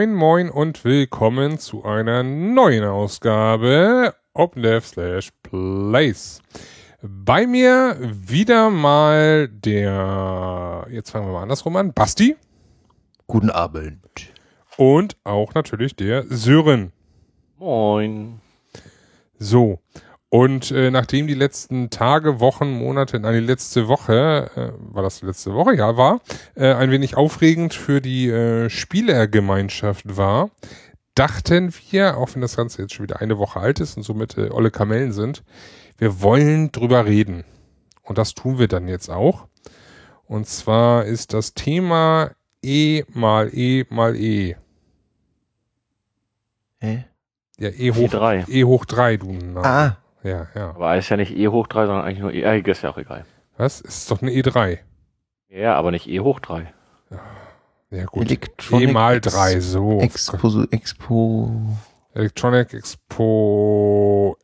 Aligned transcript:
Moin, 0.00 0.14
moin 0.14 0.48
und 0.48 0.82
willkommen 0.86 1.58
zu 1.58 1.84
einer 1.84 2.22
neuen 2.22 2.84
Ausgabe 2.84 4.14
OpenDev 4.32 4.86
slash 4.86 5.28
Place. 5.42 6.40
Bei 7.02 7.46
mir 7.46 7.98
wieder 8.00 8.70
mal 8.70 9.48
der, 9.48 10.86
jetzt 10.88 11.10
fangen 11.10 11.26
wir 11.26 11.34
mal 11.34 11.42
andersrum 11.42 11.76
an, 11.76 11.92
Basti. 11.92 12.34
Guten 13.26 13.50
Abend. 13.50 14.32
Und 14.78 15.18
auch 15.24 15.52
natürlich 15.52 15.94
der 15.96 16.24
Sören. 16.30 16.92
Moin. 17.58 18.40
So. 19.38 19.80
Und 20.30 20.70
äh, 20.70 20.92
nachdem 20.92 21.26
die 21.26 21.34
letzten 21.34 21.90
Tage, 21.90 22.38
Wochen, 22.38 22.70
Monate, 22.70 23.18
nein, 23.18 23.34
die 23.34 23.40
letzte 23.40 23.88
Woche, 23.88 24.48
äh, 24.54 24.94
war 24.94 25.02
das 25.02 25.18
die 25.18 25.26
letzte 25.26 25.54
Woche? 25.54 25.74
Ja, 25.74 25.96
war, 25.96 26.20
äh, 26.54 26.72
ein 26.72 26.92
wenig 26.92 27.16
aufregend 27.16 27.74
für 27.74 28.00
die 28.00 28.28
äh, 28.28 28.70
Spielergemeinschaft 28.70 30.16
war, 30.16 30.50
dachten 31.16 31.74
wir, 31.90 32.16
auch 32.16 32.32
wenn 32.32 32.42
das 32.42 32.56
Ganze 32.56 32.82
jetzt 32.82 32.94
schon 32.94 33.04
wieder 33.04 33.20
eine 33.20 33.38
Woche 33.38 33.58
alt 33.58 33.80
ist 33.80 33.96
und 33.96 34.04
somit 34.04 34.38
äh, 34.38 34.50
olle 34.50 34.70
Kamellen 34.70 35.12
sind, 35.12 35.42
wir 35.98 36.22
wollen 36.22 36.70
drüber 36.70 37.06
reden. 37.06 37.44
Und 38.04 38.16
das 38.16 38.34
tun 38.34 38.60
wir 38.60 38.68
dann 38.68 38.86
jetzt 38.86 39.10
auch. 39.10 39.48
Und 40.26 40.46
zwar 40.46 41.06
ist 41.06 41.32
das 41.32 41.54
Thema 41.54 42.30
E 42.62 43.02
mal 43.12 43.50
E 43.52 43.84
mal 43.90 44.14
E. 44.14 44.54
Hä? 46.78 47.04
Ja, 47.58 47.68
E 47.70 47.90
hoch, 47.90 48.12
E3. 48.14 48.48
E 48.48 48.64
hoch 48.64 48.84
3, 48.84 49.16
du. 49.16 49.32
Narr. 49.32 49.66
Ah, 49.66 49.96
Ja, 50.22 50.48
ja. 50.54 50.70
Aber 50.70 50.96
ist 50.96 51.08
ja 51.08 51.16
nicht 51.16 51.36
E 51.36 51.48
hoch 51.48 51.66
3, 51.66 51.86
sondern 51.86 52.04
eigentlich 52.04 52.18
nur 52.20 52.32
E. 52.32 52.40
Ja, 52.42 52.52
ist 52.54 52.82
ja 52.82 52.90
auch 52.90 52.98
egal. 52.98 53.24
Was? 53.56 53.80
Ist 53.80 54.10
doch 54.10 54.20
eine 54.22 54.30
E3. 54.30 54.78
Ja, 55.48 55.74
aber 55.76 55.90
nicht 55.90 56.08
E 56.08 56.20
hoch 56.20 56.40
3. 56.40 56.72
Ja 57.90 58.04
gut. 58.04 58.26
Electronic 58.26 58.88
E 58.88 58.92
mal 58.92 59.16
Ex- 59.16 59.32
3, 59.34 59.60
so. 59.60 60.00
Expo, 60.00 60.62
Expo. 60.70 61.50
Electronic 62.14 62.72
Expo. 62.74 64.36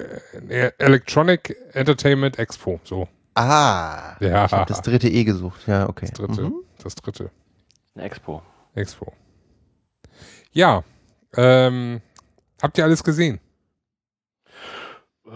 Äh, 0.48 0.70
Electronic 0.78 1.56
Entertainment 1.72 2.38
Expo, 2.38 2.80
so. 2.84 3.06
Ah, 3.34 4.16
Ja. 4.20 4.46
ich 4.46 4.52
habe 4.52 4.66
das 4.66 4.82
dritte 4.82 5.08
E 5.08 5.24
gesucht. 5.24 5.66
Ja, 5.66 5.88
okay. 5.88 6.06
Das 6.06 6.12
dritte. 6.18 6.42
Mhm. 6.42 6.54
Das 6.82 6.94
dritte. 6.94 7.30
Eine 7.94 8.04
Expo. 8.04 8.42
Expo. 8.74 9.12
Ja. 10.52 10.82
Ähm, 11.36 12.00
habt 12.62 12.78
ihr 12.78 12.84
alles 12.84 13.04
gesehen? 13.04 13.40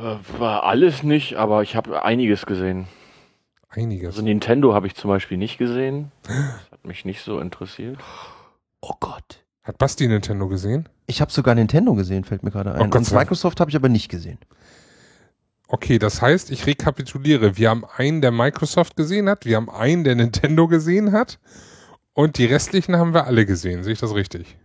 Äh, 0.01 0.39
war 0.39 0.65
alles 0.65 1.03
nicht, 1.03 1.37
aber 1.37 1.63
ich 1.63 1.77
habe 1.77 2.03
einiges 2.03 2.47
gesehen. 2.47 2.87
Einiges. 3.69 4.09
Also 4.09 4.23
Nintendo 4.23 4.75
habe 4.75 4.87
ich 4.87 4.95
zum 4.95 5.09
Beispiel 5.09 5.37
nicht 5.37 5.59
gesehen. 5.59 6.11
Das 6.25 6.71
hat 6.73 6.85
mich 6.87 7.05
nicht 7.05 7.21
so 7.23 7.39
interessiert. 7.39 7.99
Oh 8.81 8.95
Gott. 8.99 9.45
Hat 9.63 9.79
Basti 9.79 10.09
Nintendo 10.09 10.49
gesehen? 10.49 10.89
Ich 11.07 11.21
habe 11.21 11.31
sogar 11.31 11.55
Nintendo 11.55 11.95
gesehen, 11.95 12.25
fällt 12.25 12.43
mir 12.43 12.51
gerade 12.51 12.71
Oh 12.71 12.83
ein. 12.83 12.91
Gott 12.91 13.03
Und. 13.03 13.13
Microsoft 13.13 13.61
habe 13.61 13.71
ich 13.71 13.77
aber 13.77 13.89
nicht 13.89 14.09
gesehen. 14.09 14.39
Okay, 15.69 15.99
das 16.01 16.21
heißt, 16.21 16.51
ich 16.51 16.67
rekapituliere. 16.67 17.57
Wir 17.57 17.71
haben 17.71 17.85
einen, 17.97 18.23
der 18.23 18.33
Microsoft 18.33 18.97
gesehen 18.97 19.29
hat, 19.29 19.45
wir 19.45 19.57
haben 19.57 19.71
einen, 19.71 20.03
der 20.03 20.17
Nintendo 20.17 20.67
gesehen 20.67 21.13
hat 21.13 21.39
und 22.13 22.39
die 22.39 22.47
restlichen 22.47 22.97
haben 22.97 23.15
wir 23.15 23.27
alle 23.27 23.47
gesehen. 23.47 23.85
Sehe 23.85 23.93
ich 23.93 24.01
das 24.01 24.15
richtig? 24.15 24.57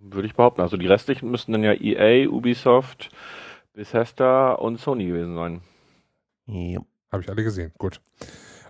Würde 0.00 0.26
ich 0.26 0.34
behaupten. 0.34 0.62
Also 0.62 0.76
die 0.76 0.88
restlichen 0.88 1.30
müssten 1.30 1.52
dann 1.52 1.62
ja 1.62 1.72
EA, 1.72 2.28
Ubisoft, 2.28 3.10
Bethesda 3.72 4.52
und 4.52 4.78
Sony 4.78 5.06
gewesen 5.06 5.36
sein. 5.36 5.60
Ja. 6.46 6.80
Habe 7.12 7.22
ich 7.22 7.28
alle 7.28 7.42
gesehen. 7.42 7.72
Gut. 7.78 8.00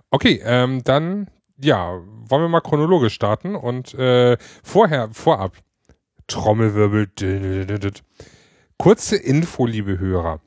Okay, 0.09 0.41
ähm, 0.43 0.83
dann, 0.83 1.29
ja, 1.57 2.01
wollen 2.05 2.41
wir 2.43 2.49
mal 2.49 2.61
chronologisch 2.61 3.13
starten 3.13 3.55
und 3.55 3.93
äh, 3.93 4.37
vorher, 4.63 5.09
vorab, 5.11 5.57
Trommelwirbel. 6.27 7.09
Kurze 8.77 9.15
Info, 9.17 9.65
liebe 9.65 9.99
Hörer. 9.99 10.41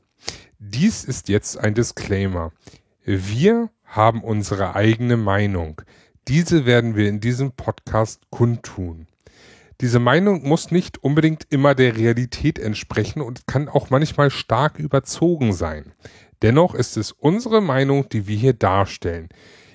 Dies 0.58 1.04
ist 1.04 1.28
jetzt 1.28 1.58
ein 1.58 1.74
Disclaimer. 1.74 2.52
Wir 3.04 3.70
haben 3.84 4.24
unsere 4.24 4.74
eigene 4.74 5.16
Meinung. 5.16 5.82
Diese 6.26 6.64
werden 6.64 6.96
wir 6.96 7.08
in 7.08 7.20
diesem 7.20 7.52
Podcast 7.52 8.22
kundtun. 8.30 9.06
Diese 9.80 9.98
Meinung 9.98 10.46
muss 10.46 10.70
nicht 10.70 11.02
unbedingt 11.02 11.46
immer 11.50 11.74
der 11.74 11.96
Realität 11.96 12.58
entsprechen 12.58 13.20
und 13.20 13.46
kann 13.46 13.68
auch 13.68 13.90
manchmal 13.90 14.30
stark 14.30 14.78
überzogen 14.78 15.52
sein. 15.52 15.92
Dennoch 16.42 16.74
ist 16.74 16.96
es 16.96 17.12
unsere 17.12 17.60
Meinung, 17.60 18.08
die 18.08 18.26
wir 18.26 18.36
hier 18.36 18.52
darstellen. 18.52 19.28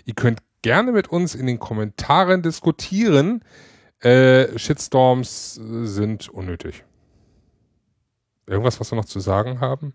Ihr 0.06 0.14
könnt 0.14 0.40
gerne 0.62 0.92
mit 0.92 1.10
uns 1.10 1.36
in 1.36 1.48
den 1.48 1.60
Kommentaren 1.60 2.42
diskutieren. 2.42 3.44
Äh, 4.02 4.58
Shitstorms 4.58 5.58
äh, 5.58 5.86
sind 5.86 6.30
unnötig. 6.30 6.84
Irgendwas, 8.48 8.80
was 8.80 8.92
wir 8.92 8.96
noch 8.96 9.06
zu 9.06 9.20
sagen 9.20 9.60
haben? 9.60 9.94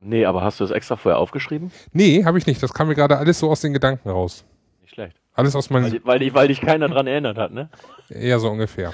Nee, 0.00 0.24
aber 0.24 0.42
hast 0.42 0.60
du 0.60 0.64
das 0.64 0.70
extra 0.70 0.96
vorher 0.96 1.18
aufgeschrieben? 1.18 1.70
Nee, 1.92 2.24
habe 2.24 2.38
ich 2.38 2.46
nicht. 2.46 2.62
Das 2.62 2.74
kam 2.74 2.88
mir 2.88 2.94
gerade 2.94 3.16
alles 3.16 3.38
so 3.38 3.50
aus 3.50 3.60
den 3.60 3.72
Gedanken 3.72 4.08
raus. 4.08 4.44
Nicht 4.82 4.94
schlecht. 4.94 5.16
Alles 5.34 5.54
aus 5.56 5.70
Weil, 5.70 5.82
meinen, 5.82 5.92
die- 5.92 6.04
weil, 6.04 6.18
dich- 6.20 6.32
weil 6.34 6.48
dich 6.48 6.60
keiner 6.60 6.88
dran 6.88 7.06
erinnert 7.06 7.36
hat, 7.38 7.52
ne? 7.52 7.68
eher 8.08 8.38
so 8.40 8.48
ungefähr. 8.50 8.92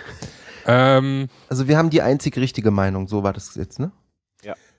Ähm, 0.66 1.28
Also 1.48 1.68
wir 1.68 1.76
haben 1.78 1.90
die 1.90 2.02
einzig 2.02 2.36
richtige 2.36 2.70
Meinung, 2.70 3.06
so 3.08 3.22
war 3.22 3.32
das 3.32 3.54
jetzt, 3.54 3.78
ne? 3.78 3.92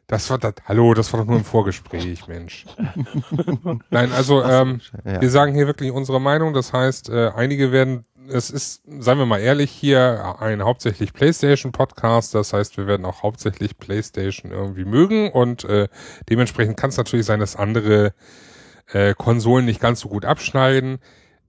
das 0.08 0.30
war 0.30 0.38
das, 0.40 0.56
hallo, 0.66 0.94
das 0.94 1.14
war 1.14 1.22
doch 1.22 1.28
nur 1.28 1.38
ein 1.38 1.46
Vorgespräch, 1.46 2.28
Mensch. 2.28 2.66
Nein, 3.92 4.12
also, 4.12 4.44
ähm, 4.44 4.82
Ja. 5.06 5.22
Wir 5.22 5.30
sagen 5.30 5.54
hier 5.54 5.68
wirklich 5.68 5.92
unsere 5.92 6.20
Meinung. 6.20 6.54
Das 6.54 6.74
heißt, 6.74 7.08
äh, 7.10 7.30
einige 7.34 7.72
werden, 7.72 8.04
es 8.28 8.50
ist, 8.50 8.82
seien 9.00 9.18
wir 9.20 9.26
mal 9.26 9.40
ehrlich, 9.40 9.72
hier 9.72 10.36
ein 10.42 10.64
hauptsächlich 10.64 11.14
PlayStation-Podcast. 11.14 12.36
Das 12.36 12.52
heißt, 12.52 12.76
wir 12.76 12.88
werden 12.88 13.06
auch 13.06 13.24
hauptsächlich 13.24 13.78
PlayStation 13.78 14.52
irgendwie 14.52 14.84
mögen 14.84 15.32
und 15.32 15.64
äh, 15.64 15.88
dementsprechend 16.30 16.76
kann 16.76 16.90
es 16.90 16.98
natürlich 16.98 17.26
sein, 17.26 17.40
dass 17.40 17.56
andere 17.56 18.14
äh, 18.92 19.14
Konsolen 19.18 19.64
nicht 19.66 19.80
ganz 19.80 20.02
so 20.02 20.10
gut 20.10 20.26
abschneiden. 20.26 20.98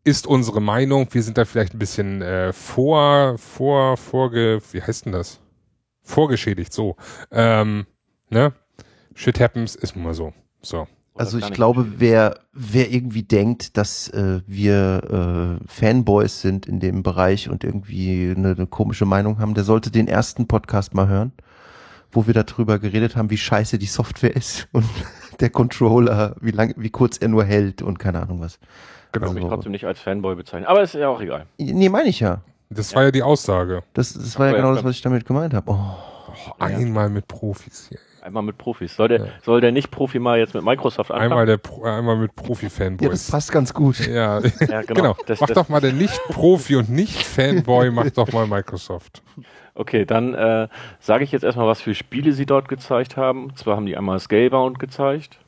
Ist 0.05 0.27
unsere 0.27 0.61
Meinung. 0.61 1.07
Wir 1.13 1.23
sind 1.23 1.39
da 1.39 1.45
vielleicht 1.45 1.75
ein 1.75 1.79
bisschen 1.79 2.23
äh, 2.23 2.53
vor, 2.53 3.39
vor, 3.39 3.97
vorge, 3.97 4.61
wie 4.73 4.83
heißt 4.83 5.07
denn 5.07 5.13
das? 5.13 5.39
Vorgeschädigt, 6.03 6.73
so. 6.73 6.97
Ähm, 7.31 7.87
ne? 8.29 8.53
Shit 9.15 9.39
happens, 9.39 9.77
ist 9.77 9.95
nun 9.95 10.05
mal 10.05 10.15
so. 10.15 10.33
So. 10.61 10.89
Also 11.15 11.39
ich 11.39 11.53
glaube, 11.53 12.01
wer, 12.01 12.41
wer 12.53 12.91
irgendwie 12.91 13.23
denkt, 13.23 13.77
dass 13.77 14.09
äh, 14.09 14.41
wir 14.47 15.61
äh, 15.63 15.69
Fanboys 15.69 16.41
sind 16.41 16.67
in 16.67 16.81
dem 16.81 17.03
Bereich 17.03 17.51
und 17.51 17.65
irgendwie 17.65 18.33
eine, 18.35 18.53
eine 18.53 18.67
komische 18.67 19.05
Meinung 19.05 19.39
haben, 19.39 19.55
der 19.55 19.65
sollte 19.65 19.91
den 19.91 20.09
ersten 20.09 20.49
Podcast 20.49 20.95
mal 20.95 21.09
hören, 21.09 21.33
wo 22.11 22.27
wir 22.27 22.35
darüber 22.35 22.79
geredet 22.79 23.15
haben, 23.15 23.31
wie 23.31 23.37
scheiße 23.37 23.79
die 23.79 23.87
Software 23.87 24.35
ist 24.35 24.69
und 24.73 24.87
der 25.39 25.51
Controller, 25.51 26.35
wie 26.41 26.51
lang, 26.51 26.75
wie 26.79 26.91
kurz 26.91 27.19
er 27.19 27.29
nur 27.29 27.45
hält 27.45 27.83
und 27.83 27.99
keine 27.99 28.23
Ahnung 28.23 28.41
was. 28.41 28.59
Ich 29.15 29.21
würde 29.21 29.27
Genau. 29.27 29.33
mich 29.35 29.45
Also- 29.45 29.55
trotzdem 29.57 29.73
nicht 29.73 29.85
als 29.87 30.01
Fanboy 30.01 30.35
bezeichnen. 30.35 30.67
Aber 30.67 30.83
ist 30.83 30.95
ja 30.95 31.09
auch 31.09 31.21
egal. 31.21 31.47
Nee, 31.59 31.89
meine 31.89 32.09
ich 32.09 32.21
ja. 32.21 32.41
Das 32.71 32.95
war 32.95 33.03
ja 33.05 33.11
die 33.11 33.23
Aussage. 33.23 33.83
Das, 33.93 34.15
das 34.15 34.39
war 34.39 34.47
ja 34.47 34.53
Ach 34.53 34.57
ja, 34.57 34.61
genau 34.63 34.71
das, 34.71 34.79
stimmt. 34.79 34.89
was 34.91 34.97
ich 34.97 35.03
damit 35.03 35.27
gemeint 35.27 35.53
habe. 35.55 35.71
Oh. 35.71 35.77
Oh, 36.35 36.53
einmal 36.59 37.11
mit 37.11 37.29
Profis 37.29 37.89
hier. 37.91 37.99
Einmal 38.23 38.43
mit 38.45 38.57
Profis. 38.57 38.97
Soll 38.97 39.09
der, 39.09 39.19
Ja. 39.19 39.27
soll 39.45 39.61
der 39.61 39.71
Nicht-Profi 39.73 40.19
mal 40.19 40.39
jetzt 40.39 40.55
mit 40.55 40.65
Microsoft 40.65 41.11
anfangen? 41.11 41.33
Einmal, 41.33 41.45
der, 41.45 41.59
Pro- 41.59 41.83
einmal 41.85 42.17
mit 42.17 42.31
Ja, 43.01 43.09
das 43.11 43.31
passt 43.31 43.53
ganz 43.53 43.75
gut. 43.75 43.99
Ja, 44.07 44.41
Ja, 44.61 44.81
genau. 44.83 44.95
genau. 44.95 45.17
Das, 45.27 45.41
mach 45.41 45.49
das, 45.49 45.55
doch 45.57 45.69
mal 45.69 45.81
der 45.83 45.93
Nicht-Profi 45.93 46.77
und 46.77 46.89
Nicht-Fanboy, 46.89 47.91
mach 47.91 48.09
doch 48.11 48.33
mal 48.33 48.47
Microsoft. 48.47 49.23
Okay, 49.75 50.07
dann 50.07 50.33
äh, 50.35 50.69
sage 51.01 51.25
ich 51.25 51.33
jetzt 51.33 51.43
erstmal, 51.43 51.67
was 51.67 51.81
für 51.83 51.95
Spiele 51.95 52.33
sie 52.33 52.47
dort 52.47 52.69
gezeigt 52.69 53.17
haben. 53.19 53.45
Und 53.47 53.59
zwar 53.59 53.77
haben 53.77 53.87
die 53.87 53.97
einmal 53.97 54.19
Scalebound 54.21 54.79
gezeigt. 54.79 55.39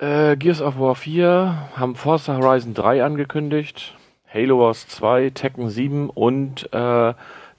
Äh, 0.00 0.38
Gears 0.38 0.62
of 0.62 0.78
War 0.78 0.94
4 0.94 1.68
haben 1.76 1.94
Forza 1.94 2.38
Horizon 2.38 2.72
3 2.72 3.04
angekündigt. 3.04 3.94
Halo 4.32 4.58
Wars 4.58 4.88
2, 4.88 5.28
Tekken 5.34 5.68
7 5.68 6.08
und 6.08 6.72
äh, 6.72 7.12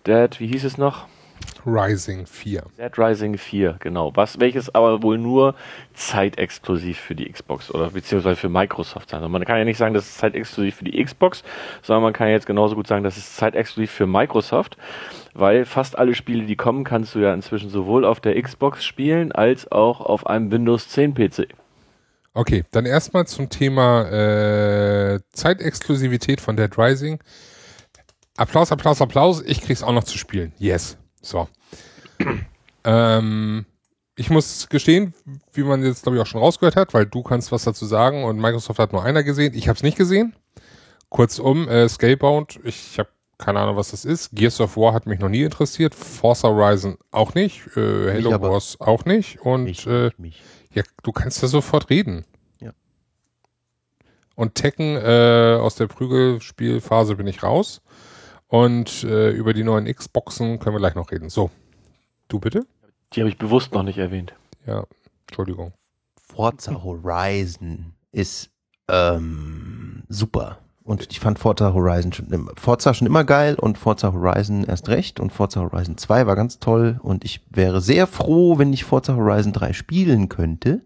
Dead, 0.08 0.40
wie 0.40 0.48
hieß 0.48 0.64
es 0.64 0.80
noch? 0.80 1.06
Rising 1.68 2.26
4. 2.26 2.64
Dead 2.80 2.98
Rising 2.98 3.38
4, 3.38 3.76
genau. 3.80 4.12
Was, 4.16 4.40
welches 4.40 4.74
aber 4.74 5.04
wohl 5.04 5.20
nur 5.20 5.54
zeitexklusiv 5.94 6.98
für 6.98 7.14
die 7.14 7.32
Xbox 7.32 7.70
oder 7.70 7.92
beziehungsweise 7.92 8.38
für 8.38 8.50
Microsoft 8.50 9.12
sein. 9.12 9.20
Also 9.20 9.30
man 9.30 9.46
kann 9.46 9.60
ja 9.60 9.64
nicht 9.64 9.78
sagen, 9.78 9.94
das 9.94 10.08
ist 10.08 10.18
zeitexklusiv 10.18 10.78
für 10.78 10.86
die 10.86 11.04
Xbox, 11.04 11.44
sondern 11.84 12.02
man 12.02 12.14
kann 12.14 12.30
jetzt 12.30 12.48
genauso 12.48 12.74
gut 12.74 12.88
sagen, 12.88 13.04
das 13.04 13.18
ist 13.18 13.36
zeitexklusiv 13.36 13.92
für 13.92 14.08
Microsoft, 14.08 14.78
weil 15.36 15.66
fast 15.66 15.96
alle 15.96 16.16
Spiele, 16.16 16.46
die 16.46 16.56
kommen, 16.56 16.86
kannst 16.86 17.14
du 17.14 17.20
ja 17.20 17.36
inzwischen 17.36 17.70
sowohl 17.70 18.04
auf 18.04 18.20
der 18.20 18.42
Xbox 18.42 18.84
spielen 18.84 19.32
als 19.32 19.72
auch 19.72 20.02
auf 20.02 20.26
einem 20.26 20.52
Windows 20.52 20.88
10 20.88 21.14
PC. 21.14 21.61
Okay, 22.34 22.64
dann 22.72 22.86
erstmal 22.86 23.28
zum 23.28 23.50
Thema 23.50 24.04
äh, 24.10 25.20
Zeitexklusivität 25.34 26.40
von 26.40 26.56
Dead 26.56 26.72
Rising. 26.78 27.20
Applaus, 28.38 28.72
Applaus, 28.72 29.02
Applaus. 29.02 29.42
Ich 29.46 29.62
krieg's 29.62 29.84
auch 29.84 29.92
noch 29.92 30.06
zu 30.06 30.18
spielen. 30.18 30.54
Yes. 30.58 30.98
So. 31.22 31.50
ähm, 32.86 33.66
ich 34.16 34.30
muss 34.30 34.70
gestehen, 34.70 35.14
wie 35.54 35.64
man 35.64 35.84
jetzt 35.84 36.04
glaube 36.04 36.18
ich 36.18 36.22
auch 36.22 36.28
schon 36.28 36.42
rausgehört 36.42 36.76
hat, 36.76 36.94
weil 36.94 37.06
du 37.06 37.22
kannst 37.24 37.52
was 37.52 37.64
dazu 37.64 37.86
sagen 37.86 38.24
und 38.24 38.40
Microsoft 38.40 38.80
hat 38.80 38.94
nur 38.94 39.04
einer 39.04 39.24
gesehen. 39.24 39.54
Ich 39.54 39.68
habe 39.68 39.78
es 39.78 39.84
nicht 39.84 39.98
gesehen. 39.98 40.34
Kurzum, 41.10 41.68
äh, 41.68 41.90
Scalebound, 41.90 42.60
ich 42.64 42.98
habe 42.98 43.10
keine 43.38 43.60
Ahnung, 43.60 43.76
was 43.76 43.92
das 43.92 44.06
ist. 44.06 44.32
Gears 44.34 44.62
of 44.62 44.78
War 44.78 44.94
hat 44.94 45.08
mich 45.08 45.20
noch 45.20 45.28
nie 45.28 45.42
interessiert. 45.42 45.96
Forza 45.96 46.48
Horizon 46.48 46.98
auch 47.10 47.34
nicht. 47.34 47.66
Äh, 47.76 48.14
Halo. 48.14 48.40
Wars 48.40 48.80
auch 48.80 49.04
nicht. 49.06 49.42
Und 49.42 49.64
Mich, 49.64 49.88
äh, 49.88 50.12
mich. 50.18 50.42
Ja, 50.74 50.84
du 51.04 51.12
kannst 51.12 51.42
ja 51.42 51.48
sofort 51.48 51.90
reden. 51.90 52.26
Ja. 52.60 52.72
Und 54.36 54.56
Tekken 54.56 54.96
äh, 54.98 55.58
aus 55.60 55.76
der 55.76 55.88
Prügelspielphase 55.88 57.16
bin 57.16 57.28
ich 57.28 57.44
raus. 57.44 57.82
Und 58.48 59.04
äh, 59.04 59.32
über 59.32 59.54
die 59.54 59.64
neuen 59.64 59.86
Xboxen 59.86 60.60
können 60.60 60.76
wir 60.76 60.80
gleich 60.80 60.96
noch 60.96 61.12
reden. 61.12 61.30
So, 61.30 61.52
du 62.28 62.40
bitte? 62.40 62.66
Die 63.14 63.22
habe 63.22 63.30
ich 63.30 63.38
bewusst 63.38 63.74
noch 63.74 63.84
nicht 63.84 63.98
erwähnt. 63.98 64.34
Ja, 64.66 64.86
Entschuldigung. 65.28 65.74
Forza 66.22 66.84
Horizon 66.84 67.94
ist 68.12 68.50
ähm, 68.90 70.04
super. 70.10 70.60
Und 70.84 71.08
ich 71.12 71.20
fand 71.20 71.38
Forza 71.38 71.74
Horizon 71.74 72.12
schon 72.12 72.28
immer, 72.32 72.52
Forza 72.58 72.94
schon 72.94 73.06
immer 73.06 73.24
geil 73.24 73.56
und 73.56 73.78
Forza 73.78 74.14
Horizon 74.14 74.64
erst 74.64 74.90
recht 74.90 75.20
und 75.20 75.32
Forza 75.32 75.62
Horizon 75.62 75.98
2 75.98 76.26
war 76.26 76.36
ganz 76.36 76.60
toll 76.60 77.00
und 77.04 77.24
ich 77.24 77.42
wäre 77.52 77.82
sehr 77.82 78.08
froh, 78.08 78.58
wenn 78.58 78.74
ich 78.74 78.84
Forza 78.84 79.16
Horizon 79.16 79.54
3 79.54 79.74
spielen 79.74 80.28
könnte. 80.28 80.82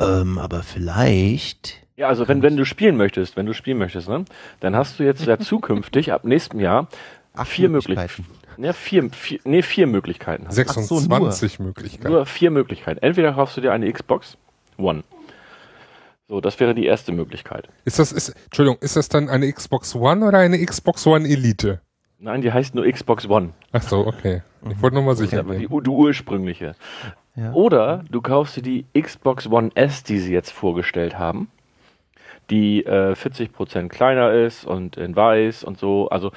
Ähm, 0.00 0.38
aber 0.38 0.62
vielleicht 0.62 1.86
Ja, 1.96 2.08
also 2.08 2.28
wenn, 2.28 2.42
wenn 2.42 2.56
du 2.56 2.64
spielen 2.64 2.96
möchtest, 2.96 3.36
wenn 3.36 3.46
du 3.46 3.52
spielen 3.52 3.78
möchtest, 3.78 4.08
ne, 4.08 4.24
dann 4.60 4.76
hast 4.76 5.00
du 5.00 5.02
jetzt 5.02 5.26
ja 5.26 5.38
zukünftig 5.40 6.12
ab 6.12 6.24
nächsem 6.24 6.60
Jahr 6.60 6.88
Acht 7.34 7.48
vier 7.48 7.68
Möglichkeiten. 7.68 8.26
Ja, 8.58 8.72
vier, 8.72 9.08
vier, 9.10 9.40
nee, 9.44 9.62
vier 9.62 9.86
Möglichkeiten. 9.86 10.46
hast 10.46 10.58
du. 10.58 10.62
26 10.62 11.60
Möglichkeiten. 11.60 12.12
Nur 12.12 12.26
vier 12.26 12.50
Möglichkeiten. 12.50 13.00
Entweder 13.02 13.32
kaufst 13.32 13.56
du 13.56 13.60
dir 13.60 13.72
eine 13.72 13.90
Xbox 13.90 14.36
One. 14.76 15.04
So, 16.30 16.40
das 16.40 16.60
wäre 16.60 16.76
die 16.76 16.86
erste 16.86 17.10
Möglichkeit. 17.10 17.68
Ist 17.84 17.98
das, 17.98 18.12
ist, 18.12 18.28
Entschuldigung, 18.44 18.78
ist 18.80 18.94
das 18.94 19.08
dann 19.08 19.28
eine 19.28 19.52
Xbox 19.52 19.96
One 19.96 20.24
oder 20.24 20.38
eine 20.38 20.64
Xbox 20.64 21.04
One 21.04 21.28
Elite? 21.28 21.80
Nein, 22.20 22.40
die 22.40 22.52
heißt 22.52 22.72
nur 22.76 22.88
Xbox 22.88 23.28
One. 23.28 23.50
Ach 23.72 23.82
so, 23.82 24.06
okay. 24.06 24.42
Ich 24.70 24.80
wollte 24.80 24.94
nur 24.94 25.02
mal 25.02 25.16
sicher 25.16 25.40
Aber 25.40 25.54
die, 25.54 25.66
gehen. 25.66 25.82
die 25.82 25.90
ursprüngliche. 25.90 26.76
Ja. 27.34 27.52
Oder 27.52 28.04
du 28.12 28.20
kaufst 28.20 28.56
dir 28.56 28.62
die 28.62 28.86
Xbox 28.96 29.48
One 29.48 29.72
S, 29.74 30.04
die 30.04 30.20
sie 30.20 30.32
jetzt 30.32 30.52
vorgestellt 30.52 31.18
haben, 31.18 31.50
die 32.48 32.84
äh, 32.84 33.14
40% 33.14 33.88
kleiner 33.88 34.32
ist 34.32 34.64
und 34.64 34.98
in 34.98 35.16
weiß 35.16 35.64
und 35.64 35.80
so, 35.80 36.10
also 36.10 36.30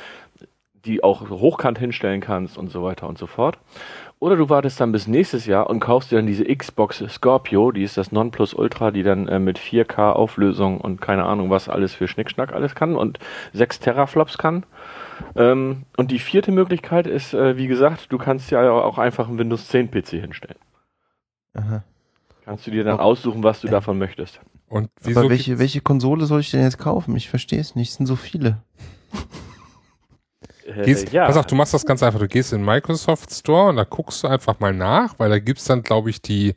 die 0.86 1.04
auch 1.04 1.30
hochkant 1.30 1.78
hinstellen 1.78 2.19
kannst 2.19 2.57
und 2.57 2.72
so 2.72 2.81
weiter 2.81 3.07
und 3.07 3.19
so 3.19 3.28
fort. 3.28 3.60
Oder 4.24 4.38
du 4.38 4.48
wartest 4.48 4.80
dann 4.80 4.94
bis 4.94 5.06
nächstes 5.06 5.48
Jahr 5.48 5.70
und 5.70 5.81
kaufst 5.81 6.10
dir 6.10 6.16
dann 6.16 6.28
diese 6.28 6.46
Xbox 6.46 7.04
Scorpio, 7.10 7.74
die 7.74 7.84
ist 7.84 7.98
das 7.98 8.14
Nonplusultra, 8.14 8.92
die 8.92 9.04
dann 9.04 9.28
äh, 9.28 9.38
mit 9.38 9.60
4K 9.60 10.14
Auflösung 10.14 10.80
und 10.80 11.02
keine 11.02 11.25
Ahnung 11.25 11.50
was 11.50 11.68
alles 11.68 11.94
für 11.94 12.08
Schnickschnack 12.08 12.54
alles 12.54 12.74
kann 12.74 12.96
und 12.96 13.20
6 13.52 13.81
Teraflops 13.81 14.38
kann. 14.38 14.66
Ähm, 15.36 15.84
und 15.98 16.10
die 16.10 16.20
vierte 16.20 16.54
Möglichkeit 16.54 17.06
ist, 17.06 17.34
äh, 17.34 17.58
wie 17.58 17.68
gesagt, 17.68 18.14
du 18.14 18.18
kannst 18.18 18.50
ja 18.50 18.72
auch 18.72 18.98
einfach 18.98 19.28
einen 19.28 19.40
Windows 19.40 19.68
10 19.68 19.92
PC 19.92 20.12
hinstellen. 20.12 20.60
Aha. 21.54 21.84
Kannst 22.46 22.66
du 22.66 22.72
dir 22.72 22.86
dann 22.86 23.02
aussuchen, 23.02 23.44
was 23.44 23.60
du 23.60 23.68
davon 23.68 23.98
möchtest. 23.98 24.40
Und 24.70 24.90
wieso 25.02 25.20
Aber 25.20 25.31
welche, 25.31 25.60
welche 25.60 25.81
Konsole 25.81 26.28
soll 26.28 26.40
ich 26.40 26.50
denn 26.50 26.62
jetzt 26.62 26.78
kaufen? 26.78 27.14
Ich 27.18 27.28
verstehe 27.28 27.60
es 27.60 27.75
nicht, 27.75 27.90
es 27.90 27.96
sind 27.96 28.06
so 28.06 28.16
viele. 28.16 28.60
Äh, 30.65 30.83
Gehst, 30.83 31.12
ja, 31.12 31.25
Pass 31.25 31.38
auf, 31.38 31.45
du 31.45 31.56
machst 31.56 31.74
das 31.74 31.86
ganz 31.86 32.04
einfach. 32.04 32.19
Du 32.19 32.27
gehst 32.27 32.54
in 32.54 32.60
den 32.60 32.65
Microsoft 32.65 33.33
Store 33.33 33.69
und 33.69 33.77
da 33.77 33.83
guckst 33.83 34.24
du 34.24 34.27
einfach 34.27 34.60
mal 34.60 34.74
nach, 34.74 35.19
weil 35.19 35.30
da 35.30 35.39
gibt's 35.39 35.65
dann, 35.65 35.83
glaube 35.83 36.10
ich, 36.10 36.21
die, 36.21 36.56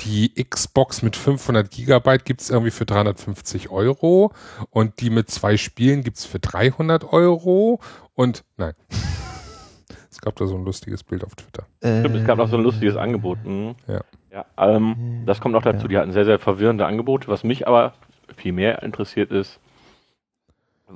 die 0.00 0.32
Xbox 0.42 1.02
mit 1.02 1.16
500 1.16 1.70
Gigabyte 1.70 2.24
gibt's 2.24 2.50
irgendwie 2.50 2.70
für 2.70 2.86
350 2.86 3.70
Euro 3.70 4.32
und 4.70 5.00
die 5.00 5.10
mit 5.10 5.30
zwei 5.30 5.56
Spielen 5.56 6.02
gibt's 6.02 6.24
für 6.24 6.38
300 6.38 7.12
Euro 7.12 7.80
und 8.14 8.44
nein. 8.56 8.74
es 10.10 10.20
gab 10.20 10.36
da 10.36 10.46
so 10.46 10.56
ein 10.56 10.64
lustiges 10.64 11.04
Bild 11.04 11.24
auf 11.24 11.34
Twitter. 11.34 11.66
Stimmt, 11.78 12.16
es 12.16 12.26
gab 12.26 12.38
noch 12.38 12.48
so 12.48 12.56
ein 12.56 12.62
lustiges 12.62 12.96
Angebot. 12.96 13.44
Mhm. 13.44 13.74
Ja. 13.86 14.00
Ja, 14.34 14.44
ähm, 14.58 15.22
das 15.26 15.40
kommt 15.40 15.54
noch 15.54 15.62
dazu. 15.62 15.86
Die 15.86 15.96
hatten 15.96 16.10
sehr, 16.10 16.24
sehr 16.24 16.40
verwirrende 16.40 16.86
Angebote. 16.86 17.28
Was 17.28 17.44
mich 17.44 17.68
aber 17.68 17.92
viel 18.36 18.52
mehr 18.52 18.82
interessiert 18.82 19.30
ist, 19.30 19.60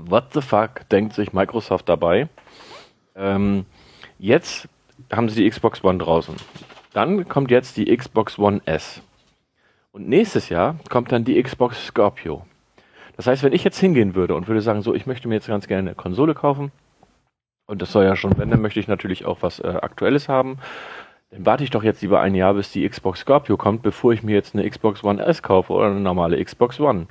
what 0.07 0.33
the 0.33 0.41
fuck 0.41 0.89
denkt 0.91 1.15
sich 1.15 1.33
Microsoft 1.33 1.89
dabei? 1.89 2.29
Ähm, 3.17 3.67
jetzt 4.19 4.69
haben 5.13 5.29
sie 5.29 5.43
die 5.43 5.51
Xbox 5.51 5.83
One 5.83 5.99
draußen. 5.99 6.37
Dann 6.93 7.29
kommt 7.29 7.51
jetzt 7.51 7.77
die 7.77 7.95
Xbox 7.97 8.39
One 8.39 8.61
S. 8.65 9.03
Und 9.93 10.09
nächstes 10.09 10.49
Jahr 10.49 10.77
kommt 10.89 11.13
dann 11.13 11.25
die 11.25 11.43
Xbox 11.43 11.87
Scorpio. 11.87 12.47
Das 13.17 13.27
heißt, 13.27 13.43
wenn 13.43 13.53
ich 13.53 13.65
jetzt 13.65 13.79
hingehen 13.79 14.15
würde 14.15 14.35
und 14.35 14.47
würde 14.47 14.63
sagen, 14.63 14.83
so, 14.83 14.95
ich 14.95 15.07
möchte 15.07 15.27
mir 15.27 15.35
jetzt 15.35 15.49
ganz 15.49 15.67
gerne 15.67 15.91
eine 15.91 15.95
Konsole 15.97 16.35
kaufen, 16.35 16.71
und 17.67 17.83
das 17.83 17.93
soll 17.93 18.05
ja 18.05 18.17
schon, 18.17 18.39
wenn, 18.39 18.51
dann 18.51 18.63
möchte 18.63 18.81
ich 18.81 18.89
natürlich 18.89 19.27
auch 19.27 19.43
was 19.43 19.61
äh, 19.61 19.67
Aktuelles 19.67 20.29
haben, 20.29 20.59
dann 21.31 21.45
warte 21.45 21.65
ich 21.65 21.71
doch 21.71 21.83
jetzt 21.83 22.01
lieber 22.01 22.21
ein 22.21 22.35
Jahr, 22.35 22.55
bis 22.55 22.73
die 22.73 22.89
Xbox 22.89 23.21
Scorpio 23.21 23.57
kommt, 23.57 23.83
bevor 23.83 24.13
ich 24.13 24.23
mir 24.23 24.35
jetzt 24.35 24.55
eine 24.55 24.69
Xbox 24.69 25.05
One 25.05 25.23
S 25.23 25.43
kaufe 25.43 25.73
oder 25.75 25.87
eine 25.87 26.01
normale 26.01 26.43
Xbox 26.43 26.81
One. 26.81 27.09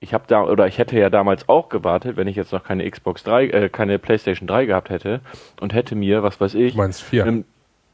Ich 0.00 0.12
habe 0.12 0.24
da 0.26 0.44
oder 0.44 0.66
ich 0.66 0.78
hätte 0.78 0.98
ja 0.98 1.10
damals 1.10 1.48
auch 1.48 1.68
gewartet, 1.68 2.16
wenn 2.16 2.28
ich 2.28 2.36
jetzt 2.36 2.52
noch 2.52 2.62
keine 2.62 2.88
Xbox 2.88 3.22
3, 3.24 3.46
äh, 3.46 3.68
keine 3.68 3.98
PlayStation 3.98 4.46
3 4.46 4.66
gehabt 4.66 4.90
hätte 4.90 5.20
und 5.60 5.72
hätte 5.72 5.94
mir, 5.94 6.22
was 6.22 6.40
weiß 6.40 6.54
ich, 6.54 6.72
Du 6.72 6.78
meinst 6.78 7.02
vier? 7.02 7.26
ähm, 7.26 7.44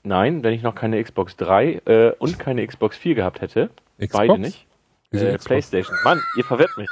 nein, 0.02 0.42
wenn 0.42 0.52
ich 0.52 0.62
noch 0.62 0.74
keine 0.74 1.02
Xbox 1.02 1.36
3 1.36 1.82
äh, 1.84 2.12
und 2.18 2.38
keine 2.38 2.66
Xbox 2.66 2.96
4 2.96 3.14
gehabt 3.14 3.40
hätte, 3.40 3.70
Xbox? 3.98 4.12
beide 4.12 4.38
nicht. 4.38 4.66
Äh? 5.12 5.38
PlayStation. 5.38 5.96
Mann, 6.04 6.20
ihr 6.36 6.44
verwirrt 6.44 6.76
mich. 6.76 6.88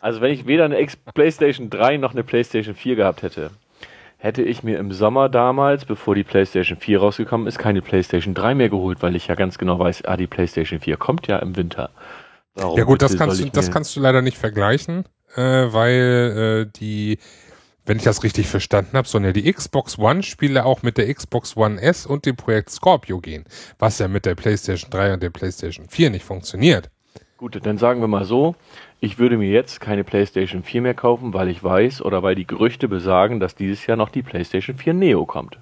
Also 0.00 0.20
wenn 0.20 0.32
ich 0.32 0.46
weder 0.46 0.64
eine 0.64 0.80
X 0.80 0.96
PlayStation 0.96 1.70
3 1.70 1.96
noch 1.96 2.12
eine 2.12 2.24
PlayStation 2.24 2.74
4 2.74 2.96
gehabt 2.96 3.22
hätte, 3.22 3.50
hätte 4.18 4.42
ich 4.42 4.62
mir 4.62 4.78
im 4.78 4.92
Sommer 4.92 5.28
damals, 5.28 5.84
bevor 5.84 6.14
die 6.14 6.24
PlayStation 6.24 6.78
4 6.78 7.00
rausgekommen 7.00 7.46
ist, 7.46 7.58
keine 7.58 7.82
PlayStation 7.82 8.34
3 8.34 8.54
mehr 8.54 8.68
geholt, 8.68 9.02
weil 9.02 9.16
ich 9.16 9.28
ja 9.28 9.34
ganz 9.34 9.58
genau 9.58 9.78
weiß, 9.78 10.04
ah, 10.04 10.16
die 10.16 10.26
PlayStation 10.26 10.80
4 10.80 10.96
kommt 10.96 11.26
ja 11.26 11.38
im 11.38 11.56
Winter. 11.56 11.90
Warum 12.54 12.78
Ja 12.78 12.84
gut, 12.84 13.02
das 13.02 13.16
kannst 13.16 13.40
du, 13.40 13.48
das 13.50 13.66
mir- 13.66 13.72
kannst 13.72 13.96
du 13.96 14.00
leider 14.00 14.22
nicht 14.22 14.36
vergleichen, 14.38 15.04
äh, 15.36 15.40
weil 15.40 16.66
äh, 16.68 16.72
die, 16.78 17.18
wenn 17.86 17.96
ich 17.96 18.02
das 18.04 18.22
richtig 18.22 18.46
verstanden 18.48 18.96
habe, 18.96 19.08
sollen 19.08 19.24
ja 19.24 19.32
die 19.32 19.50
Xbox 19.50 19.98
One 19.98 20.22
Spiele 20.22 20.64
auch 20.64 20.82
mit 20.82 20.98
der 20.98 21.12
Xbox 21.12 21.56
One 21.56 21.80
S 21.80 22.06
und 22.06 22.26
dem 22.26 22.36
Projekt 22.36 22.70
Scorpio 22.70 23.20
gehen, 23.20 23.44
was 23.78 23.98
ja 23.98 24.08
mit 24.08 24.26
der 24.26 24.34
PlayStation 24.34 24.90
3 24.90 25.14
und 25.14 25.22
der 25.22 25.30
PlayStation 25.30 25.88
4 25.88 26.10
nicht 26.10 26.24
funktioniert. 26.24 26.90
Gut, 27.38 27.58
dann 27.66 27.76
sagen 27.78 28.00
wir 28.00 28.06
mal 28.06 28.24
so, 28.24 28.54
ich 29.00 29.18
würde 29.18 29.36
mir 29.36 29.48
jetzt 29.50 29.80
keine 29.80 30.04
PlayStation 30.04 30.62
4 30.62 30.80
mehr 30.82 30.94
kaufen, 30.94 31.34
weil 31.34 31.48
ich 31.48 31.64
weiß 31.64 32.02
oder 32.02 32.22
weil 32.22 32.36
die 32.36 32.46
Gerüchte 32.46 32.86
besagen, 32.86 33.40
dass 33.40 33.56
dieses 33.56 33.84
Jahr 33.86 33.96
noch 33.96 34.10
die 34.10 34.22
PlayStation 34.22 34.76
4 34.76 34.94
Neo 34.94 35.26
kommt. 35.26 35.58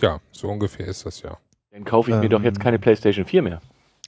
Ja, 0.00 0.20
so 0.30 0.48
ungefähr 0.48 0.86
ist 0.86 1.06
das 1.06 1.22
ja. 1.22 1.38
Dann 1.70 1.84
kaufe 1.84 2.10
ich 2.10 2.16
mir 2.16 2.24
Ähm. 2.24 2.30
doch 2.30 2.42
jetzt 2.42 2.60
keine 2.60 2.78
PlayStation 2.78 3.24
4 3.24 3.40
mehr. 3.42 3.62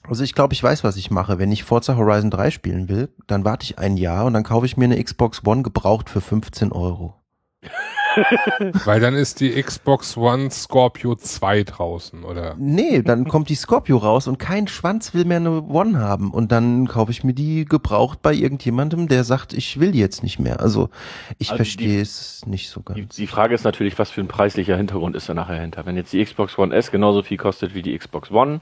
Also 0.07 0.23
ich 0.23 0.33
glaube, 0.33 0.53
ich 0.53 0.61
weiß, 0.63 0.83
was 0.83 0.97
ich 0.97 1.09
mache. 1.11 1.39
Wenn 1.39 1.51
ich 1.51 1.63
Forza 1.63 1.95
Horizon 1.97 2.29
3 2.31 2.51
spielen 2.51 2.89
will, 2.89 3.09
dann 3.27 3.43
warte 3.45 3.63
ich 3.63 3.79
ein 3.79 3.97
Jahr 3.97 4.25
und 4.25 4.33
dann 4.33 4.43
kaufe 4.43 4.65
ich 4.65 4.77
mir 4.77 4.85
eine 4.85 5.03
Xbox 5.03 5.41
One 5.45 5.63
gebraucht 5.63 6.09
für 6.09 6.21
15 6.21 6.71
Euro. 6.71 7.15
Weil 8.85 9.01
dann 9.01 9.13
ist 9.15 9.41
die 9.41 9.61
Xbox 9.61 10.15
One 10.15 10.49
Scorpio 10.49 11.15
2 11.15 11.63
draußen, 11.63 12.23
oder? 12.23 12.55
Nee, 12.57 13.01
dann 13.01 13.25
kommt 13.27 13.49
die 13.49 13.55
Scorpio 13.55 13.97
raus 13.97 14.27
und 14.27 14.37
kein 14.37 14.67
Schwanz 14.67 15.13
will 15.13 15.25
mehr 15.25 15.37
eine 15.37 15.63
One 15.63 15.99
haben. 15.99 16.31
Und 16.31 16.51
dann 16.51 16.87
kaufe 16.87 17.11
ich 17.11 17.23
mir 17.25 17.33
die 17.33 17.65
gebraucht 17.65 18.21
bei 18.21 18.33
irgendjemandem, 18.33 19.07
der 19.09 19.23
sagt, 19.25 19.51
ich 19.53 19.79
will 19.79 19.95
jetzt 19.95 20.23
nicht 20.23 20.39
mehr. 20.39 20.61
Also 20.61 20.89
ich 21.39 21.49
Also 21.49 21.57
verstehe 21.57 21.87
die- 21.89 21.99
es 21.99 22.45
nicht 22.45 22.69
so 22.69 22.81
Die, 22.81 23.01
ganz. 23.01 23.15
die 23.15 23.27
Frage 23.27 23.53
ist 23.55 23.63
natürlich, 23.65 23.99
was 23.99 24.11
für 24.11 24.21
ein 24.21 24.27
preislicher 24.29 24.77
Hintergrund 24.77 25.15
ist 25.15 25.27
da 25.27 25.33
nachher 25.33 25.59
hinter. 25.59 25.85
Wenn 25.85 25.97
jetzt 25.97 26.13
die 26.13 26.23
Xbox 26.23 26.57
One 26.57 26.73
S 26.73 26.91
genauso 26.91 27.21
viel 27.23 27.37
kostet 27.37 27.73
wie 27.73 27.81
die 27.81 27.97
Xbox 27.97 28.31
One 28.31 28.61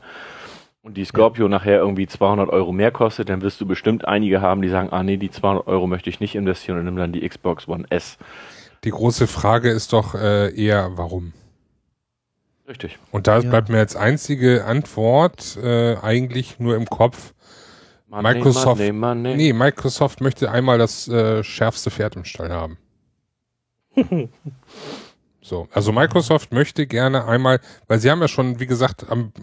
und 0.83 0.95
die 0.97 1.05
Scorpio 1.05 1.47
nachher 1.47 1.79
irgendwie 1.79 2.05
200 2.07 2.49
Euro 2.49 2.71
mehr 2.71 2.91
kostet, 2.91 3.29
dann 3.29 3.41
wirst 3.41 3.59
du 3.61 3.65
bestimmt 3.65 4.05
einige 4.05 4.41
haben, 4.41 4.61
die 4.61 4.69
sagen, 4.69 4.89
ah 4.91 5.01
nee, 5.01 5.17
die 5.17 5.31
200 5.31 5.65
Euro 5.67 5.87
möchte 5.87 6.09
ich 6.09 6.19
nicht 6.19 6.35
investieren 6.35 6.77
und 6.77 6.85
nimm 6.85 6.97
dann 6.97 7.11
die 7.13 7.27
Xbox 7.27 7.67
One 7.67 7.85
S. 7.89 8.17
Die 8.83 8.91
große 8.91 9.27
Frage 9.27 9.69
ist 9.69 9.93
doch 9.93 10.13
äh, 10.13 10.53
eher, 10.53 10.91
warum? 10.97 11.31
Richtig. 12.67 12.99
Und 13.11 13.27
da 13.27 13.39
Ja. 13.39 13.49
bleibt 13.49 13.69
mir 13.69 13.79
als 13.79 13.95
einzige 13.95 14.65
Antwort 14.65 15.57
äh, 15.63 15.95
eigentlich 15.97 16.59
nur 16.59 16.75
im 16.75 16.85
Kopf, 16.85 17.33
Money, 18.07 18.39
Microsoft- 18.41 18.77
Money, 18.77 18.91
Money. 18.91 19.35
nee, 19.35 19.53
Microsoft 19.53 20.21
möchte 20.21 20.51
einmal 20.51 20.77
das 20.77 21.07
äh, 21.07 21.43
schärfste 21.43 21.91
Pferd 21.91 22.15
im 22.17 22.25
Stall 22.25 22.51
haben. 22.51 22.77
so, 25.43 25.67
also 25.71 25.91
Microsoft 25.91 26.53
möchte 26.53 26.87
gerne 26.87 27.25
einmal, 27.25 27.59
weil 27.87 27.99
sie 27.99 28.09
haben 28.09 28.21
ja 28.21 28.29
schon, 28.29 28.61
wie 28.61 28.65
gesagt, 28.65 29.05
am, 29.09 29.33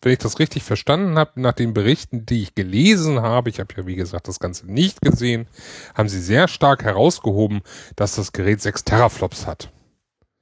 wenn 0.00 0.12
ich 0.12 0.18
das 0.18 0.38
richtig 0.38 0.62
verstanden 0.62 1.18
habe, 1.18 1.40
nach 1.40 1.54
den 1.54 1.74
Berichten, 1.74 2.24
die 2.24 2.42
ich 2.42 2.54
gelesen 2.54 3.20
habe, 3.20 3.50
ich 3.50 3.58
habe 3.58 3.74
ja 3.76 3.84
wie 3.84 3.96
gesagt 3.96 4.28
das 4.28 4.38
Ganze 4.38 4.70
nicht 4.70 5.00
gesehen, 5.02 5.48
haben 5.94 6.08
sie 6.08 6.20
sehr 6.20 6.46
stark 6.46 6.84
herausgehoben, 6.84 7.62
dass 7.96 8.14
das 8.14 8.32
Gerät 8.32 8.60
6 8.60 8.84
Teraflops 8.84 9.48
hat. 9.48 9.70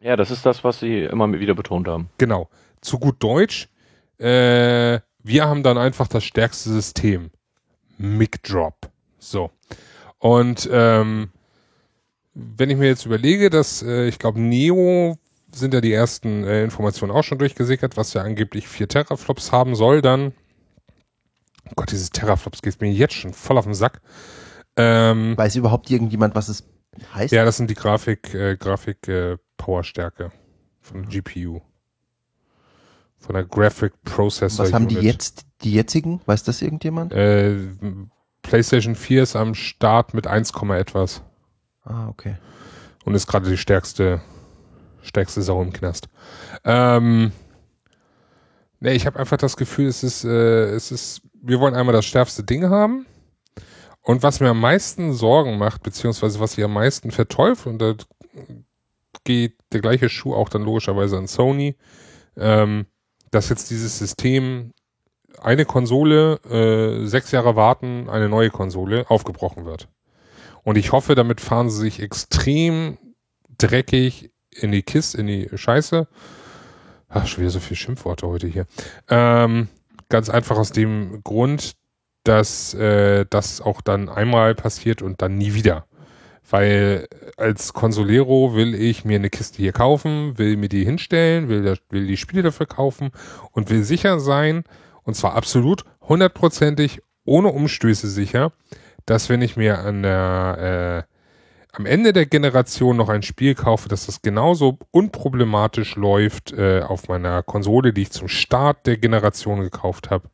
Ja, 0.00 0.14
das 0.14 0.30
ist 0.30 0.44
das, 0.44 0.62
was 0.62 0.80
sie 0.80 1.04
immer 1.04 1.32
wieder 1.40 1.54
betont 1.54 1.88
haben. 1.88 2.10
Genau. 2.18 2.50
Zu 2.82 2.98
gut 2.98 3.16
Deutsch, 3.20 3.68
äh, 4.18 5.00
wir 5.22 5.44
haben 5.46 5.62
dann 5.62 5.78
einfach 5.78 6.06
das 6.06 6.24
stärkste 6.24 6.68
System. 6.68 7.30
Mic 7.96 8.42
Drop. 8.42 8.90
So. 9.18 9.50
Und 10.18 10.68
ähm, 10.70 11.30
wenn 12.38 12.70
ich 12.70 12.76
mir 12.76 12.86
jetzt 12.86 13.04
überlege, 13.04 13.50
dass 13.50 13.82
äh, 13.82 14.06
ich 14.06 14.18
glaube, 14.18 14.40
Neo 14.40 15.18
sind 15.52 15.74
ja 15.74 15.80
die 15.80 15.92
ersten 15.92 16.44
äh, 16.44 16.62
Informationen 16.62 17.12
auch 17.12 17.24
schon 17.24 17.38
durchgesickert, 17.38 17.96
was 17.96 18.12
ja 18.12 18.22
angeblich 18.22 18.68
vier 18.68 18.86
Teraflops 18.88 19.50
haben 19.50 19.74
soll, 19.74 20.02
dann. 20.02 20.32
Oh 21.68 21.72
Gott, 21.76 21.90
dieses 21.90 22.10
Teraflops 22.10 22.62
geht 22.62 22.80
mir 22.80 22.90
jetzt 22.90 23.14
schon 23.14 23.32
voll 23.32 23.58
auf 23.58 23.64
den 23.64 23.74
Sack. 23.74 24.00
Ähm, 24.76 25.36
Weiß 25.36 25.56
überhaupt 25.56 25.90
irgendjemand, 25.90 26.34
was 26.34 26.48
es 26.48 26.64
heißt? 27.12 27.32
ja, 27.32 27.44
das 27.44 27.56
sind 27.56 27.70
die 27.70 27.74
Grafik, 27.74 28.32
äh, 28.34 28.56
Grafik 28.56 29.08
äh, 29.08 29.36
Powerstärke 29.56 30.30
von 30.80 31.02
der 31.02 31.20
GPU. 31.20 31.60
Von 33.16 33.34
der 33.34 33.44
Graphic 33.44 33.92
Processor. 34.04 34.66
was 34.66 34.72
haben 34.72 34.86
die 34.86 34.96
Unit. 34.96 35.12
jetzt, 35.12 35.46
die 35.62 35.72
jetzigen? 35.72 36.20
Weiß 36.26 36.44
das 36.44 36.62
irgendjemand? 36.62 37.12
Äh, 37.12 37.56
PlayStation 38.42 38.94
4 38.94 39.24
ist 39.24 39.34
am 39.34 39.54
Start 39.54 40.14
mit 40.14 40.28
1, 40.28 40.52
etwas 40.70 41.22
Ah, 41.84 42.08
okay. 42.08 42.36
und 43.04 43.14
ist 43.14 43.26
gerade 43.26 43.48
die 43.48 43.56
stärkste, 43.56 44.20
stärkste 45.02 45.42
Sau 45.42 45.62
im 45.62 45.72
Knast. 45.72 46.08
Ähm, 46.64 47.32
nee, 48.80 48.92
ich 48.92 49.06
habe 49.06 49.18
einfach 49.18 49.38
das 49.38 49.56
Gefühl, 49.56 49.86
es 49.86 50.02
ist, 50.02 50.24
äh, 50.24 50.70
es 50.74 50.90
ist, 50.92 51.22
wir 51.32 51.60
wollen 51.60 51.74
einmal 51.74 51.94
das 51.94 52.04
stärkste 52.04 52.44
Ding 52.44 52.68
haben. 52.68 53.06
Und 54.02 54.22
was 54.22 54.40
mir 54.40 54.50
am 54.50 54.60
meisten 54.60 55.12
Sorgen 55.12 55.58
macht, 55.58 55.82
beziehungsweise 55.82 56.40
was 56.40 56.56
ich 56.56 56.64
am 56.64 56.72
meisten 56.72 57.10
verteufel, 57.10 57.72
und 57.72 57.78
da 57.78 57.94
geht 59.24 59.56
der 59.72 59.80
gleiche 59.80 60.08
Schuh 60.08 60.34
auch 60.34 60.48
dann 60.48 60.62
logischerweise 60.62 61.18
an 61.18 61.26
Sony, 61.26 61.76
ähm, 62.36 62.86
dass 63.30 63.48
jetzt 63.48 63.70
dieses 63.70 63.98
System 63.98 64.72
eine 65.40 65.64
Konsole, 65.64 66.40
äh, 66.44 67.06
sechs 67.06 67.30
Jahre 67.30 67.56
warten, 67.56 68.08
eine 68.08 68.28
neue 68.28 68.50
Konsole 68.50 69.04
aufgebrochen 69.10 69.64
wird. 69.66 69.88
Und 70.62 70.76
ich 70.76 70.92
hoffe, 70.92 71.14
damit 71.14 71.40
fahren 71.40 71.70
sie 71.70 71.80
sich 71.80 72.00
extrem 72.00 72.98
dreckig 73.58 74.30
in 74.50 74.72
die 74.72 74.82
Kiste, 74.82 75.18
in 75.18 75.26
die 75.26 75.48
Scheiße. 75.54 76.08
Ach, 77.08 77.26
schon 77.26 77.42
wieder 77.42 77.50
so 77.50 77.60
viele 77.60 77.76
Schimpfworte 77.76 78.26
heute 78.26 78.46
hier. 78.46 78.66
Ähm, 79.08 79.68
ganz 80.08 80.28
einfach 80.28 80.56
aus 80.56 80.72
dem 80.72 81.22
Grund, 81.24 81.74
dass 82.24 82.74
äh, 82.74 83.24
das 83.30 83.60
auch 83.60 83.80
dann 83.80 84.08
einmal 84.08 84.54
passiert 84.54 85.02
und 85.02 85.22
dann 85.22 85.38
nie 85.38 85.54
wieder. 85.54 85.86
Weil 86.50 87.08
als 87.36 87.72
Consolero 87.74 88.54
will 88.54 88.74
ich 88.74 89.04
mir 89.04 89.16
eine 89.16 89.30
Kiste 89.30 89.58
hier 89.58 89.72
kaufen, 89.72 90.38
will 90.38 90.56
mir 90.56 90.68
die 90.68 90.84
hinstellen, 90.84 91.48
will, 91.48 91.76
will 91.90 92.06
die 92.06 92.16
Spiele 92.16 92.42
dafür 92.42 92.66
kaufen 92.66 93.10
und 93.52 93.70
will 93.70 93.84
sicher 93.84 94.18
sein, 94.18 94.64
und 95.02 95.14
zwar 95.14 95.34
absolut 95.34 95.84
hundertprozentig, 96.02 97.02
ohne 97.24 97.48
Umstöße 97.48 98.08
sicher, 98.08 98.52
dass 99.08 99.30
wenn 99.30 99.40
ich 99.40 99.56
mir 99.56 99.78
an 99.78 100.02
der, 100.02 101.06
äh, 101.08 101.14
am 101.72 101.86
Ende 101.86 102.12
der 102.12 102.26
Generation 102.26 102.98
noch 102.98 103.08
ein 103.08 103.22
Spiel 103.22 103.54
kaufe, 103.54 103.88
dass 103.88 104.04
das 104.04 104.20
genauso 104.20 104.78
unproblematisch 104.90 105.96
läuft 105.96 106.52
äh, 106.52 106.82
auf 106.82 107.08
meiner 107.08 107.42
Konsole, 107.42 107.94
die 107.94 108.02
ich 108.02 108.10
zum 108.10 108.28
Start 108.28 108.86
der 108.86 108.98
Generation 108.98 109.60
gekauft 109.60 110.10
habe, 110.10 110.28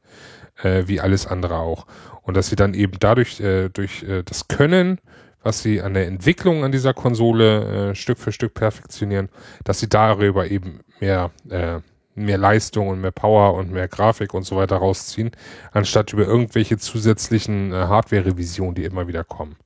äh, 0.63 0.85
wie 0.87 1.01
alles 1.01 1.25
andere 1.27 1.59
auch. 1.59 1.87
Und 2.23 2.37
dass 2.37 2.49
sie 2.49 2.57
dann 2.57 2.75
eben 2.75 2.99
dadurch, 2.99 3.41
äh, 3.41 3.69
durch 3.69 4.03
äh, 4.03 4.25
das 4.25 4.49
Können, 4.49 5.01
was 5.41 5.63
sie 5.63 5.81
an 5.81 5.95
der 5.95 6.09
Entwicklung 6.09 6.65
an 6.65 6.73
dieser 6.73 6.95
Konsole 6.95 7.91
äh, 7.91 7.95
Stück 7.95 8.19
für 8.19 8.33
Stück 8.33 8.55
perfektionieren, 8.55 9.29
dass 9.63 9.79
sie 9.79 9.89
darüber 9.89 10.51
eben 10.51 10.81
mehr, 10.99 11.31
äh, 11.49 11.79
mehr 12.15 12.39
Leistung 12.39 12.89
und 12.89 13.01
mehr 13.01 13.11
Power 13.11 13.55
und 13.55 13.73
mehr 13.73 13.89
Grafik 13.89 14.35
und 14.35 14.45
so 14.45 14.57
weiter 14.57 14.77
rausziehen, 14.77 15.31
anstatt 15.73 16.13
über 16.13 16.27
irgendwelche 16.27 16.79
zusätzlichen 16.79 17.73
äh, 17.73 17.87
Hardware-Revisionen, 17.87 18.75
die 18.75 18.85
immer 18.85 19.09
wieder 19.09 19.25
kommen. 19.25 19.57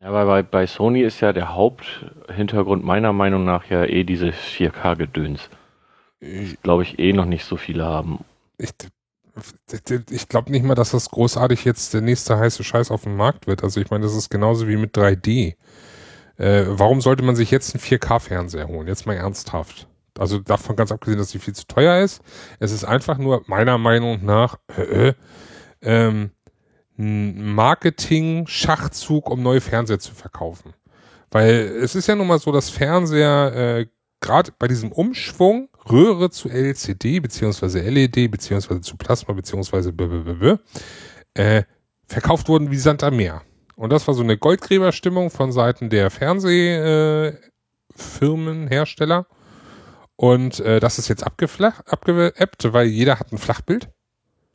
Ja, 0.00 0.08
aber 0.08 0.26
bei, 0.26 0.42
bei 0.42 0.66
Sony 0.66 1.02
ist 1.02 1.20
ja 1.20 1.32
der 1.32 1.54
Haupthintergrund 1.54 2.84
meiner 2.84 3.12
Meinung 3.12 3.44
nach 3.44 3.64
ja 3.66 3.84
eh 3.84 4.04
diese 4.04 4.28
4K-Gedöns. 4.28 5.48
Ich, 6.20 6.60
Glaube 6.62 6.82
ich 6.82 6.98
eh 6.98 7.12
noch 7.12 7.24
nicht 7.24 7.44
so 7.44 7.56
viele 7.56 7.84
haben. 7.84 8.24
ich, 8.58 8.70
ich 10.10 10.28
glaube 10.28 10.50
nicht 10.50 10.64
mal, 10.64 10.74
dass 10.74 10.92
das 10.92 11.10
großartig 11.10 11.64
jetzt 11.64 11.92
der 11.94 12.00
nächste 12.00 12.38
heiße 12.38 12.64
Scheiß 12.64 12.90
auf 12.90 13.02
dem 13.02 13.16
Markt 13.16 13.46
wird. 13.46 13.62
Also 13.62 13.80
ich 13.80 13.90
meine, 13.90 14.04
das 14.04 14.14
ist 14.14 14.30
genauso 14.30 14.68
wie 14.68 14.76
mit 14.76 14.96
3D. 14.96 15.56
Äh, 16.38 16.64
warum 16.66 17.00
sollte 17.00 17.22
man 17.22 17.36
sich 17.36 17.50
jetzt 17.50 17.74
einen 17.74 17.82
4K-Fernseher 17.82 18.68
holen? 18.68 18.88
Jetzt 18.88 19.06
mal 19.06 19.14
ernsthaft. 19.14 19.88
Also 20.18 20.38
davon 20.38 20.76
ganz 20.76 20.92
abgesehen, 20.92 21.18
dass 21.18 21.30
sie 21.30 21.38
viel 21.38 21.54
zu 21.54 21.66
teuer 21.66 22.02
ist. 22.02 22.22
Es 22.58 22.72
ist 22.72 22.84
einfach 22.84 23.18
nur 23.18 23.42
meiner 23.46 23.78
Meinung 23.78 24.24
nach 24.24 24.58
äh, 24.76 25.08
äh, 25.08 25.14
ähm, 25.82 26.30
ein 26.98 27.54
Marketing-Schachzug, 27.54 29.30
um 29.30 29.42
neue 29.42 29.60
Fernseher 29.60 29.98
zu 29.98 30.14
verkaufen. 30.14 30.72
Weil 31.30 31.50
es 31.82 31.94
ist 31.94 32.06
ja 32.06 32.14
nun 32.14 32.26
mal 32.26 32.38
so, 32.38 32.52
dass 32.52 32.70
Fernseher 32.70 33.52
äh, 33.54 33.86
gerade 34.20 34.52
bei 34.58 34.68
diesem 34.68 34.92
Umschwung 34.92 35.68
Röhre 35.90 36.30
zu 36.30 36.48
LCD 36.48 37.20
beziehungsweise 37.20 37.80
LED 37.80 38.30
beziehungsweise 38.30 38.80
zu 38.80 38.96
Plasma 38.96 39.34
beziehungsweise 39.34 39.92
blablabla, 39.92 40.58
äh, 41.34 41.62
verkauft 42.06 42.48
wurden 42.48 42.70
wie 42.70 42.76
Sand 42.76 43.02
am 43.02 43.16
Meer. 43.16 43.42
Und 43.76 43.90
das 43.90 44.06
war 44.08 44.14
so 44.14 44.22
eine 44.22 44.36
Goldgräberstimmung 44.38 45.30
von 45.30 45.52
Seiten 45.52 45.90
der 45.90 46.10
Fernsehfirmen, 46.10 47.36
äh, 48.66 48.70
Hersteller. 48.70 49.26
Und 50.16 50.60
äh, 50.60 50.80
das 50.80 50.98
ist 50.98 51.08
jetzt 51.08 51.24
abgeebbt, 51.24 52.72
weil 52.72 52.86
jeder 52.86 53.20
hat 53.20 53.32
ein 53.32 53.38
Flachbild. 53.38 53.90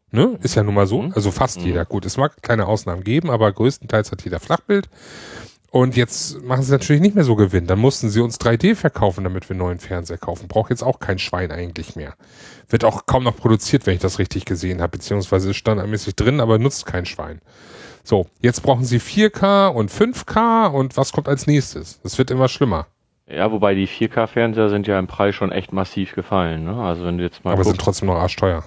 Ne? 0.09 0.37
Ist 0.41 0.55
ja 0.55 0.63
nun 0.63 0.73
mal 0.73 0.87
so. 0.87 1.03
Mhm. 1.03 1.13
Also 1.13 1.31
fast 1.31 1.59
Mhm. 1.59 1.65
jeder. 1.67 1.85
Gut, 1.85 2.05
es 2.05 2.17
mag 2.17 2.41
kleine 2.41 2.65
Ausnahmen 2.65 3.03
geben, 3.03 3.29
aber 3.29 3.51
größtenteils 3.51 4.11
hat 4.11 4.23
jeder 4.23 4.39
Flachbild. 4.39 4.89
Und 5.69 5.95
jetzt 5.95 6.41
machen 6.41 6.63
sie 6.63 6.71
natürlich 6.73 7.01
nicht 7.01 7.15
mehr 7.15 7.23
so 7.23 7.37
Gewinn. 7.37 7.65
Dann 7.65 7.79
mussten 7.79 8.09
sie 8.09 8.19
uns 8.19 8.37
3D 8.41 8.75
verkaufen, 8.75 9.23
damit 9.23 9.47
wir 9.47 9.51
einen 9.53 9.59
neuen 9.59 9.79
Fernseher 9.79 10.17
kaufen. 10.17 10.49
Braucht 10.49 10.69
jetzt 10.69 10.83
auch 10.83 10.99
kein 10.99 11.17
Schwein 11.17 11.49
eigentlich 11.49 11.95
mehr. 11.95 12.15
Wird 12.67 12.83
auch 12.83 13.05
kaum 13.05 13.23
noch 13.23 13.37
produziert, 13.37 13.85
wenn 13.85 13.93
ich 13.93 14.01
das 14.01 14.19
richtig 14.19 14.43
gesehen 14.43 14.81
habe, 14.81 14.97
beziehungsweise 14.97 15.51
ist 15.51 15.57
standardmäßig 15.57 16.15
drin, 16.17 16.41
aber 16.41 16.57
nutzt 16.59 16.85
kein 16.85 17.05
Schwein. 17.05 17.39
So, 18.03 18.27
jetzt 18.41 18.61
brauchen 18.61 18.83
sie 18.83 18.99
4K 18.99 19.67
und 19.67 19.91
5K 19.91 20.67
und 20.67 20.97
was 20.97 21.11
kommt 21.11 21.27
als 21.27 21.47
nächstes? 21.47 22.01
Das 22.01 22.17
wird 22.17 22.31
immer 22.31 22.47
schlimmer. 22.47 22.87
Ja, 23.27 23.51
wobei 23.51 23.75
die 23.75 23.87
4K-Fernseher 23.87 24.69
sind 24.69 24.87
ja 24.87 24.99
im 24.99 25.07
Preis 25.07 25.35
schon 25.35 25.51
echt 25.51 25.71
massiv 25.71 26.13
gefallen. 26.15 26.65
Ne? 26.65 26.75
Also 26.75 27.05
wenn 27.05 27.17
du 27.17 27.23
jetzt 27.23 27.45
mal 27.45 27.53
aber 27.53 27.63
sind 27.63 27.73
guckst, 27.73 27.85
trotzdem 27.85 28.07
noch 28.07 28.15
arschteuer. 28.15 28.63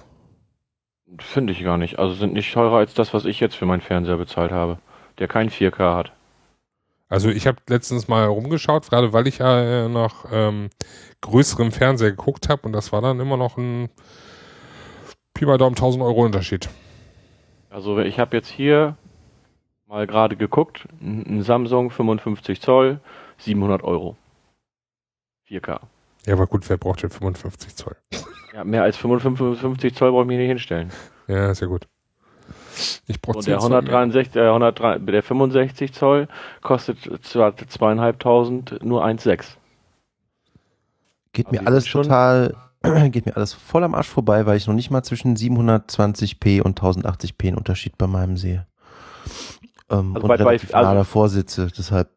finde 1.19 1.53
ich 1.53 1.63
gar 1.63 1.77
nicht. 1.77 1.99
Also 1.99 2.15
sind 2.15 2.33
nicht 2.33 2.51
teurer 2.51 2.77
als 2.77 2.93
das, 2.93 3.13
was 3.13 3.25
ich 3.25 3.39
jetzt 3.39 3.55
für 3.55 3.65
meinen 3.65 3.81
Fernseher 3.81 4.17
bezahlt 4.17 4.51
habe, 4.51 4.79
der 5.19 5.27
kein 5.27 5.49
4K 5.49 5.95
hat. 5.95 6.11
Also 7.07 7.29
ich 7.29 7.45
habe 7.45 7.57
letztens 7.69 8.07
mal 8.07 8.25
rumgeschaut, 8.25 8.89
gerade 8.89 9.13
weil 9.13 9.27
ich 9.27 9.37
ja 9.37 9.85
äh, 9.85 9.89
nach 9.89 10.25
ähm, 10.31 10.69
größerem 11.21 11.71
Fernseher 11.71 12.11
geguckt 12.11 12.49
habe 12.49 12.63
und 12.63 12.71
das 12.71 12.91
war 12.91 13.01
dann 13.01 13.19
immer 13.19 13.37
noch 13.37 13.57
ein 13.57 13.89
Pi 15.35 15.45
mal 15.45 15.57
Daumen 15.57 15.75
1000 15.75 16.03
Euro 16.03 16.25
Unterschied. 16.25 16.69
Also 17.69 17.99
ich 17.99 18.19
habe 18.19 18.35
jetzt 18.35 18.49
hier 18.49 18.97
mal 19.95 20.07
gerade 20.07 20.35
geguckt, 20.35 20.87
ein 21.01 21.41
Samsung 21.41 21.89
55 21.89 22.59
Zoll, 22.61 22.99
700 23.37 23.81
Euro. 23.83 24.17
4K. 25.49 25.79
Ja, 26.25 26.33
aber 26.33 26.47
gut, 26.47 26.67
wer 26.69 26.75
braucht 26.77 27.01
denn 27.03 27.09
55 27.11 27.75
Zoll? 27.77 27.95
Ja, 28.53 28.65
mehr 28.65 28.83
als 28.83 28.97
55 28.97 29.95
Zoll 29.95 30.11
brauche 30.11 30.23
ich 30.23 30.27
mir 30.27 30.37
nicht 30.37 30.47
hinstellen. 30.49 30.91
Ja, 31.27 31.49
ist 31.51 31.61
ja 31.61 31.67
gut. 31.67 31.87
Ich 33.07 33.21
brauche 33.21 33.37
Und 33.37 33.47
der 33.47 33.57
163, 33.57 34.35
äh, 34.35 34.47
103, 34.49 34.99
der 34.99 35.23
65 35.23 35.93
Zoll 35.93 36.27
kostet 36.61 36.99
zwar 37.25 37.55
zweieinhalbtausend, 37.55 38.83
nur 38.83 39.05
1,6. 39.05 39.55
Geht 41.31 41.51
mir 41.53 41.59
Also 41.59 41.67
alles 41.69 41.87
schon- 41.87 42.03
total, 42.03 42.55
geht 43.11 43.25
mir 43.25 43.37
alles 43.37 43.53
voll 43.53 43.83
am 43.85 43.95
Arsch 43.95 44.09
vorbei, 44.09 44.45
weil 44.45 44.57
ich 44.57 44.67
noch 44.67 44.73
nicht 44.73 44.91
mal 44.91 45.03
zwischen 45.03 45.37
720p 45.37 46.61
und 46.61 46.81
1080p 46.81 47.47
einen 47.47 47.57
Unterschied 47.57 47.97
bei 47.97 48.07
meinem 48.07 48.35
sehe. 48.35 48.67
Ähm, 49.89 50.15
Also 50.15 50.21
und 50.21 50.27
bei- 50.27 50.37
bei- 50.37 50.59
also- 50.73 50.93
davor 50.93 51.29
sitze, 51.29 51.67
deshalb, 51.67 52.09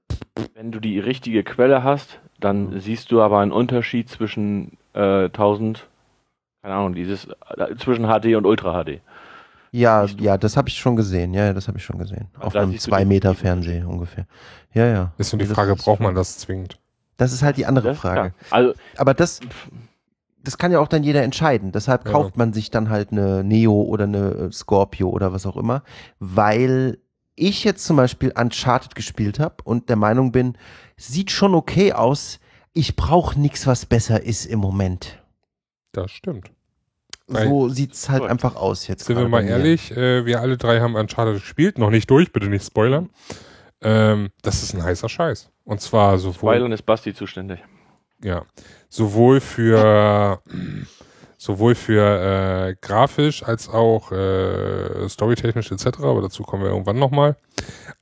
Wenn 0.54 0.72
du 0.72 0.80
die 0.80 0.98
richtige 0.98 1.42
Quelle 1.44 1.82
hast, 1.82 2.20
dann 2.40 2.78
siehst 2.80 3.10
du 3.12 3.20
aber 3.20 3.40
einen 3.40 3.52
Unterschied 3.52 4.08
zwischen 4.08 4.78
äh, 4.94 5.28
1000, 5.28 5.86
keine 6.62 6.74
Ahnung, 6.74 6.94
dieses 6.94 7.26
äh, 7.56 7.76
zwischen 7.78 8.06
HD 8.06 8.36
und 8.36 8.46
Ultra 8.46 8.72
HD. 8.84 9.00
ja, 9.70 10.04
ja, 10.18 10.38
das 10.38 10.56
habe 10.56 10.68
ich 10.68 10.76
schon 10.78 10.96
gesehen, 10.96 11.34
ja, 11.34 11.44
ja, 11.46 11.52
das 11.52 11.68
habe 11.68 11.78
ich 11.78 11.84
schon 11.84 11.98
gesehen. 11.98 12.28
Auf 12.40 12.52
da 12.54 12.62
einem 12.62 12.70
siehst 12.72 12.86
du 12.86 12.90
2 12.90 13.00
den- 13.00 13.08
Meter 13.08 13.34
Fernseher 13.34 13.86
ungefähr. 13.88 14.26
Ja, 14.72 14.86
ja. 14.86 15.12
Ist 15.18 15.32
nur 15.32 15.40
die 15.40 15.46
Frage, 15.46 15.74
braucht 15.76 16.00
man 16.00 16.14
das 16.14 16.38
zwingend? 16.38 16.78
Das 17.16 17.32
ist 17.32 17.42
halt 17.42 17.56
die 17.56 17.66
andere 17.66 17.94
Frage. 17.94 18.30
klar. 18.30 18.32
Also 18.50 18.72
Aber 18.96 19.12
das, 19.14 19.40
das 20.42 20.56
kann 20.56 20.70
ja 20.72 20.78
auch 20.80 20.88
dann 20.88 21.02
jeder 21.02 21.22
entscheiden. 21.22 21.72
Deshalb 21.72 22.06
Ja. 22.06 22.12
kauft 22.12 22.36
man 22.36 22.52
sich 22.52 22.70
dann 22.70 22.88
halt 22.90 23.12
eine 23.12 23.42
Neo 23.44 23.82
oder 23.82 24.04
eine 24.04 24.28
äh, 24.48 24.52
Scorpio 24.52 25.08
oder 25.10 25.32
was 25.32 25.44
auch 25.46 25.56
immer, 25.56 25.82
weil 26.20 26.98
ich 27.38 27.64
jetzt 27.64 27.84
zum 27.84 27.96
Beispiel 27.96 28.32
Uncharted 28.36 28.94
gespielt 28.94 29.38
habe 29.38 29.56
und 29.64 29.88
der 29.88 29.96
Meinung 29.96 30.32
bin, 30.32 30.56
sieht 30.96 31.30
schon 31.30 31.54
okay 31.54 31.92
aus. 31.92 32.40
Ich 32.72 32.96
brauche 32.96 33.38
nichts, 33.38 33.66
was 33.66 33.86
besser 33.86 34.22
ist 34.22 34.46
im 34.46 34.58
Moment. 34.58 35.22
Das 35.92 36.10
stimmt. 36.10 36.50
So 37.26 37.68
sieht's 37.68 38.08
halt 38.08 38.22
Gut. 38.22 38.30
einfach 38.30 38.56
aus 38.56 38.86
jetzt. 38.86 39.04
Sind 39.04 39.18
wir 39.18 39.28
mal 39.28 39.44
ehrlich, 39.44 39.90
äh, 39.94 40.24
wir 40.24 40.40
alle 40.40 40.56
drei 40.56 40.80
haben 40.80 40.94
Uncharted 40.94 41.34
gespielt, 41.34 41.76
noch 41.76 41.90
nicht 41.90 42.08
durch, 42.10 42.32
bitte 42.32 42.46
nicht 42.46 42.64
spoilern. 42.64 43.10
Ähm, 43.82 44.30
das 44.42 44.62
ist 44.62 44.74
ein 44.74 44.82
heißer 44.82 45.08
Scheiß. 45.08 45.50
Und 45.64 45.80
zwar 45.80 46.18
sowohl. 46.18 46.52
Weilen 46.52 46.72
ist 46.72 46.82
Basti 46.86 47.14
zuständig. 47.14 47.60
Ja. 48.24 48.44
Sowohl 48.88 49.40
für 49.40 50.40
sowohl 51.38 51.76
für 51.76 52.68
äh, 52.68 52.76
grafisch 52.80 53.44
als 53.44 53.68
auch 53.68 54.12
äh, 54.12 55.08
storytechnisch 55.08 55.70
etc. 55.70 56.00
Aber 56.02 56.20
dazu 56.20 56.42
kommen 56.42 56.64
wir 56.64 56.70
irgendwann 56.70 56.98
nochmal. 56.98 57.36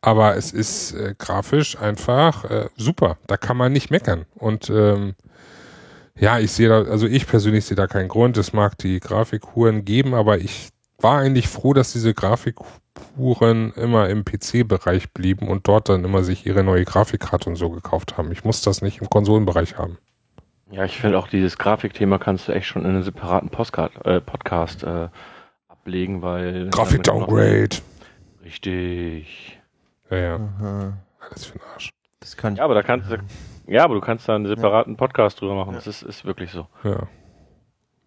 Aber 0.00 0.36
es 0.36 0.52
ist 0.52 0.94
äh, 0.94 1.14
grafisch 1.16 1.78
einfach 1.78 2.44
äh, 2.44 2.68
super. 2.76 3.18
Da 3.26 3.36
kann 3.36 3.56
man 3.56 3.72
nicht 3.72 3.90
meckern. 3.90 4.24
Und 4.34 4.70
ähm, 4.70 5.14
ja, 6.18 6.38
ich 6.38 6.50
sehe 6.52 6.68
da, 6.68 6.82
also 6.90 7.06
ich 7.06 7.26
persönlich 7.26 7.66
sehe 7.66 7.76
da 7.76 7.86
keinen 7.86 8.08
Grund. 8.08 8.38
Es 8.38 8.54
mag 8.54 8.78
die 8.78 9.00
Grafikhuren 9.00 9.84
geben, 9.84 10.14
aber 10.14 10.38
ich 10.38 10.70
war 10.98 11.18
eigentlich 11.18 11.48
froh, 11.48 11.74
dass 11.74 11.92
diese 11.92 12.14
Grafikhuren 12.14 13.72
immer 13.74 14.08
im 14.08 14.24
PC-Bereich 14.24 15.12
blieben 15.12 15.48
und 15.48 15.68
dort 15.68 15.90
dann 15.90 16.04
immer 16.04 16.24
sich 16.24 16.46
ihre 16.46 16.64
neue 16.64 16.86
Grafikkarte 16.86 17.50
und 17.50 17.56
so 17.56 17.68
gekauft 17.68 18.16
haben. 18.16 18.32
Ich 18.32 18.44
muss 18.44 18.62
das 18.62 18.80
nicht 18.80 19.02
im 19.02 19.10
Konsolenbereich 19.10 19.76
haben. 19.76 19.98
Ja, 20.70 20.84
ich 20.84 20.98
finde 20.98 21.18
auch 21.18 21.28
dieses 21.28 21.58
Grafikthema 21.58 22.18
kannst 22.18 22.48
du 22.48 22.52
echt 22.52 22.66
schon 22.66 22.82
in 22.82 22.88
einem 22.88 23.02
separaten 23.02 23.50
Postcard, 23.50 24.04
äh, 24.04 24.20
Podcast 24.20 24.82
äh, 24.82 25.08
ablegen, 25.68 26.22
weil. 26.22 26.70
Grafik-Downgrade. 26.70 27.76
Richtig. 28.44 29.60
Ja, 30.10 30.16
ja. 30.16 30.34
Aha. 30.36 30.92
Alles 31.20 31.46
für 31.46 31.58
den 31.58 31.66
Arsch. 31.72 31.90
Das 32.20 32.36
kann 32.36 32.54
ich. 32.54 32.58
Ja, 32.58 32.64
aber 32.64 32.74
da 32.74 32.82
kannst 32.82 33.10
du. 33.10 33.18
Ja, 33.68 33.84
aber 33.84 33.94
du 33.94 34.00
kannst 34.00 34.28
da 34.28 34.34
einen 34.34 34.46
separaten 34.46 34.96
Podcast 34.96 35.40
drüber 35.40 35.54
machen. 35.54 35.74
Das 35.74 35.86
ist, 35.86 36.02
ist 36.02 36.24
wirklich 36.24 36.50
so. 36.50 36.66
Ja. 36.84 37.08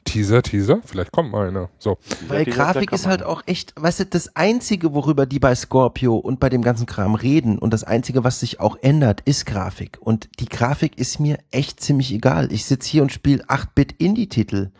Teaser, 0.09 0.41
Teaser, 0.41 0.81
vielleicht 0.85 1.11
kommt 1.11 1.31
mal 1.31 1.47
einer. 1.47 1.69
So. 1.77 1.97
Weil 2.27 2.45
Dieser- 2.45 2.57
Grafik 2.57 2.91
ist 2.91 3.05
halt 3.05 3.23
auch 3.23 3.43
echt, 3.45 3.73
weißt 3.75 4.01
du, 4.01 4.05
das 4.07 4.35
Einzige, 4.35 4.93
worüber 4.93 5.25
die 5.25 5.39
bei 5.39 5.53
Scorpio 5.55 6.15
und 6.17 6.39
bei 6.39 6.49
dem 6.49 6.61
ganzen 6.61 6.85
Kram 6.85 7.15
reden 7.15 7.59
und 7.59 7.73
das 7.73 7.83
Einzige, 7.83 8.23
was 8.23 8.39
sich 8.39 8.59
auch 8.59 8.77
ändert, 8.81 9.21
ist 9.25 9.45
Grafik. 9.45 9.97
Und 10.01 10.29
die 10.39 10.47
Grafik 10.47 10.97
ist 10.97 11.19
mir 11.19 11.37
echt 11.51 11.79
ziemlich 11.79 12.11
egal. 12.11 12.51
Ich 12.51 12.65
sitz 12.65 12.85
hier 12.85 13.01
und 13.01 13.11
spiele 13.11 13.43
8-Bit-Indie-Titel. 13.45 14.71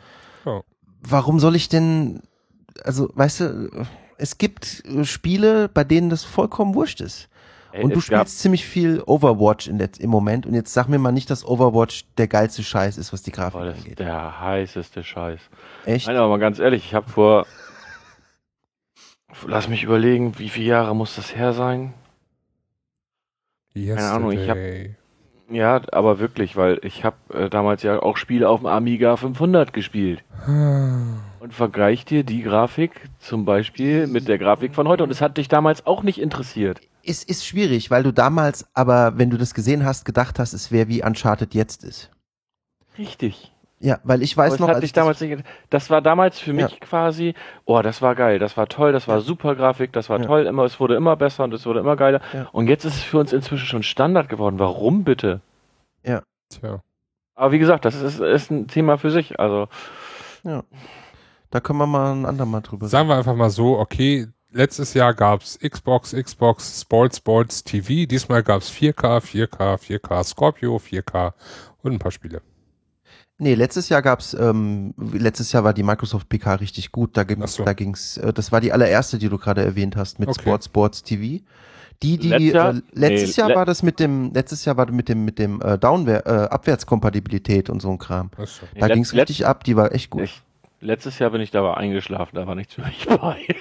Ja. 0.46 0.62
Warum 1.02 1.40
soll 1.40 1.56
ich 1.56 1.70
denn, 1.70 2.22
also, 2.84 3.10
weißt 3.14 3.40
du, 3.42 3.86
es 4.18 4.38
gibt 4.38 4.84
Spiele, 5.04 5.70
bei 5.70 5.84
denen 5.84 6.10
das 6.10 6.24
vollkommen 6.24 6.74
wurscht 6.76 7.02
ist. 7.02 7.30
Und 7.84 7.96
du 7.96 8.02
spielst 8.02 8.40
ziemlich 8.40 8.66
viel 8.66 9.02
Overwatch 9.06 9.68
in 9.68 9.78
der, 9.78 9.90
im 10.00 10.10
Moment 10.10 10.46
und 10.46 10.54
jetzt 10.56 10.74
sag 10.74 10.88
mir 10.88 10.98
mal 11.00 11.12
nicht, 11.12 11.30
dass 11.30 11.46
Overwatch 11.46 12.06
der 12.18 12.28
geilste 12.28 12.64
Scheiß 12.64 12.98
ist, 12.98 13.14
was 13.14 13.22
die 13.22 13.32
Grafik 13.32 13.60
Boah, 13.60 13.66
das 13.66 13.78
angeht. 13.78 13.92
ist 13.92 14.00
der 14.00 14.40
heißeste 14.42 15.04
Scheiß. 15.04 15.40
Echt? 15.86 16.08
Nein, 16.08 16.16
aber 16.18 16.30
mal 16.30 16.40
ganz 16.40 16.60
ehrlich, 16.60 16.84
ich 16.86 16.94
habe 16.94 17.10
vor. 17.10 17.46
Lass 19.46 19.68
mich 19.70 19.84
überlegen, 19.84 20.38
wie 20.40 20.50
viele 20.50 20.66
Jahre 20.68 20.96
muss 20.96 21.16
das 21.16 21.36
her 21.36 21.54
sein? 21.54 21.94
Keine 23.76 24.10
Ahnung, 24.10 24.32
ich 24.32 24.50
hab- 24.50 24.58
Ja, 25.52 25.82
aber 25.92 26.20
wirklich, 26.20 26.58
weil 26.58 26.80
ich 26.84 27.04
habe 27.06 27.16
äh, 27.34 27.50
damals 27.50 27.84
ja 27.84 28.02
auch 28.02 28.18
Spiele 28.18 28.50
auf 28.50 28.60
dem 28.62 28.68
Amiga 28.68 29.16
500 29.16 29.72
gespielt. 29.74 30.24
Und 30.48 31.54
vergleich 31.54 32.06
dir 32.06 32.24
die 32.24 32.42
Grafik 32.42 32.92
zum 33.20 33.46
Beispiel 33.46 34.08
mit 34.08 34.28
der 34.28 34.38
Grafik 34.38 34.74
von 34.76 34.88
heute. 34.88 35.04
Und 35.04 35.12
es 35.12 35.22
hat 35.22 35.38
dich 35.38 35.48
damals 35.48 35.86
auch 35.86 36.04
nicht 36.04 36.20
interessiert. 36.20 36.82
Es 37.04 37.24
ist 37.24 37.46
schwierig, 37.46 37.90
weil 37.92 38.04
du 38.04 38.12
damals, 38.12 38.68
aber 38.74 39.18
wenn 39.18 39.30
du 39.30 39.38
das 39.38 39.54
gesehen 39.54 39.86
hast, 39.86 40.06
gedacht 40.06 40.38
hast, 40.40 40.54
es 40.54 40.72
wäre 40.72 40.88
wie 40.88 41.04
Uncharted 41.04 41.54
jetzt 41.56 41.84
ist. 41.84 42.12
Richtig. 42.98 43.52
Ja, 43.82 44.00
weil 44.04 44.22
ich 44.22 44.36
weiß 44.36 44.60
noch, 44.60 44.68
als 44.68 44.84
ich 44.84 44.92
das- 44.92 45.02
damals 45.04 45.22
nicht, 45.22 45.42
das 45.70 45.90
war 45.90 46.02
damals 46.02 46.38
für 46.40 46.52
mich 46.52 46.70
Ja. 46.70 46.78
quasi, 46.82 47.34
oh, 47.64 47.82
das 47.82 48.02
war 48.02 48.14
geil, 48.14 48.38
das 48.38 48.58
war 48.58 48.68
toll, 48.68 48.92
das 48.92 49.08
war 49.08 49.22
super 49.22 49.56
Grafik, 49.56 49.94
das 49.94 50.10
war 50.10 50.20
Ja. 50.20 50.26
toll, 50.26 50.46
immer, 50.48 50.66
es 50.66 50.82
wurde 50.82 50.96
immer 50.96 51.16
besser 51.16 51.46
und 51.46 51.54
es 51.54 51.66
wurde 51.66 51.80
immer 51.80 51.96
geiler. 51.96 52.20
Ja. 52.34 52.50
Und 52.52 52.68
jetzt 52.68 52.84
ist 52.84 52.96
es 52.96 53.04
für 53.04 53.20
uns 53.20 53.32
inzwischen 53.32 53.66
schon 53.66 53.84
Standard 53.84 54.28
geworden. 54.28 54.60
Warum 54.60 55.06
bitte? 55.06 55.40
Tja. 56.04 56.82
Aber 57.36 57.52
wie 57.52 57.60
gesagt, 57.60 57.86
das 57.86 57.96
ist, 58.02 58.20
ist 58.20 58.50
ein 58.52 58.68
Thema 58.68 58.98
für 58.98 59.12
sich. 59.12 59.40
Also, 59.40 59.68
da 60.44 61.60
können 61.60 61.80
wir 61.80 61.86
mal 61.88 62.12
ein 62.14 62.26
andermal 62.26 62.62
drüber 62.62 62.88
Sagen 62.88 63.08
wir 63.08 63.16
einfach 63.18 63.36
mal 63.36 63.50
so, 63.52 63.78
okay, 63.78 64.28
letztes 64.52 64.94
Jahr 64.94 65.14
gab's 65.14 65.58
Xbox, 65.60 66.14
Xbox, 66.14 66.82
Sports, 66.82 67.18
Sports, 67.18 67.64
TV. 67.64 68.06
Diesmal 68.08 68.44
gab's 68.44 68.70
4K, 68.72 69.20
4K, 69.22 69.78
4K 69.78 70.24
Scorpio, 70.24 70.78
4K 70.78 71.34
und 71.82 71.94
ein 71.94 72.00
paar 72.00 72.12
Spiele. 72.12 72.42
Nee, 73.42 73.54
letztes 73.56 73.88
Jahr 73.88 74.02
gab's, 74.02 74.34
ähm, 74.34 74.94
letztes 74.98 75.52
Jahr 75.54 75.64
war 75.64 75.74
die 75.74 75.84
Microsoft 75.84 76.28
PK 76.28 76.56
richtig 76.56 76.92
gut. 76.92 77.16
Da, 77.16 77.24
ging, 77.24 77.42
Ach 77.42 77.48
so. 77.48 77.64
da 77.64 77.72
ging's, 77.74 78.18
äh, 78.18 78.34
das 78.34 78.52
war 78.52 78.60
die 78.60 78.74
allererste, 78.74 79.18
die 79.18 79.30
du 79.30 79.38
gerade 79.38 79.64
erwähnt 79.64 79.96
hast 79.96 80.20
mit 80.20 80.28
Okay. 80.28 80.42
Sports 80.42 80.66
Sports 80.66 81.04
TV. 81.04 81.42
Die, 82.04 82.18
die 82.18 82.30
Letztes 82.30 82.54
Jahr? 82.54 82.76
äh, 82.76 82.82
letztes 82.94 83.36
Nee, 83.38 83.42
Jahr 83.42 83.50
le- 83.50 83.56
war 83.56 83.66
das 83.66 83.84
mit 83.84 84.00
dem, 84.00 84.34
letztes 84.34 84.66
Jahr 84.66 84.76
war 84.78 84.86
das 84.88 84.96
mit 84.96 85.08
dem 85.10 85.24
mit 85.26 85.40
dem 85.40 85.62
äh, 85.62 85.78
Downware, 85.78 86.26
äh, 86.26 86.50
Abwärtskompatibilität 86.50 87.70
und 87.70 87.82
so 87.82 87.90
ein 87.92 87.98
Kram. 87.98 88.30
Achso. 88.38 88.66
Da 88.78 88.88
Let- 88.88 88.96
ging's 88.96 89.14
richtig 89.14 89.46
ab. 89.46 89.64
Die 89.64 89.76
war 89.78 89.94
echt 89.94 90.10
gut. 90.10 90.24
ich, 90.24 90.42
letztes 90.82 91.20
Jahr 91.20 91.30
bin 91.32 91.42
ich 91.42 91.52
dabei 91.52 91.76
eingeschlafen, 91.76 92.36
da 92.36 92.48
war 92.48 92.56
nichts 92.56 92.74
für 92.74 92.82
mich 92.82 93.06
dabei. 93.06 93.46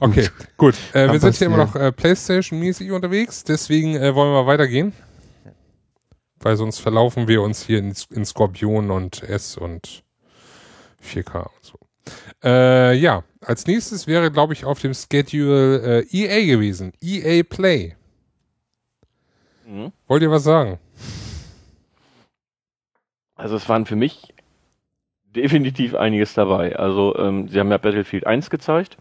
Okay, 0.00 0.28
gut. 0.56 0.74
Äh, 0.92 1.10
wir 1.12 1.20
sind 1.20 1.36
hier 1.36 1.46
immer 1.46 1.56
noch 1.58 1.74
äh, 1.74 1.92
Playstation-mäßig 1.92 2.92
unterwegs, 2.92 3.44
deswegen 3.44 3.96
äh, 3.96 4.14
wollen 4.14 4.32
wir 4.32 4.46
weitergehen. 4.46 4.92
Weil 6.40 6.56
sonst 6.56 6.78
verlaufen 6.78 7.26
wir 7.26 7.42
uns 7.42 7.66
hier 7.66 7.78
in, 7.78 7.94
in 8.10 8.24
Skorpion 8.24 8.90
und 8.90 9.22
S 9.22 9.56
und 9.56 10.04
4K 11.04 11.42
und 11.42 11.50
so. 11.62 11.78
Äh, 12.42 12.94
ja, 12.94 13.24
als 13.40 13.66
nächstes 13.66 14.06
wäre, 14.06 14.30
glaube 14.30 14.52
ich, 14.52 14.64
auf 14.64 14.80
dem 14.80 14.94
Schedule 14.94 16.02
äh, 16.02 16.16
EA 16.16 16.46
gewesen. 16.46 16.92
EA 17.00 17.42
Play. 17.42 17.96
Mhm. 19.66 19.92
Wollt 20.06 20.22
ihr 20.22 20.30
was 20.30 20.44
sagen? 20.44 20.78
Also 23.38 23.56
es 23.56 23.68
waren 23.68 23.86
für 23.86 23.96
mich 23.96 24.34
definitiv 25.34 25.94
einiges 25.94 26.34
dabei. 26.34 26.76
Also 26.76 27.16
ähm, 27.16 27.48
sie 27.48 27.58
haben 27.60 27.70
ja 27.70 27.78
Battlefield 27.78 28.26
1 28.26 28.50
gezeigt. 28.50 28.98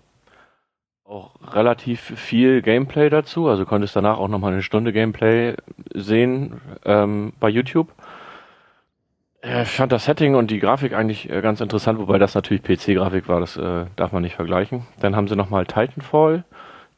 Auch 1.03 1.31
relativ 1.53 1.99
viel 2.01 2.61
Gameplay 2.61 3.09
dazu. 3.09 3.47
Also 3.47 3.65
konntest 3.65 3.95
danach 3.95 4.19
auch 4.19 4.27
nochmal 4.27 4.53
eine 4.53 4.61
Stunde 4.61 4.93
Gameplay 4.93 5.55
sehen 5.93 6.61
ähm, 6.85 7.33
bei 7.39 7.49
YouTube. 7.49 7.89
Äh, 9.41 9.63
Ich 9.63 9.69
fand 9.69 9.91
das 9.91 10.05
Setting 10.05 10.35
und 10.35 10.51
die 10.51 10.59
Grafik 10.59 10.93
eigentlich 10.93 11.29
äh, 11.31 11.41
ganz 11.41 11.59
interessant, 11.59 11.97
wobei 11.97 12.19
das 12.19 12.35
natürlich 12.35 12.61
PC-Grafik 12.61 13.27
war, 13.27 13.39
das 13.39 13.57
äh, 13.57 13.85
darf 13.95 14.11
man 14.11 14.21
nicht 14.21 14.35
vergleichen. 14.35 14.85
Dann 14.99 15.15
haben 15.15 15.27
sie 15.27 15.35
nochmal 15.35 15.65
Titanfall 15.65 16.43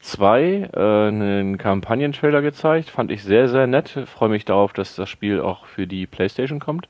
2, 0.00 0.70
äh, 0.74 1.08
einen 1.08 1.56
Kampagnentrailer 1.56 2.42
gezeigt, 2.42 2.90
fand 2.90 3.10
ich 3.10 3.22
sehr, 3.22 3.48
sehr 3.48 3.66
nett. 3.66 3.88
Freue 4.06 4.28
mich 4.28 4.44
darauf, 4.44 4.74
dass 4.74 4.94
das 4.96 5.08
Spiel 5.08 5.40
auch 5.40 5.64
für 5.64 5.86
die 5.86 6.06
Playstation 6.06 6.60
kommt. 6.60 6.88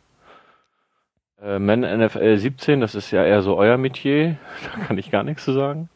Äh, 1.42 1.58
Men 1.58 1.80
NFL 1.80 2.36
17, 2.36 2.80
das 2.80 2.94
ist 2.94 3.10
ja 3.10 3.24
eher 3.24 3.42
so 3.42 3.56
euer 3.56 3.76
Metier, 3.76 4.36
da 4.76 4.84
kann 4.84 4.98
ich 4.98 5.10
gar 5.10 5.22
nichts 5.22 5.44
zu 5.44 5.52
sagen. 5.52 5.88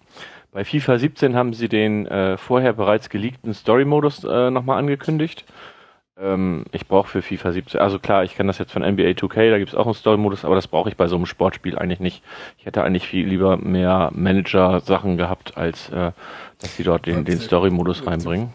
Bei 0.53 0.65
FIFA 0.65 0.99
17 0.99 1.35
haben 1.35 1.53
sie 1.53 1.69
den 1.69 2.07
äh, 2.07 2.37
vorher 2.37 2.73
bereits 2.73 3.11
geleakten 3.11 3.53
Story-Modus 3.53 4.23
äh, 4.23 4.51
nochmal 4.51 4.79
angekündigt. 4.79 5.45
Ähm, 6.17 6.65
ich 6.71 6.87
brauche 6.87 7.09
für 7.09 7.23
FIFA 7.23 7.51
17, 7.53 7.81
also 7.81 7.99
klar, 7.99 8.23
ich 8.23 8.37
kenne 8.37 8.47
das 8.47 8.59
jetzt 8.59 8.71
von 8.71 8.83
NBA 8.83 9.11
2K, 9.15 9.51
da 9.51 9.59
gibt 9.59 9.71
es 9.71 9.75
auch 9.75 9.87
einen 9.87 9.95
Story-Modus, 9.95 10.45
aber 10.45 10.55
das 10.55 10.69
brauche 10.69 10.89
ich 10.89 10.97
bei 10.97 11.09
so 11.09 11.17
einem 11.17 11.27
Sportspiel 11.27 11.77
eigentlich 11.77 11.99
nicht. 11.99 12.23
Ich 12.57 12.67
hätte 12.67 12.85
eigentlich 12.85 13.07
viel 13.09 13.27
lieber 13.27 13.57
mehr 13.57 14.11
Manager-Sachen 14.15 15.17
gehabt, 15.17 15.57
als 15.57 15.89
äh, 15.89 16.13
dass 16.61 16.77
sie 16.77 16.85
dort 16.85 17.07
den, 17.07 17.25
den 17.25 17.41
Story-Modus 17.41 18.07
reinbringen. 18.07 18.53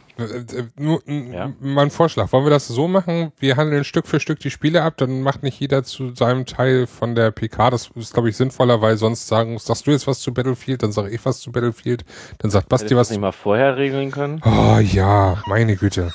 Nur 0.77 1.01
Ja. 1.05 1.51
mal 1.59 1.81
ein 1.83 1.91
Vorschlag. 1.91 2.31
Wollen 2.31 2.45
wir 2.45 2.49
das 2.49 2.67
so 2.69 2.87
machen? 2.87 3.33
Wir 3.39 3.57
handeln 3.57 3.83
Stück 3.83 4.07
für 4.07 4.21
Stück 4.21 4.39
die 4.39 4.51
Spiele 4.51 4.81
ab, 4.81 4.93
dann 4.95 5.21
macht 5.21 5.43
nicht 5.43 5.59
jeder 5.59 5.83
zu 5.83 6.15
seinem 6.15 6.45
Teil 6.45 6.87
von 6.87 7.13
der 7.13 7.31
PK. 7.31 7.71
Das 7.71 7.89
ist, 7.95 8.13
glaube 8.13 8.29
ich, 8.29 8.37
sinnvoller, 8.37 8.81
weil 8.81 8.95
sonst 8.95 9.27
sagen, 9.27 9.57
sagst 9.59 9.85
du 9.85 9.91
jetzt 9.91 10.07
was 10.07 10.21
zu 10.21 10.33
Battlefield, 10.33 10.81
dann 10.81 10.93
sage 10.93 11.09
ich 11.09 11.25
was 11.25 11.41
zu 11.41 11.51
Battlefield, 11.51 12.05
dann 12.37 12.51
sagt 12.51 12.69
Basti 12.69 12.85
Hätte 12.85 12.93
ich 12.93 12.99
das 12.99 13.07
was. 13.07 13.11
nicht 13.11 13.21
mal 13.21 13.31
vorher 13.33 13.75
regeln 13.75 14.11
können? 14.11 14.41
Oh 14.45 14.79
ja, 14.79 15.43
meine 15.45 15.75
Güte. 15.75 16.13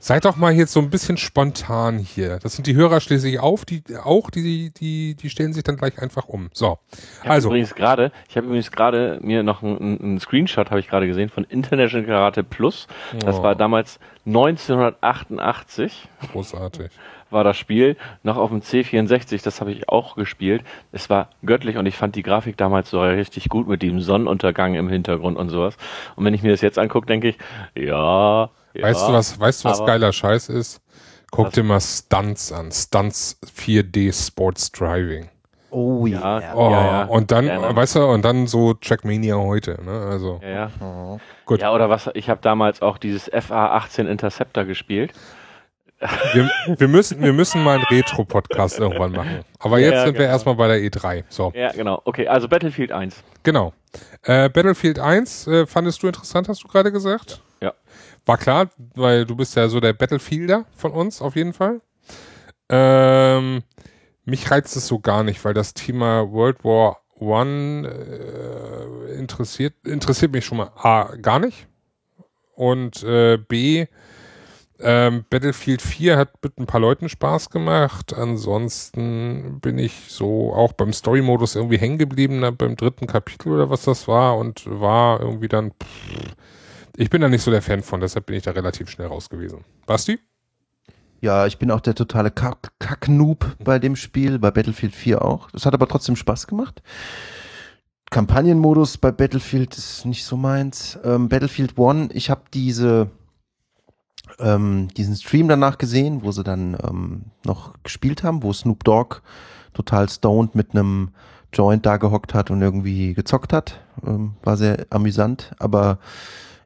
Seid 0.00 0.24
doch 0.24 0.36
mal 0.36 0.52
jetzt 0.52 0.72
so 0.72 0.78
ein 0.80 0.90
bisschen 0.90 1.16
spontan 1.16 1.98
hier. 1.98 2.38
Das 2.38 2.52
sind 2.54 2.68
die 2.68 2.76
Hörer 2.76 3.00
schließlich 3.00 3.40
auf, 3.40 3.64
die 3.64 3.82
auch, 4.00 4.30
die, 4.30 4.70
die, 4.70 5.16
die 5.16 5.28
stellen 5.28 5.52
sich 5.52 5.64
dann 5.64 5.76
gleich 5.76 6.00
einfach 6.00 6.28
um. 6.28 6.50
So. 6.52 6.78
Ich 7.24 7.28
Also, 7.28 7.48
übrigens 7.48 7.74
gerade, 7.74 8.12
ich 8.28 8.36
habe 8.36 8.46
übrigens 8.46 8.70
gerade 8.70 9.18
mir 9.22 9.42
noch 9.42 9.64
einen, 9.64 10.00
einen 10.00 10.20
Screenshot 10.20 10.70
habe 10.70 10.78
ich 10.78 10.86
gerade 10.86 11.08
gesehen 11.08 11.30
von 11.30 11.42
International 11.42 12.06
Karate 12.06 12.44
Plus. 12.44 12.86
Das 13.24 13.40
Oh. 13.40 13.42
war 13.42 13.56
damals 13.56 13.98
1988 14.24 16.08
großartig. 16.32 16.90
war 17.30 17.42
das 17.42 17.56
Spiel 17.56 17.96
noch 18.22 18.36
auf 18.36 18.50
dem 18.50 18.60
C64. 18.60 19.42
Das 19.42 19.60
habe 19.60 19.72
ich 19.72 19.88
auch 19.88 20.14
gespielt. 20.14 20.62
Es 20.92 21.10
war 21.10 21.30
göttlich 21.44 21.76
und 21.76 21.86
ich 21.86 21.96
fand 21.96 22.14
die 22.14 22.22
Grafik 22.22 22.56
damals 22.56 22.90
so 22.90 23.00
richtig 23.02 23.48
gut 23.48 23.66
mit 23.66 23.82
dem 23.82 24.00
Sonnenuntergang 24.00 24.76
im 24.76 24.88
Hintergrund 24.88 25.36
und 25.36 25.48
sowas. 25.48 25.76
Und 26.14 26.24
wenn 26.24 26.34
ich 26.34 26.42
mir 26.44 26.52
das 26.52 26.60
jetzt 26.60 26.78
angucke, 26.78 27.06
denke 27.06 27.30
ich, 27.30 27.38
ja. 27.74 28.50
Weißt 28.82 29.00
ja, 29.00 29.06
du 29.08 29.12
was, 29.12 29.38
weißt 29.38 29.64
du 29.64 29.68
was 29.68 29.84
geiler 29.84 30.12
Scheiß 30.12 30.48
ist? 30.48 30.80
Guck 31.30 31.52
dir 31.52 31.62
mal 31.62 31.80
Stunts 31.80 32.52
an. 32.52 32.72
Stunts 32.72 33.38
4D 33.56 34.12
Sports 34.26 34.72
Driving. 34.72 35.28
Oh 35.70 36.06
Ja, 36.06 36.40
ja. 36.40 36.54
Oh, 36.54 36.70
Ja, 36.70 36.84
ja. 36.86 37.02
Und 37.04 37.30
dann, 37.30 37.44
Gerne. 37.44 37.76
weißt 37.76 37.96
du, 37.96 38.06
und 38.06 38.24
dann 38.24 38.46
so 38.46 38.72
Trackmania 38.72 39.36
heute, 39.36 39.78
ne? 39.84 40.08
Also, 40.10 40.40
Ja, 40.42 40.48
ja. 40.48 40.70
Oh. 40.80 41.18
Gut. 41.44 41.60
ja 41.60 41.72
oder 41.74 41.90
was? 41.90 42.08
Ich 42.14 42.30
habe 42.30 42.40
damals 42.40 42.80
auch 42.80 42.96
dieses 42.96 43.30
FA18 43.30 44.06
Interceptor 44.06 44.64
gespielt. 44.64 45.12
wir, 46.32 46.48
wir 46.78 46.88
müssen, 46.88 47.20
wir 47.20 47.32
müssen 47.32 47.62
mal 47.64 47.74
einen 47.76 47.84
Retro-Podcast 47.84 48.78
irgendwann 48.78 49.12
machen. 49.12 49.40
Aber 49.58 49.78
jetzt 49.80 49.94
Ja, 49.94 50.04
sind 50.04 50.14
wir 50.14 50.20
genau. 50.20 50.32
erstmal 50.32 50.54
bei 50.54 50.68
der 50.68 50.78
E3. 50.78 51.24
So, 51.28 51.52
Ja, 51.54 51.72
genau. 51.72 52.00
Okay, 52.04 52.28
also 52.28 52.48
Battlefield 52.48 52.92
1. 52.92 53.22
genau. 53.42 53.72
Äh, 54.22 54.48
Battlefield 54.48 54.98
1 55.00 55.46
äh, 55.48 55.66
fandest 55.66 56.02
du 56.02 56.06
interessant, 56.06 56.48
hast 56.48 56.62
du 56.62 56.68
gerade 56.68 56.92
gesagt? 56.92 57.42
Ja. 57.60 57.72
War 58.28 58.36
klar, 58.36 58.68
weil 58.94 59.24
du 59.24 59.34
bist 59.34 59.56
ja 59.56 59.70
so 59.70 59.80
der 59.80 59.94
Battlefielder 59.94 60.66
von 60.76 60.92
uns 60.92 61.22
auf 61.22 61.34
jeden 61.34 61.54
Fall. 61.54 61.80
Ähm, 62.68 63.62
mich 64.26 64.50
reizt 64.50 64.76
es 64.76 64.86
so 64.86 64.98
gar 64.98 65.24
nicht, 65.24 65.42
weil 65.46 65.54
das 65.54 65.72
Thema 65.72 66.30
World 66.30 66.62
War 66.62 66.98
One 67.18 67.88
äh, 67.88 69.14
interessiert, 69.18 69.72
interessiert 69.86 70.32
mich 70.32 70.44
schon 70.44 70.58
mal 70.58 70.70
A, 70.76 71.16
gar 71.16 71.38
nicht. 71.38 71.68
Und 72.54 73.02
äh, 73.02 73.38
B, 73.38 73.86
ähm, 74.78 75.24
Battlefield 75.30 75.80
4 75.80 76.18
hat 76.18 76.32
mit 76.42 76.58
ein 76.58 76.66
paar 76.66 76.80
Leuten 76.80 77.08
Spaß 77.08 77.48
gemacht. 77.48 78.12
Ansonsten 78.12 79.58
bin 79.60 79.78
ich 79.78 79.94
so 80.08 80.52
auch 80.52 80.74
beim 80.74 80.92
Story-Modus 80.92 81.56
irgendwie 81.56 81.78
hängen 81.78 81.96
geblieben, 81.96 82.40
na, 82.40 82.50
beim 82.50 82.76
dritten 82.76 83.06
Kapitel 83.06 83.54
oder 83.54 83.70
was 83.70 83.84
das 83.84 84.06
war 84.06 84.36
und 84.36 84.64
war 84.66 85.18
irgendwie 85.20 85.48
dann. 85.48 85.70
Pff, 85.70 86.36
ich 86.98 87.10
bin 87.10 87.20
da 87.20 87.28
nicht 87.28 87.42
so 87.42 87.50
der 87.50 87.62
Fan 87.62 87.82
von, 87.82 88.00
deshalb 88.00 88.26
bin 88.26 88.36
ich 88.36 88.42
da 88.42 88.50
relativ 88.50 88.90
schnell 88.90 89.06
raus 89.06 89.28
gewesen. 89.30 89.64
Basti? 89.86 90.18
Ja, 91.20 91.46
ich 91.46 91.58
bin 91.58 91.70
auch 91.70 91.80
der 91.80 91.94
totale 91.94 92.30
Kack- 92.30 92.72
Kack-Noob 92.78 93.56
bei 93.62 93.78
dem 93.78 93.96
Spiel, 93.96 94.38
bei 94.38 94.50
Battlefield 94.50 94.94
4 94.94 95.24
auch. 95.24 95.50
Das 95.50 95.64
hat 95.64 95.74
aber 95.74 95.88
trotzdem 95.88 96.16
Spaß 96.16 96.46
gemacht. 96.46 96.82
Kampagnenmodus 98.10 98.98
bei 98.98 99.12
Battlefield 99.12 99.76
ist 99.76 100.06
nicht 100.06 100.24
so 100.24 100.36
meins. 100.36 100.98
Ähm, 101.04 101.28
Battlefield 101.28 101.78
One, 101.78 102.08
ich 102.12 102.30
habe 102.30 102.42
diese 102.52 103.10
ähm, 104.40 104.88
diesen 104.96 105.16
Stream 105.16 105.48
danach 105.48 105.78
gesehen, 105.78 106.22
wo 106.22 106.32
sie 106.32 106.44
dann 106.44 106.76
ähm, 106.82 107.22
noch 107.44 107.74
gespielt 107.82 108.22
haben, 108.22 108.42
wo 108.42 108.52
Snoop 108.52 108.84
Dogg 108.84 109.20
total 109.72 110.08
stoned 110.08 110.54
mit 110.54 110.72
einem 110.72 111.10
Joint 111.52 111.86
da 111.86 111.96
gehockt 111.96 112.34
hat 112.34 112.50
und 112.50 112.60
irgendwie 112.60 113.14
gezockt 113.14 113.52
hat. 113.52 113.80
Ähm, 114.06 114.34
war 114.42 114.56
sehr 114.56 114.86
amüsant, 114.90 115.52
aber 115.58 115.98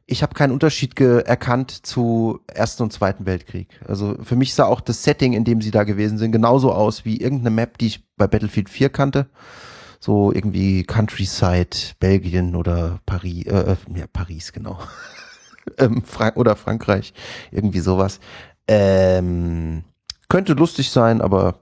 ich 0.05 0.21
habe 0.21 0.33
keinen 0.33 0.51
Unterschied 0.51 0.99
erkannt 0.99 1.71
zu 1.71 2.41
Ersten 2.47 2.83
und 2.83 2.93
Zweiten 2.93 3.25
Weltkrieg. 3.25 3.79
Also 3.87 4.17
für 4.21 4.35
mich 4.35 4.53
sah 4.53 4.65
auch 4.65 4.81
das 4.81 5.03
Setting, 5.03 5.33
in 5.33 5.45
dem 5.45 5.61
sie 5.61 5.71
da 5.71 5.83
gewesen 5.83 6.17
sind, 6.17 6.31
genauso 6.31 6.73
aus 6.73 7.05
wie 7.05 7.17
irgendeine 7.17 7.51
Map, 7.51 7.77
die 7.77 7.87
ich 7.87 8.03
bei 8.17 8.27
Battlefield 8.27 8.69
4 8.69 8.89
kannte. 8.89 9.27
So 9.99 10.33
irgendwie 10.33 10.83
Countryside, 10.83 11.77
Belgien 11.99 12.55
oder 12.55 12.99
Paris, 13.05 13.45
äh, 13.45 13.71
äh, 13.71 13.75
ja, 13.95 14.05
Paris, 14.11 14.51
genau. 14.51 14.77
ähm, 15.77 16.03
Frank 16.03 16.35
oder 16.35 16.57
Frankreich, 16.57 17.13
irgendwie 17.51 17.79
sowas. 17.79 18.19
Ähm, 18.67 19.85
könnte 20.27 20.53
lustig 20.53 20.89
sein, 20.91 21.21
aber 21.21 21.59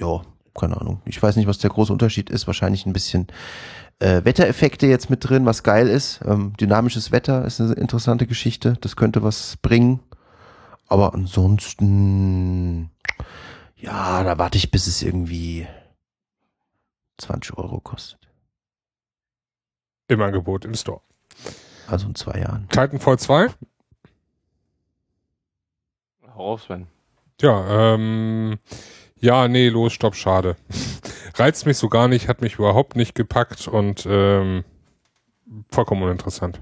ja, 0.00 0.22
keine 0.58 0.80
Ahnung. 0.80 1.00
Ich 1.04 1.22
weiß 1.22 1.36
nicht, 1.36 1.46
was 1.46 1.58
der 1.58 1.70
große 1.70 1.92
Unterschied 1.92 2.30
ist. 2.30 2.46
Wahrscheinlich 2.46 2.86
ein 2.86 2.92
bisschen 2.92 3.28
äh, 3.98 4.24
Wettereffekte 4.24 4.86
jetzt 4.86 5.10
mit 5.10 5.28
drin, 5.28 5.46
was 5.46 5.62
geil 5.62 5.88
ist. 5.88 6.20
Ähm, 6.24 6.54
dynamisches 6.58 7.12
Wetter 7.12 7.44
ist 7.44 7.60
eine 7.60 7.74
interessante 7.74 8.26
Geschichte. 8.26 8.76
Das 8.80 8.96
könnte 8.96 9.22
was 9.22 9.56
bringen. 9.58 10.00
Aber 10.86 11.14
ansonsten, 11.14 12.90
ja, 13.76 14.22
da 14.22 14.38
warte 14.38 14.58
ich, 14.58 14.70
bis 14.70 14.86
es 14.86 15.02
irgendwie 15.02 15.66
20 17.18 17.56
Euro 17.56 17.80
kostet. 17.80 18.20
Im 20.08 20.20
Angebot 20.20 20.64
im 20.64 20.74
Store. 20.74 21.00
Also 21.86 22.06
in 22.06 22.14
zwei 22.14 22.40
Jahren. 22.40 22.68
Titanfall 22.68 23.18
2? 23.18 23.48
Hau 26.34 26.50
raus, 26.50 26.64
Sven. 26.64 26.86
Ja, 27.40 27.94
ähm, 27.94 28.58
ja, 29.20 29.48
nee, 29.48 29.68
los, 29.68 29.92
stopp, 29.92 30.14
schade. 30.14 30.56
Reizt 31.34 31.66
mich 31.66 31.78
so 31.78 31.88
gar 31.88 32.08
nicht, 32.08 32.28
hat 32.28 32.40
mich 32.40 32.54
überhaupt 32.54 32.96
nicht 32.96 33.14
gepackt 33.14 33.66
und 33.66 34.06
ähm, 34.08 34.64
vollkommen 35.70 36.02
uninteressant. 36.02 36.60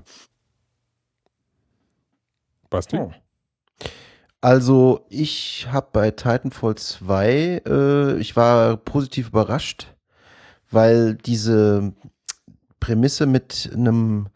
Basti? 2.70 2.98
Oh. 2.98 3.12
Also 4.40 5.06
ich 5.08 5.68
habe 5.70 5.88
bei 5.92 6.10
Titanfall 6.10 6.74
2, 6.74 7.62
äh, 7.66 8.16
ich 8.18 8.34
war 8.34 8.76
positiv 8.76 9.28
überrascht, 9.28 9.94
weil 10.70 11.14
diese 11.14 11.92
Prämisse 12.80 13.26
mit 13.26 13.70
einem 13.72 14.26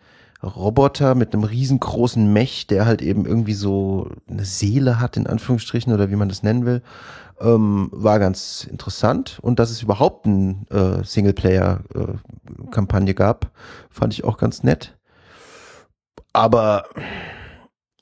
Roboter, 0.42 1.14
mit 1.14 1.33
einem 1.33 1.42
riesengroßen 1.42 2.33
Mech, 2.33 2.66
der 2.68 2.87
halt 2.87 3.03
eben 3.03 3.27
irgendwie 3.27 3.55
so 3.55 4.11
eine 4.29 4.44
Seele 4.44 5.01
hat, 5.01 5.16
in 5.16 5.27
Anführungsstrichen, 5.27 5.92
oder 5.92 6.11
wie 6.11 6.16
man 6.16 6.29
das 6.29 6.42
nennen 6.44 6.66
will, 6.66 6.83
ähm, 7.40 7.88
war 7.92 8.18
ganz 8.18 8.64
interessant. 8.64 9.38
Und 9.42 9.59
dass 9.59 9.70
es 9.70 9.83
überhaupt 9.83 10.27
eine 10.27 10.64
äh, 10.70 11.05
Singleplayer-Kampagne 11.05 13.14
gab, 13.14 13.51
fand 13.90 14.14
ich 14.14 14.25
auch 14.25 14.38
ganz 14.38 14.62
nett. 14.62 14.96
Aber 16.33 16.87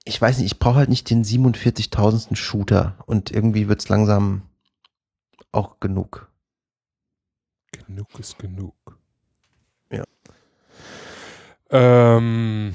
ich 0.04 0.20
weiß 0.20 0.38
nicht, 0.38 0.52
ich 0.52 0.58
brauche 0.58 0.76
halt 0.76 0.88
nicht 0.88 1.10
den 1.10 1.24
47.000. 1.24 2.36
Shooter 2.36 2.96
und 3.06 3.30
irgendwie 3.30 3.68
wird's 3.68 3.88
langsam 3.88 4.42
auch 5.52 5.80
genug. 5.80 6.30
Genug 7.72 8.08
ist 8.18 8.38
genug. 8.38 8.74
Ja. 9.90 10.04
Ähm, 11.70 12.74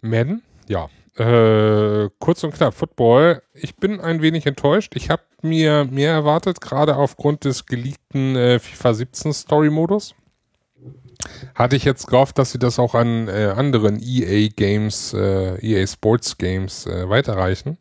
Madden? 0.00 0.42
Ja. 0.68 0.88
Äh, 1.20 2.08
kurz 2.18 2.42
und 2.44 2.54
knapp, 2.54 2.72
Football. 2.72 3.42
Ich 3.52 3.76
bin 3.76 4.00
ein 4.00 4.22
wenig 4.22 4.46
enttäuscht. 4.46 4.96
Ich 4.96 5.10
habe 5.10 5.20
mir 5.42 5.84
mehr 5.84 6.12
erwartet, 6.12 6.62
gerade 6.62 6.96
aufgrund 6.96 7.44
des 7.44 7.66
geleakten 7.66 8.36
äh, 8.36 8.58
FIFA 8.58 8.94
17 8.94 9.32
Story-Modus. 9.34 10.14
Hatte 11.54 11.76
ich 11.76 11.84
jetzt 11.84 12.06
gehofft, 12.06 12.38
dass 12.38 12.52
sie 12.52 12.58
das 12.58 12.78
auch 12.78 12.94
an 12.94 13.28
äh, 13.28 13.52
anderen 13.54 14.00
EA 14.02 14.48
Games, 14.48 15.12
äh, 15.12 15.58
EA 15.60 15.86
Sports 15.86 16.38
Games 16.38 16.86
äh, 16.86 17.06
weiterreichen. 17.10 17.76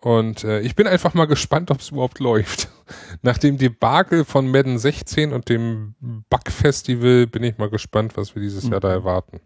Und 0.00 0.42
äh, 0.42 0.58
ich 0.62 0.74
bin 0.74 0.88
einfach 0.88 1.14
mal 1.14 1.26
gespannt, 1.26 1.70
ob 1.70 1.78
es 1.78 1.90
überhaupt 1.90 2.18
läuft. 2.18 2.68
Nach 3.22 3.38
dem 3.38 3.58
Debakel 3.58 4.24
von 4.24 4.50
Madden 4.50 4.76
16 4.76 5.32
und 5.32 5.48
dem 5.48 5.94
Bug 6.00 6.50
Festival 6.50 7.28
bin 7.28 7.44
ich 7.44 7.58
mal 7.58 7.70
gespannt, 7.70 8.16
was 8.16 8.34
wir 8.34 8.42
dieses 8.42 8.68
Jahr 8.68 8.80
da 8.80 8.90
erwarten. 8.90 9.40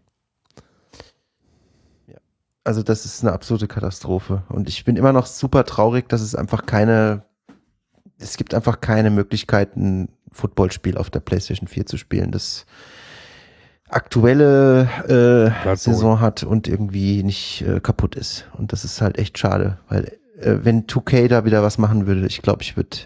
Also 2.65 2.81
das 2.81 3.05
ist 3.05 3.23
eine 3.23 3.31
absolute 3.31 3.67
Katastrophe. 3.67 4.43
Und 4.49 4.67
ich 4.67 4.83
bin 4.83 4.97
immer 4.97 5.13
noch 5.13 5.27
super 5.27 5.63
traurig, 5.63 6.09
dass 6.09 6.21
es 6.21 6.35
einfach 6.35 6.65
keine, 6.65 7.23
es 8.17 8.37
gibt 8.37 8.53
einfach 8.53 8.81
keine 8.81 9.11
Möglichkeit, 9.11 9.77
ein 9.77 10.09
Footballspiel 10.31 10.97
auf 10.97 11.11
der 11.11 11.19
PlayStation 11.19 11.67
4 11.67 11.85
zu 11.85 11.97
spielen, 11.97 12.31
das 12.31 12.65
aktuelle 13.87 15.53
äh, 15.63 15.75
Saison 15.75 16.19
hat 16.19 16.43
und 16.43 16.67
irgendwie 16.67 17.23
nicht 17.23 17.61
äh, 17.61 17.79
kaputt 17.79 18.15
ist. 18.15 18.45
Und 18.57 18.73
das 18.73 18.83
ist 18.83 18.99
halt 18.99 19.19
echt 19.19 19.37
schade, 19.37 19.77
weil 19.87 20.17
äh, 20.39 20.57
wenn 20.63 20.87
2K 20.87 21.27
da 21.27 21.45
wieder 21.45 21.61
was 21.61 21.77
machen 21.77 22.07
würde, 22.07 22.25
ich 22.25 22.41
glaube, 22.41 22.63
ich 22.63 22.75
würde 22.75 22.97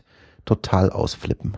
total 0.46 0.90
ausflippen. 0.90 1.58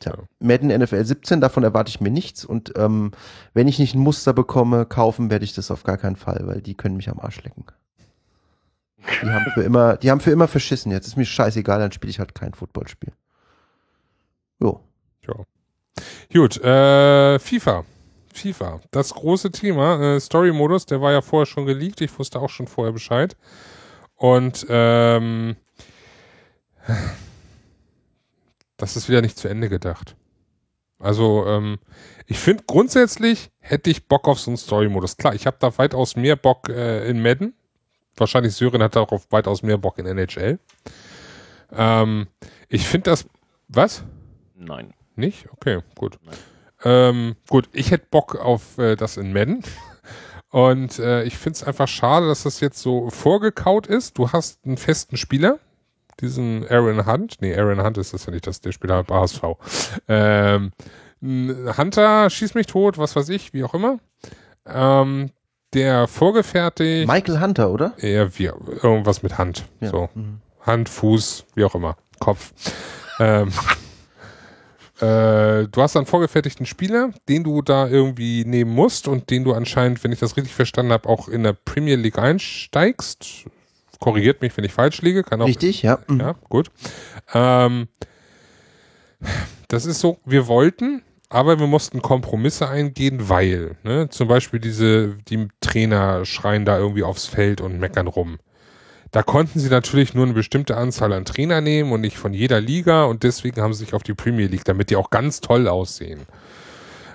Tja, 0.00 0.14
Ja. 0.16 0.24
Madden 0.40 0.68
NFL 0.68 1.04
17, 1.04 1.40
davon 1.40 1.62
erwarte 1.62 1.90
ich 1.90 2.00
mir 2.00 2.10
nichts. 2.10 2.44
Und 2.44 2.72
ähm, 2.76 3.12
wenn 3.54 3.68
ich 3.68 3.78
nicht 3.78 3.94
ein 3.94 4.00
Muster 4.00 4.32
bekomme, 4.32 4.86
kaufen 4.86 5.30
werde 5.30 5.44
ich 5.44 5.54
das 5.54 5.70
auf 5.70 5.84
gar 5.84 5.98
keinen 5.98 6.16
Fall, 6.16 6.40
weil 6.44 6.60
die 6.62 6.74
können 6.74 6.96
mich 6.96 7.08
am 7.08 7.20
Arsch 7.20 7.42
lecken. 7.42 7.64
Die 9.22 9.28
haben 9.30 9.46
für 9.54 9.62
immer, 9.62 9.96
die 9.96 10.10
haben 10.10 10.20
für 10.20 10.30
immer 10.30 10.48
verschissen. 10.48 10.92
Jetzt 10.92 11.06
ist 11.06 11.16
mir 11.16 11.24
scheißegal, 11.24 11.78
dann 11.78 11.92
spiele 11.92 12.10
ich 12.10 12.18
halt 12.18 12.34
kein 12.34 12.52
Footballspiel. 12.52 13.12
Jo. 14.60 14.80
Ja. 15.26 15.34
Gut, 16.32 16.58
äh, 16.62 17.38
FIFA. 17.38 17.84
FIFA. 18.32 18.80
Das 18.90 19.14
große 19.14 19.50
Thema, 19.50 20.00
äh, 20.16 20.20
Story-Modus, 20.20 20.86
der 20.86 21.00
war 21.00 21.12
ja 21.12 21.20
vorher 21.22 21.46
schon 21.46 21.66
geleakt. 21.66 22.00
Ich 22.00 22.18
wusste 22.18 22.40
auch 22.40 22.50
schon 22.50 22.66
vorher 22.66 22.92
Bescheid. 22.92 23.36
Und 24.16 24.66
ähm, 24.68 25.56
das 28.80 28.96
ist 28.96 29.08
wieder 29.08 29.22
nicht 29.22 29.38
zu 29.38 29.48
Ende 29.48 29.68
gedacht. 29.68 30.16
Also, 30.98 31.46
ähm, 31.46 31.78
ich 32.26 32.38
finde 32.38 32.64
grundsätzlich 32.66 33.50
hätte 33.58 33.90
ich 33.90 34.06
Bock 34.06 34.28
auf 34.28 34.38
so 34.38 34.50
einen 34.50 34.58
Story-Modus. 34.58 35.16
Klar, 35.16 35.34
ich 35.34 35.46
habe 35.46 35.56
da 35.58 35.76
weitaus 35.78 36.16
mehr 36.16 36.36
Bock 36.36 36.68
äh, 36.68 37.08
in 37.08 37.22
Madden. 37.22 37.54
Wahrscheinlich 38.16 38.54
Syrien 38.54 38.82
hat 38.82 38.96
da 38.96 39.00
auch 39.00 39.12
auf 39.12 39.30
weitaus 39.30 39.62
mehr 39.62 39.78
Bock 39.78 39.98
in 39.98 40.06
NHL. 40.06 40.58
Ähm, 41.72 42.26
ich 42.68 42.86
finde 42.86 43.10
das. 43.10 43.26
Was? 43.68 44.04
Nein. 44.56 44.92
Nicht? 45.16 45.48
Okay, 45.52 45.80
gut. 45.96 46.18
Ähm, 46.84 47.36
gut, 47.48 47.68
ich 47.72 47.90
hätte 47.90 48.06
Bock 48.10 48.36
auf 48.36 48.78
äh, 48.78 48.96
das 48.96 49.16
in 49.16 49.32
Madden. 49.32 49.62
Und 50.50 50.98
äh, 50.98 51.22
ich 51.22 51.38
finde 51.38 51.56
es 51.56 51.64
einfach 51.64 51.86
schade, 51.86 52.26
dass 52.26 52.42
das 52.42 52.60
jetzt 52.60 52.80
so 52.80 53.10
vorgekaut 53.10 53.86
ist. 53.86 54.18
Du 54.18 54.32
hast 54.32 54.64
einen 54.66 54.76
festen 54.76 55.16
Spieler, 55.16 55.60
diesen 56.20 56.66
Aaron 56.68 57.06
Hunt. 57.06 57.36
Nee, 57.40 57.56
Aaron 57.56 57.82
Hunt 57.82 57.98
ist 57.98 58.12
das 58.14 58.26
ja 58.26 58.32
nicht, 58.32 58.46
das 58.46 58.60
der 58.60 58.72
Spieler 58.72 59.02
bei 59.04 59.16
HSV. 59.16 59.42
Ähm, 60.08 60.72
Hunter 61.22 62.30
schießt 62.30 62.54
mich 62.54 62.66
tot, 62.66 62.98
was 62.98 63.14
weiß 63.16 63.28
ich, 63.28 63.52
wie 63.52 63.64
auch 63.64 63.74
immer. 63.74 63.98
Ähm, 64.66 65.30
der 65.74 66.08
vorgefertigt. 66.08 67.06
Michael 67.06 67.40
Hunter, 67.40 67.70
oder? 67.70 67.92
Ja, 67.98 68.36
wie, 68.38 68.44
irgendwas 68.44 69.22
mit 69.22 69.38
Hand. 69.38 69.64
Ja. 69.80 69.90
So. 69.90 70.08
Mhm. 70.14 70.40
Hand, 70.60 70.88
Fuß, 70.88 71.46
wie 71.54 71.64
auch 71.64 71.74
immer. 71.74 71.96
Kopf. 72.18 72.52
ähm, 73.18 73.48
äh, 75.00 75.66
du 75.68 75.82
hast 75.82 75.96
einen 75.96 76.06
vorgefertigten 76.06 76.66
Spieler, 76.66 77.10
den 77.28 77.44
du 77.44 77.62
da 77.62 77.88
irgendwie 77.88 78.44
nehmen 78.44 78.72
musst 78.72 79.08
und 79.08 79.30
den 79.30 79.44
du 79.44 79.52
anscheinend, 79.52 80.02
wenn 80.04 80.12
ich 80.12 80.20
das 80.20 80.36
richtig 80.36 80.54
verstanden 80.54 80.92
habe, 80.92 81.08
auch 81.08 81.28
in 81.28 81.42
der 81.42 81.52
Premier 81.52 81.96
League 81.96 82.18
einsteigst. 82.18 83.46
Korrigiert 84.00 84.40
mich, 84.42 84.56
wenn 84.56 84.64
ich 84.64 84.72
falsch 84.72 85.02
liege. 85.02 85.22
Kann 85.22 85.42
auch, 85.42 85.46
Richtig, 85.46 85.82
ja. 85.82 85.98
Mhm. 86.08 86.20
Ja, 86.20 86.34
gut. 86.48 86.70
Ähm, 87.32 87.88
das 89.68 89.84
ist 89.84 90.00
so, 90.00 90.18
wir 90.24 90.48
wollten, 90.48 91.02
aber 91.28 91.60
wir 91.60 91.66
mussten 91.66 92.02
Kompromisse 92.02 92.68
eingehen, 92.68 93.28
weil, 93.28 93.76
ne, 93.84 94.08
zum 94.08 94.26
Beispiel 94.26 94.58
diese, 94.58 95.16
die 95.28 95.48
Trainer 95.60 96.24
schreien 96.24 96.64
da 96.64 96.78
irgendwie 96.78 97.04
aufs 97.04 97.26
Feld 97.26 97.60
und 97.60 97.78
meckern 97.78 98.08
rum. 98.08 98.38
Da 99.12 99.22
konnten 99.22 99.58
sie 99.58 99.68
natürlich 99.68 100.14
nur 100.14 100.24
eine 100.24 100.34
bestimmte 100.34 100.76
Anzahl 100.76 101.12
an 101.12 101.24
Trainer 101.24 101.60
nehmen 101.60 101.92
und 101.92 102.00
nicht 102.00 102.16
von 102.16 102.32
jeder 102.32 102.60
Liga 102.60 103.04
und 103.04 103.22
deswegen 103.22 103.60
haben 103.60 103.74
sie 103.74 103.84
sich 103.84 103.94
auf 103.94 104.02
die 104.02 104.14
Premier 104.14 104.46
League, 104.46 104.64
damit 104.64 104.90
die 104.90 104.96
auch 104.96 105.10
ganz 105.10 105.40
toll 105.40 105.68
aussehen. 105.68 106.26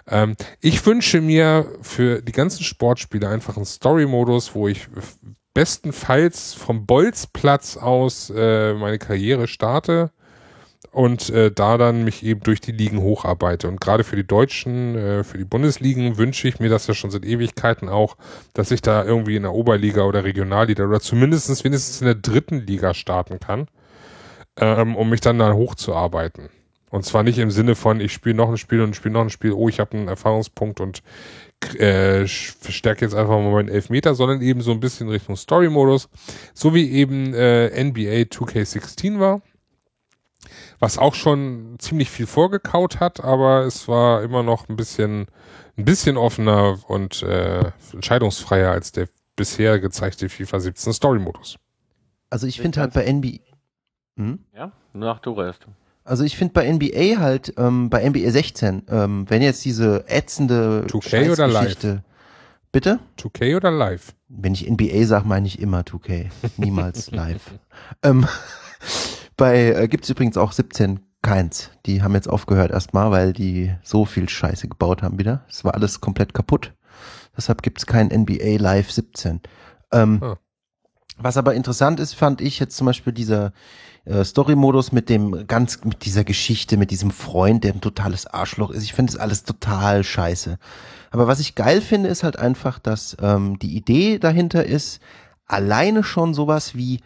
Ähm, 0.07 0.35
ich 0.59 0.85
wünsche 0.85 1.21
mir 1.21 1.65
für 1.81 2.21
die 2.21 2.33
ganzen 2.33 2.63
Sportspiele 2.63 3.27
einfach 3.27 3.55
einen 3.55 3.65
Story-Modus, 3.65 4.53
wo 4.53 4.67
ich 4.67 4.87
bestenfalls 5.55 6.53
vom 6.53 6.85
Bolzplatz 6.85 7.77
aus 7.77 8.29
äh, 8.29 8.75
meine 8.75 8.99
Karriere 8.99 9.47
starte 9.47 10.11
und 10.91 11.29
äh, 11.29 11.49
da 11.49 11.77
dann 11.77 12.03
mich 12.03 12.23
eben 12.23 12.41
durch 12.41 12.61
die 12.61 12.73
Ligen 12.73 13.01
hocharbeite. 13.01 13.67
Und 13.67 13.81
gerade 13.81 14.03
für 14.03 14.17
die 14.17 14.27
Deutschen, 14.27 14.95
äh, 14.95 15.23
für 15.23 15.37
die 15.37 15.45
Bundesligen 15.45 16.17
wünsche 16.17 16.47
ich 16.47 16.59
mir 16.59 16.69
das 16.69 16.87
ja 16.87 16.93
schon 16.93 17.09
seit 17.09 17.25
Ewigkeiten 17.25 17.89
auch, 17.89 18.17
dass 18.53 18.69
ich 18.69 18.81
da 18.81 19.03
irgendwie 19.03 19.37
in 19.37 19.43
der 19.43 19.53
Oberliga 19.53 20.03
oder 20.03 20.25
Regionalliga 20.25 20.85
oder 20.85 20.99
zumindest 20.99 21.63
wenigstens 21.63 22.01
in 22.01 22.05
der 22.05 22.15
dritten 22.15 22.59
Liga 22.59 22.93
starten 22.93 23.39
kann, 23.39 23.67
ähm, 24.57 24.95
um 24.95 25.09
mich 25.09 25.21
dann 25.21 25.39
da 25.39 25.53
hochzuarbeiten. 25.53 26.49
Und 26.89 27.03
zwar 27.03 27.23
nicht 27.23 27.39
im 27.39 27.51
Sinne 27.51 27.75
von, 27.75 27.99
ich 27.99 28.13
spiele 28.13 28.35
noch 28.35 28.49
ein 28.49 28.57
Spiel 28.57 28.81
und 28.81 28.95
spiele 28.95 29.13
noch 29.13 29.21
ein 29.21 29.29
Spiel, 29.29 29.51
oh, 29.51 29.67
ich 29.67 29.79
habe 29.79 29.97
einen 29.97 30.07
Erfahrungspunkt 30.07 30.79
und 30.79 31.01
äh, 31.77 32.27
verstärke 32.27 33.05
jetzt 33.05 33.15
einfach 33.15 33.37
mal 33.39 33.51
meinen 33.51 33.69
Elfmeter, 33.69 34.15
sondern 34.15 34.41
eben 34.41 34.61
so 34.61 34.71
ein 34.71 34.79
bisschen 34.79 35.09
Richtung 35.09 35.35
Story-Modus, 35.35 36.09
so 36.53 36.73
wie 36.73 36.91
eben 36.91 37.33
äh, 37.33 37.83
NBA 37.83 38.29
2K16 38.29 39.19
war 39.19 39.41
was 40.79 40.97
auch 40.97 41.13
schon 41.13 41.77
ziemlich 41.79 42.09
viel 42.09 42.27
vorgekaut 42.27 42.99
hat, 42.99 43.23
aber 43.23 43.65
es 43.65 43.87
war 43.87 44.23
immer 44.23 44.43
noch 44.43 44.69
ein 44.69 44.75
bisschen, 44.75 45.27
ein 45.77 45.85
bisschen 45.85 46.17
offener 46.17 46.77
und 46.87 47.23
äh, 47.23 47.71
entscheidungsfreier 47.93 48.71
als 48.71 48.91
der 48.91 49.07
bisher 49.35 49.79
gezeigte 49.79 50.29
FIFA 50.29 50.59
17 50.59 50.93
Story-Modus. 50.93 51.57
Also 52.29 52.47
ich 52.47 52.59
finde 52.59 52.81
halt 52.81 52.93
bei 52.93 53.11
NBA. 53.11 53.39
Hm? 54.17 54.39
Ja, 54.53 54.71
nach 54.93 55.19
du 55.19 55.39
erst. 55.41 55.67
Also 56.05 56.23
ich 56.23 56.37
finde 56.37 56.53
bei 56.53 56.71
NBA 56.71 57.19
halt, 57.19 57.53
ähm, 57.57 57.89
bei 57.89 58.07
NBA 58.07 58.29
16, 58.29 58.83
ähm, 58.89 59.25
wenn 59.27 59.41
jetzt 59.41 59.65
diese 59.65 60.05
ätzende 60.07 60.85
2K 60.87 61.31
oder 61.31 61.47
live? 61.47 61.75
Bitte? 62.71 62.99
2K 63.19 63.55
oder 63.57 63.71
live? 63.71 64.13
Wenn 64.27 64.53
ich 64.53 64.69
NBA 64.69 65.05
sage, 65.05 65.27
meine 65.27 65.47
ich 65.47 65.59
immer 65.59 65.81
2K. 65.81 66.27
Niemals 66.57 67.09
live. 67.11 67.41
ähm, 68.03 68.27
bei 69.35 69.73
äh, 69.73 69.87
gibt's 69.87 70.09
übrigens 70.09 70.37
auch 70.37 70.51
17 70.51 70.99
keins. 71.23 71.71
Die 71.87 72.03
haben 72.03 72.13
jetzt 72.13 72.29
aufgehört 72.29 72.69
erstmal, 72.71 73.09
weil 73.09 73.33
die 73.33 73.73
so 73.83 74.05
viel 74.05 74.29
Scheiße 74.29 74.67
gebaut 74.67 75.01
haben 75.01 75.17
wieder. 75.17 75.43
Es 75.49 75.63
war 75.65 75.73
alles 75.73 76.01
komplett 76.01 76.35
kaputt. 76.35 76.73
Deshalb 77.35 77.63
gibt's 77.63 77.87
kein 77.87 78.07
NBA 78.07 78.57
Live 78.59 78.91
17. 78.91 79.41
Ähm, 79.91 80.19
Ah. 80.21 80.37
Was 81.17 81.37
aber 81.37 81.53
interessant 81.55 81.99
ist, 82.01 82.13
fand 82.13 82.41
ich 82.41 82.59
jetzt 82.59 82.75
zum 82.75 82.85
Beispiel 82.85 83.13
dieser 83.13 83.53
äh, 84.05 84.23
Story-Modus 84.23 84.91
mit 84.91 85.09
dem 85.09 85.47
ganz, 85.47 85.83
mit 85.83 86.05
dieser 86.05 86.23
Geschichte, 86.23 86.77
mit 86.77 86.91
diesem 86.91 87.11
Freund, 87.11 87.63
der 87.63 87.73
ein 87.73 87.81
totales 87.81 88.27
Arschloch 88.27 88.71
ist. 88.71 88.83
Ich 88.83 88.93
finde 88.93 89.11
das 89.11 89.19
alles 89.19 89.43
total 89.43 90.03
scheiße. 90.03 90.57
Aber 91.11 91.27
was 91.27 91.39
ich 91.39 91.55
geil 91.55 91.81
finde, 91.81 92.09
ist 92.09 92.23
halt 92.23 92.37
einfach, 92.37 92.79
dass 92.79 93.17
ähm, 93.21 93.57
die 93.59 93.75
Idee 93.75 94.19
dahinter 94.19 94.65
ist, 94.65 94.99
alleine 95.47 96.03
schon 96.03 96.33
sowas 96.33 96.75
wie, 96.75 97.01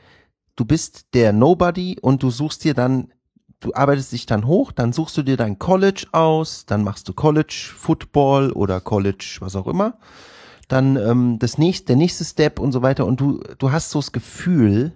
du 0.56 0.66
bist 0.66 1.14
der 1.14 1.32
Nobody 1.32 1.98
und 2.02 2.22
du 2.24 2.32
suchst 2.32 2.64
dir 2.64 2.74
dann, 2.74 3.14
du 3.60 3.74
arbeitest 3.74 4.12
dich 4.12 4.26
dann 4.26 4.46
hoch, 4.46 4.72
dann 4.72 4.94
suchst 4.94 5.16
du 5.18 5.24
dir 5.24 5.38
dein 5.38 5.60
College 5.60 6.08
aus, 6.12 6.66
dann 6.66 6.84
machst 6.84 7.08
du 7.08 7.14
College 7.14 7.72
Football 7.78 8.52
oder 8.52 8.82
College 8.82 9.38
was 9.40 9.56
auch 9.56 9.68
immer. 9.68 9.98
Dann 10.68 10.98
ähm, 10.98 11.40
das 11.40 11.58
nächste, 11.58 11.88
der 11.88 11.96
nächste 11.96 12.26
Step 12.26 12.60
und 12.60 12.72
so 12.72 12.82
weiter 12.82 13.06
und 13.06 13.20
du, 13.20 13.42
du 13.58 13.72
hast 13.72 13.90
so 13.90 14.00
das 14.00 14.12
Gefühl, 14.12 14.92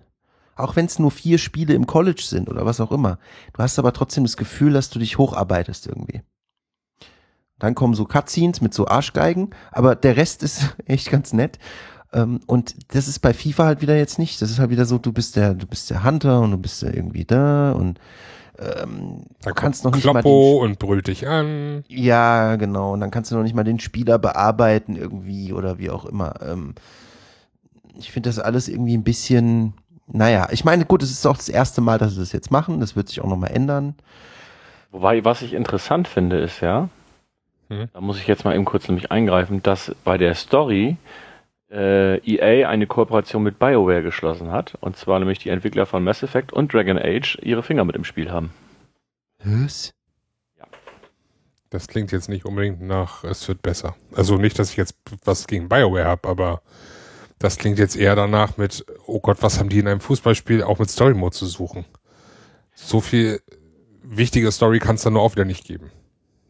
auch 0.56 0.76
wenn 0.76 0.86
es 0.86 1.00
nur 1.00 1.12
vier 1.12 1.38
Spiele 1.38 1.74
im 1.74 1.88
College 1.88 2.24
sind 2.26 2.50
oder 2.50 2.66
was 2.66 2.80
auch 2.80 2.92
immer, 2.92 3.20
du 3.54 3.64
hast 3.64 3.80
aber 3.80 3.94
trotzdem 3.94 4.24
das 4.24 4.38
Gefühl, 4.38 4.74
dass 4.74 4.90
du 4.90 5.00
dich 5.00 5.18
hocharbeitest 5.18 5.88
irgendwie. 5.88 6.22
Dann 7.60 7.76
kommen 7.76 7.94
so 7.94 8.06
Cutscenes 8.06 8.62
mit 8.62 8.74
so 8.74 8.88
Arschgeigen, 8.88 9.52
aber 9.72 9.96
der 9.96 10.18
Rest 10.18 10.44
ist 10.44 10.76
echt 10.86 11.10
ganz 11.10 11.34
nett. 11.34 11.60
Ähm, 12.12 12.42
und 12.46 12.76
das 12.94 13.08
ist 13.08 13.20
bei 13.20 13.34
FIFA 13.34 13.66
halt 13.66 13.82
wieder 13.82 13.98
jetzt 13.98 14.20
nicht. 14.20 14.42
Das 14.42 14.52
ist 14.52 14.60
halt 14.60 14.70
wieder 14.70 14.86
so, 14.86 14.98
du 14.98 15.12
bist 15.12 15.36
der, 15.36 15.54
du 15.54 15.66
bist 15.66 15.90
der 15.90 16.04
Hunter 16.04 16.42
und 16.42 16.52
du 16.52 16.58
bist 16.58 16.82
ja 16.82 16.90
irgendwie 16.90 17.26
da 17.26 17.72
und 17.72 18.00
ähm, 18.60 19.24
Da 19.42 19.50
du 19.50 19.56
kannst 19.56 19.84
noch 19.84 19.96
nicht 19.96 20.06
mal 20.06 20.22
Kloppo 20.22 20.64
und 20.64 20.78
brüllt 20.78 21.08
dich 21.08 21.28
an. 21.28 21.84
ja, 21.88 22.56
genau. 22.58 22.94
Und 22.94 23.00
dann 23.00 23.12
kannst 23.12 23.32
du 23.32 23.36
noch 23.36 23.44
nicht 23.44 23.56
mal 23.56 23.64
den 23.64 23.80
Spieler 23.80 24.20
bearbeiten 24.20 24.96
irgendwie 24.96 25.54
oder 25.54 25.80
wie 25.80 25.90
auch 25.90 26.06
immer. 26.06 26.36
Ähm, 26.42 26.76
ich 27.96 28.12
finde 28.12 28.30
das 28.30 28.40
alles 28.40 28.68
irgendwie 28.68 28.96
ein 28.96 29.04
bisschen, 29.04 29.74
naja, 30.08 30.48
ich 30.52 30.66
meine, 30.66 30.86
gut, 30.86 31.04
es 31.04 31.12
ist 31.12 31.26
auch 31.26 31.38
das 31.38 31.50
erste 31.50 31.82
Mal, 31.82 31.98
dass 31.98 32.14
sie 32.14 32.20
das 32.20 32.32
jetzt 32.32 32.52
machen. 32.52 32.80
Das 32.80 32.96
wird 32.96 33.10
sich 33.10 33.22
auch 33.22 33.28
nochmal 33.28 33.52
ändern. 33.52 33.96
Wobei, 34.92 35.24
was 35.26 35.42
ich 35.42 35.54
interessant 35.54 36.08
finde, 36.08 36.40
ist 36.40 36.62
ja, 36.62 36.90
Hm. 37.70 37.90
da 37.94 38.02
muss 38.02 38.20
ich 38.20 38.28
jetzt 38.28 38.46
mal 38.46 38.56
eben 38.56 38.66
kurz 38.66 38.88
nämlich 38.88 39.12
eingreifen, 39.12 39.64
dass 39.64 39.96
bei 40.04 40.18
der 40.18 40.36
Story 40.36 40.98
äh, 41.72 42.18
EA 42.20 42.70
eine 42.70 42.88
Kooperation 42.88 43.42
mit 43.42 43.58
BioWare 43.58 44.04
geschlossen 44.04 44.52
hat. 44.52 44.76
Und 44.82 44.98
zwar 44.98 45.20
nämlich 45.20 45.40
die 45.40 45.50
Entwickler 45.50 45.86
von 45.86 46.04
Mass 46.04 46.22
Effect 46.22 46.54
und 46.54 46.74
Dragon 46.74 47.00
Age 47.00 47.40
ihre 47.42 47.64
Finger 47.64 47.86
mit 47.86 47.96
im 47.96 48.04
Spiel 48.04 48.32
haben. 48.32 48.52
Was? 49.44 49.94
Das 51.70 51.88
klingt 51.88 52.12
jetzt 52.12 52.30
nicht 52.30 52.46
unbedingt 52.46 52.82
nach, 52.82 53.24
es 53.24 53.48
wird 53.48 53.64
besser. 53.64 53.96
Also 54.16 54.38
nicht, 54.38 54.60
dass 54.60 54.70
ich 54.70 54.78
jetzt 54.78 54.96
was 55.26 55.48
gegen 55.48 55.70
BioWare 55.70 56.06
habe, 56.06 56.30
aber 56.30 56.62
das 57.44 57.58
klingt 57.58 57.78
jetzt 57.78 57.98
eher 57.98 58.16
danach 58.16 58.56
mit, 58.56 58.86
oh 59.06 59.20
Gott, 59.20 59.40
was 59.42 59.60
haben 59.60 59.68
die 59.68 59.80
in 59.80 59.88
einem 59.90 60.00
Fußballspiel 60.00 60.64
auch 60.64 60.80
mit 60.80 60.90
Story 60.90 61.14
Mode 61.14 61.36
zu 61.36 61.46
suchen? 61.46 61.84
So 62.74 63.02
viel 63.02 63.42
wichtige 64.02 64.50
Story 64.50 64.80
kann 64.80 64.96
es 64.96 65.02
dann 65.02 65.12
nur 65.12 65.24
auch 65.24 65.34
wieder 65.34 65.44
nicht 65.44 65.66
geben. 65.66 65.92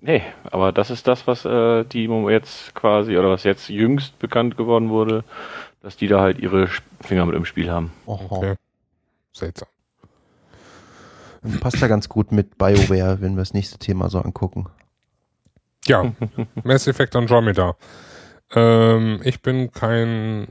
Nee, 0.01 0.21
aber 0.43 0.71
das 0.71 0.91
ist 0.91 1.07
das, 1.07 1.25
was 1.25 1.45
äh, 1.45 1.83
die 1.85 2.05
jetzt 2.29 2.75
quasi, 2.75 3.17
oder 3.17 3.31
was 3.31 3.43
jetzt 3.43 3.69
jüngst 3.69 4.19
bekannt 4.19 4.55
geworden 4.55 4.91
wurde, 4.91 5.23
dass 5.81 5.97
die 5.97 6.07
da 6.07 6.21
halt 6.21 6.37
ihre 6.37 6.69
Finger 7.01 7.25
mit 7.25 7.35
im 7.35 7.45
Spiel 7.45 7.71
haben. 7.71 7.91
Oho. 8.05 8.27
Okay. 8.29 8.53
Seltsam. 9.31 9.69
Das 11.41 11.59
passt 11.59 11.79
ja 11.79 11.87
ganz 11.87 12.07
gut 12.07 12.31
mit 12.31 12.59
BioWare, 12.59 13.19
wenn 13.19 13.33
wir 13.33 13.41
das 13.41 13.55
nächste 13.55 13.79
Thema 13.79 14.11
so 14.11 14.19
angucken. 14.19 14.67
Ja, 15.85 16.13
Mass 16.63 16.85
Effect 16.85 17.15
Andromeda. 17.15 17.75
Ähm, 18.55 19.19
ich 19.23 19.41
bin 19.41 19.71
kein, 19.71 20.47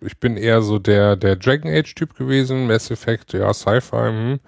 ich 0.00 0.18
bin 0.18 0.36
eher 0.36 0.62
so 0.62 0.78
der, 0.78 1.16
der 1.16 1.36
Dragon 1.36 1.70
Age 1.70 1.94
Typ 1.94 2.16
gewesen. 2.16 2.66
Mass 2.66 2.90
Effect, 2.90 3.32
ja, 3.32 3.52
Sci-Fi, 3.52 4.08
hm. 4.08 4.40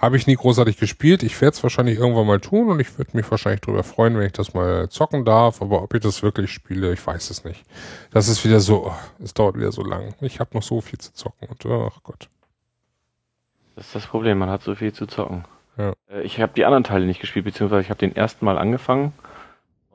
Habe 0.00 0.16
ich 0.16 0.28
nie 0.28 0.36
großartig 0.36 0.76
gespielt. 0.76 1.24
Ich 1.24 1.40
werde 1.40 1.56
es 1.56 1.62
wahrscheinlich 1.64 1.98
irgendwann 1.98 2.28
mal 2.28 2.38
tun 2.38 2.70
und 2.70 2.78
ich 2.78 2.96
würde 2.98 3.16
mich 3.16 3.28
wahrscheinlich 3.32 3.62
darüber 3.62 3.82
freuen, 3.82 4.16
wenn 4.16 4.26
ich 4.26 4.32
das 4.32 4.54
mal 4.54 4.88
zocken 4.88 5.24
darf. 5.24 5.60
Aber 5.60 5.82
ob 5.82 5.92
ich 5.92 6.00
das 6.00 6.22
wirklich 6.22 6.52
spiele, 6.52 6.92
ich 6.92 7.04
weiß 7.04 7.30
es 7.30 7.44
nicht. 7.44 7.64
Das 8.12 8.28
ist 8.28 8.44
wieder 8.44 8.60
so, 8.60 8.86
oh, 8.86 8.94
es 9.20 9.34
dauert 9.34 9.56
wieder 9.56 9.72
so 9.72 9.82
lang. 9.82 10.14
Ich 10.20 10.38
habe 10.38 10.50
noch 10.54 10.62
so 10.62 10.80
viel 10.80 11.00
zu 11.00 11.12
zocken 11.14 11.48
und 11.48 11.66
ach 11.66 12.00
Gott. 12.04 12.28
Das 13.74 13.86
ist 13.86 13.94
das 13.96 14.06
Problem, 14.06 14.38
man 14.38 14.50
hat 14.50 14.62
so 14.62 14.76
viel 14.76 14.92
zu 14.92 15.06
zocken. 15.06 15.44
Ja. 15.76 15.92
Äh, 16.08 16.22
Ich 16.22 16.40
habe 16.40 16.52
die 16.54 16.64
anderen 16.64 16.84
Teile 16.84 17.04
nicht 17.04 17.20
gespielt, 17.20 17.44
beziehungsweise 17.44 17.82
ich 17.82 17.90
habe 17.90 17.98
den 17.98 18.14
ersten 18.14 18.44
Mal 18.44 18.56
angefangen 18.56 19.12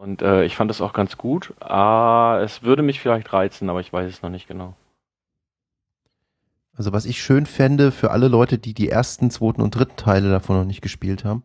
und 0.04 0.22
äh, 0.22 0.44
ich 0.44 0.56
fand 0.58 0.70
es 0.70 0.82
auch 0.82 0.92
ganz 0.92 1.18
gut. 1.18 1.54
Ah, 1.62 2.40
es 2.44 2.62
würde 2.62 2.84
mich 2.84 3.00
vielleicht 3.00 3.32
reizen, 3.32 3.70
aber 3.70 3.80
ich 3.80 3.94
weiß 3.94 4.12
es 4.12 4.22
noch 4.22 4.30
nicht 4.30 4.48
genau. 4.50 4.76
Also 6.76 6.92
was 6.92 7.06
ich 7.06 7.22
schön 7.22 7.46
fände 7.46 7.92
für 7.92 8.12
alle 8.12 8.28
Leute, 8.28 8.58
die 8.58 8.74
die 8.74 8.90
ersten, 8.90 9.32
zweiten 9.32 9.62
und 9.62 9.76
dritten 9.76 9.96
Teile 9.96 10.30
davon 10.30 10.58
noch 10.58 10.66
nicht 10.66 10.82
gespielt 10.82 11.24
haben, 11.24 11.44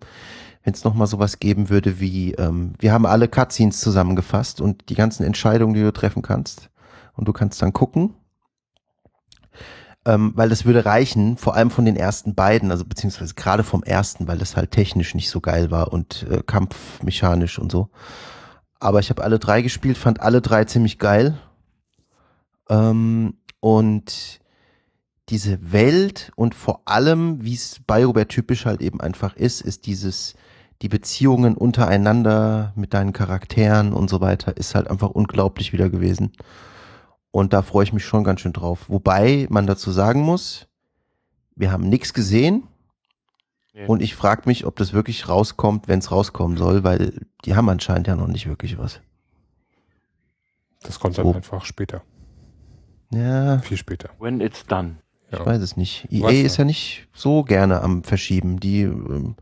wenn 0.64 0.74
es 0.74 0.82
nochmal 0.84 1.06
sowas 1.06 1.38
geben 1.38 1.68
würde 1.70 2.00
wie, 2.00 2.32
ähm, 2.32 2.72
wir 2.80 2.92
haben 2.92 3.06
alle 3.06 3.28
Cutscenes 3.28 3.78
zusammengefasst 3.80 4.60
und 4.60 4.88
die 4.88 4.94
ganzen 4.96 5.24
Entscheidungen, 5.24 5.74
die 5.74 5.82
du 5.82 5.92
treffen 5.92 6.22
kannst 6.22 6.70
und 7.14 7.28
du 7.28 7.32
kannst 7.32 7.62
dann 7.62 7.72
gucken. 7.72 8.14
ähm, 10.04 10.32
weil 10.34 10.48
das 10.48 10.64
würde 10.64 10.84
reichen, 10.86 11.36
vor 11.36 11.54
allem 11.54 11.70
von 11.70 11.84
den 11.84 11.96
ersten 11.96 12.34
beiden, 12.34 12.70
also 12.70 12.84
beziehungsweise 12.84 13.34
gerade 13.34 13.62
vom 13.62 13.82
ersten, 13.82 14.26
weil 14.26 14.38
das 14.38 14.56
halt 14.56 14.70
technisch 14.70 15.14
nicht 15.14 15.30
so 15.30 15.40
geil 15.40 15.70
war 15.70 15.92
und 15.92 16.26
äh, 16.30 16.42
kampfmechanisch 16.44 17.58
und 17.58 17.70
so. 17.70 17.90
Aber 18.80 19.00
ich 19.00 19.10
habe 19.10 19.24
alle 19.24 19.38
drei 19.38 19.62
gespielt, 19.62 19.98
fand 19.98 20.20
alle 20.20 20.40
drei 20.40 20.64
ziemlich 20.64 20.98
geil. 20.98 21.38
Ähm, 22.68 23.34
und 23.60 24.40
diese 25.28 25.72
Welt 25.72 26.32
und 26.36 26.54
vor 26.54 26.82
allem, 26.86 27.44
wie 27.44 27.54
es 27.54 27.80
BioWare 27.86 28.28
typisch 28.28 28.66
halt 28.66 28.80
eben 28.80 29.00
einfach 29.00 29.36
ist, 29.36 29.60
ist 29.60 29.86
dieses, 29.86 30.34
die 30.80 30.88
Beziehungen 30.88 31.56
untereinander 31.56 32.72
mit 32.76 32.94
deinen 32.94 33.12
Charakteren 33.12 33.92
und 33.92 34.08
so 34.08 34.20
weiter, 34.20 34.56
ist 34.56 34.74
halt 34.74 34.88
einfach 34.88 35.10
unglaublich 35.10 35.72
wieder 35.72 35.90
gewesen. 35.90 36.32
Und 37.30 37.52
da 37.52 37.62
freue 37.62 37.84
ich 37.84 37.92
mich 37.92 38.04
schon 38.04 38.24
ganz 38.24 38.40
schön 38.40 38.52
drauf. 38.52 38.86
Wobei 38.88 39.46
man 39.50 39.66
dazu 39.66 39.90
sagen 39.90 40.22
muss, 40.22 40.66
wir 41.56 41.72
haben 41.72 41.88
nichts 41.88 42.14
gesehen. 42.14 42.62
Nee. 43.78 43.86
Und 43.86 44.02
ich 44.02 44.16
frage 44.16 44.42
mich, 44.46 44.66
ob 44.66 44.74
das 44.74 44.92
wirklich 44.92 45.28
rauskommt, 45.28 45.86
wenn 45.86 46.00
es 46.00 46.10
rauskommen 46.10 46.56
soll, 46.56 46.82
weil 46.82 47.24
die 47.44 47.54
haben 47.54 47.68
anscheinend 47.68 48.08
ja 48.08 48.16
noch 48.16 48.26
nicht 48.26 48.48
wirklich 48.48 48.76
was. 48.76 49.00
Das 50.82 50.98
kommt 50.98 51.16
dann 51.16 51.26
So. 51.26 51.34
einfach 51.34 51.64
später. 51.64 52.02
Ja, 53.12 53.58
Viel 53.60 53.76
später. 53.76 54.10
When 54.18 54.40
it's 54.40 54.66
done. 54.66 54.96
ich 55.30 55.38
Ja. 55.38 55.46
weiß 55.46 55.62
es 55.62 55.76
nicht. 55.76 56.08
EA 56.10 56.24
Weiß 56.26 56.38
ist 56.44 56.56
ja 56.56 56.64
nicht 56.64 57.06
so 57.14 57.44
gerne 57.44 57.80
am 57.80 58.02
Verschieben. 58.02 58.58
Die 58.58 58.82
ähm, 58.82 59.36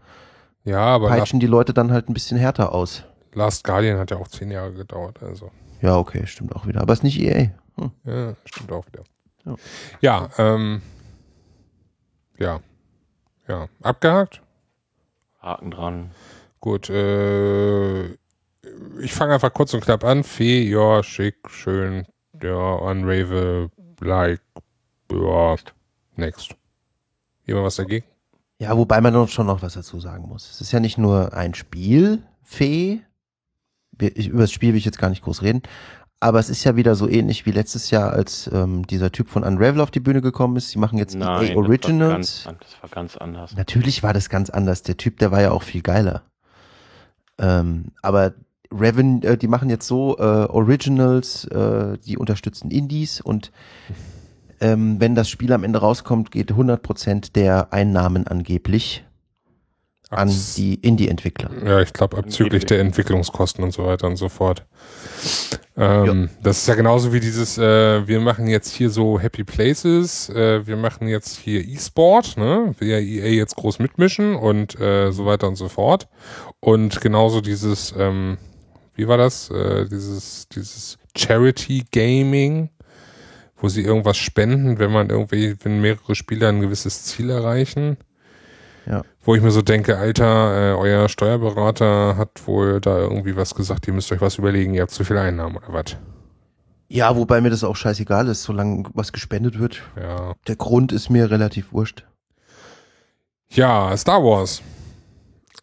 Ja, 0.64 0.80
aber 0.80 1.08
peitschen 1.08 1.40
die 1.40 1.46
Leute 1.46 1.72
dann 1.72 1.90
halt 1.90 2.10
ein 2.10 2.14
bisschen 2.14 2.36
härter 2.36 2.72
aus. 2.72 3.04
Last 3.32 3.64
Guardian 3.64 3.98
hat 3.98 4.10
ja 4.10 4.18
auch 4.18 4.28
zehn 4.28 4.50
Jahre 4.50 4.72
gedauert. 4.74 5.22
Also, 5.22 5.50
Ja, 5.80 5.96
okay, 5.96 6.26
stimmt 6.26 6.54
auch 6.54 6.66
wieder. 6.66 6.82
Aber 6.82 6.92
es 6.92 6.98
ist 6.98 7.04
nicht 7.04 7.18
EA. 7.20 7.50
Hm. 7.76 7.90
ja, 8.04 8.34
stimmt 8.44 8.70
auch 8.72 8.86
wieder. 8.86 9.02
Ja. 9.46 9.54
Ja, 10.00 10.28
ähm, 10.38 10.82
ja, 12.38 12.60
ja, 13.48 13.68
abgehakt. 13.82 14.42
Haken 15.40 15.70
dran. 15.70 16.10
Gut, 16.60 16.90
äh, 16.90 18.06
ich 19.00 19.12
fange 19.12 19.34
einfach 19.34 19.52
kurz 19.52 19.74
und 19.74 19.82
knapp 19.82 20.04
an. 20.04 20.24
Fee, 20.24 20.68
ja, 20.68 21.02
schick, 21.02 21.36
schön, 21.48 22.06
ja, 22.42 22.72
Unravel, 22.74 23.70
like, 24.00 24.40
ja, 25.12 25.56
next. 26.16 26.56
Jemand 27.44 27.66
was 27.66 27.76
dagegen? 27.76 28.06
Ja, 28.58 28.76
wobei 28.76 29.00
man 29.00 29.12
doch 29.12 29.28
schon 29.28 29.46
noch 29.46 29.62
was 29.62 29.74
dazu 29.74 30.00
sagen 30.00 30.28
muss. 30.28 30.50
Es 30.50 30.60
ist 30.60 30.72
ja 30.72 30.80
nicht 30.80 30.98
nur 30.98 31.34
ein 31.34 31.54
Spiel, 31.54 32.22
Fee. 32.42 33.02
Über 33.98 34.40
das 34.40 34.52
Spiel 34.52 34.70
will 34.70 34.78
ich 34.78 34.84
jetzt 34.84 34.98
gar 34.98 35.10
nicht 35.10 35.22
groß 35.22 35.42
reden. 35.42 35.62
Aber 36.18 36.38
es 36.38 36.48
ist 36.48 36.64
ja 36.64 36.76
wieder 36.76 36.94
so 36.94 37.08
ähnlich 37.08 37.44
wie 37.44 37.50
letztes 37.50 37.90
Jahr, 37.90 38.12
als 38.12 38.50
ähm, 38.52 38.86
dieser 38.86 39.12
Typ 39.12 39.28
von 39.28 39.44
Unravel 39.44 39.80
auf 39.80 39.90
die 39.90 40.00
Bühne 40.00 40.22
gekommen 40.22 40.56
ist. 40.56 40.70
Sie 40.70 40.78
machen 40.78 40.98
jetzt 40.98 41.14
Nein, 41.14 41.28
EA 41.28 41.40
das 41.40 41.50
war, 41.50 41.56
Originals. 41.56 42.44
ganz, 42.44 42.60
das 42.60 42.82
war 42.82 42.90
ganz 42.90 43.16
anders. 43.16 43.54
Natürlich 43.54 44.02
war 44.02 44.14
das 44.14 44.30
ganz 44.30 44.48
anders. 44.48 44.82
Der 44.82 44.96
Typ, 44.96 45.18
der 45.18 45.30
war 45.30 45.42
ja 45.42 45.50
auch 45.50 45.62
viel 45.62 45.82
geiler. 45.82 46.22
Ähm, 47.38 47.92
aber 48.00 48.32
Reven, 48.72 49.22
äh, 49.22 49.36
die 49.36 49.48
machen 49.48 49.68
jetzt 49.68 49.86
so 49.86 50.16
äh, 50.18 50.22
Originals, 50.22 51.44
äh, 51.44 51.98
die 51.98 52.16
unterstützen 52.16 52.70
Indies 52.70 53.20
und 53.20 53.52
ähm, 54.60 54.98
wenn 55.00 55.14
das 55.14 55.28
Spiel 55.28 55.52
am 55.52 55.64
Ende 55.64 55.80
rauskommt, 55.80 56.30
geht 56.30 56.52
100% 56.52 57.32
der 57.34 57.74
Einnahmen 57.74 58.26
angeblich 58.26 59.04
an 60.10 60.32
die 60.56 60.74
Indie-Entwickler. 60.74 61.50
Ja, 61.64 61.80
ich 61.80 61.92
glaube, 61.92 62.16
abzüglich 62.16 62.64
der 62.64 62.80
Entwicklungskosten 62.80 63.64
und 63.64 63.72
so 63.72 63.84
weiter 63.84 64.06
und 64.06 64.16
so 64.16 64.28
fort. 64.28 64.64
Ähm, 65.76 66.30
Das 66.42 66.58
ist 66.58 66.68
ja 66.68 66.74
genauso 66.74 67.12
wie 67.12 67.20
dieses, 67.20 67.58
äh, 67.58 68.06
wir 68.06 68.20
machen 68.20 68.46
jetzt 68.46 68.72
hier 68.72 68.88
so 68.88 69.18
Happy 69.18 69.42
Places, 69.42 70.28
äh, 70.30 70.66
wir 70.66 70.76
machen 70.76 71.08
jetzt 71.08 71.36
hier 71.38 71.60
E-Sport, 71.66 72.36
ne? 72.36 72.74
Will 72.78 72.88
ja 72.88 72.98
EA 72.98 73.28
jetzt 73.32 73.56
groß 73.56 73.80
mitmischen 73.80 74.36
und 74.36 74.78
äh, 74.80 75.10
so 75.10 75.26
weiter 75.26 75.48
und 75.48 75.56
so 75.56 75.68
fort. 75.68 76.08
Und 76.60 77.00
genauso 77.00 77.40
dieses, 77.40 77.92
ähm, 77.98 78.38
wie 78.94 79.08
war 79.08 79.18
das? 79.18 79.50
Äh, 79.50 79.86
dieses, 79.88 80.48
dieses 80.48 80.98
Charity 81.16 81.84
Gaming, 81.92 82.70
wo 83.56 83.68
sie 83.68 83.82
irgendwas 83.82 84.16
spenden, 84.18 84.78
wenn 84.78 84.92
man 84.92 85.10
irgendwie, 85.10 85.56
wenn 85.62 85.80
mehrere 85.80 86.14
Spieler 86.14 86.48
ein 86.48 86.60
gewisses 86.60 87.04
Ziel 87.04 87.30
erreichen. 87.30 87.96
Ja. 88.86 89.02
Wo 89.22 89.34
ich 89.34 89.42
mir 89.42 89.50
so 89.50 89.62
denke, 89.62 89.98
Alter, 89.98 90.72
äh, 90.72 90.76
euer 90.76 91.08
Steuerberater 91.08 92.16
hat 92.16 92.46
wohl 92.46 92.80
da 92.80 92.98
irgendwie 92.98 93.36
was 93.36 93.54
gesagt, 93.54 93.86
ihr 93.88 93.92
müsst 93.92 94.12
euch 94.12 94.20
was 94.20 94.38
überlegen, 94.38 94.74
ihr 94.74 94.82
habt 94.82 94.92
zu 94.92 95.04
viel 95.04 95.18
Einnahmen 95.18 95.56
oder 95.56 95.72
was? 95.72 95.96
Ja, 96.88 97.16
wobei 97.16 97.40
mir 97.40 97.50
das 97.50 97.64
auch 97.64 97.74
scheißegal 97.74 98.28
ist, 98.28 98.44
solange 98.44 98.84
was 98.94 99.12
gespendet 99.12 99.58
wird. 99.58 99.82
Ja. 100.00 100.34
Der 100.46 100.56
Grund 100.56 100.92
ist 100.92 101.10
mir 101.10 101.30
relativ 101.30 101.72
wurscht. 101.72 102.04
Ja, 103.50 103.96
Star 103.96 104.22
Wars. 104.22 104.62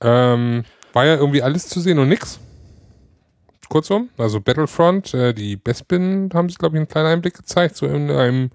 Ähm, 0.01 0.65
war 0.91 1.05
ja 1.05 1.15
irgendwie 1.15 1.41
alles 1.41 1.67
zu 1.67 1.79
sehen 1.79 1.99
und 1.99 2.09
nix. 2.09 2.39
Kurzum, 3.69 4.09
also 4.17 4.39
Battlefront, 4.39 5.15
äh, 5.15 5.33
die 5.33 5.55
Bespin 5.55 6.29
haben 6.33 6.47
sie, 6.49 6.57
glaube 6.57 6.75
ich, 6.75 6.79
einen 6.79 6.87
kleinen 6.87 7.07
Einblick 7.07 7.33
gezeigt, 7.33 7.75
so 7.75 7.87
in 7.87 8.11
einem 8.11 8.51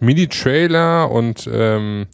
Mini-Trailer 0.00 1.10
und 1.10 1.46
ähm, 1.52 2.06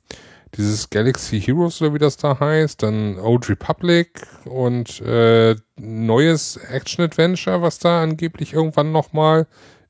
dieses 0.57 0.91
Galaxy 0.91 1.41
Heroes 1.41 1.81
oder 1.81 1.95
wie 1.95 1.99
das 1.99 2.17
da 2.17 2.39
heißt, 2.39 2.83
dann 2.83 3.19
Old 3.19 3.49
Republic 3.49 4.27
und 4.45 5.01
äh, 5.01 5.57
neues 5.77 6.57
Action-Adventure, 6.57 7.63
was 7.63 7.79
da 7.79 8.03
angeblich 8.03 8.53
irgendwann 8.53 8.93
nochmal, 8.93 9.47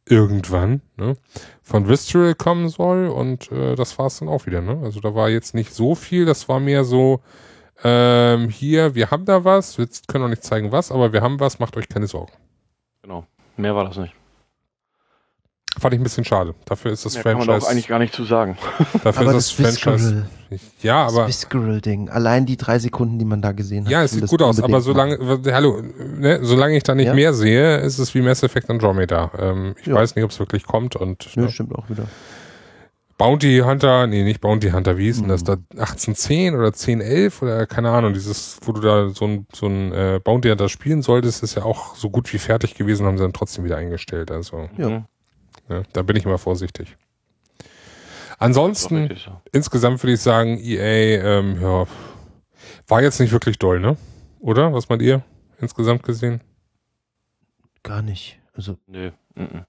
irgendwann, 0.07 0.83
ne, 0.97 1.17
von 1.63 1.89
Visceral 1.89 2.35
kommen 2.35 2.69
soll 2.69 3.09
und 3.09 3.51
äh, 3.53 3.75
das 3.75 3.99
war's 3.99 4.19
dann 4.19 4.29
auch 4.29 4.47
wieder, 4.47 4.61
ne? 4.61 4.81
Also 4.83 5.01
da 5.01 5.15
war 5.15 5.29
jetzt 5.29 5.55
nicht 5.55 5.73
so 5.73 5.95
viel, 5.95 6.25
das 6.25 6.49
war 6.49 6.61
mehr 6.61 6.85
so, 6.85 7.21
ähm, 7.83 8.49
hier, 8.51 8.95
wir 8.95 9.11
haben 9.11 9.25
da 9.25 9.45
was, 9.45 9.79
wir 9.79 9.89
können 10.09 10.25
auch 10.25 10.29
nicht 10.29 10.45
zeigen 10.45 10.73
was, 10.73 10.93
aber 10.93 11.13
wir 11.13 11.23
haben 11.23 11.41
was, 11.41 11.59
macht 11.59 11.77
euch 11.77 11.89
keine 11.89 12.07
Sorgen. 12.07 12.33
Genau. 13.03 13.27
Mehr 13.57 13.75
war 13.75 13.85
das 13.85 13.97
nicht. 13.97 14.15
Fand 15.79 15.95
ich 15.95 16.01
ein 16.01 16.03
bisschen 16.03 16.25
schade. 16.25 16.55
Dafür 16.65 16.91
ist 16.91 17.05
das 17.07 17.15
Mehr 17.15 17.23
kann 17.23 17.39
man 17.39 17.47
Franchise. 17.47 17.67
auch 17.67 17.71
eigentlich 17.71 17.87
gar 17.89 17.99
nicht 18.01 18.13
zu 18.13 18.25
sagen. 18.25 18.59
dafür 19.05 19.23
aber 19.29 19.37
ist 19.39 19.57
das 19.59 19.67
das 19.67 19.79
Franchise. 19.79 20.27
Ja, 20.83 21.07
aber. 21.07 21.27
das 21.27 21.45
Visceral-Ding, 21.45 22.09
allein 22.09 22.45
die 22.45 22.57
drei 22.57 22.81
Sekunden, 22.81 23.21
die 23.21 23.25
man 23.25 23.41
da 23.41 23.53
gesehen 23.53 23.85
hat. 23.85 23.93
Ja, 23.93 24.03
es 24.03 24.11
sieht 24.11 24.27
gut 24.27 24.43
aus, 24.43 24.61
aber 24.61 24.81
solange, 24.81 25.17
hallo, 25.53 25.81
ne, 26.19 26.41
solange 26.43 26.77
ich 26.77 26.83
da 26.83 26.97
nicht 26.97 27.07
Ja. 27.07 27.15
mehr 27.15 27.33
sehe, 27.35 27.77
ist 27.79 27.99
es 28.01 28.13
wie 28.17 28.21
Mass 28.21 28.43
Effect 28.43 28.69
Andromeda. 28.69 29.31
Ähm, 29.39 29.75
ich 29.81 29.87
Ja. 29.87 29.95
weiß 29.95 30.17
nicht, 30.17 30.25
ob 30.25 30.33
es 30.33 30.41
wirklich 30.41 30.65
kommt 30.65 30.97
und 30.97 31.29
Nö, 31.37 31.45
ne, 31.45 31.51
stimmt 31.51 31.73
auch 31.77 31.89
wieder. 31.89 32.07
Bounty 33.17 33.59
Hunter, 33.65 34.07
nee, 34.07 34.25
nicht 34.25 34.41
Bounty 34.41 34.71
Hunter, 34.71 34.97
wie 34.97 35.05
hieß 35.05 35.19
denn 35.21 35.29
das 35.29 35.43
Mhm. 35.43 35.47
da? 35.47 35.57
1810 35.83 36.55
oder 36.57 36.73
1011 36.73 37.43
oder 37.43 37.67
keine 37.67 37.91
Ahnung, 37.91 38.15
dieses, 38.15 38.59
wo 38.65 38.73
du 38.73 38.81
da 38.81 39.11
so 39.11 39.27
ein, 39.27 39.47
so 39.55 39.67
ein 39.67 39.93
äh, 39.93 40.21
Bounty 40.25 40.49
Hunter 40.49 40.69
spielen 40.71 41.03
solltest, 41.03 41.43
ist 41.43 41.55
ja 41.55 41.65
auch 41.65 41.95
so 41.97 42.09
gut 42.09 42.33
wie 42.33 42.39
fertig 42.39 42.75
gewesen, 42.75 43.05
haben 43.07 43.19
sie 43.19 43.23
dann 43.25 43.35
trotzdem 43.35 43.65
wieder 43.65 43.77
eingestellt. 43.77 44.31
Also, 44.31 44.69
Ja. 44.79 45.05
Ne, 45.71 45.85
da 45.93 46.03
bin 46.03 46.17
ich 46.17 46.27
mal 46.27 46.37
vorsichtig. 46.37 46.97
Ansonsten, 48.39 48.97
richtig 48.97 49.23
so. 49.23 49.41
insgesamt 49.53 50.03
würde 50.03 50.15
ich 50.15 50.21
sagen, 50.21 50.59
EA, 50.59 51.39
ähm, 51.39 51.61
ja, 51.63 51.87
war 52.89 53.03
jetzt 53.03 53.21
nicht 53.21 53.33
wirklich 53.33 53.59
doll, 53.59 53.79
ne? 53.81 53.97
Oder? 54.41 54.73
Was 54.73 54.89
meint 54.89 55.03
ihr? 55.03 55.23
Insgesamt 55.61 56.03
gesehen? 56.03 56.41
Gar 57.85 58.03
nicht. 58.03 58.41
Also 58.55 58.79
Nö. 58.89 59.13
Mhm. 59.37 59.65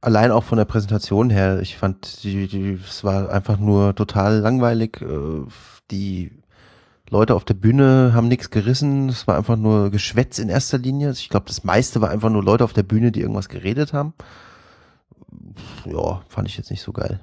allein 0.00 0.32
auch 0.32 0.44
von 0.44 0.58
der 0.58 0.64
Präsentation 0.66 1.30
her, 1.30 1.60
ich 1.60 1.78
fand, 1.78 2.22
die, 2.24 2.46
die, 2.46 2.72
es 2.86 3.02
war 3.04 3.30
einfach 3.30 3.58
nur 3.58 3.94
total 3.94 4.38
langweilig. 4.40 5.00
Äh, 5.00 5.46
Die 5.90 6.30
Leute 7.08 7.34
auf 7.34 7.46
der 7.46 7.54
Bühne 7.54 8.12
haben 8.12 8.28
nichts 8.28 8.50
gerissen. 8.50 9.08
Es 9.08 9.26
war 9.26 9.38
einfach 9.38 9.56
nur 9.56 9.90
Geschwätz 9.90 10.38
in 10.38 10.50
erster 10.50 10.76
Linie. 10.76 11.12
Ich 11.12 11.30
glaube, 11.30 11.46
das 11.46 11.64
meiste 11.64 12.02
war 12.02 12.10
einfach 12.10 12.28
nur 12.28 12.44
Leute 12.44 12.64
auf 12.64 12.74
der 12.74 12.82
Bühne, 12.82 13.12
die 13.12 13.20
irgendwas 13.22 13.48
geredet 13.48 13.94
haben. 13.94 14.12
Ja, 15.84 16.22
fand 16.28 16.48
ich 16.48 16.56
jetzt 16.56 16.70
nicht 16.70 16.82
so 16.82 16.92
geil. 16.92 17.20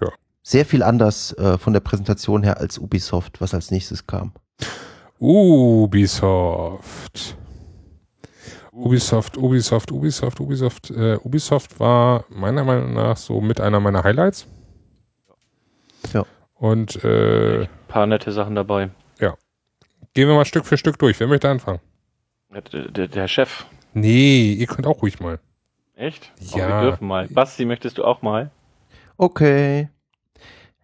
Ja. 0.00 0.08
Sehr 0.42 0.64
viel 0.66 0.82
anders 0.82 1.32
äh, 1.38 1.58
von 1.58 1.72
der 1.72 1.80
Präsentation 1.80 2.42
her 2.42 2.58
als 2.58 2.78
Ubisoft, 2.78 3.40
was 3.40 3.54
als 3.54 3.70
nächstes 3.70 4.06
kam. 4.06 4.32
Ubisoft. 6.04 7.36
Ubisoft, 8.72 9.36
Ubisoft, 9.36 9.92
Ubisoft, 9.92 10.40
Ubisoft. 10.40 10.90
Äh, 10.90 11.16
Ubisoft 11.22 11.78
war 11.78 12.24
meiner 12.28 12.64
Meinung 12.64 12.92
nach 12.94 13.16
so 13.16 13.40
mit 13.40 13.60
einer 13.60 13.78
meiner 13.80 14.02
Highlights. 14.02 14.46
Ja. 16.12 16.24
Und 16.54 17.02
äh, 17.04 17.62
Ein 17.62 17.68
paar 17.88 18.06
nette 18.06 18.32
Sachen 18.32 18.54
dabei. 18.54 18.90
gehen 20.14 20.28
wir 20.28 20.34
mal 20.34 20.44
Stück 20.44 20.64
für 20.66 20.76
Stück 20.76 20.98
durch. 20.98 21.18
Wer 21.18 21.26
möchte 21.26 21.48
anfangen? 21.48 21.80
Der, 22.52 22.62
der, 22.90 23.08
der 23.08 23.26
Chef. 23.28 23.64
Nee, 23.94 24.52
ihr 24.52 24.66
könnt 24.66 24.86
auch 24.86 25.02
ruhig 25.02 25.18
mal. 25.20 25.40
Echt? 25.96 26.32
Oh, 26.52 26.58
Ja. 26.58 26.68
wir 26.68 26.90
dürfen 26.90 27.06
mal. 27.06 27.28
Basti, 27.28 27.64
möchtest 27.64 27.98
du 27.98 28.04
auch 28.04 28.22
mal? 28.22 28.50
Okay. 29.16 29.88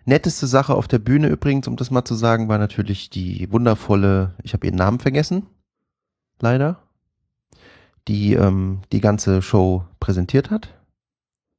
Netteste 0.04 0.46
Sache 0.46 0.74
auf 0.74 0.88
der 0.88 0.98
Bühne 0.98 1.28
übrigens, 1.28 1.66
um 1.68 1.76
das 1.76 1.90
mal 1.90 2.04
zu 2.04 2.14
sagen, 2.14 2.48
war 2.48 2.58
natürlich 2.58 3.10
die 3.10 3.50
wundervolle, 3.52 4.34
ich 4.42 4.52
habe 4.54 4.66
ihren 4.66 4.76
Namen 4.76 4.98
vergessen, 4.98 5.46
leider, 6.40 6.80
die 8.08 8.34
ähm, 8.34 8.80
die 8.92 9.00
ganze 9.00 9.42
Show 9.42 9.84
präsentiert 10.00 10.50
hat. 10.50 10.74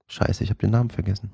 Scheiße, 0.07 0.43
ich 0.43 0.49
habe 0.49 0.59
den 0.59 0.71
Namen 0.71 0.89
vergessen. 0.89 1.31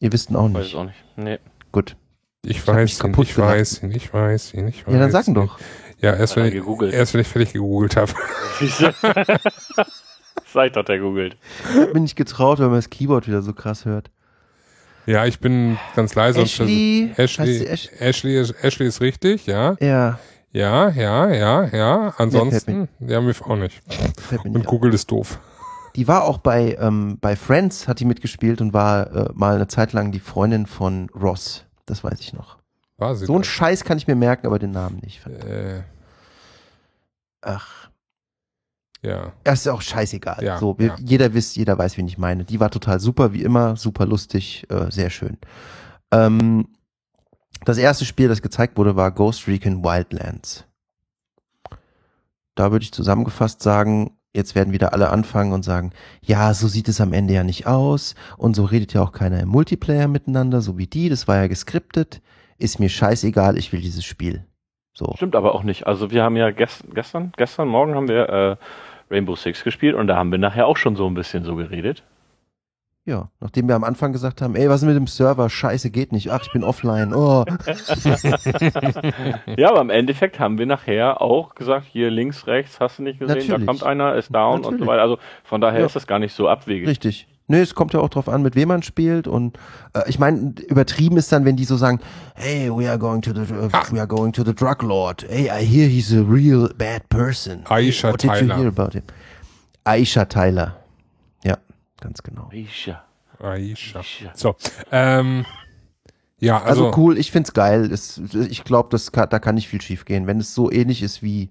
Ihr 0.00 0.12
wisst 0.12 0.30
ihn 0.30 0.36
auch 0.36 0.44
Weiß 0.52 0.64
nicht. 0.64 0.74
auch 0.74 0.84
nicht. 0.84 1.04
Nee. 1.16 1.38
Gut. 1.72 1.96
Ich 2.42 2.58
mich 2.58 2.66
weiß 2.66 2.94
ihn, 2.94 2.98
kaputt 3.00 3.28
ich 3.28 3.34
gelacht. 3.34 3.52
weiß 3.52 3.82
ihn, 3.82 3.92
ich 3.92 4.12
weiß 4.12 4.54
ihn, 4.54 4.68
ich 4.68 4.86
weiß 4.86 4.92
Ja, 4.92 5.00
dann 5.00 5.10
sag 5.10 5.26
ihn 5.28 5.34
ihn. 5.34 5.58
Ja, 6.00 6.14
erst 6.14 6.36
wenn, 6.36 6.46
ich, 6.46 6.92
erst 6.92 7.14
wenn 7.14 7.20
ich 7.20 7.28
fertig 7.28 7.52
gegoogelt 7.52 7.96
habe. 7.96 8.12
Seid 10.52 10.76
doch 10.76 10.84
der 10.84 10.98
googelt. 10.98 11.36
Bin 11.92 12.02
nicht 12.02 12.16
getraut, 12.16 12.58
weil 12.58 12.66
man 12.68 12.76
das 12.76 12.90
Keyboard 12.90 13.26
wieder 13.26 13.42
so 13.42 13.52
krass 13.52 13.84
hört. 13.84 14.10
Ja, 15.06 15.26
ich 15.26 15.38
bin 15.38 15.78
ganz 15.94 16.14
leise 16.14 16.40
Ashley. 16.42 17.10
und 17.10 17.18
Ashley, 17.18 17.66
Ash- 17.66 17.90
Ashley, 17.98 18.40
ist, 18.40 18.54
Ashley 18.62 18.86
ist 18.86 19.00
richtig, 19.00 19.46
ja. 19.46 19.76
Ja, 19.80 20.18
Ja, 20.52 20.88
ja, 20.90 21.28
ja, 21.30 21.64
ja. 21.66 22.14
Ansonsten, 22.16 22.88
ja, 23.00 23.20
mir 23.20 23.34
auch 23.40 23.56
nicht. 23.56 23.82
Und. 24.44 24.64
Google 24.64 24.94
ist 24.94 25.10
doof. 25.10 25.38
Die 25.96 26.08
war 26.08 26.24
auch 26.24 26.38
bei, 26.38 26.76
ähm, 26.80 27.18
bei 27.20 27.36
Friends, 27.36 27.86
hat 27.86 28.00
die 28.00 28.04
mitgespielt 28.04 28.60
und 28.60 28.72
war 28.72 29.12
äh, 29.14 29.28
mal 29.34 29.54
eine 29.56 29.68
Zeit 29.68 29.92
lang 29.92 30.10
die 30.10 30.20
Freundin 30.20 30.66
von 30.66 31.08
Ross. 31.10 31.66
Das 31.86 32.02
weiß 32.02 32.20
ich 32.20 32.32
noch. 32.32 32.56
Sie 33.12 33.26
So 33.26 33.36
ein? 33.36 33.44
Scheiß 33.44 33.84
kann 33.84 33.98
ich 33.98 34.06
mir 34.06 34.14
merken, 34.14 34.46
aber 34.46 34.58
den 34.58 34.70
Namen 34.70 34.98
nicht. 35.02 35.26
äh, 35.26 35.82
Ach, 37.42 37.90
ja. 39.02 39.32
das 39.44 39.60
ist 39.60 39.66
ja 39.66 39.72
auch 39.74 39.82
scheißegal. 39.82 40.42
Ja, 40.42 40.58
so, 40.58 40.78
wir, 40.78 40.86
ja. 40.86 40.96
Jeder 40.98 41.34
wisst, 41.34 41.56
jeder 41.56 41.76
weiß, 41.76 41.98
wen 41.98 42.08
ich 42.08 42.16
meine. 42.16 42.44
Die 42.44 42.58
war 42.58 42.70
total 42.70 43.00
super, 43.00 43.32
wie 43.34 43.42
immer, 43.42 43.76
super 43.76 44.06
lustig, 44.06 44.66
äh, 44.70 44.90
sehr 44.90 45.10
schön. 45.10 45.36
Ähm, 46.10 46.68
das 47.64 47.76
erste 47.78 48.04
Spiel, 48.06 48.28
das 48.28 48.40
gezeigt 48.40 48.78
wurde, 48.78 48.96
war 48.96 49.12
Ghost 49.12 49.46
Recon 49.46 49.84
Wildlands. 49.84 50.64
Da 52.54 52.72
würde 52.72 52.84
ich 52.84 52.92
zusammengefasst 52.92 53.62
sagen, 53.62 54.16
jetzt 54.34 54.54
werden 54.54 54.72
wieder 54.72 54.92
alle 54.92 55.10
anfangen 55.10 55.52
und 55.52 55.64
sagen, 55.64 55.92
ja, 56.22 56.54
so 56.54 56.68
sieht 56.68 56.88
es 56.88 57.00
am 57.00 57.12
Ende 57.12 57.34
ja 57.34 57.44
nicht 57.44 57.66
aus 57.66 58.14
und 58.36 58.54
so 58.56 58.64
redet 58.64 58.92
ja 58.94 59.02
auch 59.02 59.12
keiner 59.12 59.40
im 59.40 59.48
Multiplayer 59.48 60.08
miteinander, 60.08 60.60
so 60.60 60.78
wie 60.78 60.86
die, 60.86 61.08
das 61.08 61.28
war 61.28 61.36
ja 61.36 61.46
geskriptet. 61.46 62.22
Ist 62.58 62.78
mir 62.80 62.88
scheißegal, 62.88 63.58
ich 63.58 63.72
will 63.72 63.80
dieses 63.80 64.04
Spiel. 64.04 64.44
So. 64.92 65.12
Stimmt 65.16 65.34
aber 65.36 65.54
auch 65.54 65.64
nicht. 65.64 65.86
Also 65.86 66.10
wir 66.10 66.22
haben 66.22 66.36
ja 66.36 66.50
gest 66.50 66.84
gestern, 66.94 67.32
gestern 67.36 67.66
Morgen 67.68 67.94
haben 67.94 68.08
wir 68.08 68.28
äh, 68.28 68.56
Rainbow 69.10 69.34
Six 69.34 69.64
gespielt 69.64 69.94
und 69.96 70.06
da 70.06 70.16
haben 70.16 70.30
wir 70.30 70.38
nachher 70.38 70.66
auch 70.66 70.76
schon 70.76 70.94
so 70.96 71.06
ein 71.06 71.14
bisschen 71.14 71.42
so 71.44 71.56
geredet. 71.56 72.04
Ja, 73.06 73.28
nachdem 73.38 73.68
wir 73.68 73.74
am 73.74 73.84
Anfang 73.84 74.12
gesagt 74.12 74.40
haben, 74.40 74.54
ey, 74.56 74.70
was 74.70 74.80
ist 74.80 74.86
mit 74.88 74.96
dem 74.96 75.06
Server? 75.06 75.50
Scheiße, 75.50 75.90
geht 75.90 76.10
nicht. 76.12 76.30
Ach, 76.30 76.40
ich 76.42 76.52
bin 76.52 76.64
offline. 76.64 77.12
Oh. 77.12 77.44
Ja, 79.58 79.70
aber 79.70 79.80
im 79.82 79.90
Endeffekt 79.90 80.38
haben 80.40 80.58
wir 80.58 80.66
nachher 80.66 81.20
auch 81.20 81.54
gesagt, 81.54 81.86
hier 81.86 82.10
links, 82.10 82.46
rechts, 82.46 82.80
hast 82.80 82.98
du 82.98 83.02
nicht 83.02 83.18
gesehen, 83.18 83.36
Natürlich. 83.38 83.60
da 83.60 83.66
kommt 83.66 83.82
einer, 83.84 84.14
ist 84.14 84.34
down 84.34 84.56
und 84.58 84.62
so 84.64 84.70
Natürlich. 84.70 84.88
weiter. 84.88 85.02
Also 85.02 85.18
von 85.42 85.60
daher 85.60 85.80
Ja. 85.80 85.86
ist 85.86 85.96
das 85.96 86.06
gar 86.06 86.18
nicht 86.18 86.32
so 86.34 86.48
abwegig. 86.48 86.88
Richtig. 86.88 87.28
Nee, 87.46 87.60
es 87.60 87.74
kommt 87.74 87.92
ja 87.92 88.00
auch 88.00 88.08
drauf 88.08 88.28
an, 88.28 88.42
mit 88.42 88.54
wem 88.56 88.68
man 88.68 88.82
spielt 88.82 89.28
und 89.28 89.58
äh, 89.92 90.08
ich 90.08 90.18
meine, 90.18 90.54
übertrieben 90.66 91.18
ist 91.18 91.30
dann, 91.30 91.44
wenn 91.44 91.56
die 91.56 91.64
so 91.66 91.76
sagen, 91.76 92.00
hey, 92.34 92.70
we 92.70 92.88
are 92.88 92.98
going 92.98 93.20
to 93.20 93.32
the 93.34 93.40
uh, 93.52 93.68
we 93.90 93.98
are 93.98 94.08
going 94.08 94.32
to 94.32 94.42
the 94.42 94.54
drug 94.54 94.82
lord. 94.82 95.26
Hey, 95.28 95.50
I 95.50 95.62
hear 95.64 95.86
he's 95.86 96.10
a 96.12 96.22
real 96.22 96.70
bad 96.78 97.06
person. 97.10 97.62
Aisha 97.66 98.10
What 98.12 98.22
did 98.22 98.30
you 98.30 98.36
Tyler. 98.38 98.56
hear 98.56 98.68
about 98.68 98.92
him? 98.94 99.02
Aisha 99.84 100.24
Tyler. 100.26 100.76
Ja, 101.44 101.58
ganz 102.00 102.22
genau. 102.22 102.48
Aisha, 102.50 103.04
Aisha. 103.38 103.98
Aisha. 103.98 104.30
So, 104.34 104.56
ähm, 104.90 105.44
ja, 106.40 106.62
Also, 106.62 106.86
also, 106.86 106.98
cool, 106.98 107.18
ich 107.18 107.30
find's 107.30 107.52
geil. 107.52 107.90
Es, 107.92 108.20
ich 108.48 108.64
glaube, 108.64 108.88
das 108.90 109.12
kann, 109.12 109.28
da 109.28 109.38
kann 109.38 109.54
nicht 109.54 109.68
viel 109.68 109.82
schief 109.82 110.06
gehen. 110.06 110.26
Wenn 110.26 110.40
es 110.40 110.54
so 110.54 110.70
ähnlich 110.70 111.02
ist 111.02 111.22
wie, 111.22 111.50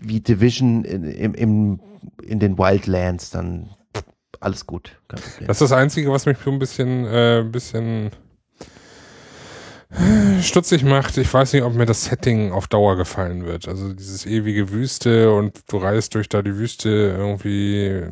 wie 0.00 0.20
Division 0.20 0.84
in, 0.84 1.04
im, 1.04 1.34
im, 1.34 1.80
in 2.22 2.38
den 2.38 2.56
Wildlands, 2.56 3.30
dann 3.30 3.70
alles 4.46 4.64
gut. 4.64 4.96
Das 5.08 5.20
ist 5.40 5.60
das 5.60 5.72
Einzige, 5.72 6.10
was 6.12 6.24
mich 6.24 6.38
so 6.42 6.52
ein 6.52 6.60
bisschen, 6.60 7.04
äh, 7.04 7.44
bisschen 7.44 8.12
äh, 9.90 10.40
stutzig 10.40 10.84
macht. 10.84 11.18
Ich 11.18 11.34
weiß 11.34 11.52
nicht, 11.52 11.64
ob 11.64 11.74
mir 11.74 11.84
das 11.84 12.04
Setting 12.04 12.52
auf 12.52 12.68
Dauer 12.68 12.96
gefallen 12.96 13.44
wird. 13.44 13.66
Also 13.66 13.92
dieses 13.92 14.24
ewige 14.24 14.70
Wüste 14.70 15.32
und 15.32 15.58
du 15.68 15.78
reist 15.78 16.14
durch 16.14 16.28
da 16.28 16.42
die 16.42 16.56
Wüste 16.56 16.88
irgendwie. 16.88 18.02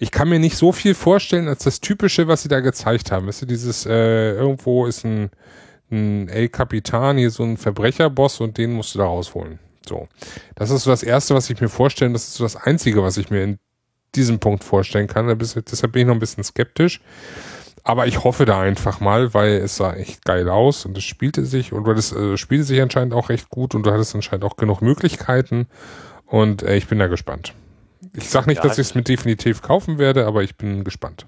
Ich 0.00 0.10
kann 0.10 0.28
mir 0.28 0.40
nicht 0.40 0.56
so 0.56 0.72
viel 0.72 0.94
vorstellen 0.94 1.46
als 1.46 1.62
das 1.62 1.80
Typische, 1.80 2.26
was 2.26 2.42
sie 2.42 2.48
da 2.48 2.58
gezeigt 2.58 3.12
haben. 3.12 3.28
Weißt 3.28 3.42
du, 3.42 3.46
dieses, 3.46 3.86
äh, 3.86 4.32
irgendwo 4.32 4.86
ist 4.86 5.04
ein, 5.04 5.30
ein 5.92 6.28
El 6.28 6.48
Capitan, 6.48 7.16
hier 7.16 7.30
so 7.30 7.44
ein 7.44 7.56
Verbrecherboss 7.56 8.40
und 8.40 8.58
den 8.58 8.72
musst 8.72 8.96
du 8.96 8.98
da 8.98 9.04
rausholen. 9.04 9.60
So. 9.88 10.08
Das 10.56 10.70
ist 10.70 10.82
so 10.82 10.90
das 10.90 11.04
Erste, 11.04 11.36
was 11.36 11.48
ich 11.48 11.60
mir 11.60 11.68
vorstelle. 11.68 12.12
Das 12.12 12.26
ist 12.26 12.34
so 12.34 12.44
das 12.44 12.56
Einzige, 12.56 13.04
was 13.04 13.18
ich 13.18 13.30
mir 13.30 13.44
in 13.44 13.58
diesem 14.14 14.38
Punkt 14.38 14.64
vorstellen 14.64 15.06
kann. 15.06 15.26
Deshalb 15.38 15.92
bin 15.92 16.02
ich 16.02 16.06
noch 16.06 16.14
ein 16.14 16.20
bisschen 16.20 16.44
skeptisch. 16.44 17.00
Aber 17.84 18.08
ich 18.08 18.24
hoffe 18.24 18.46
da 18.46 18.60
einfach 18.60 18.98
mal, 18.98 19.32
weil 19.32 19.52
es 19.52 19.76
sah 19.76 19.92
echt 19.94 20.24
geil 20.24 20.48
aus 20.48 20.86
und 20.86 20.98
es 20.98 21.04
spielte 21.04 21.44
sich 21.46 21.72
und 21.72 21.86
weil 21.86 21.96
es 21.96 22.12
äh, 22.12 22.36
spielte 22.36 22.64
sich 22.64 22.80
anscheinend 22.80 23.14
auch 23.14 23.28
recht 23.28 23.48
gut 23.48 23.76
und 23.76 23.86
du 23.86 23.92
hattest 23.92 24.12
anscheinend 24.14 24.44
auch 24.44 24.56
genug 24.56 24.82
Möglichkeiten 24.82 25.68
und 26.26 26.64
äh, 26.64 26.76
ich 26.76 26.88
bin 26.88 26.98
da 26.98 27.06
gespannt. 27.06 27.54
Ich 28.12 28.28
sag 28.28 28.48
nicht, 28.48 28.58
Ja, 28.58 28.62
dass 28.64 28.78
ich 28.78 28.88
es 28.88 28.94
mir 28.96 29.02
definitiv 29.02 29.62
kaufen 29.62 29.98
werde, 29.98 30.26
aber 30.26 30.42
ich 30.42 30.56
bin 30.56 30.82
gespannt. 30.82 31.26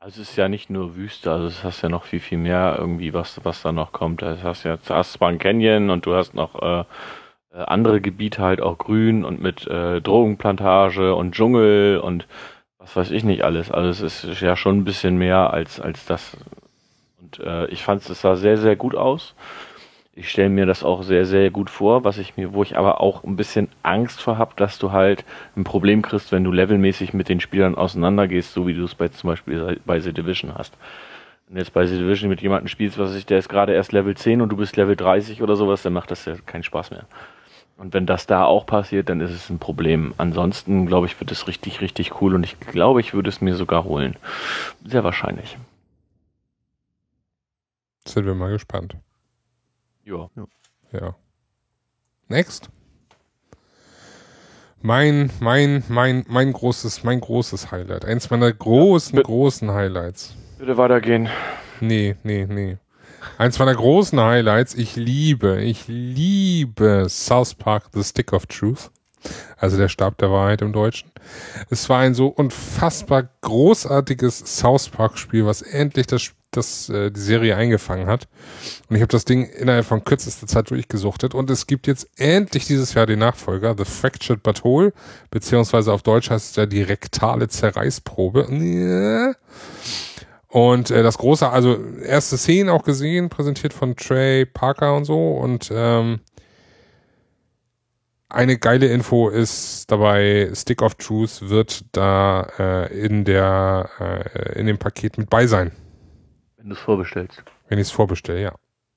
Also 0.00 0.22
es 0.22 0.30
ist 0.30 0.36
ja 0.36 0.48
nicht 0.48 0.70
nur 0.70 0.96
Wüste, 0.96 1.30
also 1.30 1.46
es 1.46 1.64
hast 1.64 1.82
ja 1.82 1.88
noch 1.88 2.04
viel, 2.04 2.20
viel 2.20 2.38
mehr 2.38 2.76
irgendwie, 2.78 3.14
was, 3.14 3.40
was 3.44 3.62
da 3.62 3.72
noch 3.72 3.92
kommt. 3.92 4.22
Also 4.22 4.42
hast 4.42 4.64
ja, 4.64 4.76
du 4.76 4.94
hast 4.94 5.12
zwar 5.14 5.28
ein 5.28 5.38
Canyon 5.38 5.90
und 5.90 6.04
du 6.04 6.14
hast 6.14 6.34
noch 6.34 6.54
äh, 6.60 6.84
äh, 7.52 7.58
andere 7.58 8.00
Gebiete 8.00 8.42
halt 8.42 8.60
auch 8.60 8.78
grün 8.78 9.24
und 9.24 9.40
mit 9.40 9.66
äh, 9.66 10.00
Drogenplantage 10.00 11.14
und 11.14 11.34
Dschungel 11.34 11.98
und 11.98 12.26
was 12.78 12.96
weiß 12.96 13.10
ich 13.10 13.24
nicht 13.24 13.42
alles. 13.44 13.70
Also 13.70 14.04
es 14.04 14.24
ist 14.24 14.40
ja 14.40 14.56
schon 14.56 14.78
ein 14.78 14.84
bisschen 14.84 15.18
mehr 15.18 15.52
als, 15.52 15.80
als 15.80 16.06
das. 16.06 16.36
Und 17.20 17.40
äh, 17.40 17.66
ich 17.66 17.82
fand 17.82 18.08
es 18.08 18.20
sah 18.20 18.36
sehr, 18.36 18.56
sehr 18.56 18.76
gut 18.76 18.94
aus. 18.94 19.34
Ich 20.14 20.28
stelle 20.28 20.48
mir 20.48 20.66
das 20.66 20.82
auch 20.82 21.02
sehr, 21.02 21.24
sehr 21.24 21.50
gut 21.50 21.70
vor, 21.70 22.04
was 22.04 22.18
ich 22.18 22.36
mir, 22.36 22.52
wo 22.52 22.62
ich 22.62 22.76
aber 22.76 23.00
auch 23.00 23.22
ein 23.24 23.36
bisschen 23.36 23.68
Angst 23.82 24.20
vor 24.20 24.38
habe, 24.38 24.52
dass 24.56 24.78
du 24.78 24.92
halt 24.92 25.24
ein 25.56 25.64
Problem 25.64 26.02
kriegst, 26.02 26.32
wenn 26.32 26.44
du 26.44 26.52
levelmäßig 26.52 27.14
mit 27.14 27.28
den 27.28 27.40
Spielern 27.40 27.74
auseinandergehst, 27.76 28.52
so 28.52 28.66
wie 28.66 28.74
du 28.74 28.84
es 28.84 28.94
bei 28.94 29.08
zum 29.08 29.30
Beispiel 29.30 29.80
bei 29.86 30.00
The 30.00 30.12
Division 30.12 30.54
hast. 30.56 30.76
Wenn 31.46 31.56
du 31.56 31.60
jetzt 31.60 31.72
bei 31.72 31.86
The 31.86 31.98
Division 31.98 32.28
mit 32.28 32.42
jemandem 32.42 32.68
spielst, 32.68 32.98
was 32.98 33.14
ich, 33.14 33.24
der 33.24 33.38
ist 33.38 33.48
gerade 33.48 33.72
erst 33.72 33.92
Level 33.92 34.16
10 34.16 34.40
und 34.40 34.50
du 34.50 34.56
bist 34.56 34.76
Level 34.76 34.96
30 34.96 35.42
oder 35.42 35.56
sowas, 35.56 35.82
dann 35.82 35.92
macht 35.92 36.10
das 36.10 36.24
ja 36.24 36.34
keinen 36.44 36.64
Spaß 36.64 36.90
mehr. 36.90 37.06
Und 37.80 37.94
wenn 37.94 38.04
das 38.04 38.26
da 38.26 38.44
auch 38.44 38.66
passiert, 38.66 39.08
dann 39.08 39.22
ist 39.22 39.30
es 39.30 39.48
ein 39.48 39.58
Problem. 39.58 40.12
Ansonsten, 40.18 40.84
glaube 40.84 41.06
ich, 41.06 41.18
wird 41.18 41.30
es 41.32 41.46
richtig, 41.46 41.80
richtig 41.80 42.20
cool 42.20 42.34
und 42.34 42.44
ich 42.44 42.60
glaube, 42.60 43.00
ich 43.00 43.14
würde 43.14 43.30
es 43.30 43.40
mir 43.40 43.54
sogar 43.56 43.84
holen. 43.84 44.16
Sehr 44.84 45.02
wahrscheinlich. 45.02 45.56
Sind 48.06 48.26
wir 48.26 48.34
mal 48.34 48.50
gespannt. 48.52 48.96
Ja. 50.04 50.28
Ja. 50.92 51.14
Next. 52.28 52.68
Mein, 54.82 55.30
mein, 55.40 55.82
mein, 55.88 56.26
mein 56.28 56.52
großes, 56.52 57.02
mein 57.02 57.20
großes 57.22 57.72
Highlight. 57.72 58.04
Eins 58.04 58.28
meiner 58.28 58.52
großen, 58.52 59.16
Ja. 59.16 59.22
großen 59.22 59.70
Highlights. 59.70 60.36
Bitte 60.58 60.76
weitergehen. 60.76 61.30
Nee, 61.80 62.14
nee, 62.24 62.44
nee. 62.44 62.76
Eins 63.38 63.58
meiner 63.58 63.74
großen 63.74 64.20
Highlights. 64.20 64.74
Ich 64.74 64.96
liebe, 64.96 65.62
ich 65.62 65.84
liebe 65.88 67.06
South 67.08 67.54
Park 67.54 67.90
The 67.92 68.04
Stick 68.04 68.32
of 68.32 68.46
Truth. 68.46 68.90
Also 69.56 69.76
der 69.76 69.88
Stab 69.88 70.18
der 70.18 70.30
Wahrheit 70.30 70.62
im 70.62 70.72
Deutschen. 70.72 71.10
Es 71.68 71.88
war 71.88 72.00
ein 72.00 72.14
so 72.14 72.28
unfassbar 72.28 73.28
großartiges 73.42 74.38
South 74.58 74.88
Park 74.88 75.18
Spiel, 75.18 75.44
was 75.44 75.60
endlich 75.60 76.06
das, 76.06 76.30
das 76.50 76.88
äh, 76.88 77.10
die 77.10 77.20
Serie 77.20 77.54
eingefangen 77.56 78.06
hat. 78.06 78.28
Und 78.88 78.96
ich 78.96 79.02
habe 79.02 79.12
das 79.12 79.26
Ding 79.26 79.44
innerhalb 79.44 79.84
von 79.84 80.04
kürzester 80.04 80.46
Zeit 80.46 80.70
durchgesuchtet. 80.70 81.34
Und 81.34 81.50
es 81.50 81.66
gibt 81.66 81.86
jetzt 81.86 82.08
endlich 82.16 82.66
dieses 82.66 82.94
Jahr 82.94 83.04
den 83.04 83.18
Nachfolger, 83.18 83.74
The 83.76 83.84
Fractured 83.84 84.42
But 84.42 84.64
Whole, 84.64 84.94
beziehungsweise 85.30 85.92
auf 85.92 86.02
Deutsch 86.02 86.30
heißt 86.30 86.50
es 86.50 86.56
ja 86.56 86.64
die 86.64 86.82
rektale 86.82 87.48
Zerreißprobe. 87.48 88.46
Ja. 88.50 89.34
Und 90.50 90.90
äh, 90.90 91.02
das 91.04 91.16
große, 91.18 91.48
also 91.48 91.78
erste 92.02 92.36
Szenen 92.36 92.70
auch 92.70 92.82
gesehen, 92.82 93.28
präsentiert 93.28 93.72
von 93.72 93.94
Trey 93.96 94.44
Parker 94.46 94.96
und 94.96 95.04
so. 95.04 95.32
Und 95.34 95.70
ähm, 95.72 96.20
eine 98.28 98.58
geile 98.58 98.86
Info 98.86 99.28
ist 99.28 99.90
dabei, 99.90 100.50
Stick 100.54 100.82
of 100.82 100.94
Truth 100.96 101.48
wird 101.48 101.84
da 101.92 102.48
äh, 102.58 103.04
in 103.06 103.24
der 103.24 103.90
äh, 104.34 104.58
in 104.58 104.66
dem 104.66 104.78
Paket 104.78 105.18
mit 105.18 105.30
bei 105.30 105.46
sein, 105.46 105.72
Wenn 106.56 106.68
du 106.68 106.74
es 106.74 106.80
vorbestellst. 106.80 107.42
wenn 107.68 107.78
ich 107.78 107.88
es 107.88 107.90
vorbestelle, 107.92 108.40
ja. 108.42 108.54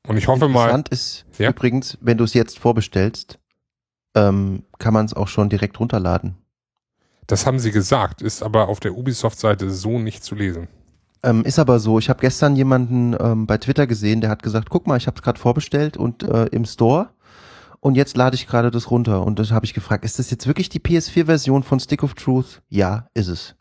Und 0.08 0.18
ich 0.18 0.28
hoffe 0.28 0.48
mal, 0.50 0.66
Interessant 0.70 0.90
ist 0.90 1.26
Ja? 1.40 1.50
übrigens, 1.52 1.98
wenn 2.02 2.18
du 2.18 2.26
es 2.26 2.34
jetzt 2.34 2.60
vorbestellst, 2.60 3.40
ähm, 4.16 4.64
kann 4.78 4.94
man 4.94 5.06
es 5.06 5.14
auch 5.14 5.28
schon 5.28 5.50
direkt 5.50 5.80
runterladen. 5.80 6.36
das 7.28 7.46
haben 7.48 7.58
sie 7.60 7.72
gesagt, 7.72 8.22
ist 8.22 8.44
aber 8.44 8.68
auf 8.68 8.80
der 8.80 8.96
Ubisoft-Seite 8.96 9.72
so 9.72 9.98
nicht 9.98 10.24
zu 10.24 10.36
lesen. 10.36 10.68
Ähm, 11.24 11.44
ist 11.46 11.58
aber 11.58 11.80
so, 11.80 12.00
ich 12.00 12.10
habe 12.10 12.20
gestern 12.20 12.56
jemanden 12.56 13.16
ähm, 13.20 13.48
bei 13.48 13.58
Twitter 13.58 13.88
gesehen, 13.88 14.22
der 14.22 14.30
hat 14.30 14.44
gesagt, 14.44 14.70
guck 14.70 14.88
mal, 14.88 14.98
ich 14.98 15.08
habe 15.08 15.16
es 15.16 15.24
gerade 15.24 15.40
vorbestellt 15.40 15.96
und 15.96 16.24
äh, 16.24 16.46
im 16.48 16.66
Store 16.66 17.10
und 17.80 17.96
jetzt 17.96 18.18
lade 18.18 18.36
ich 18.36 18.48
gerade 18.48 18.72
das 18.72 18.92
runter 18.92 19.26
und 19.26 19.40
das 19.40 19.52
habe 19.52 19.66
ich 19.66 19.74
gefragt, 19.74 20.04
ist 20.04 20.20
das 20.20 20.30
jetzt 20.32 20.48
wirklich 20.48 20.70
die 20.70 20.80
PS4-Version 20.80 21.64
von 21.64 21.80
Stick 21.80 22.04
of 22.04 22.14
Truth? 22.14 22.62
Ja, 22.70 23.08
ist 23.14 23.28
es. 23.28 23.56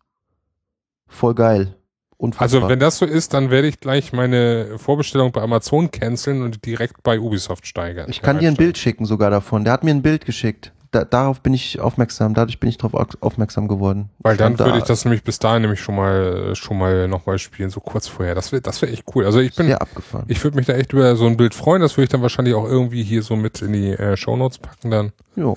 Voll 1.06 1.34
geil. 1.34 1.76
Unfassbar. 2.16 2.62
Also 2.62 2.68
wenn 2.68 2.78
das 2.78 2.98
so 2.98 3.04
ist, 3.04 3.34
dann 3.34 3.50
werde 3.50 3.66
ich 3.66 3.80
gleich 3.80 4.12
meine 4.12 4.78
Vorbestellung 4.78 5.32
bei 5.32 5.42
Amazon 5.42 5.90
canceln 5.90 6.42
und 6.42 6.64
direkt 6.64 7.02
bei 7.02 7.18
Ubisoft 7.18 7.66
steigern. 7.66 8.08
ich 8.08 8.22
kann 8.22 8.38
dir 8.38 8.48
ein 8.48 8.54
Bild 8.54 8.78
schicken 8.78 9.06
sogar 9.06 9.30
davon. 9.30 9.64
Der 9.64 9.72
hat 9.72 9.82
mir 9.82 9.90
ein 9.90 10.02
Bild 10.02 10.24
geschickt. 10.24 10.72
Da, 10.92 11.04
darauf 11.06 11.40
bin 11.40 11.54
ich 11.54 11.80
aufmerksam, 11.80 12.34
dadurch 12.34 12.60
bin 12.60 12.68
ich 12.68 12.76
darauf 12.76 12.92
au- 12.94 13.06
aufmerksam 13.26 13.66
geworden. 13.66 14.10
Weil 14.18 14.36
dann 14.36 14.58
würde 14.58 14.72
da 14.72 14.76
ich 14.78 14.84
das 14.84 15.04
nämlich 15.06 15.24
bis 15.24 15.38
dahin 15.38 15.62
nämlich 15.62 15.80
schon 15.80 15.96
mal 15.96 16.54
schon 16.54 16.76
mal 16.78 17.08
nochmal 17.08 17.38
spielen, 17.38 17.70
so 17.70 17.80
kurz 17.80 18.06
vorher. 18.08 18.34
Das 18.34 18.52
wäre 18.52 18.60
das 18.60 18.82
wäre 18.82 18.92
echt 18.92 19.04
cool. 19.14 19.24
Also 19.24 19.40
ich 19.40 19.54
bin 19.56 19.66
sehr 19.66 19.80
abgefahren. 19.80 20.26
ich 20.28 20.44
würde 20.44 20.56
mich 20.58 20.66
da 20.66 20.74
echt 20.74 20.92
über 20.92 21.16
so 21.16 21.26
ein 21.26 21.38
Bild 21.38 21.54
freuen. 21.54 21.80
Das 21.80 21.96
würde 21.96 22.04
ich 22.04 22.10
dann 22.10 22.20
wahrscheinlich 22.22 22.54
auch 22.54 22.66
irgendwie 22.66 23.02
hier 23.02 23.22
so 23.22 23.36
mit 23.36 23.62
in 23.62 23.72
die 23.72 23.90
äh, 23.92 24.16
Shownotes 24.18 24.58
packen 24.58 24.90
dann. 24.90 25.12
jo. 25.34 25.56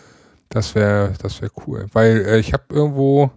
Das 0.50 0.74
wäre 0.74 1.12
das 1.22 1.42
wäre 1.42 1.52
cool. 1.68 1.88
Weil 1.92 2.26
äh, 2.26 2.40
ich 2.40 2.54
habe 2.54 2.64
irgendwo 2.70 3.30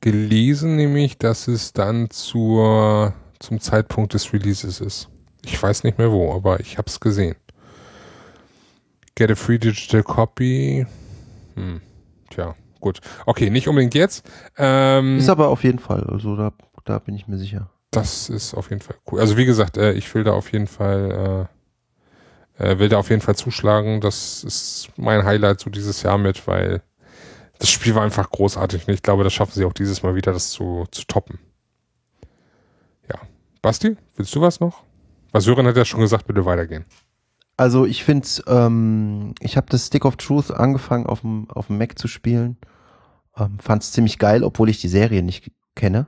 gelesen, 0.00 0.76
nämlich, 0.76 1.18
dass 1.18 1.48
es 1.48 1.74
dann 1.74 2.08
zur 2.08 3.12
zum 3.40 3.60
Zeitpunkt 3.60 4.14
des 4.14 4.32
Releases 4.32 4.80
ist. 4.80 5.08
Ich 5.44 5.62
weiß 5.62 5.84
nicht 5.84 5.98
mehr 5.98 6.10
wo, 6.10 6.32
aber 6.32 6.60
ich 6.60 6.78
habe 6.78 6.88
es 6.88 6.98
gesehen. 6.98 7.36
Get 9.16 9.30
a 9.30 9.34
free 9.34 9.58
digital 9.58 10.02
copy. 10.02 10.86
Hm. 11.56 11.80
Tja, 12.30 12.54
gut. 12.80 13.00
Okay, 13.26 13.50
nicht 13.50 13.68
unbedingt 13.68 13.94
jetzt. 13.94 14.24
Ähm, 14.56 15.18
Ist 15.18 15.28
aber 15.28 15.48
auf 15.48 15.64
jeden 15.64 15.78
Fall, 15.78 16.04
also 16.04 16.36
da, 16.36 16.52
da 16.84 16.98
bin 17.00 17.14
ich 17.16 17.26
mir 17.28 17.38
sicher. 17.38 17.70
das 17.90 18.28
ist 18.28 18.54
auf 18.54 18.70
jeden 18.70 18.82
Fall 18.82 18.96
cool. 19.10 19.20
Also 19.20 19.36
wie 19.36 19.44
gesagt, 19.46 19.76
äh, 19.76 19.92
ich 19.92 20.14
will 20.14 20.22
da 20.24 20.32
auf 20.32 20.52
jeden 20.52 20.66
Fall, 20.66 21.48
äh, 22.58 22.64
äh, 22.72 22.78
will 22.78 22.88
da 22.88 22.98
auf 22.98 23.10
jeden 23.10 23.22
Fall 23.22 23.36
zuschlagen. 23.36 24.00
Das 24.00 24.44
ist 24.44 24.90
mein 24.96 25.24
Highlight 25.24 25.60
so 25.60 25.70
dieses 25.70 26.02
Jahr 26.02 26.18
mit, 26.18 26.46
weil 26.46 26.82
das 27.58 27.70
Spiel 27.70 27.94
war 27.94 28.02
einfach 28.02 28.30
großartig 28.30 28.86
und 28.86 28.92
ich 28.94 29.02
glaube, 29.02 29.24
das 29.24 29.32
schaffen 29.32 29.52
sie 29.54 29.64
auch 29.64 29.72
dieses 29.72 30.02
Mal 30.02 30.14
wieder, 30.14 30.32
das 30.32 30.50
zu, 30.50 30.84
zu 30.90 31.04
toppen. 31.06 31.38
Ja. 33.08 33.18
Basti, 33.62 33.96
willst 34.16 34.34
du 34.34 34.40
was 34.42 34.60
noch? 34.60 34.82
Weil 35.32 35.40
Sören 35.40 35.66
hat 35.66 35.76
ja 35.76 35.84
schon 35.84 36.00
gesagt, 36.00 36.26
bitte 36.26 36.44
weitergehen. 36.44 36.84
Also 37.56 37.86
ich 37.86 38.04
find's, 38.04 38.42
ähm, 38.46 39.34
ich 39.40 39.56
habe 39.56 39.68
das 39.70 39.86
Stick 39.86 40.04
of 40.04 40.16
Truth 40.16 40.50
angefangen 40.50 41.06
auf 41.06 41.22
dem 41.22 41.50
auf 41.50 41.68
dem 41.68 41.78
Mac 41.78 41.98
zu 41.98 42.08
spielen. 42.08 42.58
Ähm, 43.36 43.58
fand's 43.58 43.92
ziemlich 43.92 44.18
geil, 44.18 44.44
obwohl 44.44 44.68
ich 44.68 44.80
die 44.80 44.88
Serie 44.88 45.22
nicht 45.22 45.50
kenne 45.74 46.06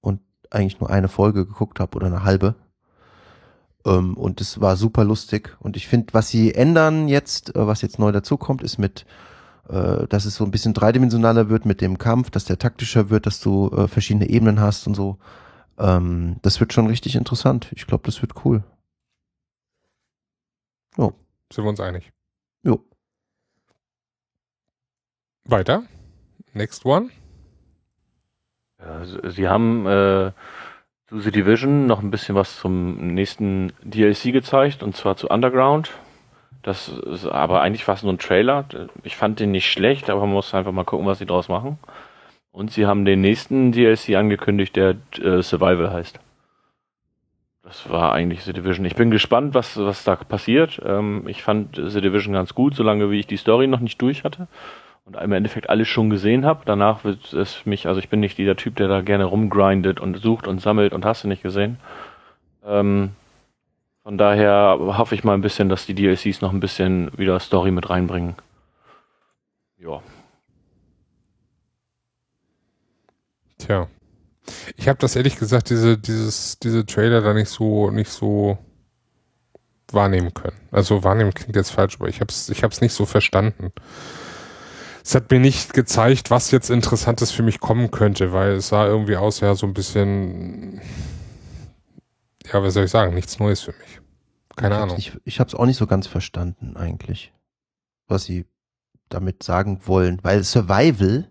und 0.00 0.20
eigentlich 0.50 0.80
nur 0.80 0.90
eine 0.90 1.08
Folge 1.08 1.46
geguckt 1.46 1.80
habe 1.80 1.96
oder 1.96 2.06
eine 2.06 2.24
halbe. 2.24 2.54
Ähm, 3.86 4.16
und 4.16 4.40
es 4.40 4.60
war 4.60 4.76
super 4.76 5.04
lustig. 5.04 5.56
Und 5.60 5.76
ich 5.76 5.88
finde, 5.88 6.14
was 6.14 6.28
sie 6.28 6.54
ändern 6.54 7.08
jetzt, 7.08 7.54
äh, 7.56 7.66
was 7.66 7.82
jetzt 7.82 7.98
neu 7.98 8.12
dazukommt, 8.12 8.62
ist 8.62 8.78
mit, 8.78 9.06
äh, 9.68 10.06
dass 10.08 10.24
es 10.24 10.36
so 10.36 10.44
ein 10.44 10.50
bisschen 10.50 10.74
dreidimensionaler 10.74 11.48
wird 11.48 11.64
mit 11.66 11.80
dem 11.80 11.98
Kampf, 11.98 12.30
dass 12.30 12.44
der 12.44 12.58
taktischer 12.58 13.10
wird, 13.10 13.26
dass 13.26 13.40
du 13.40 13.70
äh, 13.70 13.88
verschiedene 13.88 14.28
Ebenen 14.28 14.60
hast 14.60 14.86
und 14.86 14.94
so. 14.94 15.18
Ähm, 15.78 16.36
das 16.42 16.60
wird 16.60 16.72
schon 16.72 16.86
richtig 16.88 17.16
interessant. 17.16 17.68
Ich 17.74 17.86
glaube, 17.86 18.04
das 18.06 18.22
wird 18.22 18.44
cool. 18.44 18.62
Sind 20.96 21.64
wir 21.64 21.68
uns 21.70 21.80
einig? 21.80 22.10
Jo. 22.62 22.84
Weiter. 25.44 25.84
Next 26.52 26.84
one. 26.84 27.08
Ja, 28.80 29.04
sie- 29.04 29.30
sie 29.30 29.48
haben 29.48 29.86
äh, 29.86 30.32
zu 31.08 31.20
The 31.20 31.30
Division 31.30 31.86
noch 31.86 32.00
ein 32.02 32.10
bisschen 32.10 32.34
was 32.34 32.58
zum 32.58 33.14
nächsten 33.14 33.72
DLC 33.82 34.32
gezeigt, 34.32 34.82
und 34.82 34.94
zwar 34.94 35.16
zu 35.16 35.28
Underground. 35.28 35.90
Das 36.62 36.88
ist 36.88 37.24
aber 37.24 37.62
eigentlich 37.62 37.84
fast 37.84 38.02
nur 38.04 38.12
ein 38.12 38.18
Trailer. 38.18 38.66
Ich 39.04 39.16
fand 39.16 39.40
den 39.40 39.52
nicht 39.52 39.70
schlecht, 39.70 40.10
aber 40.10 40.20
man 40.22 40.32
muss 40.34 40.52
einfach 40.54 40.72
mal 40.72 40.84
gucken, 40.84 41.06
was 41.06 41.18
sie 41.18 41.26
draus 41.26 41.48
machen. 41.48 41.78
Und 42.50 42.72
sie 42.72 42.84
haben 42.86 43.04
den 43.06 43.20
nächsten 43.20 43.72
DLC 43.72 44.16
angekündigt, 44.16 44.76
der 44.76 44.96
äh, 45.18 45.40
Survival 45.42 45.90
heißt. 45.92 46.18
Das 47.68 47.90
war 47.90 48.14
eigentlich 48.14 48.44
The 48.44 48.54
Division. 48.54 48.86
Ich 48.86 48.96
bin 48.96 49.10
gespannt, 49.10 49.52
was, 49.52 49.76
was 49.76 50.02
da 50.02 50.16
passiert. 50.16 50.80
Ähm, 50.86 51.24
ich 51.28 51.42
fand 51.42 51.76
The 51.76 52.00
Division 52.00 52.32
ganz 52.32 52.54
gut, 52.54 52.74
solange 52.74 53.10
wie 53.10 53.20
ich 53.20 53.26
die 53.26 53.36
Story 53.36 53.66
noch 53.66 53.80
nicht 53.80 54.00
durch 54.00 54.24
hatte 54.24 54.48
und 55.04 55.16
im 55.16 55.32
Endeffekt 55.32 55.68
alles 55.68 55.86
schon 55.86 56.08
gesehen 56.08 56.46
habe. 56.46 56.62
Danach 56.64 57.04
wird 57.04 57.30
es 57.34 57.66
mich, 57.66 57.86
also 57.86 58.00
ich 58.00 58.08
bin 58.08 58.20
nicht 58.20 58.38
dieser 58.38 58.56
Typ, 58.56 58.76
der 58.76 58.88
da 58.88 59.02
gerne 59.02 59.24
rumgrindet 59.24 60.00
und 60.00 60.16
sucht 60.16 60.46
und 60.46 60.62
sammelt 60.62 60.94
und 60.94 61.04
hast 61.04 61.24
du 61.24 61.28
nicht 61.28 61.42
gesehen. 61.42 61.78
Ähm, 62.64 63.10
von 64.02 64.16
daher 64.16 64.78
hoffe 64.80 65.14
ich 65.14 65.22
mal 65.22 65.34
ein 65.34 65.42
bisschen, 65.42 65.68
dass 65.68 65.84
die 65.84 65.94
DLCs 65.94 66.40
noch 66.40 66.54
ein 66.54 66.60
bisschen 66.60 67.10
wieder 67.18 67.38
Story 67.38 67.70
mit 67.70 67.90
reinbringen. 67.90 68.34
Ja. 69.78 70.00
Tja. 73.58 73.88
Ich 74.76 74.88
habe 74.88 74.98
das 74.98 75.16
ehrlich 75.16 75.36
gesagt, 75.36 75.70
diese, 75.70 75.98
dieses, 75.98 76.58
diese 76.58 76.86
Trailer 76.86 77.20
da 77.20 77.34
nicht 77.34 77.48
so, 77.48 77.90
nicht 77.90 78.10
so 78.10 78.58
wahrnehmen 79.92 80.34
können. 80.34 80.56
Also 80.70 81.04
wahrnehmen 81.04 81.32
klingt 81.34 81.56
jetzt 81.56 81.70
falsch, 81.70 81.96
aber 81.98 82.08
ich 82.08 82.20
habe 82.20 82.30
es 82.30 82.48
ich 82.48 82.62
hab's 82.62 82.80
nicht 82.80 82.92
so 82.92 83.06
verstanden. 83.06 83.72
Es 85.02 85.14
hat 85.14 85.30
mir 85.30 85.40
nicht 85.40 85.72
gezeigt, 85.72 86.30
was 86.30 86.50
jetzt 86.50 86.68
Interessantes 86.68 87.30
für 87.30 87.42
mich 87.42 87.60
kommen 87.60 87.90
könnte, 87.90 88.32
weil 88.32 88.52
es 88.52 88.68
sah 88.68 88.86
irgendwie 88.86 89.16
aus, 89.16 89.40
ja, 89.40 89.54
so 89.54 89.66
ein 89.66 89.72
bisschen, 89.72 90.82
ja, 92.44 92.62
was 92.62 92.74
soll 92.74 92.84
ich 92.84 92.90
sagen, 92.90 93.14
nichts 93.14 93.38
Neues 93.38 93.60
für 93.60 93.72
mich. 93.72 94.00
Keine 94.56 94.74
ich 94.74 94.80
Ahnung. 94.80 94.96
Hab's 94.96 95.06
nicht, 95.06 95.20
ich 95.24 95.40
habe 95.40 95.48
es 95.48 95.54
auch 95.54 95.64
nicht 95.64 95.78
so 95.78 95.86
ganz 95.86 96.06
verstanden 96.06 96.76
eigentlich, 96.76 97.32
was 98.06 98.24
sie 98.24 98.44
damit 99.08 99.42
sagen 99.42 99.80
wollen, 99.86 100.18
weil 100.22 100.44
Survival 100.44 101.30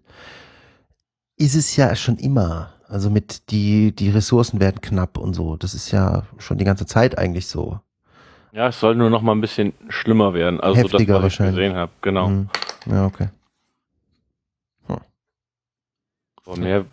ist 1.35 1.55
es 1.55 1.75
ja 1.75 1.95
schon 1.95 2.17
immer. 2.17 2.73
Also 2.87 3.09
mit 3.09 3.51
die 3.51 3.93
die 3.93 4.09
Ressourcen 4.09 4.59
werden 4.59 4.81
knapp 4.81 5.17
und 5.17 5.33
so. 5.33 5.57
Das 5.57 5.73
ist 5.73 5.91
ja 5.91 6.23
schon 6.37 6.57
die 6.57 6.65
ganze 6.65 6.85
Zeit 6.85 7.17
eigentlich 7.17 7.47
so. 7.47 7.79
Ja, 8.53 8.69
es 8.69 8.79
soll 8.79 8.95
nur 8.95 9.09
noch 9.09 9.21
mal 9.21 9.33
ein 9.33 9.41
bisschen 9.41 9.73
schlimmer 9.89 10.33
werden. 10.33 10.59
Also 10.61 10.77
Heftiger 10.77 11.15
das, 11.15 11.23
was 11.23 11.33
ich 11.33 11.45
gesehen 11.45 11.75
habe. 11.75 11.91
Genau. 12.01 12.27
Hm. 12.27 12.49
Ja, 12.85 13.05
okay. 13.05 13.29
Aber 16.47 16.57
mehr, 16.57 16.85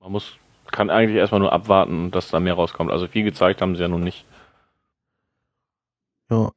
man 0.00 0.12
muss, 0.12 0.38
kann 0.70 0.90
eigentlich 0.90 1.16
erstmal 1.16 1.40
nur 1.40 1.52
abwarten, 1.52 2.12
dass 2.12 2.28
da 2.28 2.38
mehr 2.38 2.54
rauskommt. 2.54 2.90
Also 2.92 3.08
viel 3.08 3.24
gezeigt 3.24 3.60
haben 3.60 3.74
sie 3.74 3.82
ja 3.82 3.88
nun 3.88 4.04
nicht. 4.04 4.24
Ja. 6.30 6.52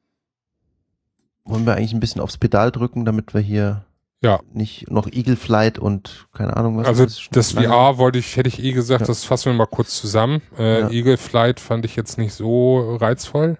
Wollen 1.44 1.66
wir 1.66 1.74
eigentlich 1.74 1.92
ein 1.92 2.00
bisschen 2.00 2.20
aufs 2.20 2.38
Pedal 2.38 2.70
drücken, 2.70 3.04
damit 3.04 3.34
wir 3.34 3.40
hier 3.40 3.84
Ja. 4.22 4.40
nicht 4.52 4.88
noch 4.90 5.08
Eagle 5.10 5.36
Flight 5.36 5.78
und 5.78 6.26
keine 6.32 6.56
Ahnung 6.56 6.78
was. 6.78 6.86
Also 6.86 7.04
das 7.32 7.52
lange- 7.54 7.68
VR 7.68 7.98
wollte 7.98 8.18
ich, 8.20 8.36
hätte 8.36 8.48
ich 8.48 8.62
eh 8.62 8.72
gesagt, 8.72 9.00
Ja. 9.02 9.06
das 9.08 9.24
fassen 9.24 9.46
wir 9.52 9.54
mal 9.58 9.66
kurz 9.66 9.98
zusammen. 10.00 10.40
Äh, 10.58 10.80
Ja. 10.82 10.90
Eagle 10.90 11.16
Flight 11.16 11.58
fand 11.60 11.84
ich 11.84 11.96
jetzt 11.96 12.18
nicht 12.18 12.32
so 12.32 12.96
reizvoll. 12.96 13.58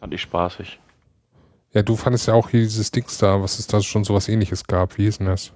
Fand 0.00 0.14
ich 0.14 0.22
spaßig. 0.22 0.78
Ja, 1.72 1.82
du 1.82 1.96
fandest 1.96 2.28
ja 2.28 2.34
auch 2.34 2.48
hier 2.48 2.60
dieses 2.60 2.90
Dings 2.92 3.18
da, 3.18 3.42
was 3.42 3.58
es 3.58 3.66
da 3.66 3.80
schon 3.82 4.04
sowas 4.04 4.28
ähnliches 4.28 4.64
gab. 4.66 4.96
Wie 4.96 5.02
hieß 5.04 5.18
denn 5.18 5.26
das? 5.26 5.52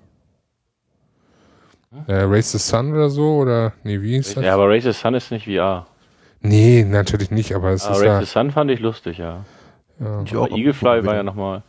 Hm? 1.90 2.04
Äh, 2.06 2.22
Race 2.24 2.52
the 2.52 2.58
Sun 2.58 2.92
oder 2.92 3.10
so? 3.10 3.36
Oder, 3.36 3.72
nee, 3.84 4.00
wie 4.00 4.16
hieß 4.16 4.34
das? 4.34 4.44
Ja, 4.44 4.54
aber 4.54 4.68
Race 4.68 4.84
the 4.84 4.92
Sun 4.92 5.14
ist 5.14 5.30
nicht 5.30 5.44
VR. 5.46 5.86
Nee, 6.40 6.84
natürlich 6.84 7.30
nicht, 7.30 7.54
aber 7.54 7.70
es 7.70 7.86
Ah, 7.86 7.92
ist 7.92 7.98
Race 7.98 8.04
ja, 8.06 8.20
the 8.20 8.26
Sun 8.26 8.50
fand 8.50 8.70
ich 8.70 8.80
lustig, 8.80 9.18
ja. 9.18 9.44
ja. 10.00 10.22
Ich 10.24 10.32
Aber 10.34 10.42
auch 10.42 10.50
Eagle 10.56 10.74
Fly 10.74 11.04
war 11.06 11.14
ja 11.14 11.22
nochmal, 11.22 11.62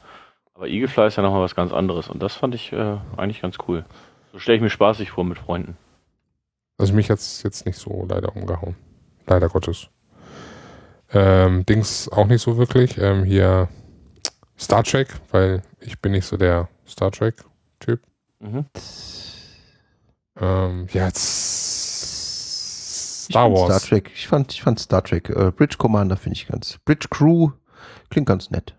aber 0.53 0.67
Eagle 0.67 0.87
Fly 0.87 1.07
ist 1.07 1.17
ja 1.17 1.23
nochmal 1.23 1.41
was 1.41 1.55
ganz 1.55 1.73
anderes 1.73 2.09
und 2.09 2.21
das 2.21 2.35
fand 2.35 2.53
ich 2.55 2.71
äh, 2.73 2.97
eigentlich 3.17 3.41
ganz 3.41 3.57
cool. 3.67 3.85
So 4.31 4.39
stelle 4.39 4.57
ich 4.57 4.61
mir 4.61 4.69
spaßig 4.69 5.11
vor 5.11 5.23
mit 5.23 5.39
Freunden. 5.39 5.77
Also 6.77 6.93
mich 6.93 7.09
hat's 7.09 7.43
jetzt 7.43 7.65
nicht 7.65 7.77
so 7.77 8.05
leider 8.09 8.35
umgehauen. 8.35 8.75
Leider 9.27 9.47
Gottes. 9.49 9.89
Ähm, 11.11 11.65
Dings 11.65 12.09
auch 12.09 12.27
nicht 12.27 12.41
so 12.41 12.57
wirklich. 12.57 12.97
Ähm, 12.97 13.23
hier 13.23 13.69
Star 14.59 14.83
Trek, 14.83 15.07
weil 15.31 15.61
ich 15.79 15.99
bin 15.99 16.11
nicht 16.13 16.25
so 16.25 16.35
der 16.37 16.69
Star 16.87 17.11
Trek-Typ. 17.11 18.01
Mhm. 18.39 18.65
Ähm, 20.39 20.87
ja, 20.91 21.11
Star 21.13 23.51
Wars. 23.51 23.77
Star 23.77 23.89
Trek. 23.89 24.09
Ich 24.15 24.27
fand, 24.27 24.51
ich 24.51 24.63
fand 24.63 24.79
Star 24.79 25.03
Trek. 25.03 25.29
Äh, 25.29 25.51
Bridge 25.51 25.75
Commander 25.77 26.17
finde 26.17 26.37
ich 26.37 26.47
ganz. 26.47 26.79
Bridge 26.85 27.07
Crew 27.09 27.51
klingt 28.09 28.27
ganz 28.27 28.49
nett. 28.49 28.75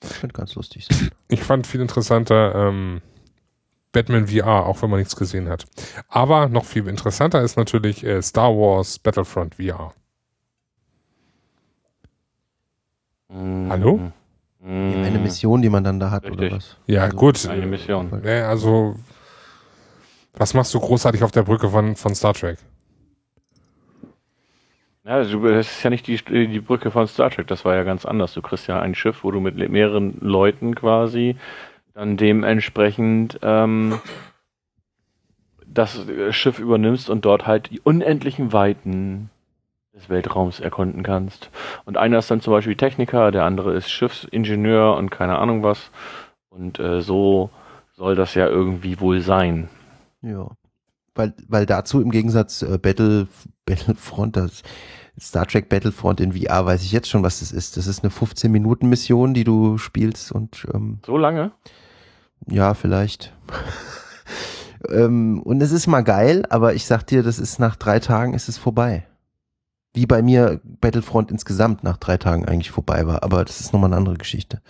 Könnte 0.00 0.34
ganz 0.34 0.54
lustig 0.54 0.86
sein. 0.86 1.10
Ich 1.28 1.42
fand 1.42 1.66
viel 1.66 1.80
interessanter 1.80 2.54
ähm, 2.54 3.02
Batman 3.92 4.28
VR, 4.28 4.66
auch 4.66 4.80
wenn 4.82 4.90
man 4.90 4.98
nichts 5.00 5.16
gesehen 5.16 5.48
hat. 5.48 5.66
Aber 6.08 6.48
noch 6.48 6.64
viel 6.64 6.86
interessanter 6.88 7.42
ist 7.42 7.56
natürlich 7.56 8.04
äh, 8.04 8.22
Star 8.22 8.50
Wars 8.50 8.98
Battlefront 8.98 9.56
VR. 9.56 9.92
Mhm. 13.28 13.70
Hallo? 13.70 14.12
Mhm. 14.60 15.04
Eine 15.04 15.18
Mission, 15.18 15.62
die 15.62 15.68
man 15.68 15.84
dann 15.84 16.00
da 16.00 16.10
hat 16.10 16.24
Richtig. 16.24 16.38
oder 16.38 16.56
was? 16.56 16.76
Ja, 16.86 17.02
Also, 17.04 17.16
gut. 17.16 17.46
Eine 17.46 17.66
Mission. 17.66 18.24
Äh, 18.24 18.40
also, 18.42 18.96
was 20.34 20.54
machst 20.54 20.74
du 20.74 20.80
großartig 20.80 21.22
auf 21.22 21.30
der 21.30 21.42
Brücke 21.42 21.68
von, 21.70 21.96
von 21.96 22.14
Star 22.14 22.34
Trek? 22.34 22.58
Ja, 25.08 25.24
du- 25.24 25.40
das 25.48 25.70
ist 25.70 25.82
ja 25.82 25.88
nicht 25.88 26.06
die, 26.06 26.18
die 26.18 26.60
Brücke 26.60 26.90
von 26.90 27.06
Star 27.06 27.30
Trek, 27.30 27.46
das 27.46 27.64
war 27.64 27.74
ja 27.74 27.82
ganz 27.82 28.04
anders. 28.04 28.34
Du 28.34 28.42
kriegst 28.42 28.66
ja 28.66 28.78
ein 28.78 28.94
Schiff, 28.94 29.24
wo 29.24 29.30
du 29.30 29.40
mit 29.40 29.56
mehreren 29.70 30.18
Leuten 30.20 30.74
quasi 30.74 31.36
dann 31.94 32.18
dementsprechend 32.18 33.38
ähm, 33.40 33.98
das 35.66 36.04
Schiff 36.30 36.58
übernimmst 36.58 37.08
und 37.08 37.24
dort 37.24 37.46
halt 37.46 37.70
die 37.70 37.80
unendlichen 37.80 38.52
Weiten 38.52 39.30
des 39.94 40.10
Weltraums 40.10 40.60
erkunden 40.60 41.02
kannst. 41.02 41.50
Und 41.86 41.96
einer 41.96 42.18
ist 42.18 42.30
dann 42.30 42.42
zum 42.42 42.52
Beispiel 42.52 42.76
Techniker, 42.76 43.30
der 43.30 43.44
andere 43.44 43.72
ist 43.72 43.90
Schiffsingenieur 43.90 44.94
und 44.94 45.08
keine 45.10 45.38
Ahnung 45.38 45.62
was. 45.62 45.90
Und 46.50 46.78
äh, 46.80 47.00
so 47.00 47.48
soll 47.92 48.14
das 48.14 48.34
ja 48.34 48.46
irgendwie 48.46 49.00
wohl 49.00 49.22
sein. 49.22 49.70
Ja. 50.20 50.48
Weil, 51.14 51.32
weil 51.48 51.64
dazu 51.64 52.02
im 52.02 52.10
Gegensatz 52.10 52.60
äh, 52.60 52.76
Battle, 52.76 53.26
Battlefront, 53.64 54.36
das 54.36 54.62
Star 55.20 55.46
Trek 55.46 55.68
Battlefront 55.68 56.20
in 56.20 56.32
VR 56.32 56.64
weiß 56.66 56.82
ich 56.82 56.92
jetzt 56.92 57.08
schon, 57.08 57.22
was 57.22 57.40
das 57.40 57.50
ist. 57.52 57.76
Das 57.76 57.86
ist 57.86 58.04
eine 58.04 58.12
15-Minuten-Mission, 58.12 59.34
die 59.34 59.44
du 59.44 59.76
spielst 59.78 60.30
und 60.32 60.66
ähm, 60.72 61.00
So 61.04 61.16
lange? 61.16 61.52
ja, 62.46 62.74
vielleicht. 62.74 63.32
ähm, 64.88 65.42
und 65.42 65.60
es 65.60 65.72
ist 65.72 65.86
mal 65.86 66.02
geil, 66.02 66.44
aber 66.50 66.74
ich 66.74 66.86
sag 66.86 67.06
dir, 67.06 67.22
das 67.22 67.38
ist 67.38 67.58
nach 67.58 67.76
drei 67.76 67.98
Tagen 68.00 68.34
ist 68.34 68.48
es 68.48 68.58
vorbei. 68.58 69.06
Wie 69.94 70.06
bei 70.06 70.22
mir 70.22 70.60
Battlefront 70.64 71.30
insgesamt 71.30 71.82
nach 71.82 71.96
drei 71.96 72.18
Tagen 72.18 72.46
eigentlich 72.46 72.70
vorbei 72.70 73.06
war, 73.06 73.22
aber 73.22 73.44
das 73.44 73.60
ist 73.60 73.72
nochmal 73.72 73.88
eine 73.88 73.96
andere 73.96 74.16
Geschichte. 74.16 74.60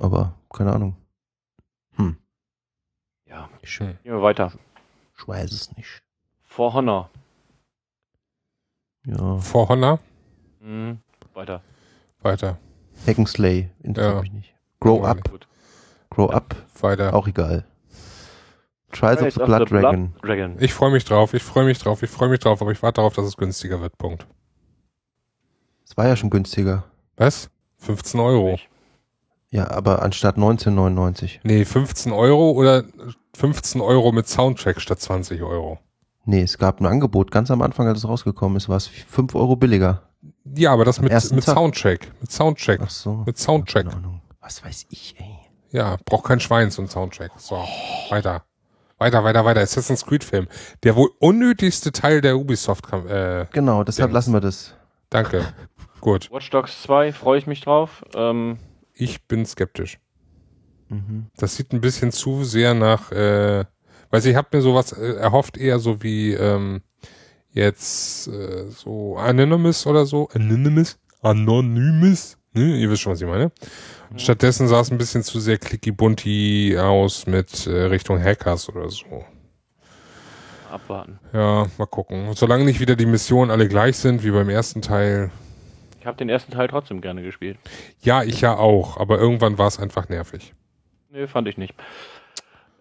Aber 0.00 0.34
keine 0.52 0.72
Ahnung. 0.72 0.96
Hm, 1.96 2.16
Ja. 3.28 3.48
schön. 3.62 3.98
Gehen 4.02 4.12
wir 4.14 4.22
weiter. 4.22 4.52
Ich 5.16 5.28
weiß 5.28 5.52
es 5.52 5.76
nicht. 5.76 6.02
For 6.42 6.72
Honor. 6.74 7.10
Ja. 9.06 9.38
For 9.38 9.68
Honor. 9.68 9.98
Mhm. 10.60 10.98
Weiter. 11.34 11.60
Weiter. 12.22 12.58
Hack 13.06 13.28
Slay, 13.28 13.70
interessiert 13.82 14.14
Ja. 14.16 14.20
mich 14.22 14.32
nicht. 14.32 14.54
Grow 14.80 15.02
Langweilig. 15.02 15.24
Up, 15.24 15.30
Gut. 15.30 15.48
Grow 16.10 16.30
Up, 16.30 16.56
Weiter. 16.80 17.14
auch 17.14 17.26
egal. 17.26 17.64
Trials 18.92 19.22
of 19.22 19.34
the 19.34 19.40
Blood 19.40 19.70
Dragon. 19.70 20.14
Dragon. 20.22 20.56
Ich 20.60 20.72
freue 20.72 20.92
mich 20.92 21.04
drauf, 21.04 21.34
ich 21.34 21.42
freue 21.42 21.64
mich 21.64 21.78
drauf, 21.80 22.02
ich 22.04 22.10
freue 22.10 22.28
mich 22.28 22.38
drauf, 22.38 22.62
aber 22.62 22.70
ich 22.70 22.80
warte 22.82 22.96
darauf, 23.00 23.14
dass 23.14 23.24
es 23.26 23.36
günstiger 23.36 23.80
wird. 23.80 23.98
Punkt. 23.98 24.26
Es 25.84 25.96
war 25.96 26.06
ja 26.06 26.14
schon 26.16 26.30
günstiger. 26.30 26.84
Was? 27.16 27.50
15 27.78 28.20
Euro. 28.20 28.58
Ja, 29.50 29.70
aber 29.70 30.02
anstatt 30.02 30.36
19,99. 30.36 31.40
Nee, 31.42 31.64
15 31.64 32.12
Euro 32.12 32.52
oder 32.52 32.84
15 33.36 33.80
Euro 33.80 34.12
mit 34.12 34.28
Soundtrack 34.28 34.80
statt 34.80 35.00
20 35.00 35.42
Euro. 35.42 35.78
Nee, 36.24 36.42
es 36.42 36.58
gab 36.58 36.80
ein 36.80 36.86
Angebot. 36.86 37.30
Ganz 37.30 37.50
am 37.50 37.60
Anfang, 37.62 37.86
als 37.86 37.98
es 37.98 38.08
rausgekommen 38.08 38.56
ist, 38.56 38.68
war 38.68 38.76
es 38.76 38.86
5 38.86 39.34
Euro 39.34 39.56
billiger. 39.56 40.02
Ja, 40.56 40.72
aber 40.72 40.84
das 40.84 40.98
Am 40.98 41.04
mit, 41.04 41.12
mit 41.12 41.44
Tag. 41.44 41.54
Soundtrack. 41.54 42.12
Mit 42.20 42.30
Soundtrack. 42.32 42.80
Ach 42.82 42.90
so. 42.90 43.24
Mit. 43.26 43.38
Keine 43.66 43.92
Ahnung. 43.92 44.22
Was 44.40 44.64
weiß 44.64 44.86
ich, 44.90 45.14
ey. 45.18 45.38
Ja, 45.70 45.96
braucht 46.04 46.24
kein 46.24 46.40
Schwein 46.40 46.70
so 46.70 46.82
ein 46.82 46.88
Soundtrack. 46.88 47.32
So, 47.36 47.56
weiter. 48.10 48.44
Weiter, 48.98 49.24
weiter, 49.24 49.44
weiter. 49.44 49.60
Assassin's 49.60 50.06
Creed 50.06 50.22
Film. 50.22 50.46
Der 50.82 50.94
wohl 50.96 51.10
unnötigste 51.18 51.92
Teil 51.92 52.20
der 52.20 52.38
Ubisoft. 52.38 52.90
Äh, 52.92 53.46
Genau, 53.52 53.82
deshalb 53.84 54.12
lassen 54.12 54.32
wir 54.32 54.40
das. 54.40 54.74
danke. 55.10 55.44
Gut. 56.00 56.30
Watch 56.30 56.48
Dogs 56.50 56.82
2, 56.82 57.12
freue 57.12 57.38
ich 57.38 57.46
mich 57.46 57.62
drauf. 57.62 58.04
Ähm, 58.14 58.58
Ich 58.92 59.26
bin 59.26 59.44
skeptisch. 59.46 59.98
Mhm. 60.88 61.26
Das 61.36 61.56
sieht 61.56 61.72
ein 61.72 61.80
bisschen 61.80 62.12
zu 62.12 62.44
sehr 62.44 62.74
nach, 62.74 63.10
äh, 63.10 63.64
weiß 64.14 64.24
ich, 64.26 64.30
ich 64.30 64.36
habe 64.36 64.48
mir 64.52 64.62
sowas 64.62 64.92
äh, 64.92 65.16
erhofft, 65.16 65.56
eher 65.56 65.80
so 65.80 66.02
wie 66.02 66.32
ähm, 66.34 66.82
jetzt 67.50 68.28
äh, 68.28 68.70
so 68.70 69.16
Anonymous 69.16 69.86
oder 69.86 70.06
so. 70.06 70.28
Anonymous? 70.32 70.98
Anonymous? 71.20 72.38
Ne? 72.52 72.76
Ihr 72.76 72.88
wisst 72.90 73.02
schon, 73.02 73.12
was 73.12 73.20
ich 73.20 73.26
meine. 73.26 73.50
Stattdessen 74.16 74.68
sah 74.68 74.80
es 74.80 74.92
ein 74.92 74.98
bisschen 74.98 75.24
zu 75.24 75.40
sehr 75.40 75.58
clicky 75.58 75.90
bunty 75.90 76.76
aus 76.78 77.26
mit 77.26 77.66
äh, 77.66 77.86
Richtung 77.86 78.22
Hackers 78.22 78.68
oder 78.68 78.88
so. 78.88 79.24
abwarten. 80.70 81.18
Ja, 81.32 81.66
mal 81.76 81.86
gucken. 81.86 82.32
Solange 82.34 82.64
nicht 82.64 82.78
wieder 82.78 82.94
die 82.94 83.06
Missionen 83.06 83.50
alle 83.50 83.66
gleich 83.66 83.96
sind 83.96 84.22
wie 84.22 84.30
beim 84.30 84.48
ersten 84.48 84.80
Teil. 84.80 85.32
Ich 85.98 86.06
habe 86.06 86.16
den 86.16 86.28
ersten 86.28 86.52
Teil 86.52 86.68
trotzdem 86.68 87.00
gerne 87.00 87.22
gespielt. 87.22 87.58
Ja, 88.00 88.22
ich 88.22 88.40
ja 88.40 88.56
auch, 88.56 88.96
aber 88.98 89.18
irgendwann 89.18 89.58
war 89.58 89.66
es 89.66 89.80
einfach 89.80 90.08
nervig. 90.08 90.54
Nee, 91.10 91.26
fand 91.26 91.48
ich 91.48 91.56
nicht. 91.56 91.74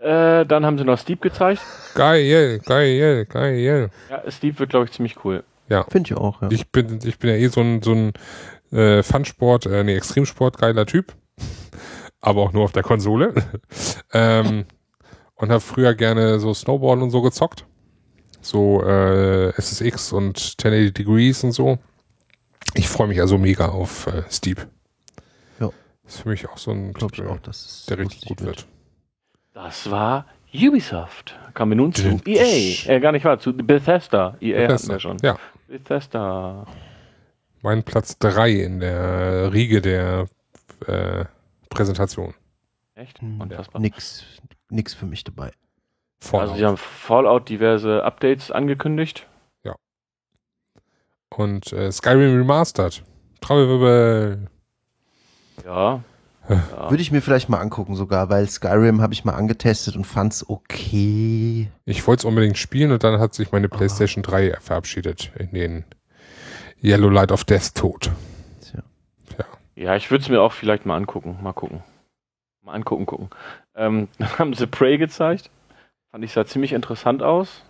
Äh, 0.03 0.45
dann 0.45 0.65
haben 0.65 0.77
sie 0.77 0.83
noch 0.83 0.99
Steep 0.99 1.21
gezeigt. 1.21 1.61
Geil, 1.95 2.59
geil, 2.65 3.25
geil. 3.25 3.89
Ja, 4.09 4.29
Steep 4.29 4.59
wird, 4.59 4.71
glaube 4.71 4.85
ich, 4.85 4.91
ziemlich 4.91 5.23
cool. 5.23 5.43
Finde 5.87 6.11
ich 6.11 6.17
auch, 6.17 6.41
ja. 6.41 6.49
Ich 6.51 6.69
bin, 6.71 6.99
ich 7.03 7.17
bin 7.19 7.29
ja 7.29 7.37
eh 7.37 7.47
so 7.47 7.61
ein, 7.61 7.81
so 7.81 7.93
ein 7.93 8.13
äh, 8.77 9.01
Funsport, 9.01 9.65
äh, 9.65 9.83
nee, 9.83 9.95
Extremsport 9.95 10.57
geiler 10.57 10.85
Typ. 10.85 11.13
Aber 12.21 12.41
auch 12.41 12.51
nur 12.51 12.63
auf 12.65 12.73
der 12.73 12.83
Konsole. 12.83 13.33
ähm, 14.13 14.65
und 15.35 15.49
habe 15.49 15.61
früher 15.61 15.93
gerne 15.95 16.39
so 16.39 16.53
Snowboard 16.53 17.01
und 17.01 17.09
so 17.09 17.21
gezockt. 17.21 17.65
So 18.41 18.83
äh, 18.83 19.49
SSX 19.51 20.11
und 20.11 20.37
1080 20.37 20.93
Degrees 20.93 21.43
und 21.45 21.53
so. 21.53 21.79
Ich 22.75 22.89
freue 22.89 23.07
mich 23.07 23.21
also 23.21 23.37
mega 23.37 23.69
auf 23.69 24.07
äh, 24.07 24.23
Steep. 24.29 24.67
Ja. 25.61 25.69
Ist 26.05 26.21
für 26.21 26.29
mich 26.29 26.47
auch 26.49 26.57
so 26.57 26.71
ein 26.71 26.93
Titel, 26.93 27.27
auch, 27.27 27.39
dass 27.39 27.65
es 27.65 27.85
der 27.85 27.99
richtig 27.99 28.25
gut 28.25 28.41
wird. 28.41 28.67
Das 29.53 29.89
war 29.89 30.25
Ubisoft. 30.53 31.37
Kommen 31.53 31.71
wir 31.71 31.75
nun 31.77 31.93
zu 31.93 32.19
EA. 32.25 32.89
Äh, 32.91 32.99
gar 32.99 33.11
nicht 33.11 33.25
wahr, 33.25 33.39
zu 33.39 33.53
Bethesda. 33.55 34.35
EA 34.41 34.71
hatten 34.73 34.89
wir 34.89 34.99
schon. 34.99 35.17
Ja, 35.21 35.37
Bethesda. 35.67 36.65
mein 37.61 37.83
Platz 37.83 38.17
drei 38.17 38.51
in 38.51 38.79
der 38.79 39.53
Riege 39.53 39.81
der 39.81 40.27
äh, 40.87 41.25
Präsentation. 41.69 42.33
Echt? 42.95 43.21
Hm, 43.21 43.41
Unfassbar. 43.41 43.81
Nix, 43.81 44.25
nix 44.69 44.93
für 44.93 45.05
mich 45.05 45.23
dabei. 45.23 45.51
Fallout. 46.19 46.41
Also 46.49 46.55
sie 46.59 46.65
haben 46.65 46.77
Fallout 46.77 47.49
diverse 47.49 48.03
Updates 48.03 48.51
angekündigt. 48.51 49.27
Und 51.35 51.73
äh, 51.73 51.91
Skyrim 51.91 52.37
Remastered. 52.37 53.03
Trommelwirbel. 53.41 54.47
Ja. 55.65 56.03
Ja. 56.49 56.89
Würde 56.89 57.01
ich 57.01 57.11
mir 57.11 57.21
vielleicht 57.21 57.47
mal 57.49 57.59
angucken 57.59 57.95
sogar, 57.95 58.29
weil 58.29 58.47
Skyrim 58.49 59.01
habe 59.01 59.13
ich 59.13 59.23
mal 59.23 59.33
angetestet 59.33 59.95
und 59.95 60.05
fand's 60.05 60.47
okay. 60.49 61.69
Ich 61.85 62.05
wollte 62.05 62.21
es 62.21 62.25
unbedingt 62.25 62.57
spielen 62.57 62.91
und 62.91 63.03
dann 63.03 63.19
hat 63.19 63.33
sich 63.33 63.51
meine 63.51 63.69
PlayStation 63.69 64.23
3 64.23 64.57
verabschiedet 64.59 65.31
in 65.37 65.51
den 65.51 65.85
Yellow 66.83 67.09
Light 67.09 67.31
of 67.31 67.45
Death 67.45 67.75
Tod. 67.75 68.11
Tja. 68.61 68.83
Ja. 69.37 69.45
Ja, 69.75 69.95
ich 69.95 70.11
würde 70.11 70.23
es 70.23 70.29
mir 70.29 70.41
auch 70.41 70.51
vielleicht 70.51 70.85
mal 70.85 70.97
angucken. 70.97 71.37
Mal 71.41 71.53
gucken. 71.53 71.81
Mal 72.61 72.73
angucken, 72.73 73.05
gucken. 73.05 73.29
Ähm, 73.75 74.09
dann 74.17 74.37
haben 74.37 74.53
sie 74.53 74.67
Prey 74.67 74.97
gezeigt. 74.97 75.49
Fand 76.11 76.25
ich 76.25 76.33
sah 76.33 76.45
ziemlich 76.45 76.73
interessant 76.73 77.23
aus. 77.23 77.61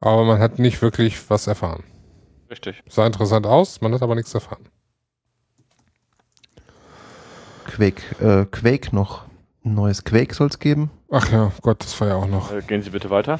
Aber 0.00 0.24
man 0.24 0.38
hat 0.38 0.58
nicht 0.58 0.82
wirklich 0.82 1.30
was 1.30 1.46
erfahren. 1.46 1.84
Richtig. 2.50 2.82
Sah 2.88 3.06
interessant 3.06 3.46
aus, 3.46 3.80
man 3.80 3.94
hat 3.94 4.02
aber 4.02 4.14
nichts 4.14 4.34
erfahren. 4.34 4.68
Quake, 7.72 8.02
äh, 8.20 8.44
Quake 8.46 8.94
noch. 8.94 9.24
Ein 9.64 9.74
neues 9.74 10.04
Quake 10.04 10.34
soll's 10.34 10.58
geben. 10.58 10.90
Ach 11.10 11.30
ja, 11.32 11.52
Gott, 11.62 11.82
das 11.82 11.98
war 12.00 12.08
ja 12.08 12.14
auch 12.16 12.26
noch. 12.26 12.52
Äh, 12.52 12.60
gehen 12.62 12.82
Sie 12.82 12.90
bitte 12.90 13.08
weiter. 13.10 13.38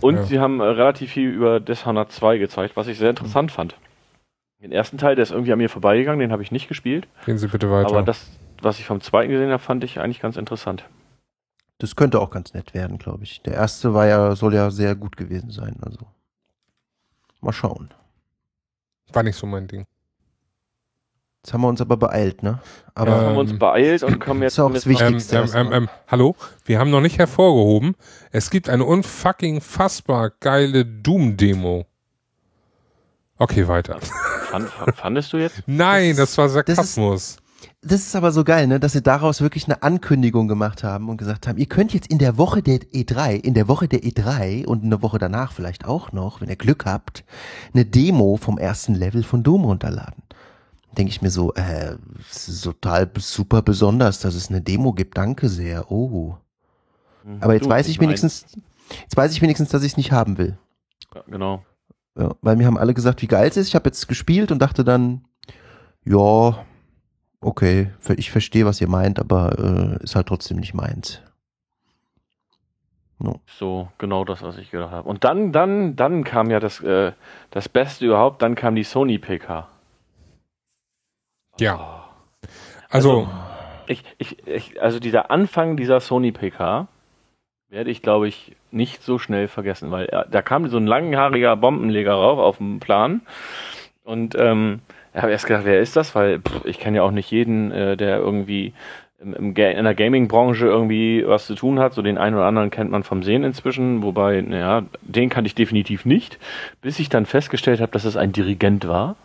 Und 0.00 0.16
Ja. 0.16 0.24
sie 0.24 0.38
haben 0.38 0.60
äh, 0.60 0.64
relativ 0.64 1.10
viel 1.12 1.30
über 1.30 1.60
Dishonored 1.60 2.10
2 2.12 2.38
gezeigt, 2.38 2.76
was 2.76 2.86
ich 2.86 2.98
sehr 2.98 3.10
interessant 3.10 3.52
fand. 3.52 3.76
Den 4.62 4.72
ersten 4.72 4.96
Teil, 4.98 5.16
der 5.16 5.22
ist 5.24 5.30
irgendwie 5.32 5.52
an 5.52 5.58
mir 5.58 5.68
vorbeigegangen, 5.68 6.20
den 6.20 6.32
habe 6.32 6.42
ich 6.42 6.50
nicht 6.50 6.68
gespielt. 6.68 7.06
Gehen 7.26 7.36
Sie 7.36 7.48
bitte 7.48 7.70
weiter. 7.70 7.88
Aber 7.88 8.02
das, 8.02 8.30
was 8.62 8.78
ich 8.78 8.86
vom 8.86 9.00
zweiten 9.00 9.30
gesehen 9.30 9.50
habe, 9.50 9.62
fand 9.62 9.84
ich 9.84 10.00
eigentlich 10.00 10.20
ganz 10.20 10.36
interessant. 10.36 10.84
Das 11.78 11.96
könnte 11.96 12.20
auch 12.20 12.30
ganz 12.30 12.54
nett 12.54 12.72
werden, 12.72 12.98
glaube 12.98 13.24
ich. 13.24 13.42
Der 13.42 13.54
erste 13.54 13.92
war 13.92 14.06
ja, 14.06 14.34
soll 14.36 14.54
ja 14.54 14.70
sehr 14.70 14.94
gut 14.94 15.16
gewesen 15.16 15.50
sein. 15.50 15.76
Also 15.82 15.98
mal 17.40 17.52
schauen. 17.52 17.92
war 19.12 19.22
nicht 19.22 19.36
so 19.36 19.46
mein 19.46 19.66
Ding. 19.66 19.86
Jetzt 21.44 21.52
haben 21.52 21.60
wir 21.60 21.68
uns 21.68 21.82
aber 21.82 21.98
beeilt, 21.98 22.42
ne? 22.42 22.58
Aber 22.94 23.10
Jetzt 23.10 23.16
haben 23.18 23.24
wir 23.26 23.30
Ähm, 23.32 23.36
uns 23.36 23.58
beeilt 23.58 24.02
und 24.02 24.18
kommen 24.18 24.42
jetzt 24.42 24.54
ist 24.54 24.58
auch 24.60 24.72
das 24.72 24.86
Wichtigste. 24.86 25.36
Ähm, 25.36 25.44
ähm, 25.54 25.66
ähm, 25.66 25.72
ähm, 25.74 25.88
hallo, 26.08 26.36
wir 26.64 26.78
haben 26.78 26.88
noch 26.90 27.02
nicht 27.02 27.18
hervorgehoben, 27.18 27.96
es 28.32 28.48
gibt 28.48 28.70
eine 28.70 28.84
unfucking 28.86 29.60
fassbar 29.60 30.30
geile 30.40 30.86
Doom-Demo. 30.86 31.84
Okay, 33.36 33.68
weiter. 33.68 33.98
Fand, 34.50 34.70
fandest 34.96 35.34
du 35.34 35.36
jetzt? 35.36 35.62
Nein, 35.66 36.10
Das 36.16 36.30
das, 36.30 36.38
war 36.38 36.46
ist- 36.46 36.52
Sarkasmus. 36.52 37.36
Das 37.82 38.00
ist 38.00 38.16
aber 38.16 38.32
so 38.32 38.42
geil, 38.44 38.66
ne, 38.66 38.80
dass 38.80 38.92
sie 38.92 39.02
daraus 39.02 39.42
wirklich 39.42 39.66
eine 39.66 39.82
Ankündigung 39.82 40.48
gemacht 40.48 40.82
haben 40.82 41.10
und 41.10 41.18
gesagt 41.18 41.46
haben, 41.46 41.58
ihr 41.58 41.66
könnt 41.66 41.92
jetzt 41.92 42.06
in 42.10 42.18
der 42.18 42.38
Woche 42.38 42.62
der 42.62 42.78
E3, 42.78 43.34
in 43.34 43.52
der 43.52 43.68
Woche 43.68 43.86
der 43.88 44.00
E3 44.02 44.64
und 44.64 44.82
eine 44.84 45.02
Woche 45.02 45.18
danach 45.18 45.52
vielleicht 45.52 45.84
auch 45.84 46.12
noch, 46.12 46.40
wenn 46.40 46.48
ihr 46.48 46.56
Glück 46.56 46.86
habt, 46.86 47.24
eine 47.74 47.84
Demo 47.84 48.38
vom 48.38 48.56
ersten 48.56 48.94
Level 48.94 49.22
von 49.22 49.42
Doom 49.42 49.64
runterladen. 49.64 50.22
Denke 50.96 51.10
ich 51.10 51.22
mir 51.22 51.30
so, 51.30 51.52
äh, 51.54 51.96
es 52.30 52.48
ist 52.48 52.62
total 52.62 53.10
super 53.18 53.62
besonders, 53.62 54.20
dass 54.20 54.34
es 54.34 54.48
eine 54.50 54.60
Demo 54.60 54.92
gibt. 54.92 55.16
Danke 55.16 55.48
sehr. 55.48 55.90
Oh. 55.90 56.36
Hm, 57.24 57.38
Aber 57.40 57.54
jetzt 57.54 57.66
du, 57.66 57.70
weiß 57.70 57.88
ich 57.88 57.98
mein- 57.98 58.08
wenigstens, 58.08 58.46
jetzt 59.02 59.16
weiß 59.16 59.32
ich 59.32 59.42
wenigstens, 59.42 59.70
dass 59.70 59.82
ich 59.82 59.92
es 59.92 59.96
nicht 59.96 60.12
haben 60.12 60.38
will. 60.38 60.58
Ja, 61.14 61.22
genau. 61.26 61.64
Ja, 62.16 62.34
weil 62.42 62.56
mir 62.56 62.66
haben 62.66 62.78
alle 62.78 62.94
gesagt, 62.94 63.22
wie 63.22 63.26
geil 63.26 63.48
es 63.48 63.56
ist. 63.56 63.68
Ich 63.68 63.74
habe 63.74 63.88
jetzt 63.88 64.06
gespielt 64.06 64.52
und 64.52 64.60
dachte 64.60 64.84
dann, 64.84 65.24
ja, 66.04 66.64
okay, 67.40 67.90
ich 68.16 68.30
verstehe, 68.30 68.66
was 68.66 68.80
ihr 68.80 68.88
meint, 68.88 69.18
aber 69.18 69.98
äh, 70.00 70.04
ist 70.04 70.14
halt 70.14 70.28
trotzdem 70.28 70.58
nicht 70.58 70.74
meins. 70.74 71.20
No. 73.18 73.40
So, 73.58 73.88
genau 73.98 74.24
das, 74.24 74.42
was 74.42 74.58
ich 74.58 74.70
gedacht 74.70 74.90
habe. 74.90 75.08
Und 75.08 75.24
dann, 75.24 75.52
dann, 75.52 75.96
dann 75.96 76.24
kam 76.24 76.50
ja 76.50 76.60
das, 76.60 76.80
äh, 76.80 77.12
das 77.50 77.68
Beste 77.68 78.04
überhaupt, 78.06 78.42
dann 78.42 78.54
kam 78.54 78.74
die 78.74 78.82
Sony 78.82 79.18
PK. 79.18 79.68
Ja. 81.58 82.04
Also, 82.90 83.28
Ich, 83.86 84.02
ich, 84.18 84.46
ich, 84.46 84.82
also 84.82 84.98
dieser 84.98 85.30
Anfang 85.30 85.76
dieser 85.76 86.00
Sony 86.00 86.32
PK 86.32 86.88
werde 87.68 87.90
ich, 87.90 88.02
glaube 88.02 88.28
ich, 88.28 88.56
nicht 88.70 89.02
so 89.02 89.18
schnell 89.18 89.48
vergessen, 89.48 89.90
weil 89.90 90.06
äh, 90.06 90.24
da 90.30 90.42
kam 90.42 90.68
so 90.68 90.76
ein 90.76 90.86
langhaariger 90.86 91.56
Bombenleger 91.56 92.14
rauf 92.14 92.38
auf 92.38 92.58
dem 92.58 92.80
Plan 92.80 93.20
und 94.04 94.36
ähm, 94.38 94.80
habe 95.14 95.32
erst 95.32 95.46
gedacht, 95.46 95.64
wer 95.64 95.80
ist 95.80 95.96
das? 95.96 96.14
Weil 96.14 96.40
pff, 96.40 96.64
ich 96.64 96.78
kenne 96.78 96.98
ja 96.98 97.02
auch 97.02 97.10
nicht 97.10 97.30
jeden, 97.30 97.72
äh, 97.72 97.96
der 97.96 98.18
irgendwie 98.18 98.72
im, 99.20 99.34
im, 99.34 99.56
in 99.56 99.84
der 99.84 99.94
Gaming-Branche 99.94 100.66
irgendwie 100.66 101.24
was 101.26 101.46
zu 101.46 101.54
tun 101.54 101.78
hat. 101.78 101.94
So 101.94 102.02
den 102.02 102.18
einen 102.18 102.36
oder 102.36 102.46
anderen 102.46 102.70
kennt 102.70 102.90
man 102.90 103.02
vom 103.02 103.22
Sehen 103.22 103.44
inzwischen, 103.44 104.02
wobei, 104.02 104.40
naja, 104.40 104.84
den 105.02 105.28
kannte 105.30 105.46
ich 105.48 105.54
definitiv 105.54 106.04
nicht, 106.04 106.38
bis 106.80 106.98
ich 106.98 107.08
dann 107.08 107.26
festgestellt 107.26 107.80
habe, 107.80 107.92
dass 107.92 108.04
es 108.04 108.16
ein 108.16 108.32
Dirigent 108.32 108.86
war 108.88 109.16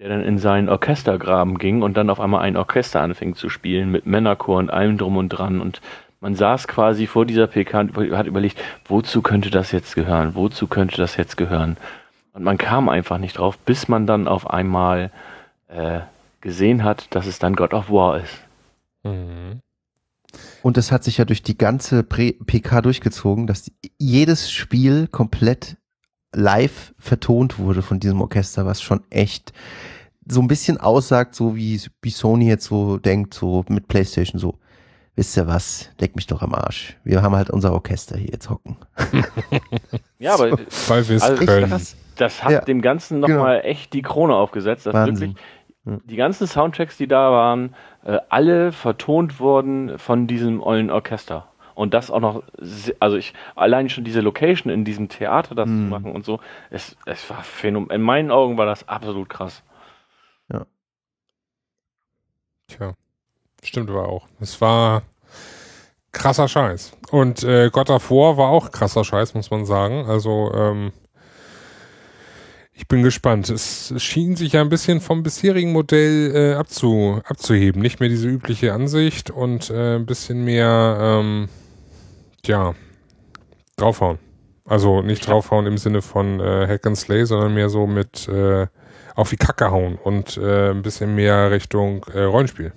der 0.00 0.08
dann 0.08 0.22
in 0.22 0.38
seinen 0.38 0.70
Orchestergraben 0.70 1.58
ging 1.58 1.82
und 1.82 1.96
dann 1.96 2.08
auf 2.08 2.20
einmal 2.20 2.40
ein 2.40 2.56
Orchester 2.56 3.02
anfing 3.02 3.34
zu 3.34 3.50
spielen 3.50 3.90
mit 3.90 4.06
Männerchor 4.06 4.56
und 4.56 4.70
allem 4.70 4.96
drum 4.96 5.18
und 5.18 5.28
dran 5.28 5.60
und 5.60 5.82
man 6.20 6.34
saß 6.34 6.68
quasi 6.68 7.06
vor 7.06 7.26
dieser 7.26 7.46
PK 7.46 7.80
und 7.80 7.96
hat 8.16 8.26
überlegt, 8.26 8.58
wozu 8.86 9.20
könnte 9.20 9.50
das 9.50 9.72
jetzt 9.72 9.94
gehören, 9.94 10.34
wozu 10.34 10.66
könnte 10.66 10.96
das 10.96 11.16
jetzt 11.16 11.36
gehören 11.36 11.76
und 12.32 12.42
man 12.42 12.56
kam 12.56 12.88
einfach 12.88 13.18
nicht 13.18 13.36
drauf, 13.36 13.58
bis 13.58 13.88
man 13.88 14.06
dann 14.06 14.26
auf 14.26 14.48
einmal 14.48 15.10
äh, 15.68 16.00
gesehen 16.40 16.82
hat, 16.82 17.14
dass 17.14 17.26
es 17.26 17.38
dann 17.38 17.54
God 17.54 17.74
of 17.74 17.90
War 17.90 18.18
ist. 18.18 18.40
mhm. 19.04 19.60
Und 20.62 20.78
es 20.78 20.92
hat 20.92 21.02
sich 21.02 21.18
ja 21.18 21.24
durch 21.24 21.42
die 21.42 21.58
ganze 21.58 22.04
PK 22.04 22.82
durchgezogen, 22.82 23.48
dass 23.48 23.72
jedes 23.98 24.52
Spiel 24.52 25.08
komplett 25.08 25.76
live 26.34 26.94
vertont 26.98 27.58
wurde 27.58 27.82
von 27.82 28.00
diesem 28.00 28.20
Orchester, 28.20 28.66
was 28.66 28.82
schon 28.82 29.02
echt 29.10 29.52
so 30.28 30.40
ein 30.40 30.48
bisschen 30.48 30.78
aussagt, 30.78 31.34
so 31.34 31.56
wie, 31.56 31.80
wie 32.02 32.10
Sony 32.10 32.46
jetzt 32.48 32.66
so 32.66 32.98
denkt, 32.98 33.34
so 33.34 33.64
mit 33.68 33.88
PlayStation 33.88 34.38
so. 34.38 34.54
Wisst 35.16 35.36
ihr 35.36 35.46
was? 35.48 35.90
Leck 35.98 36.14
mich 36.14 36.26
doch 36.28 36.40
am 36.40 36.54
Arsch. 36.54 36.96
Wir 37.04 37.20
haben 37.20 37.34
halt 37.34 37.50
unser 37.50 37.72
Orchester 37.72 38.16
hier 38.16 38.30
jetzt 38.30 38.48
hocken. 38.48 38.76
Ja, 40.18 40.34
aber 40.34 40.50
weil 40.88 41.08
wir 41.08 41.16
es 41.16 41.22
Also, 41.22 41.44
können. 41.46 41.68
krass. 41.70 41.96
das 42.16 42.44
hat 42.44 42.52
Ja, 42.52 42.60
dem 42.60 42.82
Ganzen 42.82 43.20
nochmal 43.20 43.62
echt 43.64 43.94
die 43.94 44.02
Krone 44.02 44.34
aufgesetzt, 44.34 44.84
dass 44.86 44.92
Wahnsinn. 44.94 45.30
wirklich 45.30 45.44
die 46.04 46.16
ganzen 46.16 46.46
Soundtracks, 46.46 46.98
die 46.98 47.08
da 47.08 47.30
waren, 47.32 47.74
äh, 48.04 48.18
alle 48.28 48.70
vertont 48.70 49.40
wurden 49.40 49.98
von 49.98 50.26
diesem 50.26 50.62
ollen 50.62 50.90
Orchester. 50.90 51.48
Und 51.74 51.94
das 51.94 52.10
auch 52.10 52.20
noch, 52.20 52.42
also 52.98 53.16
ich, 53.16 53.32
allein 53.54 53.88
schon 53.88 54.04
diese 54.04 54.20
Location 54.20 54.72
in 54.72 54.84
diesem 54.84 55.08
Theater 55.08 55.54
das 55.54 55.68
Mhm. 55.68 55.84
zu 55.84 55.90
machen 55.90 56.12
und 56.12 56.24
so, 56.24 56.40
es, 56.70 56.96
es 57.06 57.28
war 57.30 57.42
phänomenal. 57.42 57.96
In 57.96 58.02
meinen 58.02 58.30
Augen 58.30 58.56
war 58.56 58.66
das 58.66 58.88
absolut 58.88 59.28
krass. 59.28 59.62
Tja, 62.68 62.94
stimmt 63.64 63.90
aber 63.90 64.08
auch. 64.08 64.28
Es 64.40 64.60
war 64.60 65.02
krasser 66.12 66.46
Scheiß. 66.48 66.92
Und 67.10 67.42
äh, 67.42 67.68
God 67.70 67.90
of 67.90 68.10
War 68.10 68.48
auch 68.48 68.70
krasser 68.70 69.04
Scheiß, 69.04 69.34
muss 69.34 69.50
man 69.50 69.64
sagen. 69.66 70.06
Also, 70.06 70.52
ähm, 70.54 70.92
ich 72.72 72.86
bin 72.86 73.02
gespannt. 73.02 73.50
Es, 73.50 73.90
es 73.90 74.02
schien 74.02 74.36
sich 74.36 74.52
ja 74.52 74.60
ein 74.60 74.68
bisschen 74.68 75.00
vom 75.00 75.22
bisherigen 75.22 75.72
Modell 75.72 76.32
äh, 76.34 76.54
abzu, 76.54 77.20
abzuheben. 77.24 77.82
Nicht 77.82 78.00
mehr 78.00 78.08
diese 78.08 78.28
übliche 78.28 78.72
Ansicht 78.72 79.30
und 79.30 79.70
äh, 79.70 79.96
ein 79.96 80.06
bisschen 80.06 80.44
mehr, 80.44 80.96
ähm, 81.00 81.48
ja, 82.46 82.74
draufhauen. 83.76 84.18
Also 84.64 85.02
nicht 85.02 85.26
draufhauen 85.26 85.66
im 85.66 85.78
Sinne 85.78 86.02
von 86.02 86.38
äh, 86.40 86.66
Hack 86.68 86.86
and 86.86 86.96
Slay, 86.96 87.24
sondern 87.24 87.54
mehr 87.54 87.68
so 87.68 87.86
mit 87.86 88.28
äh, 88.28 88.66
auf 89.16 89.30
die 89.30 89.36
Kacke 89.36 89.70
hauen 89.70 89.96
und 89.96 90.36
äh, 90.36 90.70
ein 90.70 90.82
bisschen 90.82 91.14
mehr 91.14 91.50
Richtung 91.50 92.06
äh, 92.14 92.22
Rollenspiel, 92.22 92.72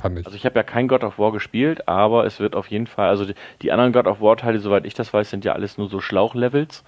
fand 0.00 0.18
ich. 0.18 0.26
Also 0.26 0.36
ich 0.36 0.44
habe 0.44 0.56
ja 0.56 0.62
kein 0.62 0.88
God 0.88 1.04
of 1.04 1.18
War 1.18 1.32
gespielt, 1.32 1.88
aber 1.88 2.26
es 2.26 2.38
wird 2.38 2.54
auf 2.54 2.66
jeden 2.68 2.86
Fall, 2.86 3.08
also 3.08 3.24
die, 3.24 3.34
die 3.62 3.72
anderen 3.72 3.92
God 3.92 4.06
of 4.06 4.20
War 4.20 4.36
Teile, 4.36 4.58
soweit 4.58 4.84
ich 4.84 4.94
das 4.94 5.12
weiß, 5.12 5.30
sind 5.30 5.44
ja 5.44 5.52
alles 5.52 5.78
nur 5.78 5.88
so 5.88 6.00
Schlauchlevels. 6.00 6.84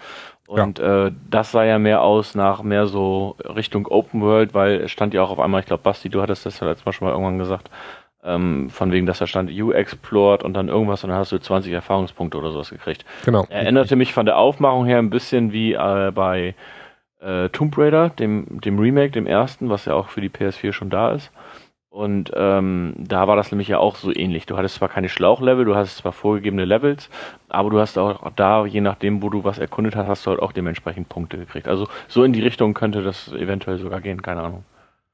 Und 0.47 0.81
äh, 0.81 1.13
das 1.31 1.53
sah 1.53 1.65
ja 1.65 1.79
mehr 1.79 2.03
aus 2.03 2.35
nach 2.35 2.63
mehr 2.65 2.87
so 2.87 3.37
Richtung 3.45 3.87
Open 3.87 4.21
World, 4.21 4.53
weil 4.53 4.81
es 4.81 4.91
stand 4.91 5.15
ja 5.15 5.23
auch 5.23 5.31
auf 5.31 5.39
einmal, 5.39 5.61
ich 5.61 5.67
glaube, 5.67 5.85
Basti, 5.85 6.09
du 6.09 6.21
hattest 6.21 6.45
das 6.45 6.59
ja 6.59 6.67
letztes 6.67 6.85
Mal 6.85 6.93
schon 6.93 7.07
mal 7.07 7.13
irgendwann 7.13 7.39
gesagt, 7.39 7.71
ähm, 8.25 8.69
von 8.71 8.93
wegen, 8.93 9.07
dass 9.07 9.19
da 9.19 9.27
stand 9.27 9.51
You 9.51 9.73
Explored 9.73 10.43
und 10.43 10.55
dann 10.55 10.69
irgendwas 10.69 11.05
und 11.05 11.11
dann 11.11 11.19
hast 11.19 11.33
du 11.33 11.39
20 11.39 11.73
Erfahrungspunkte 11.73 12.39
oder 12.39 12.53
sowas 12.53 12.71
gekriegt. 12.71 13.05
Genau. 13.25 13.47
Erinnerte 13.49 13.97
mich 13.97 14.13
von 14.13 14.27
der 14.27 14.37
Aufmachung 14.37 14.87
her 14.87 14.99
ein 14.99 15.11
bisschen 15.11 15.53
wie 15.53 15.73
äh, 15.73 16.13
bei 16.15 16.55
äh, 17.21 17.49
Tomb 17.51 17.77
Raider, 17.77 18.11
dem, 18.11 18.61
dem 18.61 18.79
Remake, 18.79 19.13
dem 19.13 19.27
ersten, 19.27 19.69
was 19.71 19.85
ja 19.85 19.95
auch 19.95 20.09
für 20.09 20.21
die 20.21 20.31
PS4 20.31 20.73
schon 20.73 20.91
da 20.91 21.13
ist. 21.13 21.31
Und 21.91 22.31
ähm, 22.37 22.95
da 22.99 23.27
war 23.27 23.35
das 23.35 23.51
nämlich 23.51 23.67
ja 23.67 23.79
auch 23.79 23.97
so 23.97 24.15
ähnlich. 24.15 24.47
Du 24.47 24.57
hattest 24.57 24.77
zwar 24.77 24.89
keine 24.89 25.09
Schlauchlevel, 25.09 25.65
du 25.65 25.75
hattest 25.75 25.97
zwar 25.97 26.13
vorgegebene 26.13 26.65
Levels, 26.65 27.11
aber 27.49 27.69
du 27.69 27.81
hast 27.81 27.99
auch 27.99 28.31
da, 28.37 28.65
je 28.65 28.81
nachdem, 28.81 29.23
wo 29.23 29.29
du 29.29 29.43
was 29.43 29.59
erkundet 29.59 29.97
hast, 29.97 30.07
hast 30.07 30.25
du 30.25 30.31
halt 30.31 30.41
auch 30.41 30.53
dementsprechend 30.53 31.09
Punkte 31.09 31.37
gekriegt. 31.37 31.67
Also 31.67 31.89
so 32.07 32.23
in 32.23 32.33
die 32.33 32.43
Richtung 32.43 32.75
könnte 32.75 33.03
das 33.03 33.33
eventuell 33.33 33.79
sogar 33.79 34.01
gehen, 34.01 34.23
keine 34.23 34.43
Ahnung. 34.43 34.65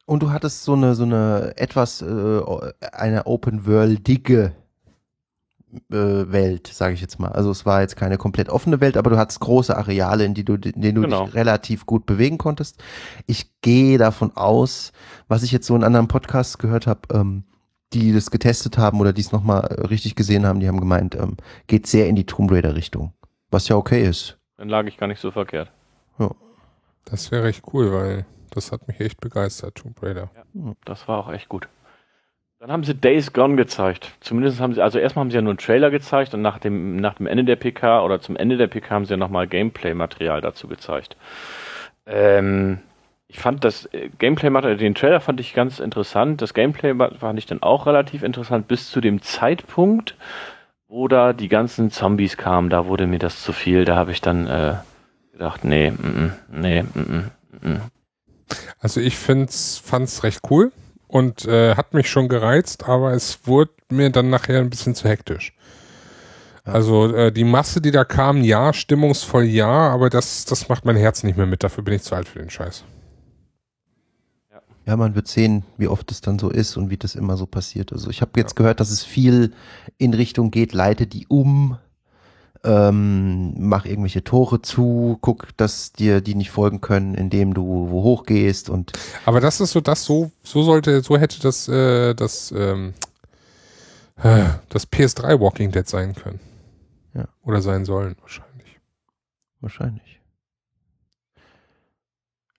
Und 0.07 0.23
du 0.23 0.31
hattest 0.31 0.63
so 0.65 0.73
eine, 0.75 0.95
so 0.95 1.03
eine 1.03 1.53
etwas, 1.57 2.01
äh, 2.01 2.41
eine 2.93 3.27
open-worldige 3.27 4.53
äh, 5.91 5.95
Welt, 6.33 6.69
sage 6.69 6.95
ich 6.95 7.01
jetzt 7.01 7.19
mal. 7.19 7.33
Also 7.33 7.51
es 7.51 7.67
war 7.67 7.81
jetzt 7.81 7.97
keine 7.97 8.17
komplett 8.17 8.49
offene 8.49 8.81
Welt, 8.81 8.97
aber 8.97 9.11
du 9.11 9.19
hattest 9.19 9.41
große 9.41 9.77
Areale, 9.77 10.25
in 10.25 10.35
die 10.35 10.45
du, 10.45 10.55
in 10.55 10.81
denen 10.81 10.95
du 10.95 11.01
Genau. 11.03 11.27
dich 11.27 11.35
relativ 11.35 11.87
gut 11.87 12.07
bewegen 12.07 12.39
konntest. 12.39 12.83
Ich 13.27 13.51
gehe 13.63 13.99
davon 13.99 14.37
aus, 14.37 14.93
was 15.29 15.43
ich 15.43 15.51
jetzt 15.53 15.67
so 15.67 15.75
in 15.75 15.83
anderen 15.85 16.09
Podcasts 16.09 16.57
gehört 16.59 16.87
habe, 16.87 17.01
ähm, 17.13 17.45
die 17.93 18.13
das 18.13 18.31
getestet 18.31 18.79
haben 18.79 19.01
oder 19.01 19.13
die 19.13 19.21
es 19.21 19.33
nochmal 19.33 19.61
richtig 19.91 20.15
gesehen 20.15 20.47
haben, 20.47 20.61
die 20.61 20.69
haben 20.69 20.81
gemeint, 20.81 21.15
ähm, 21.17 21.37
geht 21.67 21.87
sehr 21.87 22.09
in 22.09 22.15
die 22.17 22.27
Tomb 22.27 22.51
Raider 22.53 22.75
Richtung. 22.77 23.13
Was 23.51 23.69
ja 23.69 23.77
okay 23.77 24.05
ist. 24.09 24.39
Dann 24.57 24.69
lag 24.69 24.87
ich 24.87 24.97
gar 24.99 25.07
nicht 25.09 25.21
so 25.21 25.31
verkehrt. 25.31 25.71
Das 27.05 27.31
wäre 27.31 27.45
recht 27.45 27.63
cool, 27.73 27.93
weil 27.93 28.27
das 28.57 28.73
hat 28.73 28.89
mich 28.89 29.01
echt 29.01 29.21
begeistert, 29.21 29.77
Tomb 29.77 30.03
Raider. 30.03 30.31
Das 30.85 31.07
war 31.09 31.19
auch 31.19 31.33
echt 31.33 31.49
gut. 31.49 31.69
Dann 32.59 32.73
haben 32.73 32.85
sie 32.85 32.95
Days 32.95 33.33
Gone 33.35 33.57
gezeigt. 33.57 34.13
Zumindest 34.21 34.61
haben 34.61 34.73
sie, 34.73 34.81
also 34.81 34.99
erstmal 34.99 35.25
haben 35.25 35.31
sie 35.31 35.37
ja 35.37 35.43
nur 35.43 35.53
einen 35.53 35.59
Trailer 35.59 35.91
gezeigt 35.91 36.33
und 36.33 36.41
nach 36.41 36.59
dem, 36.59 36.97
nach 36.97 37.15
dem 37.15 37.27
Ende 37.27 37.45
der 37.45 37.57
PK 37.57 38.03
oder 38.03 38.21
zum 38.21 38.35
Ende 38.35 38.57
der 38.57 38.67
PK 38.67 38.95
haben 38.95 39.05
sie 39.05 39.13
ja 39.13 39.19
nochmal 39.19 39.47
Gameplay-Material 39.47 40.41
dazu 40.41 40.67
gezeigt. 40.67 41.17
Ähm, 42.07 42.79
ich 43.29 43.39
fand 43.39 43.63
das 43.63 43.87
äh, 43.93 44.09
Gameplay-Material, 44.19 44.79
den 44.79 44.95
Trailer 44.95 45.21
fand 45.21 45.39
ich 45.41 45.53
ganz 45.53 45.81
interessant. 45.81 46.41
Das 46.41 46.55
Gameplay 46.55 46.95
fand 46.95 47.39
ich 47.39 47.47
dann 47.47 47.63
auch 47.63 47.87
relativ 47.87 48.23
interessant 48.23 48.69
bis 48.69 48.91
zu 48.91 49.03
dem 49.03 49.21
Zeitpunkt, 49.21 50.17
wo 50.89 51.09
da 51.09 51.35
die 51.35 51.49
ganzen 51.49 51.91
Zombies 51.91 52.39
kamen. 52.39 52.71
Da 52.71 52.87
wurde 52.87 53.07
mir 53.07 53.19
das 53.19 53.43
zu 53.43 53.53
viel. 53.53 53.85
Da 53.85 53.97
habe 53.97 54.13
ich 54.13 54.23
dann 54.23 54.47
äh, 54.47 54.75
gedacht, 55.33 55.65
nee, 55.65 55.91
mm, 55.91 56.33
nee, 56.49 56.83
mm, 56.83 57.31
mm. 57.61 57.81
Also 58.78 59.01
ich 59.01 59.16
find's, 59.16 59.78
fand's 59.78 60.22
recht 60.22 60.40
cool 60.51 60.72
und 61.09 61.44
äh, 61.47 61.74
hat 61.74 61.94
mich 61.94 62.09
schon 62.09 62.28
gereizt, 62.28 62.88
aber 62.88 63.12
es 63.12 63.47
wurde 63.47 63.72
mir 63.90 64.11
dann 64.11 64.30
nachher 64.30 64.61
ein 64.61 64.70
bisschen 64.70 64.94
zu 64.94 65.09
hektisch. 65.09 65.55
Ja. 66.66 66.72
Also 66.72 67.14
äh, 67.14 67.32
die 67.32 67.44
Masse, 67.44 67.80
die 67.80 67.92
da 67.92 68.05
kam, 68.05 68.42
ja, 68.42 68.72
stimmungsvoll 68.72 69.44
ja, 69.44 69.68
aber 69.68 70.11
das, 70.11 70.44
das 70.44 70.68
macht 70.68 70.84
mein 70.84 70.97
Herz 70.97 71.22
nicht 71.22 71.36
mehr 71.36 71.47
mit. 71.47 71.62
Dafür 71.62 71.84
bin 71.84 71.94
ich 71.94 72.03
zu 72.03 72.14
alt 72.14 72.28
für 72.28 72.40
den 72.40 72.51
Scheiß. 72.51 72.84
Ja, 74.86 74.97
man 74.97 75.16
wird 75.16 75.26
sehen, 75.26 75.64
wie 75.78 75.88
oft 75.88 76.12
es 76.12 76.20
dann 76.20 76.38
so 76.38 76.49
ist 76.49 76.76
und 76.76 76.90
wie 76.90 76.97
das 76.97 77.16
immer 77.16 77.36
so 77.36 77.47
passiert. 77.47 77.92
Also 77.92 78.09
ich 78.09 78.20
habe 78.20 78.32
jetzt 78.36 78.55
gehört, 78.55 78.78
dass 78.78 78.90
es 78.90 79.03
viel 79.03 79.53
in 79.99 80.14
Richtung 80.14 80.53
geht, 80.53 80.72
leite 80.72 81.09
die 81.09 81.26
um, 81.26 81.76
ähm, 82.67 83.55
mach 83.57 83.87
irgendwelche 83.87 84.25
Tore 84.25 84.61
zu, 84.61 85.19
guck, 85.21 85.57
dass 85.57 85.93
dir 85.93 86.21
die 86.21 86.35
nicht 86.35 86.51
folgen 86.51 86.81
können, 86.81 87.14
indem 87.14 87.55
du 87.55 87.91
wo 87.91 88.03
hochgehst 88.03 88.69
und 88.69 88.93
Aber 89.25 89.41
das 89.41 89.61
ist 89.61 89.71
so, 89.71 89.81
das 89.81 90.05
so, 90.05 90.33
so 90.43 90.62
sollte, 90.62 91.01
so 91.03 91.17
hätte 91.17 91.41
das, 91.41 91.69
äh, 91.69 92.14
das, 92.14 92.53
ähm, 92.53 92.95
äh, 94.17 94.45
das 94.69 94.91
PS3 94.91 95.41
Walking 95.41 95.71
Dead 95.71 95.89
sein 95.89 96.14
können. 96.14 96.41
Ja. 97.14 97.29
Oder 97.45 97.62
sein 97.62 97.85
sollen, 97.85 98.17
wahrscheinlich. 98.21 98.81
wahrscheinlich. 99.61 100.21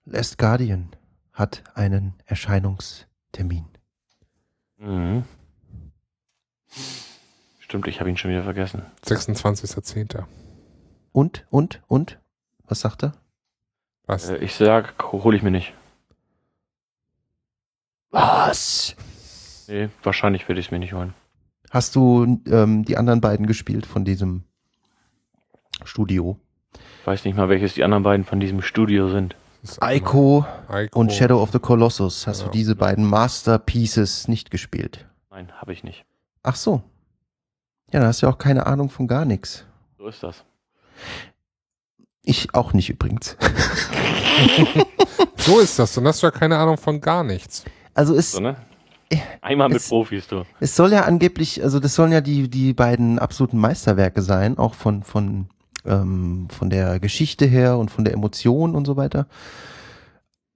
Last 0.04 0.38
Guardian 0.38 0.88
hat 1.32 1.62
einen 1.74 2.14
Erscheinungstermin. 2.24 3.66
Mhm. 4.78 5.24
Stimmt, 7.68 7.86
ich 7.86 8.00
habe 8.00 8.08
ihn 8.08 8.16
schon 8.16 8.30
wieder 8.30 8.44
vergessen. 8.44 8.80
26.10. 9.04 10.24
Und, 11.12 11.44
und, 11.50 11.82
und? 11.86 12.18
Was 12.66 12.80
sagt 12.80 13.02
er? 13.04 13.12
Was? 14.06 14.30
Äh, 14.30 14.38
ich 14.38 14.54
sag, 14.54 14.94
hole 15.12 15.36
ich 15.36 15.42
mir 15.42 15.50
nicht. 15.50 15.74
Was? 18.10 18.96
Nee, 19.66 19.90
wahrscheinlich 20.02 20.48
werde 20.48 20.60
ich 20.60 20.68
es 20.68 20.72
mir 20.72 20.78
nicht 20.78 20.94
holen. 20.94 21.12
Hast 21.70 21.94
du 21.94 22.40
ähm, 22.46 22.86
die 22.86 22.96
anderen 22.96 23.20
beiden 23.20 23.46
gespielt 23.46 23.84
von 23.84 24.06
diesem 24.06 24.44
Studio. 25.84 26.38
Weiß 27.04 27.26
nicht 27.26 27.36
mal, 27.36 27.50
welches 27.50 27.74
die 27.74 27.84
anderen 27.84 28.02
beiden 28.02 28.24
von 28.24 28.40
diesem 28.40 28.62
Studio 28.62 29.10
sind. 29.10 29.36
Ico 29.82 30.46
Ico. 30.72 30.98
und 30.98 31.12
Shadow 31.12 31.42
of 31.42 31.52
the 31.52 31.58
Colossus. 31.58 32.26
Hast 32.26 32.40
Ja. 32.40 32.46
du 32.46 32.52
diese 32.52 32.76
beiden 32.76 33.04
Masterpieces 33.04 34.26
nicht 34.26 34.50
gespielt? 34.50 35.06
Nein, 35.30 35.52
habe 35.60 35.74
ich 35.74 35.84
nicht. 35.84 36.06
Ach 36.42 36.56
so. 36.56 36.82
Ja, 37.92 38.00
dann 38.00 38.08
hast 38.08 38.22
du 38.22 38.26
ja 38.26 38.32
auch 38.32 38.38
keine 38.38 38.66
Ahnung 38.66 38.90
von 38.90 39.06
gar 39.08 39.24
nichts. 39.24 39.64
So 39.98 40.06
ist 40.08 40.22
das. 40.22 40.44
Ich 42.22 42.54
auch 42.54 42.72
nicht 42.72 42.90
übrigens. 42.90 43.36
So 45.38 45.60
ist 45.60 45.78
das. 45.78 45.94
Dann 45.94 46.06
hast 46.06 46.22
du 46.22 46.26
ja 46.26 46.30
keine 46.30 46.58
Ahnung 46.58 46.76
von 46.76 47.00
gar 47.00 47.24
nichts. 47.24 47.64
Also 47.94 48.14
es, 48.14 48.32
So, 48.32 48.40
ne? 48.40 48.56
Einmal 49.40 49.68
mit 49.68 49.78
Es- 49.78 49.88
Profis, 49.88 50.26
du. 50.26 50.44
es 50.60 50.76
soll 50.76 50.92
ja 50.92 51.04
angeblich, 51.04 51.62
also 51.62 51.80
das 51.80 51.94
sollen 51.94 52.12
ja 52.12 52.20
die, 52.20 52.50
die 52.50 52.74
beiden 52.74 53.18
absoluten 53.18 53.56
Meisterwerke 53.58 54.20
sein, 54.20 54.58
auch 54.58 54.74
von, 54.74 55.02
von, 55.02 55.48
ähm, 55.86 56.48
von 56.50 56.68
der 56.68 57.00
Geschichte 57.00 57.46
her 57.46 57.78
und 57.78 57.90
von 57.90 58.04
der 58.04 58.12
Emotion 58.12 58.74
und 58.74 58.84
so 58.86 58.96
weiter. 58.98 59.26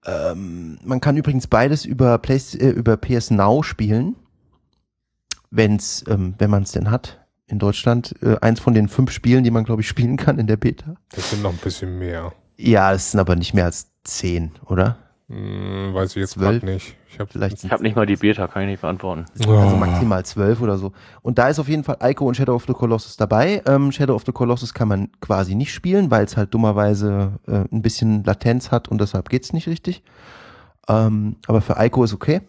Ähm, 0.05 0.77
man 0.83 1.01
kann 1.01 1.17
übrigens 1.17 1.47
beides 1.47 1.85
über, 1.85 2.17
Play, 2.19 2.39
äh, 2.59 2.69
über 2.69 2.95
PS 2.97 3.31
Now 3.31 3.63
spielen, 3.63 4.15
wenn's, 5.49 6.03
ähm, 6.07 6.35
wenn 6.37 6.51
man 6.51 6.63
es 6.63 6.71
denn 6.73 6.91
hat. 6.91 7.22
In 7.53 7.59
Deutschland 7.59 8.15
äh, 8.23 8.35
eins 8.41 8.59
von 8.59 8.73
den 8.73 8.87
fünf 8.87 9.11
Spielen, 9.11 9.43
die 9.43 9.51
man 9.51 9.63
glaube 9.63 9.83
ich 9.83 9.87
spielen 9.87 10.17
kann 10.17 10.39
in 10.39 10.47
der 10.47 10.57
Beta. 10.57 10.95
Das 11.11 11.29
sind 11.29 11.43
noch 11.43 11.51
ein 11.51 11.59
bisschen 11.63 11.99
mehr. 11.99 12.33
Ja, 12.57 12.91
es 12.93 13.11
sind 13.11 13.19
aber 13.19 13.35
nicht 13.35 13.53
mehr 13.53 13.65
als 13.65 13.91
zehn, 14.03 14.53
oder? 14.65 14.97
Hm, 15.29 15.93
weiß 15.93 16.09
ich 16.11 16.15
jetzt 16.15 16.31
Zwölf? 16.31 16.61
gerade 16.61 16.73
nicht. 16.73 16.95
Ich 17.11 17.19
hab, 17.19 17.31
Vielleicht 17.31 17.63
Ich 17.63 17.71
habe 17.71 17.83
nicht 17.83 17.95
mal 17.95 18.07
die 18.07 18.15
Beta, 18.15 18.47
kann 18.47 18.63
ich 18.63 18.69
nicht 18.69 18.81
beantworten. 18.81 19.25
Also 19.37 19.75
maximal 19.75 20.25
zwölf 20.25 20.61
oder 20.61 20.79
so. 20.79 20.93
Und 21.21 21.37
da 21.37 21.47
ist 21.47 21.59
auf 21.59 21.69
jeden 21.69 21.83
Fall 21.83 21.97
Ico 22.01 22.25
und 22.27 22.35
Shadow 22.35 22.55
of 22.55 22.65
the 22.65 22.73
Colossus 22.73 23.17
dabei. 23.17 23.61
Ähm, 23.67 23.91
Shadow 23.91 24.15
of 24.15 24.23
the 24.25 24.31
Colossus 24.31 24.73
kann 24.73 24.87
man 24.87 25.09
quasi 25.21 25.53
nicht 25.53 25.71
spielen, 25.71 26.09
weil 26.09 26.25
es 26.25 26.35
halt 26.35 26.55
dummerweise 26.55 27.39
äh, 27.45 27.65
ein 27.71 27.83
bisschen 27.83 28.23
Latenz 28.23 28.71
hat 28.71 28.87
und 28.87 28.99
deshalb 28.99 29.29
geht's 29.29 29.53
nicht 29.53 29.67
richtig. 29.67 30.01
Ähm, 30.89 31.35
aber 31.45 31.61
für 31.61 31.75
Ico 31.77 32.03
ist 32.03 32.15
okay. 32.15 32.41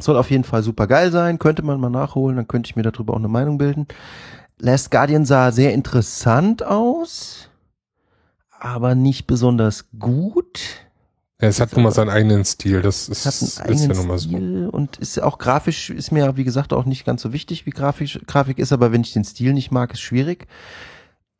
Soll 0.00 0.16
auf 0.16 0.30
jeden 0.30 0.44
Fall 0.44 0.62
super 0.62 0.86
geil 0.86 1.12
sein. 1.12 1.38
Könnte 1.38 1.62
man 1.62 1.80
mal 1.80 1.90
nachholen, 1.90 2.36
dann 2.36 2.48
könnte 2.48 2.68
ich 2.68 2.76
mir 2.76 2.82
darüber 2.82 3.14
auch 3.14 3.18
eine 3.18 3.28
Meinung 3.28 3.58
bilden. 3.58 3.86
Last 4.58 4.90
Guardian 4.90 5.24
sah 5.24 5.50
sehr 5.52 5.72
interessant 5.74 6.62
aus, 6.62 7.48
aber 8.58 8.94
nicht 8.94 9.26
besonders 9.26 9.86
gut. 9.98 10.60
Ja, 11.40 11.48
es 11.48 11.60
hat 11.60 11.72
nun 11.74 11.82
mal 11.82 11.90
seinen 11.90 12.10
eigenen 12.10 12.44
Stil. 12.44 12.80
Das 12.80 13.08
ist, 13.08 13.26
Es 13.26 13.58
hat 13.58 13.66
einen 13.66 13.74
ist 13.74 13.80
ja 13.82 13.86
eigenen 13.90 13.96
nun 13.98 14.06
mal 14.06 14.18
so. 14.18 14.28
Stil 14.28 14.68
und 14.70 14.96
ist 14.98 15.20
auch 15.20 15.38
grafisch, 15.38 15.90
ist 15.90 16.12
mir, 16.12 16.36
wie 16.36 16.44
gesagt, 16.44 16.72
auch 16.72 16.84
nicht 16.84 17.04
ganz 17.04 17.22
so 17.22 17.32
wichtig, 17.32 17.66
wie 17.66 17.70
grafisch, 17.70 18.20
Grafik 18.26 18.58
ist, 18.58 18.72
aber 18.72 18.92
wenn 18.92 19.02
ich 19.02 19.12
den 19.12 19.24
Stil 19.24 19.52
nicht 19.52 19.70
mag, 19.70 19.92
ist 19.92 20.00
schwierig. 20.00 20.46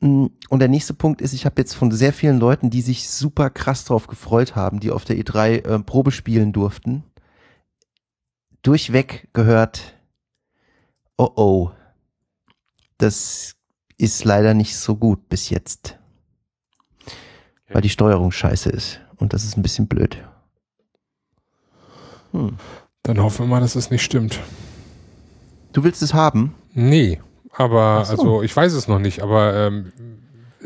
Mm, 0.01 0.25
Und 0.49 0.59
der 0.59 0.67
nächste 0.67 0.93
Punkt 0.93 1.21
ist, 1.21 1.33
ich 1.33 1.45
habe 1.45 1.55
jetzt 1.61 1.73
von 1.73 1.91
sehr 1.91 2.11
vielen 2.13 2.39
Leuten, 2.39 2.69
die 2.69 2.81
sich 2.81 3.09
super 3.09 3.49
krass 3.49 3.85
drauf 3.85 4.07
gefreut 4.07 4.55
haben, 4.55 4.79
die 4.81 4.91
auf 4.91 5.05
der 5.05 5.15
E3 5.17 5.65
äh, 5.65 5.79
Probe 5.79 6.11
spielen 6.11 6.51
durften, 6.51 7.03
durchweg 8.65 9.27
gehört, 9.33 9.95
oh 11.17 11.29
oh, 11.35 11.71
das 12.97 13.55
ist 13.97 14.25
leider 14.25 14.53
nicht 14.53 14.75
so 14.75 14.95
gut 14.95 15.29
bis 15.29 15.49
jetzt. 15.49 15.97
Weil 17.69 17.81
die 17.81 17.89
Steuerung 17.89 18.31
scheiße 18.31 18.69
ist. 18.69 18.99
Und 19.17 19.33
das 19.33 19.43
ist 19.43 19.57
ein 19.57 19.61
bisschen 19.61 19.87
blöd. 19.87 20.23
Hm. 22.31 22.57
Dann 23.03 23.21
hoffen 23.21 23.45
wir 23.45 23.49
mal, 23.49 23.61
dass 23.61 23.75
es 23.75 23.91
nicht 23.91 24.03
stimmt. 24.03 24.39
Du 25.73 25.83
willst 25.83 26.01
es 26.01 26.13
haben? 26.13 26.55
Nee, 26.73 27.21
aber 27.51 28.03
so. 28.05 28.11
also 28.11 28.43
ich 28.43 28.55
weiß 28.55 28.73
es 28.73 28.87
noch 28.87 28.99
nicht, 28.99 29.21
aber 29.21 29.53
ähm, 29.55 29.91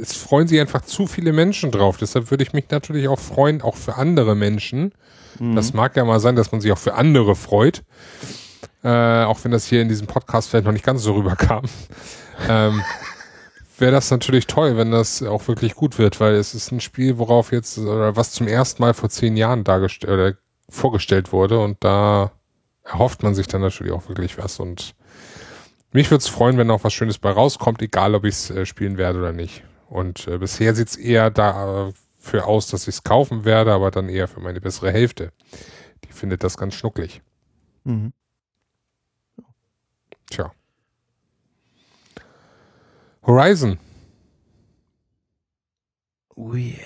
es 0.01 0.13
freuen 0.15 0.47
sich 0.47 0.59
einfach 0.59 0.81
zu 0.81 1.07
viele 1.07 1.33
Menschen 1.33 1.71
drauf. 1.71 1.97
Deshalb 1.97 2.31
würde 2.31 2.43
ich 2.43 2.53
mich 2.53 2.65
natürlich 2.69 3.07
auch 3.07 3.19
freuen, 3.19 3.61
auch 3.61 3.75
für 3.75 3.95
andere 3.95 4.35
Menschen. 4.35 4.93
Mhm. 5.39 5.55
Das 5.55 5.73
mag 5.73 5.95
ja 5.95 6.05
mal 6.05 6.19
sein, 6.19 6.35
dass 6.35 6.51
man 6.51 6.61
sich 6.61 6.71
auch 6.71 6.77
für 6.77 6.95
andere 6.95 7.35
freut. 7.35 7.83
Äh, 8.83 9.23
auch 9.23 9.43
wenn 9.43 9.51
das 9.51 9.65
hier 9.65 9.81
in 9.81 9.89
diesem 9.89 10.07
Podcast 10.07 10.49
vielleicht 10.49 10.65
noch 10.65 10.71
nicht 10.71 10.85
ganz 10.85 11.03
so 11.03 11.13
rüberkam. 11.13 11.65
ähm, 12.49 12.81
Wäre 13.77 13.91
das 13.93 14.11
natürlich 14.11 14.45
toll, 14.45 14.75
wenn 14.75 14.91
das 14.91 15.23
auch 15.23 15.47
wirklich 15.47 15.73
gut 15.73 15.97
wird, 15.97 16.19
weil 16.19 16.33
es 16.33 16.53
ist 16.53 16.71
ein 16.71 16.81
Spiel, 16.81 17.17
worauf 17.17 17.53
jetzt, 17.53 17.77
oder 17.77 18.17
was 18.17 18.31
zum 18.31 18.47
ersten 18.47 18.81
Mal 18.81 18.93
vor 18.93 19.09
zehn 19.09 19.37
Jahren 19.37 19.63
dargestellt 19.63 20.11
oder 20.11 20.33
vorgestellt 20.67 21.31
wurde 21.31 21.61
und 21.61 21.77
da 21.79 22.33
erhofft 22.83 23.23
man 23.23 23.35
sich 23.35 23.47
dann 23.47 23.61
natürlich 23.61 23.93
auch 23.93 24.09
wirklich 24.09 24.37
was 24.37 24.59
und 24.59 24.95
mich 25.91 26.11
würde 26.11 26.21
es 26.21 26.27
freuen, 26.27 26.57
wenn 26.57 26.69
auch 26.71 26.83
was 26.83 26.93
Schönes 26.93 27.17
bei 27.17 27.31
rauskommt, 27.31 27.81
egal 27.81 28.15
ob 28.15 28.25
ich 28.25 28.35
es 28.35 28.49
äh, 28.51 28.65
spielen 28.65 28.97
werde 28.97 29.19
oder 29.19 29.31
nicht. 29.31 29.63
Und 29.89 30.27
äh, 30.27 30.37
bisher 30.37 30.75
sieht 30.75 30.89
es 30.89 30.95
eher 30.95 31.31
dafür 31.31 32.45
aus, 32.45 32.67
dass 32.67 32.83
ich 32.83 32.95
es 32.95 33.03
kaufen 33.03 33.43
werde, 33.43 33.73
aber 33.73 33.89
dann 33.89 34.07
eher 34.07 34.27
für 34.27 34.39
meine 34.39 34.61
bessere 34.61 34.91
Hälfte. 34.91 35.33
Die 36.05 36.13
findet 36.13 36.43
das 36.43 36.57
ganz 36.57 36.75
schnucklig. 36.75 37.21
Mhm. 37.83 38.13
Tja. 40.29 40.51
Horizon. 43.25 43.79
Oh 46.35 46.53
yeah. 46.53 46.77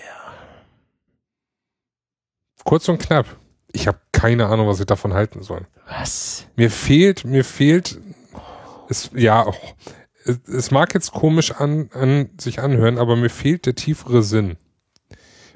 Kurz 2.64 2.88
und 2.88 3.00
knapp. 3.02 3.26
Ich 3.74 3.88
habe 3.88 4.00
keine 4.14 4.48
Ahnung, 4.48 4.68
was 4.68 4.80
ich 4.80 4.86
davon 4.86 5.14
halten 5.14 5.44
soll. 5.44 5.68
Was? 5.88 6.48
Mir 6.56 6.72
fehlt, 6.72 7.26
mir 7.26 7.44
fehlt, 7.44 8.00
es, 8.88 9.10
ja, 9.14 9.46
oh, 9.46 9.54
es, 10.26 10.72
mag 10.72 10.94
jetzt 10.94 11.12
komisch 11.12 11.52
an, 11.52 11.90
an 11.94 12.30
sich 12.40 12.60
anhören, 12.62 12.98
aber 12.98 13.16
mir 13.16 13.30
fehlt 13.30 13.66
der 13.66 13.76
tiefere 13.76 14.24
Sinn. 14.24 14.58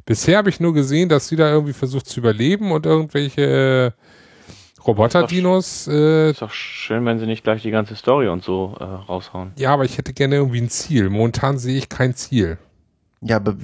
Bisher 0.05 0.37
habe 0.37 0.49
ich 0.49 0.59
nur 0.59 0.73
gesehen, 0.73 1.09
dass 1.09 1.27
sie 1.27 1.35
da 1.35 1.51
irgendwie 1.51 1.73
versucht 1.73 2.07
zu 2.07 2.19
überleben 2.19 2.71
und 2.71 2.85
irgendwelche 2.85 3.93
äh, 3.97 4.81
Roboter-Dinos, 4.85 5.87
äh, 5.87 6.31
Ist 6.31 6.41
doch 6.41 6.51
schön, 6.51 7.03
wenn 7.05 7.19
sie 7.19 7.25
nicht 7.25 7.43
gleich 7.43 7.61
die 7.61 7.71
ganze 7.71 7.95
Story 7.95 8.29
und 8.29 8.43
so 8.43 8.75
äh, 8.79 8.83
raushauen. 8.83 9.51
ja, 9.57 9.73
aber 9.73 9.83
ich 9.85 9.97
hätte 9.97 10.13
gerne 10.13 10.35
irgendwie 10.35 10.61
ein 10.61 10.69
Ziel. 10.69 11.09
Momentan 11.09 11.57
sehe 11.57 11.77
ich 11.77 11.89
kein 11.89 12.13
Ziel. 12.15 12.57
Ja, 13.21 13.37
aber 13.37 13.55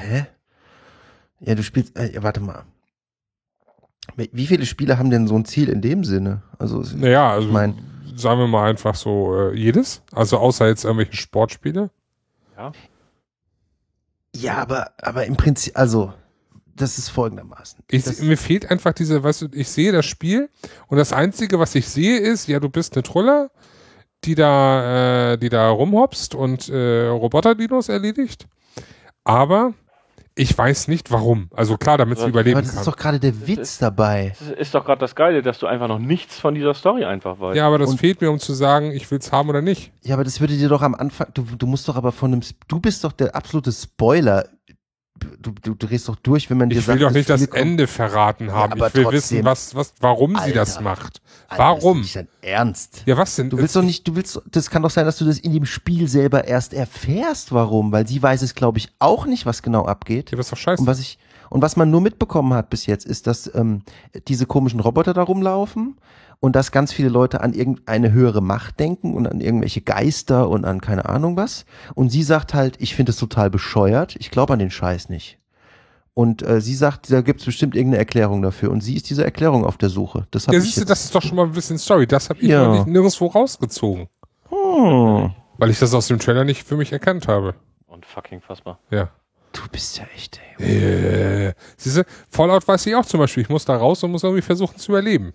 hä? 0.00 0.26
Ja, 1.40 1.54
du 1.54 1.62
spielst, 1.62 1.96
äh, 1.98 2.12
warte 2.22 2.40
mal. 2.40 2.62
Wie 4.16 4.46
viele 4.46 4.66
Spiele 4.66 4.98
haben 4.98 5.10
denn 5.10 5.26
so 5.28 5.36
ein 5.36 5.44
Ziel 5.44 5.68
in 5.68 5.80
dem 5.80 6.04
Sinne? 6.04 6.42
Also, 6.58 6.80
es- 6.80 6.94
Naja, 6.94 7.30
also 7.32 7.48
Ich 7.48 7.52
mein- 7.52 7.74
sagen 8.16 8.40
wir 8.40 8.46
mal 8.46 8.68
einfach 8.70 8.94
so 8.94 9.34
äh, 9.34 9.56
jedes. 9.56 10.02
Also 10.12 10.38
außer 10.38 10.66
jetzt 10.66 10.84
irgendwelche 10.84 11.16
Sportspiele. 11.16 11.90
ja, 14.34 14.56
aber, 14.56 14.92
aber 14.98 15.26
im 15.26 15.36
Prinzip, 15.36 15.78
also, 15.78 16.12
das 16.74 16.98
ist 16.98 17.10
folgendermaßen. 17.10 17.84
Ich, 17.90 18.04
das, 18.04 18.20
mir 18.20 18.38
fehlt 18.38 18.70
einfach 18.70 18.92
diese, 18.92 19.22
weißt 19.22 19.42
du, 19.42 19.48
ich 19.52 19.68
sehe 19.68 19.92
das 19.92 20.06
Spiel 20.06 20.48
und 20.88 20.96
das 20.96 21.12
Einzige, 21.12 21.58
was 21.58 21.74
ich 21.74 21.88
sehe, 21.88 22.18
ist, 22.18 22.48
ja, 22.48 22.60
du 22.60 22.70
bist 22.70 22.94
eine 22.94 23.02
Truller, 23.02 23.50
die 24.24 24.34
da, 24.34 25.32
äh, 25.32 25.38
die 25.38 25.48
da 25.48 25.68
rumhopst 25.68 26.34
und 26.34 26.68
äh, 26.68 27.08
Roboter-Dinos 27.08 27.88
erledigt. 27.88 28.46
Aber 29.24 29.74
ich 30.34 30.56
weiß 30.56 30.88
nicht 30.88 31.10
warum. 31.10 31.48
Also 31.54 31.76
klar, 31.76 31.98
damit 31.98 32.18
sie 32.18 32.26
überleben 32.28 32.56
aber 32.58 32.62
das 32.62 32.70
ist 32.70 32.76
kann. 32.76 32.84
doch 32.86 32.96
gerade 32.96 33.20
der 33.20 33.46
Witz 33.46 33.78
dabei. 33.78 34.34
Das 34.38 34.48
ist 34.50 34.74
doch 34.74 34.84
gerade 34.84 35.00
das 35.00 35.14
Geile, 35.14 35.42
dass 35.42 35.58
du 35.58 35.66
einfach 35.66 35.88
noch 35.88 35.98
nichts 35.98 36.38
von 36.38 36.54
dieser 36.54 36.74
Story 36.74 37.04
einfach 37.04 37.38
weißt. 37.38 37.56
Ja, 37.56 37.66
aber 37.66 37.78
das 37.78 37.90
Und- 37.90 37.98
fehlt 38.00 38.20
mir, 38.20 38.30
um 38.30 38.38
zu 38.38 38.54
sagen, 38.54 38.92
ich 38.92 39.10
will's 39.10 39.30
haben 39.32 39.48
oder 39.48 39.60
nicht. 39.62 39.92
Ja, 40.02 40.14
aber 40.14 40.24
das 40.24 40.40
würde 40.40 40.56
dir 40.56 40.68
doch 40.68 40.82
am 40.82 40.94
Anfang, 40.94 41.28
du, 41.34 41.44
du 41.58 41.66
musst 41.66 41.86
doch 41.88 41.96
aber 41.96 42.12
von 42.12 42.32
einem, 42.32 42.42
du 42.68 42.80
bist 42.80 43.04
doch 43.04 43.12
der 43.12 43.34
absolute 43.36 43.72
Spoiler. 43.72 44.46
Du, 45.40 45.52
du, 45.62 45.74
drehst 45.74 46.08
doch 46.08 46.16
durch, 46.16 46.48
wenn 46.50 46.58
man 46.58 46.68
dir 46.70 46.78
Ich 46.78 46.84
sagt, 46.84 46.98
will 46.98 47.06
doch 47.06 47.12
nicht 47.12 47.28
das 47.28 47.40
kommt- 47.48 47.54
Ende 47.60 47.86
verraten 47.86 48.52
haben. 48.52 48.72
aber 48.72 48.88
ich 48.88 48.94
will 48.94 49.02
trotzdem. 49.04 49.38
wissen, 49.38 49.44
was, 49.44 49.74
was, 49.74 49.92
warum 50.00 50.36
sie 50.44 50.52
das 50.52 50.72
Alter. 50.78 50.82
macht. 50.82 51.20
Alter, 51.48 51.62
Warum? 51.62 52.00
Ist 52.02 52.14
das 52.16 52.22
nicht 52.22 52.28
dein 52.42 52.50
Ernst? 52.50 53.02
Ja, 53.06 53.16
was 53.16 53.36
denn? 53.36 53.50
Du 53.50 53.58
willst 53.58 53.76
doch 53.76 53.82
nicht, 53.82 54.06
du 54.08 54.16
willst, 54.16 54.40
das 54.50 54.70
kann 54.70 54.82
doch 54.82 54.90
sein, 54.90 55.04
dass 55.04 55.18
du 55.18 55.24
das 55.24 55.38
in 55.38 55.52
dem 55.52 55.66
Spiel 55.66 56.08
selber 56.08 56.44
erst 56.44 56.72
erfährst, 56.74 57.52
warum, 57.52 57.92
weil 57.92 58.06
sie 58.06 58.22
weiß 58.22 58.42
es, 58.42 58.54
glaube 58.54 58.78
ich, 58.78 58.88
auch 58.98 59.26
nicht, 59.26 59.44
was 59.46 59.62
genau 59.62 59.84
abgeht. 59.86 60.30
Ja, 60.30 60.36
das 60.36 60.46
ist 60.46 60.52
doch 60.52 60.58
scheiße. 60.58 60.80
Und 60.80 60.86
was 60.86 61.00
ich, 61.00 61.18
und 61.52 61.60
was 61.62 61.76
man 61.76 61.90
nur 61.90 62.00
mitbekommen 62.00 62.54
hat 62.54 62.70
bis 62.70 62.86
jetzt, 62.86 63.04
ist, 63.04 63.26
dass 63.26 63.52
ähm, 63.54 63.82
diese 64.28 64.46
komischen 64.46 64.80
Roboter 64.80 65.12
da 65.12 65.22
rumlaufen 65.22 65.96
und 66.40 66.56
dass 66.56 66.72
ganz 66.72 66.92
viele 66.92 67.10
Leute 67.10 67.42
an 67.42 67.52
irgendeine 67.52 68.10
höhere 68.12 68.40
Macht 68.40 68.80
denken 68.80 69.14
und 69.14 69.26
an 69.26 69.40
irgendwelche 69.40 69.80
Geister 69.82 70.48
und 70.48 70.64
an 70.64 70.80
keine 70.80 71.04
Ahnung 71.08 71.36
was. 71.36 71.66
Und 71.94 72.10
sie 72.10 72.22
sagt 72.22 72.54
halt, 72.54 72.76
ich 72.80 72.94
finde 72.96 73.10
es 73.10 73.18
total 73.18 73.50
bescheuert, 73.50 74.16
ich 74.18 74.30
glaube 74.30 74.54
an 74.54 74.58
den 74.58 74.70
Scheiß 74.70 75.08
nicht. 75.08 75.38
Und 76.14 76.42
äh, 76.42 76.60
sie 76.60 76.74
sagt, 76.74 77.10
da 77.10 77.20
gibt 77.22 77.40
es 77.40 77.46
bestimmt 77.46 77.74
irgendeine 77.74 77.98
Erklärung 78.00 78.42
dafür. 78.42 78.70
Und 78.70 78.82
sie 78.82 78.96
ist 78.96 79.08
diese 79.08 79.24
Erklärung 79.24 79.64
auf 79.64 79.78
der 79.78 79.88
Suche. 79.88 80.26
Das 80.30 80.46
hab 80.46 80.52
Ja, 80.54 80.58
ich 80.60 80.64
siehst 80.66 80.80
du, 80.80 80.84
das 80.84 81.04
ist 81.04 81.14
doch 81.14 81.22
schon 81.22 81.36
mal 81.36 81.44
ein 81.46 81.52
bisschen 81.52 81.78
Story. 81.78 82.06
Das 82.06 82.28
habe 82.28 82.40
ich 82.40 82.48
Ja. 82.48 82.66
noch 82.66 82.74
nicht, 82.74 82.86
nirgendwo 82.86 83.26
rausgezogen. 83.28 84.08
Hm, 84.50 85.30
Weil 85.58 85.70
ich 85.70 85.78
das 85.78 85.94
aus 85.94 86.08
dem 86.08 86.18
Trailer 86.18 86.44
nicht 86.44 86.64
für 86.64 86.76
mich 86.76 86.92
erkannt 86.92 87.28
habe. 87.28 87.54
Und 87.86 88.04
fucking 88.04 88.40
fassbar. 88.40 88.78
Ja. 88.90 89.08
Du 89.52 89.60
bist 89.70 89.98
ja 89.98 90.04
echt, 90.14 90.40
ey. 90.58 91.46
Äh, 91.48 91.54
siehst 91.76 91.98
du, 91.98 92.04
Fallout 92.28 92.66
weiß 92.66 92.86
ich 92.86 92.94
auch 92.94 93.06
zum 93.06 93.20
Beispiel. 93.20 93.42
Ich 93.42 93.48
muss 93.48 93.64
da 93.64 93.76
raus 93.76 94.02
und 94.02 94.10
muss 94.12 94.22
irgendwie 94.22 94.42
versuchen 94.42 94.78
zu 94.78 94.92
überleben. 94.92 95.32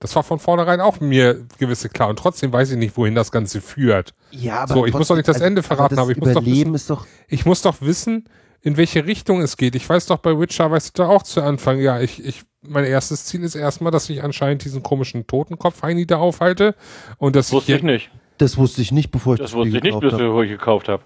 Das 0.00 0.14
war 0.14 0.22
von 0.22 0.38
vornherein 0.38 0.80
auch 0.80 1.00
mir 1.00 1.46
gewisse 1.58 1.88
klar. 1.88 2.08
Und 2.08 2.18
trotzdem 2.18 2.52
weiß 2.52 2.70
ich 2.70 2.76
nicht, 2.76 2.96
wohin 2.96 3.14
das 3.16 3.32
Ganze 3.32 3.60
führt. 3.60 4.14
Ja, 4.30 4.60
aber 4.60 4.74
So, 4.74 4.86
ich 4.86 4.94
muss 4.94 5.08
doch 5.08 5.16
nicht 5.16 5.28
das 5.28 5.40
Ende 5.40 5.62
verraten, 5.62 5.96
das 5.96 6.02
aber 6.02 6.12
ich 6.12 6.18
muss 6.18 6.32
doch 6.32 6.42
Überleben 6.42 6.74
ist 6.74 6.88
doch 6.88 7.06
Ich 7.26 7.44
muss 7.46 7.62
doch 7.62 7.80
wissen, 7.80 8.28
in 8.60 8.76
welche 8.76 9.06
Richtung 9.06 9.40
es 9.40 9.56
geht. 9.56 9.74
Ich 9.74 9.88
weiß 9.88 10.06
doch 10.06 10.18
bei 10.18 10.38
Witcher, 10.38 10.70
weißt 10.70 10.96
du 10.96 11.02
da 11.02 11.08
auch 11.08 11.24
zu 11.24 11.42
Anfang, 11.42 11.80
ja, 11.80 12.00
ich, 12.00 12.24
ich, 12.24 12.42
mein 12.62 12.84
erstes 12.84 13.24
Ziel 13.24 13.42
ist 13.42 13.56
erstmal, 13.56 13.90
dass 13.90 14.08
ich 14.08 14.22
anscheinend 14.22 14.64
diesen 14.64 14.84
komischen 14.84 15.26
Totenkopf-Heini 15.26 16.06
da 16.06 16.18
aufhalte. 16.18 16.76
Und 17.18 17.34
dass 17.34 17.46
Das 17.46 17.52
wusste 17.54 17.72
ich 17.72 17.78
ich 17.78 17.84
nicht. 17.84 18.10
Das 18.38 18.56
wusste 18.56 18.82
ich 18.82 18.92
nicht, 18.92 19.10
bevor 19.10 19.34
ich 19.34 19.40
Das 19.40 19.50
das 19.50 19.56
wusste 19.56 19.76
ich 19.78 19.82
nicht, 19.82 19.94
habe. 19.94 20.44
ich 20.44 20.50
gekauft 20.50 20.88
habe. 20.88 21.02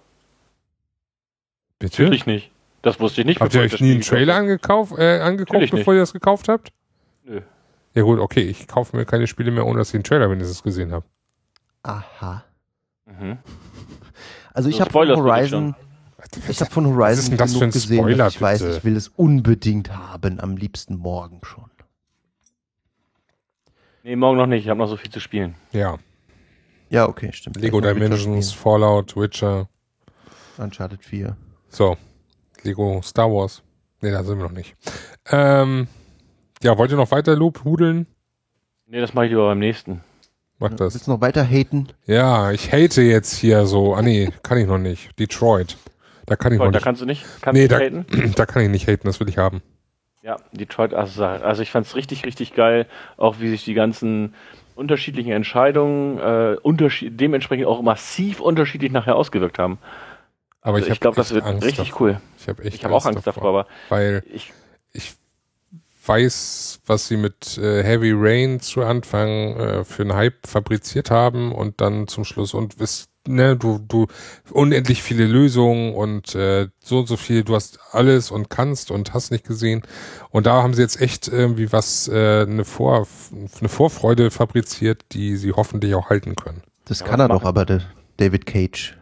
Bitte? 1.83 2.03
Natürlich 2.03 2.27
nicht. 2.27 2.51
Das 2.83 3.01
wusste 3.01 3.23
ich 3.23 3.27
nicht, 3.27 3.41
Habt 3.41 3.55
ihr 3.55 3.61
euch 3.61 3.81
nie 3.81 3.93
einen 3.93 4.01
Trailer 4.03 4.43
gekauft 4.45 4.93
angekauft, 4.93 4.99
äh, 5.01 5.21
angeguckt, 5.21 5.53
Natürlich 5.53 5.71
bevor 5.73 5.95
ihr 5.95 6.01
das 6.01 6.13
gekauft 6.13 6.49
habt? 6.49 6.73
Nö. 7.25 7.41
Ja 7.95 8.03
gut, 8.03 8.21
okay, 8.21 8.43
ich 8.43 8.67
kaufe 8.69 8.97
mir 8.97 9.05
keine 9.05 9.27
Spiele 9.27 9.51
mehr, 9.51 9.67
ohne 9.67 9.79
dass 9.79 9.89
ich 9.89 9.95
einen 9.97 10.05
Trailer 10.05 10.31
wenigstens 10.31 10.63
gesehen 10.63 10.93
habe. 10.93 11.05
Aha. 11.83 12.45
Mhm. 13.07 13.39
Also 14.55 14.69
ich 14.69 14.83
habe 14.83 14.91
von 14.91 15.09
Horizon, 15.09 15.75
ich 16.47 16.61
habe 16.61 16.71
von 16.71 16.85
Was 16.85 16.93
Horizon 16.95 17.19
ist 17.21 17.31
denn 17.31 17.39
das 17.39 17.51
genug 17.53 17.59
für 17.61 17.65
ein 17.65 17.71
gesehen, 17.71 17.99
Spoiler, 18.01 18.25
dass 18.25 18.35
ich 18.35 18.41
weiß, 18.43 18.61
bitte? 18.63 18.77
ich 18.77 18.85
will 18.85 18.97
es 18.97 19.09
unbedingt 19.09 19.97
haben, 19.97 20.41
am 20.41 20.59
liebsten 20.59 20.97
morgen 20.99 21.41
schon. 21.43 21.71
Nee, 24.03 24.15
morgen 24.15 24.37
noch 24.37 24.47
nicht. 24.47 24.65
Ich 24.65 24.69
habe 24.69 24.77
noch 24.79 24.89
so 24.89 24.99
viel 24.99 25.11
zu 25.11 25.21
spielen. 25.21 25.55
Ja, 25.73 25.97
Ja, 26.91 27.09
okay, 27.09 27.33
stimmt. 27.33 27.57
Lego 27.57 27.81
Dimensions, 27.81 28.53
Fallout, 28.53 29.17
Witcher. 29.17 29.71
Uncharted 30.59 31.03
4. 31.03 31.35
so, 31.73 31.97
Lego 32.63 33.01
Star 33.03 33.31
Wars. 33.31 33.63
Nee, 34.01 34.11
da 34.11 34.23
sind 34.25 34.39
wir 34.39 34.45
noch 34.45 34.53
nicht. 34.53 34.75
Ähm, 35.31 35.89
ja, 36.63 36.77
wollt 36.77 36.91
ihr 36.91 36.97
noch 36.97 37.11
weiter 37.11 37.35
Lob 37.37 37.65
hudeln? 37.65 38.07
Nee, 38.87 39.01
das 39.01 39.15
mache 39.15 39.27
ich 39.27 39.31
lieber 39.31 39.47
beim 39.47 39.59
nächsten. 39.59 40.03
Macht 40.59 40.79
das. 40.81 40.95
Willst 40.95 41.07
du 41.07 41.13
noch 41.13 41.21
weiter 41.21 41.45
haten? 41.45 41.89
Ja, 42.07 42.53
ich 42.53 42.73
hate 42.73 43.03
jetzt 43.03 43.35
hier 43.35 43.67
so. 43.67 43.95
Ah 43.95 44.03
nee, 44.03 44.31
kann 44.43 44.59
ich 44.59 44.67
noch 44.67 44.79
nicht. 44.79 45.19
Detroit. 45.19 45.77
Da 46.27 46.37
kann 46.37 46.53
ich 46.53 46.59
noch 46.59 46.67
Detroit, 46.67 46.75
da 46.75 46.79
nicht. 46.79 46.85
kannst 46.85 47.03
du 47.03 47.07
nicht? 47.07 47.25
Kannst 47.41 47.61
Nee, 47.61 47.69
du 47.69 47.75
da, 47.77 47.81
haten? 47.81 48.33
da 48.37 48.47
kann 48.47 48.63
ich 48.63 48.69
nicht 48.69 48.87
haten, 48.87 49.07
das 49.07 49.19
will 49.19 49.29
ich 49.29 49.39
haben. 49.39 49.63
Ja, 50.23 50.37
Detroit, 50.53 50.95
also, 50.95 51.25
also 51.25 51.63
ich 51.63 51.71
fand 51.73 51.87
es 51.87 51.97
richtig, 51.97 52.25
richtig 52.25 52.55
geil, 52.55 52.87
auch 53.17 53.41
wie 53.41 53.49
sich 53.49 53.65
die 53.65 53.75
ganzen 53.75 54.35
unterschiedlichen 54.77 55.33
Entscheidungen 55.33 56.19
äh, 56.19 56.57
unterschied 56.63 57.21
dementsprechend 57.21 57.67
auch 57.67 57.83
massiv 57.83 58.41
unterschiedlich 58.41 58.93
nachher 58.93 59.17
ausgewirkt 59.17 59.59
haben. 59.59 59.79
Aber 60.63 60.79
Also 60.79 60.89
ich, 60.89 60.95
ich 60.95 61.01
glaube, 61.01 61.17
hab 61.17 61.17
das 61.17 61.33
wird 61.35 61.45
Angst 61.45 61.63
richtig 61.63 61.91
davor. 61.91 62.01
cool. 62.01 62.21
Ich 62.37 62.49
habe 62.49 62.65
echt 62.65 62.75
Ich 62.77 62.85
habe 62.85 62.95
auch 62.95 63.07
Angst 63.07 63.27
davor, 63.27 63.49
aber 63.51 63.69
Weil 63.89 64.25
ich, 64.33 64.55
ich 64.93 65.15
weiß, 66.07 66.81
was 66.87 67.09
sie 67.09 67.17
mit 67.17 67.59
äh, 67.59 67.83
Heavy 67.85 68.13
Rain 68.15 68.61
zu 68.61 68.83
Anfang 68.83 69.57
äh, 69.57 69.85
für 69.85 70.03
einen 70.03 70.15
Hype 70.15 70.47
fabriziert 70.47 71.11
haben 71.11 71.53
und 71.53 71.81
dann 71.81 72.09
zum 72.09 72.25
Schluss 72.25 72.55
und 72.55 72.81
wisst, 72.81 73.11
ne, 73.27 73.57
du, 73.57 73.79
du 73.87 74.09
unendlich 74.51 75.03
viele 75.03 75.27
Lösungen 75.27 75.95
und 75.95 76.35
äh, 76.35 76.69
so 76.81 77.01
und 77.01 77.07
so 77.09 77.17
viel, 77.17 77.45
du 77.45 77.55
hast 77.55 77.79
alles 77.93 78.31
und 78.33 78.51
kannst 78.51 78.91
und 78.91 79.15
hast 79.15 79.31
nicht 79.31 79.47
gesehen. 79.47 79.83
Und 80.31 80.47
da 80.47 80.63
haben 80.63 80.75
sie 80.75 80.83
jetzt 80.83 81.01
echt 81.01 81.29
irgendwie 81.29 81.73
was, 81.73 82.09
äh, 82.09 82.43
eine, 82.49 82.65
Vor, 82.65 83.07
eine 83.61 83.69
Vorfreude 83.69 84.31
fabriziert, 84.33 85.03
die 85.13 85.37
sie 85.37 85.53
hoffentlich 85.53 85.95
auch 85.95 86.11
halten 86.11 86.35
können. 86.37 86.63
Das 86.85 87.03
Ja, 87.03 87.07
kann 87.07 87.21
er 87.21 87.29
doch, 87.29 87.45
aber 87.45 87.65
der 87.65 87.83
David 88.17 88.47
Cage. 88.47 88.97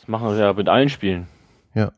Das 0.00 0.08
machen 0.08 0.34
sie 0.34 0.40
ja 0.40 0.52
mit 0.54 0.68
allen 0.68 0.88
Spielen. 0.88 1.26
Ja. 1.74 1.92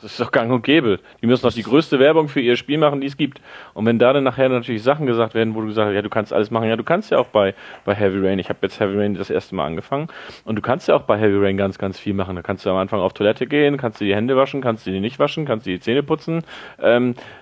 Das 0.00 0.12
ist 0.12 0.20
doch 0.20 0.32
gang 0.32 0.50
und 0.50 0.64
gäbe. 0.64 0.98
Die 1.20 1.26
müssen 1.26 1.42
doch 1.42 1.52
die 1.52 1.62
größte 1.62 2.00
Werbung 2.00 2.28
für 2.28 2.40
ihr 2.40 2.56
Spiel 2.56 2.78
machen, 2.78 3.00
die 3.00 3.06
es 3.06 3.16
gibt. 3.16 3.40
Und 3.74 3.86
wenn 3.86 4.00
da 4.00 4.12
dann 4.12 4.24
nachher 4.24 4.48
natürlich 4.48 4.82
Sachen 4.82 5.06
gesagt 5.06 5.34
werden, 5.34 5.54
wo 5.54 5.60
du 5.60 5.68
gesagt 5.68 5.88
hast, 5.88 5.94
ja, 5.94 6.02
du 6.02 6.08
kannst 6.08 6.32
alles 6.32 6.50
machen, 6.50 6.68
ja, 6.68 6.74
du 6.74 6.82
kannst 6.82 7.12
ja 7.12 7.18
auch 7.18 7.28
bei, 7.28 7.54
bei 7.84 7.94
Heavy 7.94 8.26
Rain, 8.26 8.40
ich 8.40 8.48
habe 8.48 8.58
jetzt 8.62 8.80
Heavy 8.80 8.98
Rain 8.98 9.14
das 9.14 9.30
erste 9.30 9.54
Mal 9.54 9.66
angefangen, 9.66 10.08
und 10.44 10.56
du 10.56 10.62
kannst 10.62 10.88
ja 10.88 10.96
auch 10.96 11.02
bei 11.02 11.18
Heavy 11.18 11.36
Rain 11.36 11.56
ganz, 11.56 11.78
ganz 11.78 12.00
viel 12.00 12.14
machen. 12.14 12.34
Da 12.34 12.42
kannst 12.42 12.66
du 12.66 12.70
am 12.70 12.76
Anfang 12.76 12.98
auf 12.98 13.12
Toilette 13.12 13.46
gehen, 13.46 13.76
kannst 13.76 14.00
du 14.00 14.04
die 14.04 14.14
Hände 14.14 14.36
waschen, 14.36 14.60
kannst 14.60 14.86
du 14.86 14.90
die 14.90 15.00
nicht 15.00 15.18
waschen, 15.18 15.44
kannst 15.44 15.66
du 15.66 15.70
die 15.70 15.78
Zähne 15.78 16.02
putzen. 16.02 16.42
Ähm, 16.80 17.14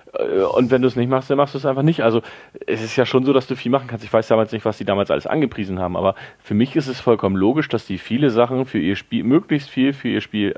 und 0.55 0.71
wenn 0.71 0.81
du 0.81 0.87
es 0.87 0.95
nicht 0.95 1.09
machst, 1.09 1.29
dann 1.29 1.37
machst 1.37 1.53
du 1.53 1.57
es 1.57 1.65
einfach 1.65 1.83
nicht. 1.83 2.01
Also 2.01 2.21
es 2.67 2.81
ist 2.81 2.95
ja 2.95 3.05
schon 3.05 3.23
so, 3.25 3.33
dass 3.33 3.47
du 3.47 3.55
viel 3.55 3.71
machen 3.71 3.87
kannst. 3.87 4.03
Ich 4.03 4.11
weiß 4.11 4.27
damals 4.27 4.51
nicht, 4.51 4.65
was 4.65 4.77
die 4.77 4.85
damals 4.85 5.09
alles 5.09 5.27
angepriesen 5.27 5.79
haben, 5.79 5.95
aber 5.95 6.15
für 6.39 6.53
mich 6.53 6.75
ist 6.75 6.87
es 6.87 6.99
vollkommen 6.99 7.35
logisch, 7.35 7.69
dass 7.69 7.85
die 7.85 7.97
viele 7.97 8.29
Sachen 8.29 8.65
für 8.65 8.79
ihr 8.79 8.95
Spiel, 8.95 9.23
möglichst 9.23 9.69
viel 9.69 9.93
für 9.93 10.09
ihr 10.09 10.21
Spiel 10.21 10.55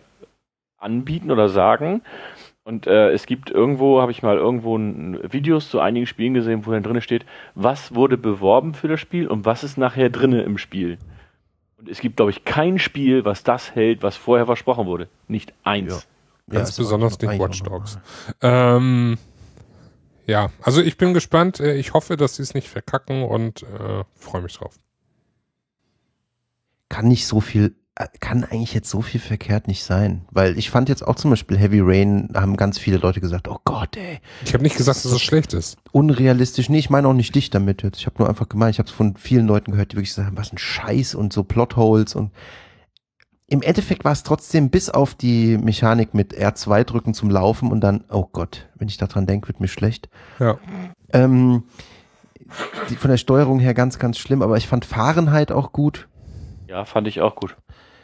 anbieten 0.78 1.32
oder 1.32 1.50
sagen. 1.50 2.02
Und 2.66 2.88
äh, 2.88 3.12
es 3.12 3.26
gibt 3.26 3.52
irgendwo, 3.52 4.02
habe 4.02 4.12
ich 4.12 4.24
mal 4.24 4.38
irgendwo 4.38 4.78
ein, 4.78 5.20
Videos 5.32 5.70
zu 5.70 5.80
einigen 5.80 6.08
Spielen 6.08 6.34
gesehen, 6.34 6.66
wo 6.66 6.72
dann 6.72 6.84
drin 6.84 7.02
steht, 7.02 7.26
was 7.56 7.94
wurde 7.94 8.18
beworben 8.18 8.74
für 8.74 8.88
das 8.88 9.02
Spiel 9.02 9.28
und 9.28 9.46
was 9.46 9.64
ist 9.64 9.78
nachher 9.78 10.10
drinne 10.10 10.44
im 10.44 10.58
Spiel. 10.58 10.98
Und 11.78 11.90
es 11.90 12.00
gibt, 12.00 12.16
glaube 12.16 12.32
ich, 12.32 12.46
kein 12.46 12.80
Spiel, 12.80 13.26
was 13.26 13.44
das 13.44 13.76
hält, 13.76 14.02
was 14.02 14.16
vorher 14.16 14.46
versprochen 14.46 14.86
wurde. 14.86 15.10
Nicht 15.28 15.54
eins. 15.64 16.08
Ganz 16.50 16.70
ist 16.70 16.76
auch 16.76 16.84
besonders 16.84 17.20
eigentlich 17.20 17.40
Watch 17.40 17.64
Dogs. 17.64 18.00
Ähm, 18.42 19.18
ja, 20.26 20.52
also 20.62 20.82
ich 20.82 20.98
bin 20.98 21.14
gespannt. 21.14 21.60
Äh, 21.60 21.76
Ich 21.76 21.94
hoffe, 21.94 22.18
dass 22.18 22.36
sie 22.38 22.44
es 22.44 22.54
nicht 22.54 22.70
verkacken 22.70 23.24
und 23.24 23.64
äh, 23.64 24.04
freue 24.16 24.42
mich 24.42 24.54
drauf. 24.54 24.76
Kann 26.90 27.08
nicht 27.08 27.26
so 27.26 27.42
viel, 27.42 27.76
äh, 27.96 28.08
kann 28.20 28.44
eigentlich 28.44 28.74
jetzt 28.74 28.90
so 28.90 29.02
viel 29.02 29.20
verkehrt 29.20 29.68
nicht 29.68 29.84
sein. 29.84 30.26
Weil 30.32 30.58
ich 30.60 30.70
fand 30.70 30.90
jetzt 30.90 31.02
auch 31.06 31.16
zum 31.16 31.32
Beispiel 31.32 31.58
Heavy 31.58 31.80
Rain, 31.82 32.30
haben 32.36 32.56
ganz 32.56 32.78
viele 32.78 32.98
Leute 32.98 33.20
gesagt, 33.20 33.48
oh 33.48 33.58
Gott, 33.66 33.98
ey, 33.98 34.20
Ich 34.46 34.54
habe 34.54 34.64
nicht 34.64 34.78
gesagt, 34.78 34.98
dass 35.04 35.06
es 35.12 35.22
schlecht 35.22 35.54
ist. 35.54 35.78
unrealistisch. 35.92 36.70
Nee, 36.70 36.80
ich 36.80 36.90
meine 36.92 37.08
auch 37.08 37.14
nicht 37.14 37.34
dich 37.34 37.50
damit 37.50 37.82
jetzt. 37.84 37.98
Ich 38.00 38.06
habe 38.06 38.18
nur 38.20 38.30
einfach 38.30 38.48
gemeint, 38.50 38.76
ich 38.76 38.80
habe 38.80 38.90
es 38.90 38.96
von 38.96 39.16
vielen 39.18 39.48
Leuten 39.48 39.72
gehört, 39.72 39.92
die 39.92 39.96
wirklich 39.98 40.14
sagen, 40.14 40.38
was 40.38 40.54
ein 40.54 40.58
Scheiß 40.58 41.16
und 41.16 41.34
so 41.34 41.44
Plotholes 41.44 42.16
und 42.16 42.32
im 43.48 43.62
Endeffekt 43.62 44.06
war 44.06 44.12
es 44.12 44.24
trotzdem 44.24 44.70
bis 44.70 44.90
auf 44.90 45.16
die 45.16 45.58
Mechanik 45.58 46.14
mit 46.14 46.34
R2 46.34 46.84
drücken 46.84 47.14
zum 47.14 47.30
Laufen 47.30 47.72
und 47.72 47.82
dann, 47.82 48.04
oh 48.10 48.28
Gott, 48.32 48.70
wenn 48.76 48.88
ich 48.88 48.98
daran 48.98 49.26
denke, 49.26 49.48
wird 49.50 49.60
mir 49.60 49.68
schlecht. 49.68 50.10
Ja. 50.40 50.58
Ähm, 51.12 51.64
die, 52.90 52.96
von 52.96 53.10
der 53.10 53.18
Steuerung 53.18 53.60
her 53.60 53.74
ganz, 53.74 54.00
ganz 54.00 54.18
schlimm, 54.18 54.42
aber 54.42 54.58
ich 54.58 54.68
fand 54.68 54.86
Fahrenheit 54.86 55.52
auch 55.52 55.72
gut. 55.72 56.08
Ja, 56.68 56.86
fand 56.86 57.08
ich 57.08 57.22
auch 57.22 57.36
gut. 57.36 57.56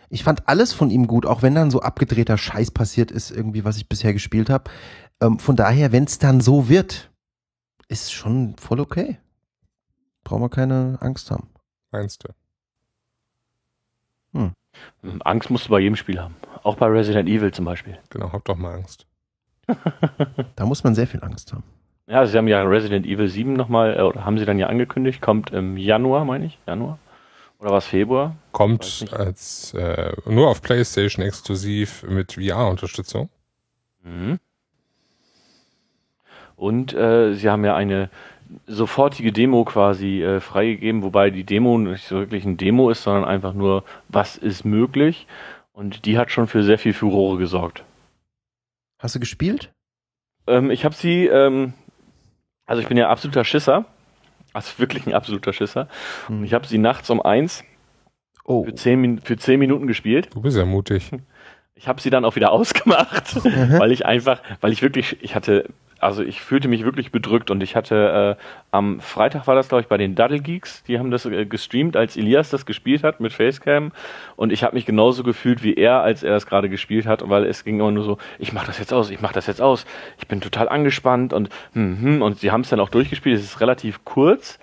Ich 0.09 0.23
fand 0.23 0.47
alles 0.47 0.73
von 0.73 0.89
ihm 0.89 1.07
gut, 1.07 1.25
auch 1.25 1.41
wenn 1.41 1.55
dann 1.55 1.71
so 1.71 1.81
abgedrehter 1.81 2.37
Scheiß 2.37 2.71
passiert 2.71 3.11
ist, 3.11 3.31
irgendwie, 3.31 3.63
was 3.63 3.77
ich 3.77 3.87
bisher 3.87 4.13
gespielt 4.13 4.49
habe. 4.49 4.69
Ähm, 5.21 5.39
von 5.39 5.55
daher, 5.55 5.91
wenn 5.91 6.05
es 6.05 6.17
dann 6.17 6.41
so 6.41 6.67
wird, 6.67 7.11
ist 7.87 8.11
schon 8.11 8.55
voll 8.57 8.79
okay. 8.79 9.19
Brauchen 10.23 10.41
wir 10.41 10.49
keine 10.49 10.97
Angst 11.01 11.31
haben. 11.31 11.49
Meinst 11.91 12.23
du? 12.23 12.29
Hm, 14.33 14.53
Angst 15.23 15.49
musst 15.49 15.67
du 15.67 15.69
bei 15.69 15.79
jedem 15.79 15.95
Spiel 15.95 16.19
haben. 16.19 16.35
Auch 16.63 16.75
bei 16.75 16.87
Resident 16.87 17.29
Evil 17.29 17.51
zum 17.51 17.65
Beispiel. 17.65 17.97
Genau, 18.09 18.31
hab 18.31 18.45
doch 18.45 18.57
mal 18.57 18.73
Angst. 18.73 19.05
Da 20.55 20.65
muss 20.65 20.83
man 20.83 20.95
sehr 20.95 21.07
viel 21.07 21.23
Angst 21.23 21.53
haben. 21.53 21.63
Ja, 22.07 22.25
sie 22.25 22.37
haben 22.37 22.47
ja 22.47 22.63
Resident 22.63 23.05
Evil 23.05 23.27
7 23.27 23.53
nochmal, 23.53 23.97
äh, 23.97 24.01
oder 24.01 24.25
haben 24.25 24.39
sie 24.39 24.45
dann 24.45 24.57
ja 24.57 24.67
angekündigt, 24.67 25.21
kommt 25.21 25.51
im 25.51 25.77
Januar, 25.77 26.25
meine 26.25 26.45
ich. 26.47 26.57
Januar? 26.65 26.97
Oder 27.59 27.71
was 27.71 27.85
Februar? 27.85 28.35
Kommt 28.51 29.05
als 29.11 29.73
äh, 29.73 30.13
nur 30.25 30.49
auf 30.49 30.61
PlayStation 30.61 31.23
exklusiv 31.23 32.03
mit 32.03 32.33
VR-Unterstützung. 32.33 33.29
Mhm. 34.03 34.39
Und 36.55 36.93
äh, 36.93 37.35
sie 37.35 37.49
haben 37.49 37.63
ja 37.63 37.75
eine 37.75 38.09
sofortige 38.67 39.31
Demo 39.31 39.63
quasi 39.63 40.23
äh, 40.23 40.39
freigegeben, 40.39 41.03
wobei 41.03 41.29
die 41.29 41.43
Demo 41.43 41.77
nicht 41.77 42.05
so 42.05 42.17
wirklich 42.17 42.45
ein 42.45 42.57
Demo 42.57 42.89
ist, 42.89 43.03
sondern 43.03 43.25
einfach 43.25 43.53
nur, 43.53 43.83
was 44.07 44.37
ist 44.37 44.65
möglich. 44.65 45.27
Und 45.71 46.05
die 46.05 46.17
hat 46.17 46.31
schon 46.31 46.47
für 46.47 46.63
sehr 46.63 46.77
viel 46.77 46.93
Furore 46.93 47.37
gesorgt. 47.37 47.83
Hast 48.99 49.15
du 49.15 49.19
gespielt? 49.19 49.71
Ähm, 50.47 50.71
ich 50.71 50.83
habe 50.83 50.95
sie, 50.95 51.25
ähm, 51.27 51.73
also 52.65 52.81
ich 52.81 52.87
bin 52.87 52.97
ja 52.97 53.09
absoluter 53.09 53.45
Schisser, 53.45 53.85
also 54.53 54.79
wirklich 54.79 55.05
ein 55.07 55.13
absoluter 55.13 55.53
Schisser. 55.53 55.87
Und 56.27 56.43
ich 56.43 56.53
habe 56.53 56.67
sie 56.67 56.79
nachts 56.79 57.09
um 57.09 57.21
eins 57.21 57.63
oh. 58.43 58.65
für 58.65 58.73
zehn, 58.73 59.19
für 59.19 59.37
zehn 59.37 59.59
Minuten 59.59 59.87
gespielt. 59.87 60.29
Du 60.33 60.41
bist 60.41 60.57
ja 60.57 60.65
mutig. 60.65 61.11
Ich 61.75 61.87
habe 61.87 62.01
sie 62.01 62.09
dann 62.09 62.25
auch 62.25 62.35
wieder 62.35 62.51
ausgemacht, 62.51 63.35
Mhm. 63.45 63.79
weil 63.79 63.91
ich 63.91 64.05
einfach, 64.05 64.41
weil 64.59 64.73
ich 64.73 64.81
wirklich, 64.81 65.17
ich 65.21 65.33
hatte, 65.35 65.69
also 65.99 66.23
ich 66.23 66.41
fühlte 66.41 66.67
mich 66.67 66.83
wirklich 66.83 67.11
bedrückt 67.11 67.51
und 67.51 67.61
ich 67.61 67.75
hatte 67.75 68.37
äh, 68.39 68.43
am 68.71 68.99
Freitag 68.99 69.47
war 69.47 69.55
das 69.55 69.69
glaube 69.69 69.81
ich 69.81 69.87
bei 69.87 69.97
den 69.97 70.15
Duddle 70.15 70.39
Geeks, 70.39 70.83
die 70.83 70.99
haben 70.99 71.11
das 71.11 71.25
äh, 71.25 71.45
gestreamt, 71.45 71.95
als 71.97 72.17
Elias 72.17 72.49
das 72.49 72.65
gespielt 72.65 73.03
hat 73.03 73.19
mit 73.19 73.33
Facecam 73.33 73.91
und 74.35 74.51
ich 74.51 74.63
habe 74.63 74.75
mich 74.75 74.85
genauso 74.85 75.23
gefühlt 75.23 75.63
wie 75.63 75.75
er, 75.75 76.01
als 76.01 76.23
er 76.23 76.31
das 76.31 76.45
gerade 76.45 76.69
gespielt 76.69 77.05
hat, 77.05 77.27
weil 77.29 77.45
es 77.45 77.63
ging 77.63 77.79
immer 77.79 77.91
nur 77.91 78.03
so, 78.03 78.17
ich 78.37 78.53
mach 78.53 78.65
das 78.65 78.79
jetzt 78.79 78.93
aus, 78.93 79.09
ich 79.09 79.21
mach 79.21 79.33
das 79.33 79.47
jetzt 79.47 79.61
aus, 79.61 79.85
ich 80.17 80.27
bin 80.27 80.41
total 80.41 80.69
angespannt 80.69 81.33
und 81.33 81.49
hm, 81.73 82.01
hm, 82.01 82.21
und 82.21 82.39
sie 82.39 82.51
haben 82.51 82.61
es 82.61 82.69
dann 82.69 82.79
auch 82.79 82.89
durchgespielt. 82.89 83.37
Es 83.37 83.43
ist 83.43 83.61
relativ 83.61 84.05
kurz. 84.05 84.59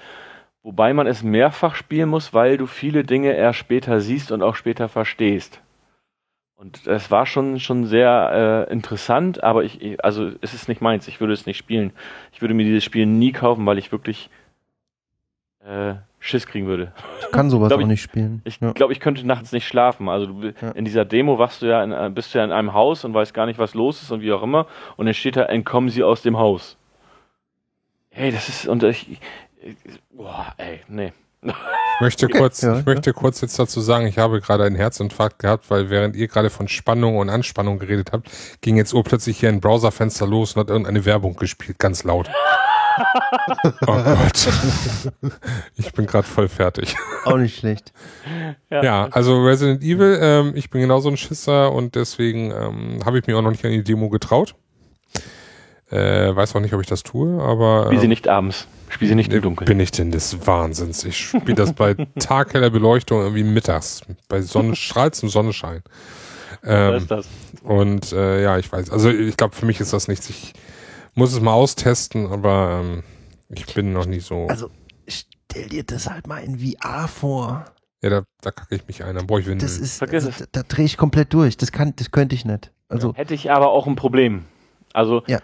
Wobei 0.62 0.92
man 0.94 1.06
es 1.06 1.22
mehrfach 1.22 1.76
spielen 1.76 2.08
muss, 2.08 2.34
weil 2.34 2.56
du 2.56 2.66
viele 2.66 3.04
Dinge 3.04 3.32
erst 3.32 3.58
später 3.60 4.00
siehst 4.00 4.32
und 4.32 4.42
auch 4.42 4.56
später 4.56 4.88
verstehst. 4.88 5.60
Und 6.56 6.86
es 6.86 7.10
war 7.10 7.26
schon, 7.26 7.60
schon 7.60 7.84
sehr 7.84 8.66
äh, 8.68 8.72
interessant, 8.72 9.42
aber 9.44 9.64
ich, 9.64 10.02
also 10.02 10.30
es 10.40 10.54
ist 10.54 10.68
nicht 10.68 10.80
meins, 10.80 11.06
ich 11.06 11.20
würde 11.20 11.34
es 11.34 11.44
nicht 11.44 11.58
spielen. 11.58 11.92
Ich 12.32 12.40
würde 12.40 12.54
mir 12.54 12.64
dieses 12.64 12.82
Spiel 12.82 13.04
nie 13.04 13.30
kaufen, 13.32 13.66
weil 13.66 13.76
ich 13.76 13.92
wirklich 13.92 14.30
äh, 15.64 15.94
Schiss 16.18 16.46
kriegen 16.46 16.66
würde. 16.66 16.92
Ich 17.20 17.30
kann 17.30 17.50
sowas 17.50 17.68
Glaub 17.68 17.78
auch 17.78 17.82
ich- 17.82 17.88
nicht 17.88 18.00
spielen. 18.02 18.40
Ich 18.44 18.58
ja. 18.60 18.72
glaube, 18.72 18.94
ich 18.94 19.00
könnte 19.00 19.26
nachts 19.26 19.52
nicht 19.52 19.68
schlafen. 19.68 20.08
Also 20.08 20.26
du, 20.26 20.54
Ja. 20.62 20.70
in 20.70 20.86
dieser 20.86 21.04
Demo 21.04 21.38
warst 21.38 21.60
du 21.60 21.66
ja 21.66 21.84
in, 21.84 21.92
äh, 21.92 22.10
bist 22.12 22.34
du 22.34 22.38
ja 22.38 22.44
in 22.44 22.52
einem 22.52 22.72
Haus 22.72 23.04
und 23.04 23.12
weißt 23.12 23.34
gar 23.34 23.44
nicht, 23.44 23.58
was 23.58 23.74
los 23.74 24.00
ist 24.02 24.10
und 24.10 24.22
wie 24.22 24.32
auch 24.32 24.42
immer. 24.42 24.66
Und 24.96 25.04
dann 25.06 25.14
steht 25.14 25.36
da, 25.36 25.44
entkommen 25.44 25.90
Sie 25.90 26.02
aus 26.02 26.22
dem 26.22 26.38
Haus. 26.38 26.78
Hey, 28.08 28.32
das 28.32 28.48
ist 28.48 28.66
und 28.66 28.82
ich, 28.82 29.10
ich 29.62 29.78
boah, 30.10 30.54
ey, 30.56 30.80
nee. 30.88 31.12
Ich 31.46 32.00
möchte 32.00 32.28
kurz, 32.28 32.60
Ja, 32.60 32.78
ich 32.78 32.84
möchte 32.84 33.14
kurz 33.14 33.40
jetzt 33.40 33.58
dazu 33.58 33.80
sagen, 33.80 34.06
ich 34.06 34.18
habe 34.18 34.40
gerade 34.40 34.64
einen 34.64 34.76
Herzinfarkt 34.76 35.38
gehabt, 35.38 35.70
weil 35.70 35.88
während 35.88 36.14
ihr 36.14 36.28
gerade 36.28 36.50
von 36.50 36.68
Spannung 36.68 37.16
und 37.16 37.30
Anspannung 37.30 37.78
geredet 37.78 38.12
habt, 38.12 38.30
ging 38.60 38.76
jetzt 38.76 38.92
urplötzlich 38.92 39.38
hier 39.38 39.48
ein 39.48 39.60
Browserfenster 39.60 40.26
los 40.26 40.54
und 40.54 40.60
hat 40.60 40.68
irgendeine 40.68 41.06
Werbung 41.06 41.36
gespielt, 41.36 41.78
ganz 41.78 42.04
laut. 42.04 42.28
oh 43.86 43.96
Gott. 43.96 44.48
Ich 45.76 45.92
bin 45.92 46.06
gerade 46.06 46.26
voll 46.26 46.48
fertig. 46.48 46.96
Auch 47.24 47.36
nicht 47.36 47.58
schlecht. 47.58 47.92
Ja, 48.70 49.08
also 49.10 49.42
Resident 49.42 49.82
Evil, 49.82 50.18
ähm, 50.20 50.52
ich 50.54 50.70
bin 50.70 50.80
genauso 50.80 51.08
ein 51.08 51.16
Schisser 51.16 51.72
und 51.72 51.94
deswegen 51.94 52.50
ähm, 52.50 53.00
habe 53.04 53.18
ich 53.18 53.26
mir 53.26 53.38
auch 53.38 53.42
noch 53.42 53.50
nicht 53.50 53.64
an 53.64 53.70
die 53.70 53.84
Demo 53.84 54.08
getraut. 54.08 54.54
Äh, 55.90 56.34
weiß 56.34 56.56
auch 56.56 56.60
nicht, 56.60 56.74
ob 56.74 56.80
ich 56.80 56.86
das 56.88 57.02
tue, 57.02 57.40
aber 57.42 57.86
Spiel 57.86 58.00
sie 58.00 58.04
ähm, 58.04 58.10
nicht 58.10 58.28
abends. 58.28 58.66
Spiel 58.96 59.08
sie 59.08 59.14
nicht 59.14 59.32
im 59.32 59.42
Dunkeln. 59.42 59.66
bin 59.66 59.78
ich 59.80 59.90
denn 59.92 60.10
des 60.10 60.46
Wahnsinns. 60.46 61.04
Ich 61.04 61.16
spiele 61.28 61.54
das 61.54 61.72
bei 61.72 61.94
tagheller 62.18 62.70
Beleuchtung 62.70 63.20
irgendwie 63.20 63.44
mittags, 63.44 64.00
bei 64.28 64.40
Sonnenstrahl 64.42 65.10
zum 65.12 65.28
Sonnenschein. 65.28 65.82
Was 66.62 66.70
Ähm, 66.70 66.94
ist 66.96 67.10
das? 67.10 67.26
und 67.62 68.12
äh, 68.12 68.42
ja, 68.42 68.58
ich 68.58 68.70
weiß, 68.72 68.90
also 68.90 69.10
ich 69.10 69.36
glaube, 69.36 69.54
für 69.54 69.66
mich 69.66 69.80
ist 69.80 69.92
das 69.92 70.08
nichts. 70.08 70.28
Ich 70.30 70.52
muss 71.14 71.32
es 71.32 71.40
mal 71.40 71.52
austesten, 71.52 72.26
aber 72.26 72.82
ähm, 72.82 73.02
ich 73.48 73.66
bin 73.74 73.92
noch 73.92 74.06
nicht 74.06 74.26
so. 74.26 74.46
Also 74.48 74.70
stell 75.06 75.68
dir 75.68 75.84
das 75.84 76.10
halt 76.10 76.26
mal 76.26 76.42
in 76.42 76.58
VR 76.58 77.06
vor. 77.08 77.64
ja, 78.02 78.10
da, 78.10 78.22
da 78.40 78.50
kacke 78.50 78.74
ich 78.74 78.86
mich 78.88 79.04
ein, 79.04 79.14
dann 79.14 79.26
brauche 79.26 79.40
ich 79.40 79.46
Windeln. 79.46 79.60
Das 79.70 79.78
ist, 79.78 79.98
Vergiss 79.98 80.26
also, 80.26 80.44
da, 80.52 80.60
da 80.60 80.62
drehe 80.62 80.84
ich 80.86 80.96
komplett 80.96 81.32
durch. 81.32 81.56
Das 81.56 81.70
kann, 81.70 81.94
das 81.96 82.10
könnte 82.10 82.34
ich 82.34 82.44
nicht. 82.44 82.72
Also 82.88 83.14
Hätte 83.14 83.34
ich 83.34 83.50
aber 83.50 83.70
auch 83.70 83.86
ein 83.86 83.96
Problem. 83.96 84.44
Also, 84.92 85.22
Ja. 85.26 85.40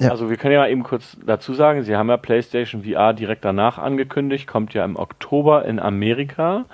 Ja. 0.00 0.10
also 0.10 0.30
wir 0.30 0.36
können 0.36 0.54
ja 0.54 0.60
mal 0.60 0.70
eben 0.70 0.82
kurz 0.82 1.16
dazu 1.24 1.54
sagen, 1.54 1.82
sie 1.82 1.96
haben 1.96 2.08
ja 2.08 2.16
PlayStation 2.16 2.84
VR 2.84 3.12
direkt 3.12 3.44
danach 3.44 3.78
angekündigt, 3.78 4.46
kommt 4.46 4.74
ja 4.74 4.84
im 4.84 4.96
Oktober 4.96 5.64
in 5.64 5.78
Amerika 5.78 6.64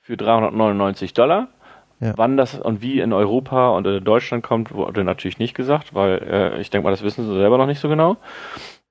für 0.00 0.16
399 0.16 1.14
Dollar. 1.14 1.48
Ja. 2.00 2.12
Wann 2.16 2.36
das 2.36 2.58
und 2.58 2.80
wie 2.80 3.00
in 3.00 3.12
Europa 3.12 3.70
und 3.70 3.86
in 3.86 4.04
Deutschland 4.04 4.44
kommt, 4.44 4.72
wurde 4.72 5.02
natürlich 5.02 5.38
nicht 5.38 5.54
gesagt, 5.54 5.94
weil 5.94 6.22
äh, 6.22 6.60
ich 6.60 6.70
denke 6.70 6.84
mal, 6.84 6.92
das 6.92 7.02
wissen 7.02 7.26
sie 7.26 7.34
selber 7.34 7.58
noch 7.58 7.66
nicht 7.66 7.80
so 7.80 7.88
genau. 7.88 8.16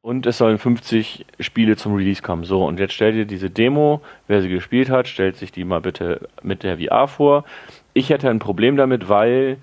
Und 0.02 0.26
es 0.26 0.38
sollen 0.38 0.58
50 0.58 1.26
Spiele 1.40 1.76
zum 1.76 1.96
Release 1.96 2.22
kommen. 2.22 2.44
So, 2.44 2.66
und 2.66 2.80
jetzt 2.80 2.94
stell 2.94 3.14
dir 3.14 3.26
diese 3.26 3.50
Demo, 3.50 4.02
wer 4.28 4.42
sie 4.42 4.50
gespielt 4.50 4.90
hat, 4.90 5.08
stellt 5.08 5.38
sich 5.38 5.52
die 5.52 5.64
mal 5.64 5.82
bitte 5.82 6.28
mit 6.42 6.64
der 6.64 6.80
VR 6.80 7.08
vor. 7.08 7.46
Ich 7.94 8.10
hätte 8.10 8.30
ein 8.30 8.40
Problem 8.40 8.76
damit, 8.78 9.10
weil 9.10 9.58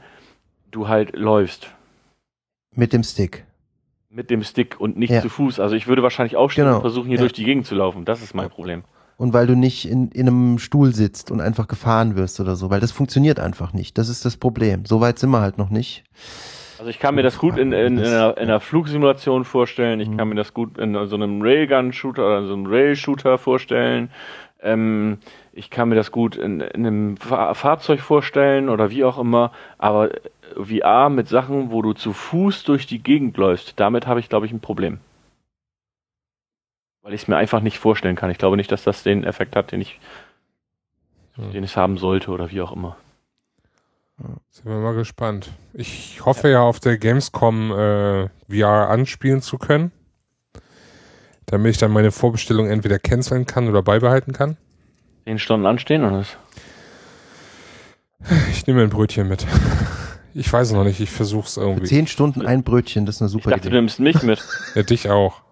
du 0.70 0.88
halt 0.88 1.14
läufst 1.14 1.70
mit 2.76 2.92
dem 2.92 3.02
Stick. 3.02 3.44
Mit 4.14 4.30
dem 4.30 4.42
Stick 4.44 4.80
und 4.80 4.96
nicht 4.96 5.10
Ja. 5.10 5.20
zu 5.20 5.28
Fuß. 5.28 5.58
Also 5.60 5.74
ich 5.74 5.86
würde 5.86 6.02
wahrscheinlich 6.02 6.36
aufstehen 6.36 6.64
Genau. 6.64 6.76
und 6.76 6.82
versuchen, 6.82 7.08
hier 7.08 7.16
Ja. 7.16 7.22
durch 7.22 7.32
die 7.32 7.44
Gegend 7.44 7.66
zu 7.66 7.74
laufen. 7.74 8.04
Das 8.04 8.22
ist 8.22 8.34
mein 8.34 8.48
Problem. 8.48 8.84
Und 9.16 9.32
weil 9.32 9.46
du 9.46 9.54
nicht 9.56 9.88
in, 9.88 10.08
in 10.10 10.28
einem 10.28 10.58
Stuhl 10.58 10.94
sitzt 10.94 11.30
und 11.30 11.40
einfach 11.40 11.68
gefahren 11.68 12.16
wirst 12.16 12.40
oder 12.40 12.56
so, 12.56 12.70
weil 12.70 12.80
das 12.80 12.92
funktioniert 12.92 13.38
einfach 13.40 13.72
nicht. 13.72 13.98
Das 13.98 14.08
ist 14.08 14.24
das 14.24 14.36
Problem. 14.36 14.84
So 14.86 15.00
weit 15.00 15.18
sind 15.18 15.30
wir 15.30 15.40
halt 15.40 15.58
noch 15.58 15.70
nicht. 15.70 16.04
Also 16.78 16.90
ich 16.90 16.98
kann 16.98 17.14
mir 17.14 17.22
das 17.22 17.38
gut 17.38 17.56
in, 17.56 17.72
in, 17.72 17.98
in, 17.98 18.04
einer, 18.04 18.36
in 18.36 18.44
einer 18.44 18.60
Flugsimulation 18.60 19.44
vorstellen. 19.44 20.00
Ich 20.00 20.08
Mhm. 20.08 20.16
kann 20.16 20.28
mir 20.28 20.34
das 20.34 20.52
gut 20.54 20.78
in 20.78 20.94
so 21.06 21.14
einem 21.16 21.40
Railgun-Shooter 21.42 22.26
oder 22.26 22.46
so 22.46 22.52
einem 22.52 22.66
Rail-Shooter 22.66 23.38
vorstellen. 23.38 24.10
Ähm, 24.62 25.18
ich 25.52 25.70
kann 25.70 25.88
mir 25.88 25.94
das 25.94 26.10
gut 26.10 26.36
in, 26.36 26.60
in 26.60 26.86
einem 26.86 27.16
Fa 27.16 27.54
Fahrzeug 27.54 28.00
vorstellen 28.00 28.68
oder 28.68 28.90
wie 28.90 29.04
auch 29.04 29.18
immer. 29.18 29.52
Aber 29.78 30.10
VR 30.56 31.08
mit 31.08 31.28
Sachen, 31.28 31.70
wo 31.70 31.82
du 31.82 31.92
zu 31.92 32.12
Fuß 32.12 32.64
durch 32.64 32.86
die 32.86 33.02
Gegend 33.02 33.36
läufst, 33.36 33.74
damit 33.80 34.06
habe 34.06 34.20
ich, 34.20 34.28
glaube 34.28 34.46
ich, 34.46 34.52
ein 34.52 34.60
Problem. 34.60 34.98
Weil 37.02 37.14
ich 37.14 37.22
es 37.22 37.28
mir 37.28 37.36
einfach 37.36 37.60
nicht 37.60 37.78
vorstellen 37.78 38.16
kann. 38.16 38.30
Ich 38.30 38.38
glaube 38.38 38.56
nicht, 38.56 38.72
dass 38.72 38.84
das 38.84 39.02
den 39.02 39.24
Effekt 39.24 39.56
hat, 39.56 39.72
den 39.72 39.80
ich, 39.80 40.00
Hm. 41.36 41.50
den 41.52 41.64
es 41.64 41.76
haben 41.76 41.98
sollte 41.98 42.30
oder 42.30 42.50
wie 42.50 42.60
auch 42.60 42.72
immer. 42.72 42.96
Sind 44.50 44.66
wir 44.66 44.76
mal 44.78 44.94
gespannt. 44.94 45.50
Ich 45.72 46.24
hoffe 46.24 46.48
ja 46.48 46.60
auf 46.62 46.78
der 46.78 46.98
Gamescom 46.98 47.72
äh, 47.72 48.28
VR 48.48 48.88
anspielen 48.88 49.42
zu 49.42 49.58
können. 49.58 49.90
Damit 51.46 51.72
ich 51.72 51.78
dann 51.78 51.90
meine 51.90 52.12
Vorbestellung 52.12 52.68
entweder 52.68 52.98
canceln 53.00 53.44
kann 53.44 53.68
oder 53.68 53.82
beibehalten 53.82 54.32
kann. 54.32 54.56
Zehn 55.24 55.38
Stunden 55.40 55.66
anstehen 55.66 56.04
oder 56.04 56.18
was? 56.20 56.36
Ich 58.50 58.66
nehme 58.66 58.82
ein 58.82 58.90
Brötchen 58.90 59.28
mit. 59.28 59.44
Ich 60.34 60.52
weiß 60.52 60.68
es 60.68 60.72
noch 60.74 60.84
nicht, 60.84 61.00
ich 61.00 61.10
versuche 61.10 61.46
es 61.46 61.54
Für 61.54 61.60
irgendwie. 61.60 61.86
zehn 61.86 62.06
Stunden 62.06 62.44
ein 62.44 62.62
Brötchen, 62.64 63.06
das 63.06 63.16
ist 63.16 63.22
eine 63.22 63.26
Ich 63.28 63.32
super 63.32 63.50
dachte, 63.50 63.62
du 63.62 63.68
Idee. 63.68 63.76
nimmst 63.76 64.00
mich 64.00 64.22
mit. 64.22 64.42
Ja, 64.74 64.82
dich 64.82 65.08
auch. 65.08 65.42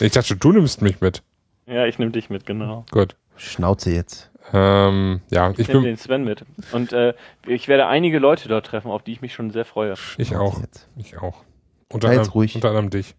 Ich 0.00 0.12
dachte, 0.12 0.36
du 0.36 0.52
nimmst 0.52 0.80
mich 0.80 1.00
mit. 1.00 1.22
Ja, 1.66 1.86
ich 1.86 1.98
nehme 1.98 2.12
dich 2.12 2.30
mit, 2.30 2.46
genau. 2.46 2.84
Gut. 2.92 3.16
Schnauze 3.36 3.90
jetzt. 3.90 4.30
Ähm, 4.52 5.20
ja, 5.30 5.50
Ich 5.50 5.60
ich 5.60 5.68
nehme 5.68 5.82
den 5.82 5.96
Sven 5.96 6.24
mit. 6.24 6.44
Und 6.72 6.92
äh, 6.92 7.14
ich 7.46 7.68
werde 7.68 7.86
einige 7.86 8.18
Leute 8.18 8.48
dort 8.48 8.66
treffen, 8.66 8.90
auf 8.90 9.02
die 9.02 9.12
ich 9.12 9.22
mich 9.22 9.34
schon 9.34 9.50
sehr 9.50 9.64
freue. 9.64 9.94
Ich 10.18 10.36
auch. 10.36 10.60
Jetzt. 10.60 10.88
Ich 10.96 11.18
auch. 11.18 11.42
Unter, 11.88 12.08
anderem, 12.08 12.28
ruhig. 12.30 12.54
unter 12.54 12.68
anderem 12.68 12.90
dich. 12.90 13.14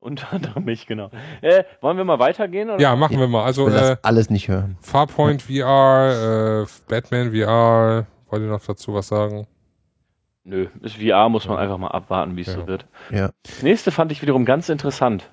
Unter 0.00 0.32
anderem 0.32 0.64
mich, 0.64 0.86
genau. 0.86 1.10
Äh, 1.40 1.64
wollen 1.80 1.96
wir 1.96 2.04
mal 2.04 2.18
weitergehen? 2.20 2.70
Oder? 2.70 2.80
Ja, 2.80 2.94
machen 2.94 3.14
Ja. 3.14 3.20
wir 3.20 3.28
mal. 3.28 3.40
Ich 3.40 3.46
Also 3.46 3.68
äh, 3.68 3.96
alles 4.02 4.30
nicht 4.30 4.48
hören. 4.48 4.76
Farpoint 4.80 5.42
VR, 5.42 6.62
äh, 6.64 6.66
Batman 6.88 7.32
VR. 7.32 8.06
Wollt 8.30 8.42
ihr 8.42 8.48
noch 8.48 8.64
dazu 8.64 8.94
was 8.94 9.08
sagen? 9.08 9.46
Nö, 10.48 10.68
das 10.80 10.94
VR 10.94 11.28
muss 11.28 11.46
man 11.46 11.58
einfach 11.58 11.76
mal 11.76 11.88
abwarten, 11.88 12.34
wie 12.36 12.40
es 12.40 12.46
Ja. 12.46 12.54
so 12.54 12.66
wird. 12.66 12.86
Ja. 13.10 13.30
Das 13.42 13.62
nächste 13.62 13.90
fand 13.90 14.10
ich 14.12 14.22
wiederum 14.22 14.46
ganz 14.46 14.70
interessant. 14.70 15.28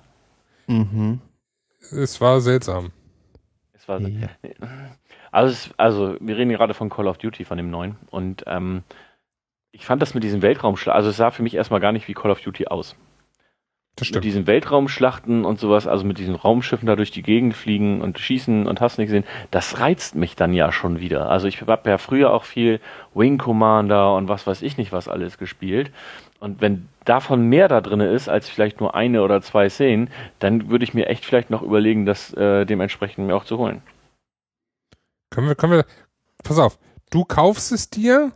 Mhm. 0.66 1.20
Es 1.80 2.20
war 2.20 2.42
seltsam. 2.42 2.92
Es 3.72 3.88
war, 3.88 3.98
ja. 4.00 4.28
Also, 5.32 5.52
es, 5.52 5.70
also, 5.78 6.16
wir 6.20 6.36
reden 6.36 6.50
gerade 6.50 6.74
von 6.74 6.90
Call 6.90 7.08
of 7.08 7.16
Duty, 7.16 7.46
von 7.46 7.56
dem 7.56 7.70
neuen. 7.70 7.96
Und 8.10 8.44
ähm, 8.46 8.82
ich 9.72 9.86
fand 9.86 10.02
das 10.02 10.12
mit 10.12 10.22
diesem 10.22 10.42
Weltraumschlacht, 10.42 10.94
also 10.94 11.08
es 11.08 11.16
sah 11.16 11.30
für 11.30 11.42
mich 11.42 11.54
erstmal 11.54 11.80
gar 11.80 11.92
nicht 11.92 12.08
wie 12.08 12.14
Call 12.14 12.30
of 12.30 12.42
Duty 12.42 12.66
aus. 12.66 12.94
Das 13.96 14.02
Mit 14.02 14.08
stimmt. 14.08 14.24
diesen 14.26 14.46
Weltraumschlachten 14.46 15.46
und 15.46 15.58
sowas, 15.58 15.86
also 15.86 16.04
mit 16.04 16.18
diesen 16.18 16.34
Raumschiffen 16.34 16.86
da 16.86 16.96
durch 16.96 17.10
die 17.10 17.22
Gegend 17.22 17.54
fliegen 17.54 18.02
und 18.02 18.18
schießen 18.18 18.66
und 18.66 18.82
hast 18.82 18.98
nicht 18.98 19.06
gesehen, 19.06 19.24
das 19.50 19.80
reizt 19.80 20.14
mich 20.14 20.36
dann 20.36 20.52
ja 20.52 20.70
schon 20.70 21.00
wieder. 21.00 21.30
Also 21.30 21.48
ich 21.48 21.62
habe 21.62 21.88
ja 21.88 21.96
früher 21.96 22.30
auch 22.30 22.44
viel 22.44 22.78
Wing 23.14 23.38
Commander 23.38 24.14
und 24.14 24.28
was 24.28 24.46
weiß 24.46 24.60
ich 24.60 24.76
nicht 24.76 24.92
was 24.92 25.08
alles 25.08 25.38
gespielt. 25.38 25.90
Und 26.40 26.60
wenn 26.60 26.88
davon 27.06 27.48
mehr 27.48 27.68
da 27.68 27.80
drin 27.80 28.00
ist, 28.00 28.28
als 28.28 28.50
vielleicht 28.50 28.80
nur 28.80 28.94
eine 28.94 29.22
oder 29.22 29.40
zwei 29.40 29.70
Szenen, 29.70 30.10
dann 30.40 30.68
würde 30.68 30.84
ich 30.84 30.92
mir 30.92 31.06
echt 31.06 31.24
vielleicht 31.24 31.48
noch 31.48 31.62
überlegen, 31.62 32.04
das 32.04 32.34
äh, 32.34 32.66
dementsprechend 32.66 33.26
mir 33.26 33.34
auch 33.34 33.44
zu 33.44 33.56
holen. 33.56 33.80
Können 35.30 35.48
wir, 35.48 35.54
können 35.54 35.72
wir, 35.72 35.86
pass 36.44 36.58
auf, 36.58 36.78
du 37.10 37.24
kaufst 37.24 37.72
es 37.72 37.88
dir, 37.88 38.32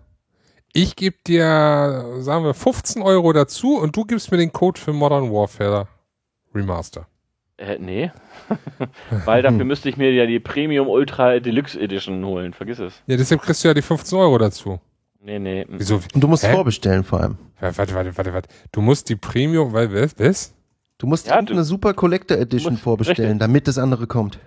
ich 0.72 0.96
gebe 0.96 1.16
dir, 1.26 2.04
sagen 2.20 2.44
wir, 2.44 2.54
15 2.54 3.02
Euro 3.02 3.32
dazu 3.32 3.76
und 3.78 3.96
du 3.96 4.04
gibst 4.04 4.30
mir 4.30 4.38
den 4.38 4.52
Code 4.52 4.80
für 4.80 4.92
Modern 4.92 5.30
Warfare 5.32 5.88
Remaster. 6.54 7.06
Äh, 7.56 7.78
nee. 7.78 8.10
Weil 9.24 9.42
dafür 9.42 9.64
müsste 9.64 9.88
ich 9.88 9.96
mir 9.96 10.12
ja 10.12 10.26
die 10.26 10.40
Premium 10.40 10.88
Ultra 10.88 11.38
Deluxe 11.40 11.78
Edition 11.78 12.24
holen. 12.24 12.52
Vergiss 12.54 12.78
es. 12.78 12.94
Ja, 13.06 13.16
deshalb 13.16 13.42
kriegst 13.42 13.62
du 13.62 13.68
ja 13.68 13.74
die 13.74 13.82
15 13.82 14.18
Euro 14.18 14.38
dazu. 14.38 14.80
Nee, 15.22 15.38
nee. 15.38 15.66
Wieso? 15.68 15.96
Und 16.14 16.22
du 16.22 16.26
musst 16.28 16.46
Hä? 16.46 16.52
vorbestellen 16.54 17.04
vor 17.04 17.20
allem. 17.20 17.36
Warte, 17.60 17.76
warte, 17.78 17.94
warte, 17.94 18.16
warte, 18.16 18.32
warte. 18.32 18.48
Du 18.72 18.80
musst 18.80 19.08
die 19.10 19.16
Premium, 19.16 19.72
weil, 19.74 19.92
was? 19.92 20.18
was? 20.18 20.54
Du 20.96 21.06
musst 21.06 21.26
Ja, 21.26 21.34
eine 21.36 21.64
Super 21.64 21.92
Collector 21.92 22.38
Edition 22.38 22.72
musst- 22.74 22.82
vorbestellen, 22.82 23.32
richtig. 23.32 23.40
damit 23.40 23.68
das 23.68 23.76
andere 23.76 24.06
kommt. 24.06 24.38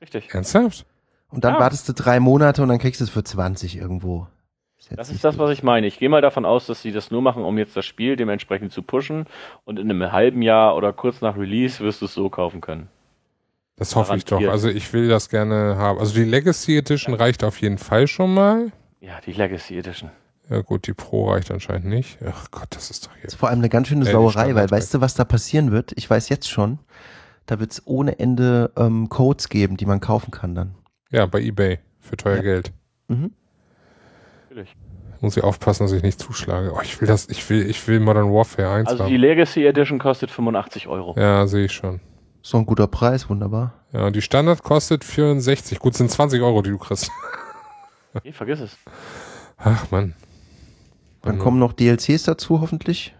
Richtig. 0.00 0.34
Ernsthaft? 0.34 0.84
Und 1.30 1.44
dann 1.44 1.54
Ja. 1.54 1.60
wartest 1.60 1.88
du 1.88 1.92
drei 1.92 2.18
Monate 2.20 2.62
und 2.62 2.68
dann 2.68 2.78
kriegst 2.78 3.00
du 3.00 3.04
es 3.04 3.10
für 3.10 3.22
20 3.22 3.76
irgendwo. 3.76 4.26
Das 4.94 5.10
ist 5.10 5.24
das, 5.24 5.38
was 5.38 5.50
ich 5.50 5.62
meine. 5.62 5.86
Ich 5.86 5.98
gehe 5.98 6.08
mal 6.08 6.20
davon 6.20 6.44
aus, 6.44 6.66
dass 6.66 6.82
sie 6.82 6.92
das 6.92 7.10
nur 7.10 7.22
machen, 7.22 7.42
um 7.44 7.58
jetzt 7.58 7.76
das 7.76 7.84
Spiel 7.84 8.14
dementsprechend 8.16 8.72
zu 8.72 8.82
pushen. 8.82 9.26
Und 9.64 9.78
in 9.78 9.90
einem 9.90 10.12
halben 10.12 10.42
Jahr 10.42 10.76
oder 10.76 10.92
kurz 10.92 11.20
nach 11.22 11.36
Release 11.36 11.82
wirst 11.82 12.02
du 12.02 12.04
es 12.06 12.14
so 12.14 12.28
kaufen 12.28 12.60
können. 12.60 12.88
Das 13.76 13.96
hoffe 13.96 14.16
ich 14.16 14.24
doch. 14.24 14.32
Garantiert. 14.40 14.52
Also 14.52 14.68
ich 14.68 14.92
will 14.92 15.08
das 15.08 15.28
gerne 15.28 15.76
haben. 15.76 15.98
Also 15.98 16.14
die 16.14 16.24
Legacy 16.24 16.76
Edition 16.78 17.14
reicht 17.14 17.42
auf 17.44 17.60
jeden 17.60 17.78
Fall 17.78 18.06
schon 18.06 18.32
mal. 18.32 18.70
Ja, 19.00 19.20
die 19.24 19.32
Legacy 19.32 19.76
Edition. 19.78 20.10
Ja 20.48 20.60
gut, 20.62 20.86
die 20.86 20.94
Pro 20.94 21.30
reicht 21.32 21.50
anscheinend 21.50 21.86
nicht. 21.86 22.18
Ach 22.24 22.46
Gott, 22.52 22.68
das 22.70 22.90
ist 22.90 23.06
doch 23.06 23.12
Das 23.14 23.22
jetzt. 23.22 23.32
ist 23.32 23.40
vor 23.40 23.48
allem 23.48 23.58
eine 23.58 23.68
ganz 23.68 23.88
schöne 23.88 24.04
Sauerei, 24.04 24.54
weil 24.54 24.70
weißt 24.70 24.94
du, 24.94 25.00
was 25.00 25.14
da 25.14 25.24
passieren 25.24 25.72
wird? 25.72 25.92
Ich 25.96 26.08
weiß 26.08 26.28
jetzt 26.28 26.48
schon, 26.48 26.78
da 27.46 27.58
wird 27.58 27.72
es 27.72 27.82
ohne 27.86 28.18
Ende 28.20 28.70
ähm, 28.76 29.08
Codes 29.08 29.48
geben, 29.48 29.76
die 29.76 29.86
man 29.86 30.00
kaufen 30.00 30.30
kann 30.30 30.54
dann. 30.54 30.74
Ja, 31.10 31.26
bei 31.26 31.40
Ebay. 31.40 31.80
Für 32.00 32.16
teuer 32.16 32.36
Ja. 32.36 32.42
Geld. 32.42 32.72
Mhm. 33.08 33.32
Muss 35.20 35.36
ich 35.36 35.42
aufpassen, 35.44 35.84
dass 35.84 35.92
ich 35.92 36.02
nicht 36.02 36.20
zuschlage. 36.20 36.72
Oh, 36.74 36.80
ich 36.82 37.00
will 37.00 37.08
das, 37.08 37.28
ich 37.28 37.48
will, 37.48 37.68
ich 37.68 37.86
will 37.88 38.00
Modern 38.00 38.32
Warfare 38.32 38.70
1 38.70 38.88
Also 38.88 39.04
haben. 39.04 39.10
die 39.10 39.16
Legacy 39.16 39.64
Edition 39.64 39.98
kostet 39.98 40.30
85 40.30 40.88
Euro. 40.88 41.14
Ja, 41.18 41.46
sehe 41.46 41.64
ich 41.64 41.72
schon. 41.72 42.00
Ist 42.42 42.52
doch 42.54 42.58
ein 42.60 42.66
guter 42.66 42.86
Preis, 42.86 43.28
wunderbar. 43.28 43.72
Ja, 43.92 44.10
die 44.10 44.22
Standard 44.22 44.62
kostet 44.62 45.02
64. 45.04 45.78
Gut, 45.78 45.94
sind 45.94 46.10
20 46.10 46.42
Euro, 46.42 46.62
die 46.62 46.70
du 46.70 46.78
kriegst. 46.78 47.10
Nee, 48.22 48.32
vergiss 48.32 48.60
es. 48.60 48.76
Ach, 49.56 49.90
Mann. 49.90 50.14
Dann 51.22 51.38
kommen 51.38 51.58
noch 51.58 51.72
DLCs 51.72 52.22
dazu, 52.22 52.60
hoffentlich. 52.60 53.15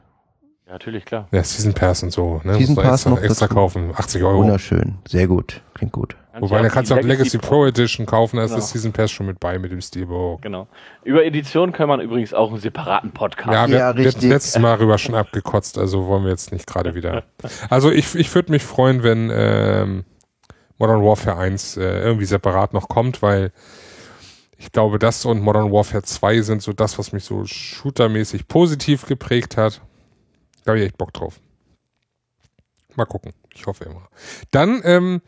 Ja, 0.67 0.73
natürlich, 0.73 1.05
klar. 1.05 1.29
Ja, 1.31 1.45
Season 1.45 1.75
Pass 1.75 2.03
und 2.03 2.11
so. 2.13 2.41
Ne? 2.45 2.55
Season 2.57 2.75
Pass 2.75 3.07
extra, 3.07 3.11
noch 3.11 3.21
extra 3.23 3.47
kaufen. 3.47 3.93
80 3.95 4.23
Euro. 4.25 4.39
Wunderschön. 4.39 4.97
Sehr 5.07 5.27
gut. 5.29 5.63
Klingt 5.75 5.93
gut. 5.93 6.17
Wobei, 6.39 6.61
da 6.61 6.69
kannst 6.69 6.91
du 6.91 6.97
auch 6.97 7.01
Legacy 7.03 7.39
Pro 7.39 7.65
Edition 7.65 8.05
kaufen, 8.05 8.37
da 8.37 8.43
ist 8.45 8.51
Genau. 8.51 8.61
das 8.61 8.71
Season 8.71 8.93
Pass 8.93 9.11
schon 9.11 9.25
mit 9.27 9.41
bei 9.41 9.59
mit 9.59 9.73
dem 9.73 9.81
Steelbook. 9.81 10.43
Genau. 10.43 10.67
Über 11.03 11.25
Edition 11.25 11.73
kann 11.73 11.89
man 11.89 12.01
übrigens 12.01 12.35
auch 12.35 12.51
einen 12.51 12.61
separaten 12.61 13.11
Podcast. 13.13 13.53
Ja, 13.53 13.67
wir, 13.69 13.75
Ja, 13.75 13.79
wir 13.79 13.85
hatten 13.87 13.99
richtig. 14.03 14.29
letztes 14.29 14.59
Mal 14.61 14.77
darüber 14.77 14.99
schon 14.99 15.15
abgekotzt, 15.15 15.79
also 15.79 16.07
wollen 16.07 16.25
wir 16.25 16.31
jetzt 16.31 16.53
nicht 16.53 16.67
gerade 16.67 16.95
wieder. 16.95 17.23
Also 17.71 17.91
ich, 17.91 18.15
ich 18.17 18.35
würde 18.35 18.53
mich 18.53 18.65
freuen, 18.65 19.03
wenn 19.03 19.31
ähm, 19.33 20.05
Modern 20.79 21.03
Warfare 21.03 21.39
1 21.39 21.79
äh, 21.79 22.01
irgendwie 22.01 22.27
separat 22.27 22.75
noch 22.75 22.89
kommt, 22.89 23.23
weil 23.23 23.51
ich 24.59 24.73
glaube, 24.73 24.99
das 24.99 25.25
und 25.25 25.41
Modern 25.41 25.73
Warfare 25.73 26.03
2 26.03 26.43
sind 26.43 26.61
so 26.61 26.75
das, 26.75 26.99
was 26.99 27.13
mich 27.13 27.25
so 27.25 27.45
shootermäßig 27.47 28.47
positiv 28.47 29.07
geprägt 29.07 29.57
hat. 29.57 29.81
Da 30.67 30.73
habe 30.73 30.81
ich 30.81 30.87
echt 30.87 30.99
Bock 30.99 31.15
drauf. 31.15 31.41
Mal 32.97 33.05
gucken. 33.05 33.33
Ich 33.55 33.67
hoffe 33.67 33.85
immer. 33.85 34.09
Dann 34.51 34.83
ähm, 34.85 35.23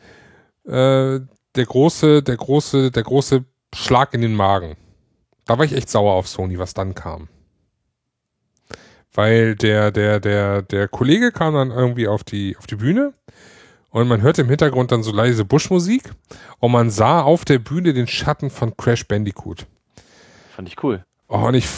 äh, 0.64 1.20
der 1.54 1.64
große, 1.64 2.24
der 2.24 2.36
große, 2.36 2.90
der 2.90 3.02
große 3.04 3.44
Schlag 3.72 4.14
in 4.14 4.20
den 4.20 4.34
Magen. 4.34 4.76
Da 5.46 5.56
war 5.56 5.64
ich 5.64 5.72
echt 5.72 5.90
sauer 5.90 6.14
auf 6.14 6.26
Sony, 6.26 6.58
was 6.58 6.74
dann 6.74 6.96
kam. 6.96 7.28
Weil 9.14 9.54
der, 9.54 9.92
der, 9.92 10.18
der, 10.18 10.62
der 10.62 10.88
Kollege 10.88 11.30
kam 11.30 11.54
dann 11.54 11.70
irgendwie 11.70 12.08
auf 12.08 12.24
die, 12.24 12.56
auf 12.56 12.66
die 12.66 12.76
Bühne 12.76 13.14
und 13.90 14.08
man 14.08 14.22
hörte 14.22 14.42
im 14.42 14.48
Hintergrund 14.48 14.90
dann 14.90 15.04
so 15.04 15.12
leise 15.12 15.44
Buschmusik 15.44 16.12
und 16.58 16.72
man 16.72 16.90
sah 16.90 17.22
auf 17.22 17.44
der 17.44 17.60
Bühne 17.60 17.92
den 17.94 18.08
Schatten 18.08 18.50
von 18.50 18.76
Crash 18.76 19.06
Bandicoot. 19.06 19.66
Fand 20.50 20.68
ich 20.68 20.82
cool. 20.82 21.04
Oh, 21.28 21.46
und 21.46 21.54
ich 21.54 21.68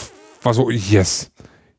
war 0.41 0.55
so, 0.55 0.71
yes, 0.71 1.31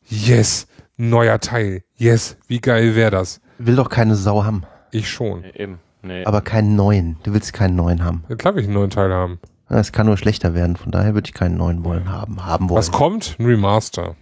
yes, 0.09 0.69
neuer 1.11 1.41
Teil, 1.41 1.83
yes, 1.97 2.37
wie 2.47 2.61
geil 2.61 2.95
wäre 2.95 3.11
das? 3.11 3.41
Will 3.59 3.77
doch 3.77 3.89
keine 3.89 4.15
Sau 4.15 4.45
haben. 4.45 4.65
Ich 4.91 5.11
schon. 5.11 5.41
Nee, 5.41 5.53
eben. 5.55 5.79
Nee. 6.03 6.25
Aber 6.25 6.41
keinen 6.41 6.75
neuen. 6.77 7.17
Du 7.23 7.33
willst 7.33 7.53
keinen 7.53 7.77
neuen 7.77 8.05
haben. 8.05 8.25
Ja, 8.29 8.37
klar 8.37 8.55
will 8.55 8.63
ich 8.63 8.69
einen 8.69 8.75
neuen 8.75 8.91
Teil 8.91 9.13
haben. 9.13 9.39
Es 9.69 9.93
kann 9.93 10.07
nur 10.07 10.17
schlechter 10.17 10.55
werden. 10.55 10.77
Von 10.77 10.93
daher 10.93 11.15
würde 11.15 11.29
ich 11.29 11.35
keinen 11.35 11.57
neuen 11.57 11.85
wollen 11.85 12.11
haben. 12.11 12.45
Haben 12.45 12.69
wollen. 12.69 12.79
Was 12.79 12.91
kommt? 12.91 13.37
Ein 13.39 13.47
Remaster. 13.47 14.17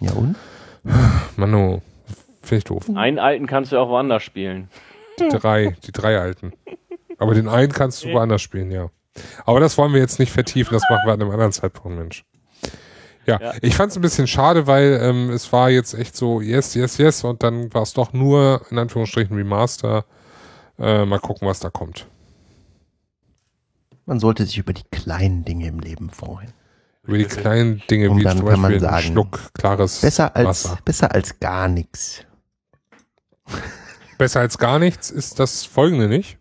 Ja 0.00 0.12
und? 0.12 0.36
Manu, 1.36 1.80
finde 2.42 2.58
ich 2.58 2.64
doof. 2.64 2.90
Einen 2.94 3.18
alten 3.18 3.46
kannst 3.46 3.72
du 3.72 3.78
auch 3.78 3.88
woanders 3.88 4.22
spielen. 4.22 4.68
Die 5.18 5.28
drei, 5.28 5.76
die 5.86 5.92
drei 5.92 6.18
alten. 6.18 6.52
Aber 7.18 7.34
den 7.34 7.48
einen 7.48 7.72
kannst 7.72 8.04
du 8.04 8.12
woanders 8.12 8.42
spielen, 8.42 8.70
ja. 8.70 8.90
Aber 9.44 9.60
das 9.60 9.76
wollen 9.78 9.92
wir 9.92 10.00
jetzt 10.00 10.18
nicht 10.18 10.32
vertiefen, 10.32 10.72
das 10.74 10.82
machen 10.88 11.02
wir 11.04 11.12
an 11.12 11.20
einem 11.20 11.30
anderen 11.30 11.52
Zeitpunkt, 11.52 11.98
Mensch. 11.98 12.24
Ja, 13.30 13.40
Ja. 13.40 13.54
ich 13.62 13.74
fand 13.76 13.90
es 13.92 13.96
ein 13.98 14.02
bisschen 14.02 14.26
schade, 14.26 14.66
weil 14.66 14.98
ähm, 15.02 15.30
es 15.30 15.52
war 15.52 15.70
jetzt 15.70 15.94
echt 15.94 16.16
so, 16.16 16.40
yes, 16.40 16.74
yes, 16.74 16.98
yes, 16.98 17.24
und 17.24 17.42
dann 17.42 17.72
war 17.74 17.82
es 17.82 17.92
doch 17.92 18.12
nur, 18.12 18.62
in 18.70 18.78
Anführungsstrichen, 18.78 19.36
Remaster. 19.36 20.04
Äh, 20.78 21.04
mal 21.04 21.20
gucken, 21.20 21.46
was 21.46 21.60
da 21.60 21.68
kommt. 21.70 22.06
Man 24.06 24.18
sollte 24.18 24.44
sich 24.46 24.58
über 24.58 24.72
die 24.72 24.82
kleinen 24.90 25.44
Dinge 25.44 25.66
im 25.68 25.78
Leben 25.78 26.10
freuen. 26.10 26.52
Über 27.04 27.18
die 27.18 27.24
kleinen 27.24 27.82
Dinge, 27.90 28.10
Und 28.10 28.18
wie 28.18 28.24
dann 28.24 28.38
zum 28.38 28.46
kann 28.48 28.60
man 28.60 28.72
Beispiel 28.72 28.86
ein 28.86 28.92
sagen, 29.02 29.12
Schluck 29.12 29.40
klares 29.54 30.00
Besser 30.00 30.34
als, 30.36 30.46
Wasser. 30.46 30.78
besser 30.84 31.14
als 31.14 31.38
gar 31.40 31.68
nichts. 31.68 32.24
Besser 34.18 34.40
als 34.40 34.58
gar 34.58 34.78
nichts 34.78 35.10
ist 35.10 35.38
das 35.38 35.64
folgende 35.64 36.06
nicht. 36.08 36.36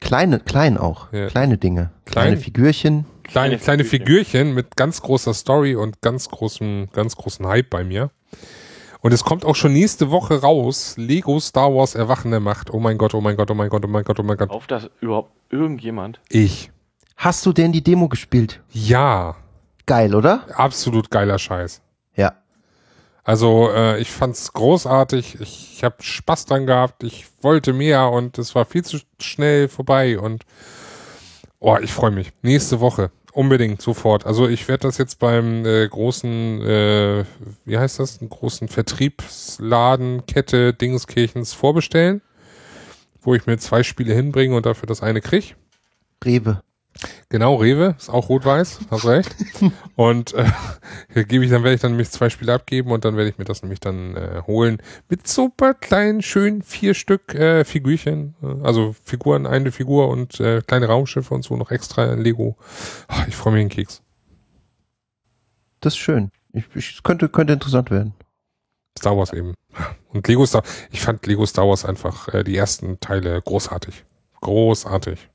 Kleine, 0.00 0.40
klein 0.40 0.78
auch. 0.78 1.12
Ja. 1.12 1.26
Kleine 1.28 1.58
Dinge. 1.58 1.90
Klein? 2.06 2.24
Kleine 2.28 2.36
Figürchen. 2.38 3.04
Kleine, 3.32 3.56
Kleine 3.56 3.84
Figürchen 3.84 4.52
mit 4.52 4.76
ganz 4.76 5.00
großer 5.00 5.32
Story 5.32 5.74
und 5.74 6.02
ganz 6.02 6.28
großem, 6.28 6.90
ganz 6.92 7.16
großen 7.16 7.46
Hype 7.46 7.70
bei 7.70 7.82
mir. 7.82 8.10
Und 9.00 9.12
es 9.12 9.24
kommt 9.24 9.46
auch 9.46 9.56
schon 9.56 9.72
nächste 9.72 10.10
Woche 10.10 10.42
raus. 10.42 10.94
Lego 10.98 11.40
Star 11.40 11.74
Wars 11.74 11.94
Erwachen 11.94 12.30
der 12.30 12.40
Macht. 12.40 12.70
Oh 12.70 12.78
mein 12.78 12.98
Gott, 12.98 13.14
oh 13.14 13.22
mein 13.22 13.36
Gott, 13.36 13.50
oh 13.50 13.54
mein 13.54 13.70
Gott, 13.70 13.84
oh 13.86 13.88
mein 13.88 14.04
Gott, 14.04 14.20
oh 14.20 14.22
mein 14.22 14.36
Gott. 14.36 14.50
Auf 14.50 14.66
das 14.66 14.90
überhaupt 15.00 15.32
irgendjemand. 15.50 16.20
Ich. 16.28 16.70
Hast 17.16 17.46
du 17.46 17.54
denn 17.54 17.72
die 17.72 17.82
Demo 17.82 18.10
gespielt? 18.10 18.60
Ja. 18.70 19.36
Geil, 19.86 20.14
oder? 20.14 20.46
Absolut 20.54 21.10
geiler 21.10 21.38
Scheiß. 21.38 21.80
Ja. 22.14 22.34
Also, 23.24 23.70
äh, 23.70 23.98
ich 23.98 24.10
fand's 24.10 24.52
großartig. 24.52 25.40
Ich, 25.40 25.72
ich 25.76 25.84
habe 25.84 25.96
Spaß 26.00 26.44
dran 26.44 26.66
gehabt. 26.66 27.02
Ich 27.02 27.26
wollte 27.40 27.72
mehr 27.72 28.10
und 28.10 28.36
es 28.36 28.54
war 28.54 28.66
viel 28.66 28.84
zu 28.84 28.98
schnell 29.18 29.68
vorbei. 29.68 30.18
Und 30.18 30.44
oh, 31.60 31.78
ich 31.80 31.94
freue 31.94 32.10
mich. 32.10 32.32
Nächste 32.42 32.80
Woche. 32.80 33.10
Unbedingt, 33.32 33.80
sofort. 33.80 34.26
Also 34.26 34.46
ich 34.46 34.68
werde 34.68 34.82
das 34.82 34.98
jetzt 34.98 35.18
beim 35.18 35.64
äh, 35.64 35.88
großen, 35.88 36.60
äh, 36.60 37.24
wie 37.64 37.78
heißt 37.78 37.98
das, 37.98 38.20
einen 38.20 38.28
großen 38.28 38.68
Vertriebsladen, 38.68 40.26
Kette 40.26 40.74
Dingenskirchens 40.74 41.54
vorbestellen, 41.54 42.20
wo 43.22 43.34
ich 43.34 43.46
mir 43.46 43.56
zwei 43.56 43.82
Spiele 43.82 44.12
hinbringe 44.14 44.54
und 44.54 44.66
dafür 44.66 44.86
das 44.86 45.02
eine 45.02 45.22
krieg. 45.22 45.56
Rewe. 46.22 46.60
Genau, 47.28 47.56
Rewe, 47.56 47.94
ist 47.98 48.10
auch 48.10 48.28
rot-weiß, 48.28 48.80
hast 48.90 49.06
recht. 49.06 49.34
und 49.96 50.34
äh, 50.34 50.44
hier 51.12 51.24
gebe 51.24 51.44
ich, 51.44 51.50
dann 51.50 51.62
werde 51.62 51.74
ich 51.74 51.80
dann 51.80 51.92
nämlich 51.92 52.10
zwei 52.10 52.28
Spiele 52.30 52.52
abgeben 52.52 52.90
und 52.90 53.04
dann 53.04 53.16
werde 53.16 53.30
ich 53.30 53.38
mir 53.38 53.44
das 53.44 53.62
nämlich 53.62 53.80
dann 53.80 54.16
äh, 54.16 54.42
holen 54.46 54.78
mit 55.08 55.26
super 55.26 55.74
kleinen, 55.74 56.22
schönen 56.22 56.62
vier 56.62 56.94
Stück 56.94 57.34
äh, 57.34 57.64
Figürchen, 57.64 58.34
also 58.62 58.94
Figuren, 59.04 59.46
eine 59.46 59.72
Figur 59.72 60.08
und 60.08 60.40
äh, 60.40 60.60
kleine 60.60 60.86
Raumschiffe 60.86 61.34
und 61.34 61.42
so 61.42 61.56
noch 61.56 61.70
extra 61.70 62.12
in 62.12 62.20
Lego. 62.20 62.56
Ah, 63.08 63.24
ich 63.26 63.36
freue 63.36 63.54
mich 63.54 63.60
einen 63.62 63.70
Keks. 63.70 64.02
Das 65.80 65.94
ist 65.94 65.98
schön. 65.98 66.30
Ich, 66.52 66.64
ich, 66.74 67.02
könnte, 67.02 67.28
könnte 67.28 67.54
interessant 67.54 67.90
werden. 67.90 68.14
Star 68.98 69.16
Wars 69.16 69.32
eben. 69.32 69.54
Und 70.12 70.28
Lego 70.28 70.44
Star, 70.44 70.62
ich 70.90 71.00
fand 71.00 71.26
Lego 71.26 71.46
Star 71.46 71.66
Wars 71.66 71.84
einfach 71.84 72.28
äh, 72.28 72.44
die 72.44 72.56
ersten 72.56 73.00
Teile 73.00 73.40
großartig. 73.40 74.04
Großartig. 74.42 75.31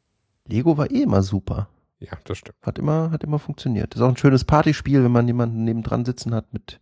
Lego 0.47 0.77
war 0.77 0.89
eh 0.91 1.03
immer 1.03 1.23
super. 1.23 1.69
Ja, 1.99 2.11
das 2.25 2.37
stimmt. 2.37 2.57
Hat 2.61 2.77
immer, 2.77 3.11
hat 3.11 3.23
immer 3.23 3.39
funktioniert. 3.39 3.95
Ist 3.95 4.01
auch 4.01 4.09
ein 4.09 4.17
schönes 4.17 4.43
Partyspiel, 4.43 5.03
wenn 5.03 5.11
man 5.11 5.27
jemanden 5.27 5.63
nebendran 5.63 6.05
sitzen 6.05 6.33
hat 6.33 6.53
mit, 6.53 6.79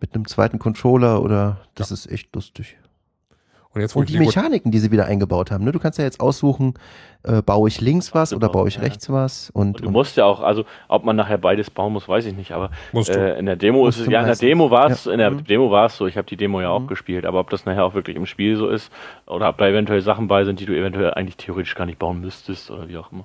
mit 0.00 0.14
einem 0.14 0.26
zweiten 0.26 0.58
Controller 0.58 1.22
oder 1.22 1.60
das 1.74 1.90
ist 1.90 2.10
echt 2.10 2.34
lustig. 2.34 2.78
Und 3.72 3.80
jetzt 3.82 3.94
wo 3.94 4.00
Und 4.00 4.08
die 4.08 4.14
Lego, 4.14 4.24
Mechaniken, 4.26 4.72
die 4.72 4.78
sie 4.80 4.90
wieder 4.90 5.06
eingebaut 5.06 5.52
haben, 5.52 5.64
ne? 5.64 5.70
Du 5.70 5.78
kannst 5.78 5.96
ja 5.98 6.04
jetzt 6.04 6.18
aussuchen, 6.18 6.74
äh, 7.22 7.40
baue 7.40 7.68
ich 7.68 7.80
links 7.80 8.12
was 8.14 8.32
oder 8.34 8.48
baue 8.48 8.66
ich 8.66 8.74
Ja. 8.76 8.80
rechts 8.80 9.10
was 9.10 9.50
und, 9.50 9.76
Und 9.76 9.82
du 9.82 9.86
und 9.86 9.92
musst 9.92 10.16
ja 10.16 10.24
auch, 10.24 10.40
also 10.40 10.64
ob 10.88 11.04
man 11.04 11.14
nachher 11.14 11.38
beides 11.38 11.70
bauen 11.70 11.92
muss, 11.92 12.08
weiß 12.08 12.24
ich 12.26 12.34
nicht, 12.34 12.50
aber 12.50 12.72
musst 12.92 13.10
du. 13.10 13.12
äh, 13.12 13.38
in 13.38 13.46
der 13.46 13.54
Demo 13.54 13.84
Musst 13.84 13.98
ist 14.00 14.06
es, 14.08 14.12
ja, 14.12 14.20
in 14.22 14.26
der. 14.26 14.34
Demo 14.34 14.72
war 14.72 14.90
es, 14.90 15.04
Ja. 15.04 15.12
in 15.12 15.18
der 15.18 15.30
Mhm. 15.30 15.44
Demo 15.44 15.70
war 15.70 15.86
es 15.86 15.96
so, 15.96 16.08
ich 16.08 16.16
habe 16.16 16.26
die 16.26 16.36
Demo 16.36 16.60
ja 16.60 16.70
auch 16.70 16.80
Mhm. 16.80 16.86
gespielt, 16.88 17.24
aber 17.24 17.38
ob 17.38 17.50
das 17.50 17.64
nachher 17.64 17.84
auch 17.84 17.94
wirklich 17.94 18.16
im 18.16 18.26
Spiel 18.26 18.56
so 18.56 18.68
ist 18.68 18.90
oder 19.26 19.48
ob 19.48 19.58
da 19.58 19.68
eventuell 19.68 20.00
Sachen 20.00 20.26
bei 20.26 20.44
sind, 20.44 20.58
die 20.58 20.66
du 20.66 20.76
eventuell 20.76 21.14
eigentlich 21.14 21.36
theoretisch 21.36 21.76
gar 21.76 21.86
nicht 21.86 22.00
bauen 22.00 22.20
müsstest 22.20 22.72
oder 22.72 22.88
wie 22.88 22.96
auch 22.96 23.12
immer. 23.12 23.24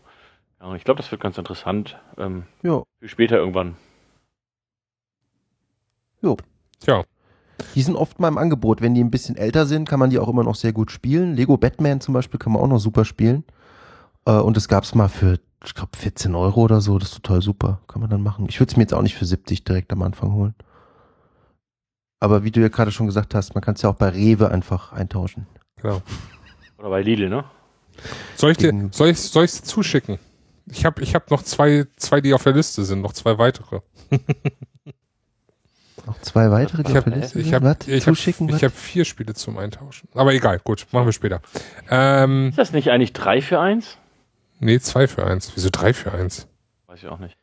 Ja, 0.62 0.68
und 0.68 0.76
ich 0.76 0.84
glaube, 0.84 0.98
das 1.02 1.10
wird 1.10 1.22
ganz 1.22 1.40
interessant 1.40 1.98
ähm, 2.20 2.44
ja, 2.62 2.84
für 3.00 3.08
später 3.08 3.38
irgendwann. 3.38 3.78
Tja, 6.82 7.04
die 7.76 7.82
sind 7.82 7.96
oft 7.96 8.20
mal 8.20 8.28
im 8.30 8.38
Angebot. 8.38 8.82
Wenn 8.82 8.94
die 8.96 9.04
ein 9.04 9.12
bisschen 9.12 9.36
älter 9.38 9.66
sind, 9.66 9.88
kann 9.88 10.00
man 10.00 10.10
die 10.10 10.20
auch 10.20 10.28
immer 10.30 10.44
noch 10.44 10.56
sehr 10.56 10.74
gut 10.74 10.92
spielen. 10.92 11.36
Lego 11.36 11.58
Batman 11.58 12.02
zum 12.02 12.14
Beispiel 12.14 12.40
kann 12.40 12.54
man 12.54 12.62
auch 12.62 12.68
noch 12.68 12.80
super 12.80 13.06
spielen. 13.06 13.44
Äh, 14.26 14.32
und 14.40 14.56
das 14.58 14.68
gab's 14.68 14.96
mal 14.96 15.10
für, 15.10 15.40
ich 15.64 15.74
glaube, 15.76 15.96
14 15.98 16.34
Euro 16.36 16.62
oder 16.62 16.82
so. 16.82 16.98
Das 16.98 17.10
ist 17.10 17.16
total 17.24 17.42
super. 17.42 17.82
Kann 17.88 18.02
man 18.02 18.10
dann 18.10 18.24
machen. 18.24 18.46
Ich 18.50 18.60
würde 18.60 18.72
es 18.72 18.78
mir 18.78 18.84
jetzt 18.84 18.94
auch 18.94 19.02
nicht 19.02 19.16
für 19.16 19.26
70 19.26 19.64
direkt 19.64 19.92
am 19.94 20.02
Anfang 20.02 20.32
holen. 20.34 20.56
Aber 22.20 22.44
wie 22.44 22.52
du 22.52 22.62
ja 22.62 22.70
gerade 22.70 22.92
schon 22.92 23.06
gesagt 23.08 23.36
hast, 23.36 23.54
man 23.56 23.62
kann 23.64 23.76
es 23.76 23.82
ja 23.82 23.90
auch 23.90 23.96
bei 23.96 24.10
Rewe 24.10 24.50
einfach 24.50 24.94
eintauschen. 24.94 25.46
genau. 25.82 26.02
Oder 26.78 26.90
bei 26.90 27.02
Lidl, 27.02 27.30
ne? 27.30 27.44
Soll 28.36 28.52
ich 28.52 28.58
dir, 28.58 28.72
Gegen- 28.72 28.92
soll 28.92 29.10
ich, 29.10 29.20
soll 29.20 29.46
ich's 29.46 29.62
zuschicken? 29.64 30.18
Ich 30.70 30.84
habe 30.86 31.02
ich 31.04 31.14
hab 31.16 31.30
noch 31.32 31.44
zwei, 31.44 31.86
zwei, 31.96 32.20
die 32.22 32.34
auf 32.34 32.44
der 32.44 32.54
Liste 32.54 32.84
sind, 32.84 33.02
noch 33.02 33.14
zwei 33.14 33.38
weitere. 33.38 33.82
Noch 36.06 36.20
zwei 36.22 36.52
weitere, 36.52 36.84
die 36.84 36.92
Ich 36.92 36.98
habe 36.98 37.10
Liste 37.10 37.40
ich 37.40 37.54
hab, 37.54 37.64
Was? 37.64 37.88
ich 37.88 37.94
hab, 38.08 38.16
Zuschicken? 38.16 38.48
ich 38.50 38.56
was? 38.56 38.64
hab 38.64 38.72
vier 38.74 39.06
Spiele 39.06 39.34
zum 39.34 39.58
Eintauschen. 39.58 40.08
Aber 40.14 40.34
egal, 40.34 40.60
gut, 40.64 40.86
machen 40.92 41.06
wir 41.08 41.14
später. 41.14 41.42
Ähm, 41.90 42.50
Ist 42.50 42.58
das 42.58 42.72
nicht 42.74 42.92
eigentlich 42.92 43.14
3 43.14 43.42
für 43.42 43.60
1? 43.60 43.98
nee, 44.60 44.80
zwei 44.80 45.08
für 45.08 45.26
eins. 45.26 45.52
Wieso 45.56 45.70
drei 45.70 45.94
für 45.94 46.12
eins? 46.14 46.48
Weiß 46.88 47.00
ich 47.04 47.10
auch 47.10 47.20
nicht. 47.20 47.38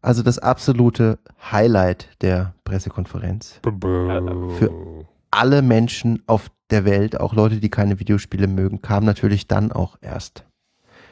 Also 0.00 0.22
das 0.22 0.38
absolute 0.38 1.18
Highlight 1.50 2.08
der 2.22 2.54
Pressekonferenz. 2.64 3.60
Für 3.62 5.06
Alle 5.30 5.62
Menschen 5.62 6.22
auf 6.26 6.50
der 6.70 6.84
Welt, 6.84 7.18
auch 7.20 7.34
Leute, 7.34 7.56
die 7.60 7.68
keine 7.68 7.98
Videospiele 8.00 8.46
mögen, 8.46 8.80
kamen 8.80 9.06
natürlich 9.06 9.48
dann 9.48 9.72
auch 9.72 9.96
erst. 10.00 10.44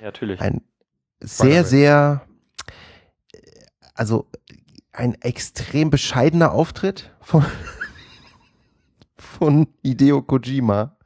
Ja, 0.01 0.07
natürlich. 0.07 0.41
Ein 0.41 0.63
sehr, 1.21 1.65
sehr, 1.65 2.23
äh, 3.33 3.39
also 3.95 4.27
ein 4.93 5.15
extrem 5.21 5.91
bescheidener 5.91 6.53
Auftritt 6.53 7.11
von, 7.21 7.45
von 9.17 9.69
Hideo 9.83 10.23
Kojima, 10.23 10.97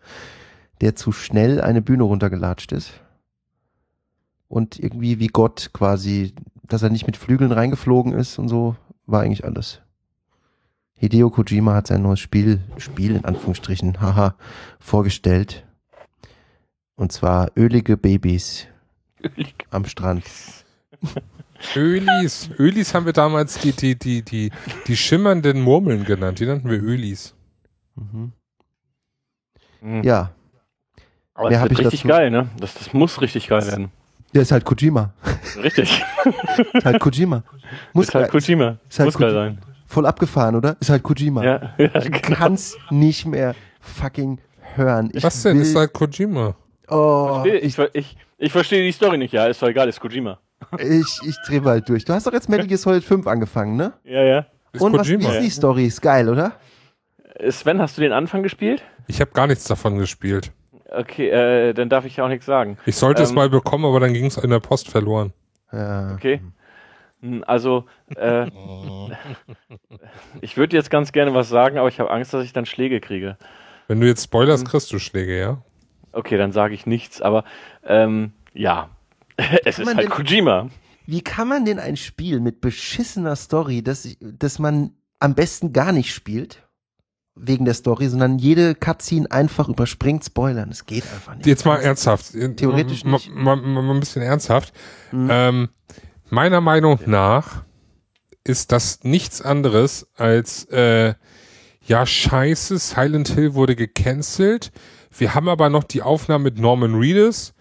der 0.80 0.96
zu 0.96 1.12
schnell 1.12 1.60
eine 1.60 1.82
Bühne 1.82 2.04
runtergelatscht 2.04 2.72
ist. 2.72 2.92
Und 4.48 4.78
irgendwie 4.78 5.18
wie 5.18 5.28
Gott 5.28 5.70
quasi, 5.72 6.34
dass 6.62 6.82
er 6.82 6.90
nicht 6.90 7.06
mit 7.06 7.16
Flügeln 7.16 7.52
reingeflogen 7.52 8.12
ist 8.12 8.38
und 8.38 8.48
so, 8.48 8.76
war 9.06 9.22
eigentlich 9.22 9.44
alles. 9.44 9.80
Hideo 10.94 11.28
Kojima 11.30 11.74
hat 11.74 11.88
sein 11.88 12.02
neues 12.02 12.20
Spiel, 12.20 12.60
Spiel 12.78 13.16
in 13.16 13.24
Anführungsstrichen, 13.24 14.00
haha, 14.00 14.36
vorgestellt. 14.78 15.66
Und 16.96 17.12
zwar 17.12 17.50
ölige 17.56 17.96
Babys 17.96 18.66
am 19.70 19.84
Strand. 19.84 20.24
Ölis. 21.76 22.50
Ölis 22.58 22.94
haben 22.94 23.06
wir 23.06 23.12
damals 23.12 23.58
die, 23.58 23.72
die, 23.72 23.98
die, 23.98 24.22
die, 24.22 24.50
die 24.86 24.96
schimmernden 24.96 25.60
Murmeln 25.60 26.04
genannt. 26.04 26.38
Die 26.40 26.46
nannten 26.46 26.70
wir 26.70 26.80
Ölis. 26.82 27.34
Mhm. 27.96 28.32
Mhm. 29.80 30.02
Ja, 30.02 30.30
Aber 31.34 31.50
Mehr 31.50 31.60
das 31.62 31.72
ich 31.72 31.78
richtig 31.78 32.00
dazu- 32.02 32.08
geil, 32.08 32.30
ne? 32.30 32.48
Das, 32.58 32.74
das 32.74 32.92
muss 32.92 33.20
richtig 33.20 33.48
geil 33.48 33.66
werden. 33.66 33.90
der 34.34 34.42
ist 34.42 34.52
halt 34.52 34.64
Kojima. 34.64 35.12
Richtig. 35.62 36.02
Ist 36.72 36.84
halt 36.84 37.00
Kojima. 37.00 37.42
Muss 37.92 38.08
ist 38.08 38.14
halt 38.14 38.30
Kojima. 38.30 38.78
ist 38.88 38.98
halt 38.98 39.06
muss 39.08 39.18
geil 39.18 39.32
sein. 39.32 39.58
voll 39.86 40.06
abgefahren, 40.06 40.54
oder? 40.56 40.76
Ist 40.80 40.90
halt 40.90 41.02
Kojima. 41.02 41.44
Ja, 41.44 41.74
ja 41.78 41.94
Ich 41.96 42.10
genau. 42.10 42.36
kann's 42.36 42.76
nicht 42.90 43.26
mehr 43.26 43.54
fucking 43.80 44.38
hören. 44.74 45.10
Ich 45.12 45.22
Was 45.22 45.42
denn? 45.42 45.56
will- 45.58 45.62
Ist 45.62 45.76
halt 45.76 45.92
Kojima. 45.92 46.56
Oh, 46.88 47.42
Ich, 47.46 47.78
ich, 47.78 47.88
ich, 47.94 48.16
ich 48.38 48.52
verstehe 48.52 48.82
die 48.84 48.92
Story 48.92 49.16
nicht. 49.18 49.32
Ja, 49.32 49.46
ist 49.46 49.62
doch 49.62 49.68
egal, 49.68 49.88
ist 49.88 50.00
Kojima. 50.00 50.38
Ich, 50.78 51.20
ich 51.26 51.36
dreh 51.46 51.60
bald 51.60 51.88
durch. 51.88 52.04
Du 52.04 52.12
hast 52.12 52.26
doch 52.26 52.32
jetzt 52.32 52.48
Metal 52.48 52.66
Gear 52.66 52.78
Solid 52.78 53.04
5 53.04 53.26
angefangen, 53.26 53.76
ne? 53.76 53.92
Ja, 54.04 54.22
ja. 54.22 54.46
Ist 54.72 54.80
Und 54.82 54.92
was 54.94 55.06
Kojima. 55.06 55.30
ist 55.30 55.40
die 55.40 55.50
Story? 55.50 55.86
Ist 55.86 56.00
geil, 56.02 56.28
oder? 56.28 56.52
Äh, 57.34 57.50
Sven, 57.50 57.80
hast 57.80 57.96
du 57.96 58.02
den 58.02 58.12
Anfang 58.12 58.42
gespielt? 58.42 58.82
Ich 59.06 59.20
habe 59.20 59.30
gar 59.32 59.46
nichts 59.46 59.64
davon 59.64 59.98
gespielt. 59.98 60.52
Okay, 60.90 61.28
äh, 61.28 61.72
dann 61.74 61.88
darf 61.88 62.04
ich 62.04 62.16
ja 62.16 62.24
auch 62.24 62.28
nichts 62.28 62.46
sagen. 62.46 62.78
Ich 62.86 62.96
sollte 62.96 63.22
es 63.22 63.30
Ähm. 63.30 63.34
mal 63.36 63.48
bekommen, 63.50 63.84
aber 63.84 64.00
dann 64.00 64.12
ging 64.14 64.26
es 64.26 64.36
in 64.36 64.50
der 64.50 64.60
Post 64.60 64.88
verloren. 64.88 65.32
Ja. 65.72 66.12
Okay. 66.14 66.40
Hm, 67.20 67.42
Also, 67.46 67.84
äh, 68.16 68.46
ich 70.40 70.56
würde 70.56 70.76
jetzt 70.76 70.90
ganz 70.90 71.12
gerne 71.12 71.34
was 71.34 71.48
sagen, 71.48 71.78
aber 71.78 71.88
ich 71.88 72.00
habe 72.00 72.10
Angst, 72.10 72.32
dass 72.34 72.44
ich 72.44 72.52
dann 72.52 72.66
Schläge 72.66 73.00
kriege. 73.00 73.36
Wenn 73.88 74.00
du 74.00 74.06
jetzt 74.06 74.24
spoilerst, 74.24 74.64
Mhm. 74.64 74.68
kriegst 74.68 74.92
du 74.92 74.98
Schläge, 74.98 75.38
ja? 75.38 75.62
Okay, 76.12 76.36
dann 76.36 76.52
sage 76.52 76.74
ich 76.74 76.86
nichts, 76.86 77.20
aber 77.20 77.44
ähm, 77.84 78.32
ja, 78.52 78.88
es 79.36 79.78
ist 79.78 79.86
halt 79.86 79.98
denn- 79.98 80.08
Kojima. 80.08 80.68
Wie 81.06 81.20
kann 81.20 81.48
man 81.48 81.64
denn 81.66 81.78
ein 81.78 81.96
Spiel 81.98 82.40
mit 82.40 82.60
beschissener 82.62 83.36
Story, 83.36 83.82
das, 83.82 84.08
das 84.20 84.58
man 84.58 84.92
am 85.20 85.34
besten 85.34 85.72
gar 85.72 85.92
nicht 85.92 86.14
spielt, 86.14 86.62
wegen 87.34 87.64
der 87.66 87.74
Story, 87.74 88.08
sondern 88.08 88.38
jede 88.38 88.74
Cutscene 88.74 89.30
einfach 89.30 89.68
überspringt, 89.68 90.24
spoilern? 90.24 90.70
Das 90.70 90.86
geht 90.86 91.04
einfach 91.12 91.34
nicht. 91.34 91.46
Jetzt 91.46 91.66
mal 91.66 91.76
ernsthaft. 91.80 92.32
Theoretisch 92.56 93.04
nicht. 93.04 93.34
mal, 93.34 93.56
mal, 93.56 93.82
mal 93.82 93.94
ein 93.94 94.00
bisschen 94.00 94.22
ernsthaft. 94.22 94.72
Mhm. 95.12 95.28
Ähm, 95.30 95.68
meiner 96.30 96.60
Meinung 96.62 96.98
nach 97.06 97.64
ist 98.44 98.72
das 98.72 99.04
nichts 99.04 99.42
anderes 99.42 100.06
als, 100.16 100.64
äh, 100.66 101.14
ja, 101.86 102.06
scheiße, 102.06 102.78
Silent 102.78 103.28
Hill 103.28 103.54
wurde 103.54 103.76
gecancelt. 103.76 104.72
Wir 105.16 105.34
haben 105.34 105.48
aber 105.48 105.68
noch 105.68 105.84
die 105.84 106.02
Aufnahme 106.02 106.44
mit 106.44 106.58
Norman 106.58 106.94
Reedus. 106.94 107.53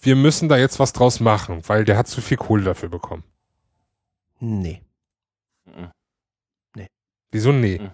Wir 0.00 0.16
müssen 0.16 0.48
da 0.48 0.56
jetzt 0.56 0.78
was 0.78 0.92
draus 0.92 1.20
machen, 1.20 1.62
weil 1.68 1.84
der 1.84 1.96
hat 1.98 2.08
zu 2.08 2.20
viel 2.20 2.36
Kohle 2.36 2.64
dafür 2.64 2.88
bekommen. 2.88 3.24
Nee. 4.40 4.82
Wieso 7.32 7.52
nee? 7.52 7.78
Mhm. 7.78 7.90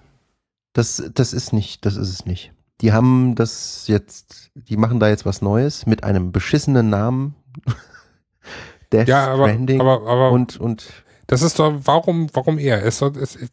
Das, 0.72 1.10
das 1.14 1.32
ist 1.32 1.52
nicht, 1.52 1.84
das 1.84 1.96
ist 1.96 2.08
es 2.08 2.26
nicht. 2.26 2.52
Die 2.80 2.92
haben 2.92 3.34
das 3.34 3.86
jetzt, 3.88 4.50
die 4.54 4.76
machen 4.76 5.00
da 5.00 5.08
jetzt 5.08 5.24
was 5.26 5.42
Neues 5.42 5.86
mit 5.86 6.04
einem 6.04 6.32
beschissenen 6.32 6.90
Namen. 6.90 7.34
Death 8.92 9.08
Ja, 9.08 9.26
aber, 9.28 9.50
aber, 9.50 10.06
aber 10.06 10.30
und, 10.30 10.58
und 10.58 10.86
Das 11.26 11.42
ist 11.42 11.58
doch, 11.58 11.74
warum, 11.84 12.28
warum 12.34 12.58
er? 12.58 12.84
Es, 12.84 13.00
es, 13.02 13.36
es- 13.36 13.50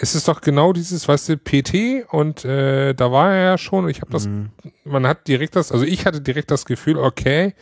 es 0.00 0.14
ist 0.14 0.28
doch 0.28 0.40
genau 0.40 0.72
dieses, 0.72 1.08
weißt 1.08 1.28
du, 1.30 1.36
PT 1.38 2.06
und 2.12 2.44
äh, 2.44 2.94
da 2.94 3.10
war 3.12 3.32
er 3.34 3.42
ja 3.44 3.58
schon 3.58 3.88
ich 3.88 4.00
habe 4.00 4.10
das, 4.10 4.26
Mhm. 4.26 4.50
man 4.84 5.06
hat 5.06 5.26
direkt 5.28 5.56
das, 5.56 5.72
also 5.72 5.84
ich 5.84 6.06
hatte 6.06 6.20
direkt 6.20 6.50
das 6.50 6.64
Gefühl, 6.66 6.98
okay, 6.98 7.54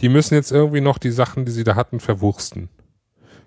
die 0.00 0.08
müssen 0.08 0.34
jetzt 0.34 0.52
irgendwie 0.52 0.80
noch 0.80 0.98
die 0.98 1.10
Sachen, 1.10 1.44
die 1.44 1.52
sie 1.52 1.64
da 1.64 1.74
hatten, 1.74 2.00
verwursten. 2.00 2.68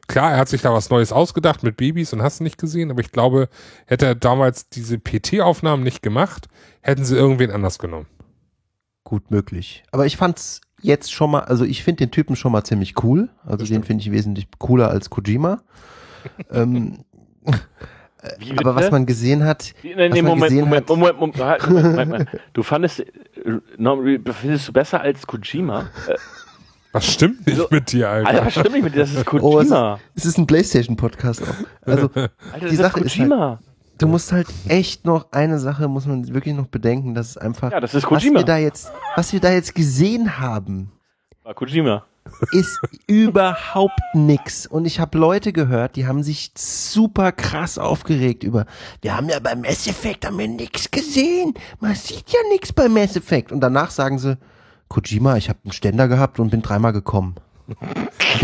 Klar, 0.07 0.31
er 0.31 0.37
hat 0.39 0.49
sich 0.49 0.61
da 0.63 0.73
was 0.73 0.89
Neues 0.89 1.11
ausgedacht 1.11 1.61
mit 1.61 1.77
Babys 1.77 2.13
und 2.13 2.23
hast 2.23 2.39
nicht 2.41 2.57
gesehen, 2.57 2.89
aber 2.89 3.01
ich 3.01 3.11
glaube, 3.11 3.47
hätte 3.85 4.07
er 4.07 4.15
damals 4.15 4.67
diese 4.69 4.97
PT-Aufnahmen 4.97 5.83
nicht 5.83 6.01
gemacht, 6.01 6.47
hätten 6.81 7.05
sie 7.05 7.15
irgendwen 7.15 7.51
anders 7.51 7.77
genommen. 7.77 8.07
gut 9.03 9.29
möglich. 9.31 9.83
Aber 9.91 10.05
ich 10.07 10.17
fand's 10.17 10.61
jetzt 10.81 11.11
schon 11.11 11.31
mal, 11.31 11.41
also 11.41 11.63
ich 11.65 11.83
finde 11.83 12.05
den 12.05 12.11
Typen 12.11 12.35
schon 12.35 12.51
mal 12.51 12.63
ziemlich 12.63 13.03
cool. 13.03 13.29
Also 13.45 13.65
den 13.65 13.83
finde 13.83 14.01
ich 14.03 14.11
wesentlich 14.11 14.47
cooler 14.59 14.89
als 14.89 15.09
Kojima. 15.09 15.61
ähm, 16.51 17.03
Wie 18.39 18.57
aber 18.57 18.75
was 18.75 18.91
man 18.91 19.05
gesehen 19.05 19.45
hat, 19.45 19.73
Nee, 19.81 19.95
nee, 19.95 20.09
was 20.09 20.21
Moment, 20.21 20.53
Moment, 20.53 20.75
hat- 20.89 20.89
Moment, 20.97 21.19
Moment, 21.19 21.37
halt, 21.39 21.67
Moment, 21.69 21.85
Moment, 21.91 22.09
Moment. 22.11 22.29
Du 22.53 22.63
fandest, 22.63 22.99
äh, 22.99 23.05
Norman 23.77 24.23
findest 24.41 24.67
du 24.67 24.73
besser 24.73 24.99
als 25.01 25.25
Kojima? 25.25 25.87
Äh, 26.07 26.15
Was 26.91 27.05
stimmt 27.13 27.45
nicht 27.47 27.55
So- 27.57 27.67
mit 27.69 27.91
dir, 27.91 28.09
Alter? 28.09 28.29
Alter, 28.29 28.45
was 28.45 28.53
stimmt 28.53 28.71
nicht 28.73 28.83
mit 28.83 28.95
dir? 28.95 28.99
Das 28.99 29.11
ist 29.13 29.17
Oh, 29.33 29.59
es 29.59 29.69
Kojima. 29.69 29.99
es 30.15 30.25
ist 30.25 30.37
ein 30.37 30.47
Playstation-Podcast 30.47 31.43
auch. 31.43 31.55
Also 31.85 32.09
Alter, 32.15 32.29
die 32.55 32.61
das 32.61 32.71
ist 32.73 32.77
Sache 32.79 32.99
ist 33.01 33.15
Kojima. 33.15 33.59
du 33.99 34.07
musst 34.07 34.31
halt 34.33 34.47
echt 34.67 35.05
noch 35.05 35.31
eine 35.31 35.59
Sache, 35.59 35.87
muss 35.87 36.05
man 36.05 36.27
wirklich 36.33 36.55
noch 36.55 36.67
bedenken, 36.67 37.13
dass 37.13 37.29
es 37.31 37.37
einfach, 37.37 37.71
ja, 37.71 37.79
das 37.79 37.93
ist 37.93 38.03
was 38.03 38.09
Kojima. 38.09 38.39
wir 38.39 38.45
da 38.45 38.57
jetzt, 38.57 38.91
was 39.15 39.31
wir 39.31 39.39
da 39.39 39.51
jetzt 39.51 39.73
gesehen 39.75 40.39
haben, 40.39 40.91
War 41.43 41.53
Kojima. 41.53 42.05
Ist 42.51 42.79
überhaupt 43.07 43.99
nix. 44.13 44.65
Und 44.65 44.85
ich 44.85 44.99
habe 44.99 45.17
Leute 45.17 45.53
gehört, 45.53 45.95
die 45.95 46.07
haben 46.07 46.23
sich 46.23 46.51
super 46.57 47.31
krass 47.31 47.77
aufgeregt 47.77 48.43
über, 48.43 48.65
wir 49.01 49.15
haben 49.15 49.29
ja 49.29 49.39
beim 49.39 49.61
Mass 49.61 49.87
Effect 49.87 50.25
haben 50.25 50.37
wir 50.37 50.47
nix 50.47 50.91
gesehen. 50.91 51.53
Man 51.79 51.95
sieht 51.95 52.29
ja 52.29 52.39
nix 52.51 52.73
beim 52.73 52.93
Mass 52.93 53.15
Effect. 53.15 53.51
Und 53.51 53.61
danach 53.61 53.91
sagen 53.91 54.19
sie, 54.19 54.37
Kojima, 54.87 55.37
ich 55.37 55.49
habe 55.49 55.59
einen 55.63 55.73
Ständer 55.73 56.07
gehabt 56.07 56.39
und 56.39 56.49
bin 56.49 56.61
dreimal 56.61 56.93
gekommen. 56.93 57.35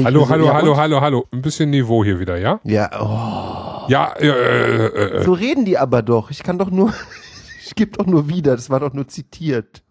Hallo, 0.04 0.22
so, 0.22 0.30
hallo, 0.30 0.46
ja, 0.46 0.54
hallo, 0.54 0.72
und? 0.72 0.78
hallo, 0.78 1.02
hallo. 1.02 1.26
Ein 1.32 1.42
bisschen 1.42 1.70
Niveau 1.70 2.04
hier 2.04 2.20
wieder, 2.20 2.38
ja? 2.38 2.60
Ja, 2.64 2.90
oh, 3.00 3.90
Ja, 3.90 4.14
äh, 4.14 4.28
äh, 4.28 4.86
äh, 4.88 5.18
äh. 5.20 5.24
so 5.24 5.34
reden 5.34 5.64
die 5.66 5.78
aber 5.78 6.02
doch. 6.02 6.32
Ich 6.32 6.44
kann 6.44 6.58
doch 6.58 6.70
nur, 6.70 6.94
ich 7.66 7.76
gebe 7.76 7.98
doch 7.98 8.06
nur 8.06 8.28
wieder. 8.28 8.56
Das 8.56 8.70
war 8.70 8.80
doch 8.80 8.94
nur 8.94 9.08
zitiert. 9.08 9.84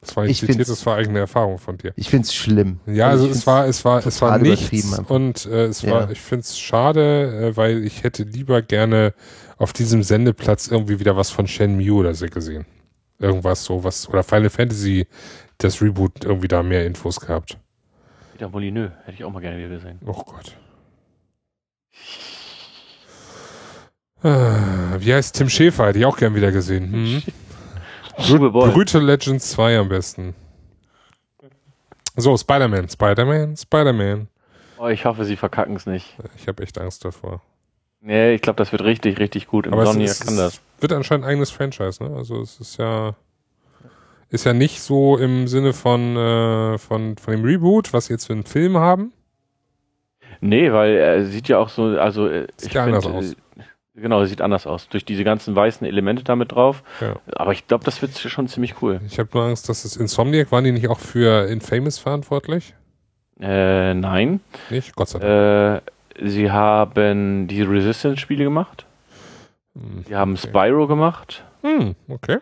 Das 0.00 0.16
war 0.16 0.24
nicht 0.24 0.42
Ich 0.42 0.46
zitiert, 0.48 0.68
das 0.68 0.84
war 0.86 0.96
eigene 0.96 1.18
Erfahrung 1.20 1.58
von 1.58 1.78
dir. 1.78 1.92
Ich 1.96 2.10
find's 2.10 2.34
schlimm. 2.34 2.80
Ja, 2.86 3.08
also 3.08 3.24
ich 3.26 3.32
es 3.32 3.46
war, 3.46 3.66
es 3.66 3.84
war, 3.84 4.06
es 4.06 4.20
war 4.22 4.38
nichts 4.38 4.98
und 5.08 5.46
äh, 5.46 5.64
es 5.66 5.82
Ja. 5.82 5.92
war, 5.92 6.10
ich 6.10 6.20
find's 6.20 6.58
schade, 6.58 7.50
äh, 7.52 7.56
weil 7.56 7.82
ich 7.84 8.02
hätte 8.02 8.22
lieber 8.22 8.62
gerne 8.62 9.14
auf 9.58 9.72
diesem 9.72 10.02
Sendeplatz 10.02 10.68
irgendwie 10.68 11.00
wieder 11.00 11.16
was 11.16 11.30
von 11.30 11.46
Shenmue 11.48 11.92
oder 11.92 12.14
so 12.14 12.26
gesehen. 12.26 12.66
Irgendwas 13.18 13.64
so, 13.64 13.82
was, 13.84 14.08
oder 14.08 14.22
Final 14.22 14.50
Fantasy, 14.50 15.06
das 15.58 15.80
Reboot 15.80 16.24
irgendwie 16.24 16.48
da 16.48 16.62
mehr 16.62 16.84
Infos 16.86 17.18
gehabt. 17.18 17.56
Wieder 18.34 18.48
Molineux. 18.50 18.90
Hätte 19.04 19.12
ich 19.16 19.24
auch 19.24 19.32
mal 19.32 19.40
gerne 19.40 19.56
wieder 19.58 19.70
gesehen. 19.70 19.98
Oh 20.04 20.12
Gott. 20.12 20.54
Ah, 24.22 24.96
Wie 24.98 25.14
heißt 25.14 25.36
Tim 25.36 25.48
Schäfer? 25.48 25.86
Hätte 25.88 25.98
ich 26.00 26.04
auch 26.04 26.16
gern 26.16 26.34
wieder 26.34 26.52
gesehen. 26.52 26.92
Hm? 26.92 27.22
Boll. 28.16 28.70
Brüte 28.70 28.98
Legends 28.98 29.50
2 29.52 29.78
am 29.78 29.88
besten. 29.88 30.34
So, 32.16 32.36
Spider-Man, 32.36 32.88
Spider-Man, 32.88 33.56
Spider-Man. 33.56 34.28
Oh, 34.78 34.88
ich 34.88 35.04
hoffe, 35.04 35.24
sie 35.24 35.36
verkacken 35.36 35.76
es 35.76 35.86
nicht. 35.86 36.16
Ich 36.36 36.48
habe 36.48 36.62
echt 36.62 36.78
Angst 36.78 37.04
davor. 37.04 37.42
Nee, 38.00 38.34
ich 38.34 38.42
glaube, 38.42 38.56
das 38.58 38.72
wird 38.72 38.84
richtig, 38.84 39.18
richtig 39.18 39.46
gut. 39.48 39.66
Im 39.66 39.72
Aber 39.74 39.86
Sonny 39.86 40.04
es, 40.04 40.20
kann 40.20 40.36
das. 40.36 40.60
wird 40.80 40.92
anscheinend 40.92 41.24
ein 41.26 41.30
eigenes 41.32 41.50
Franchise, 41.50 42.02
ne? 42.02 42.14
Also 42.16 42.40
es 42.40 42.60
ist 42.60 42.76
ja 42.78 43.14
ist 44.28 44.44
ja 44.44 44.52
nicht 44.52 44.80
so 44.80 45.16
im 45.18 45.46
Sinne 45.48 45.72
von 45.72 46.16
äh, 46.16 46.78
von 46.78 47.16
von 47.16 47.32
dem 47.34 47.44
Reboot, 47.44 47.92
was 47.92 48.06
sie 48.06 48.14
jetzt 48.14 48.26
für 48.26 48.32
einen 48.32 48.44
Film 48.44 48.76
haben. 48.76 49.12
Nee, 50.40 50.72
weil 50.72 50.94
er 50.96 51.24
sieht 51.26 51.48
ja 51.48 51.58
auch 51.58 51.68
so, 51.70 51.84
also 51.98 52.28
äh, 52.28 52.46
Sieht 52.56 52.68
ich 52.68 52.74
ja 52.74 52.84
anders 52.84 53.04
find, 53.04 53.16
aus. 53.16 53.32
äh, 53.32 53.36
Genau, 53.96 54.20
er 54.20 54.26
sieht 54.26 54.42
anders 54.42 54.66
aus. 54.66 54.88
Durch 54.88 55.04
diese 55.06 55.24
ganzen 55.24 55.56
weißen 55.56 55.86
Elemente 55.86 56.22
damit 56.22 56.52
drauf. 56.52 56.82
Ja. 57.00 57.16
Aber 57.34 57.52
ich 57.52 57.66
glaube, 57.66 57.84
das 57.84 58.02
wird 58.02 58.16
schon 58.16 58.46
ziemlich 58.46 58.82
cool. 58.82 59.00
Ich 59.06 59.18
habe 59.18 59.30
nur 59.32 59.44
Angst, 59.44 59.68
dass 59.70 59.84
es 59.86 59.96
Insomniac 59.96 60.52
waren 60.52 60.64
die 60.64 60.72
nicht 60.72 60.88
auch 60.88 60.98
für 60.98 61.48
Infamous 61.48 61.98
verantwortlich? 61.98 62.74
Äh, 63.40 63.94
nein. 63.94 64.40
Nicht? 64.70 64.94
Gott 64.96 65.08
sei 65.08 65.18
Dank. 65.18 65.82
Äh, 66.20 66.28
sie 66.28 66.50
haben 66.50 67.48
die 67.48 67.62
Resistance-Spiele 67.62 68.44
gemacht. 68.44 68.84
Hm, 69.74 70.04
Sie 70.06 70.14
haben 70.14 70.32
okay. 70.34 70.48
Spyro 70.48 70.86
gemacht. 70.86 71.44
Hm, 71.62 71.94
okay. 72.08 72.38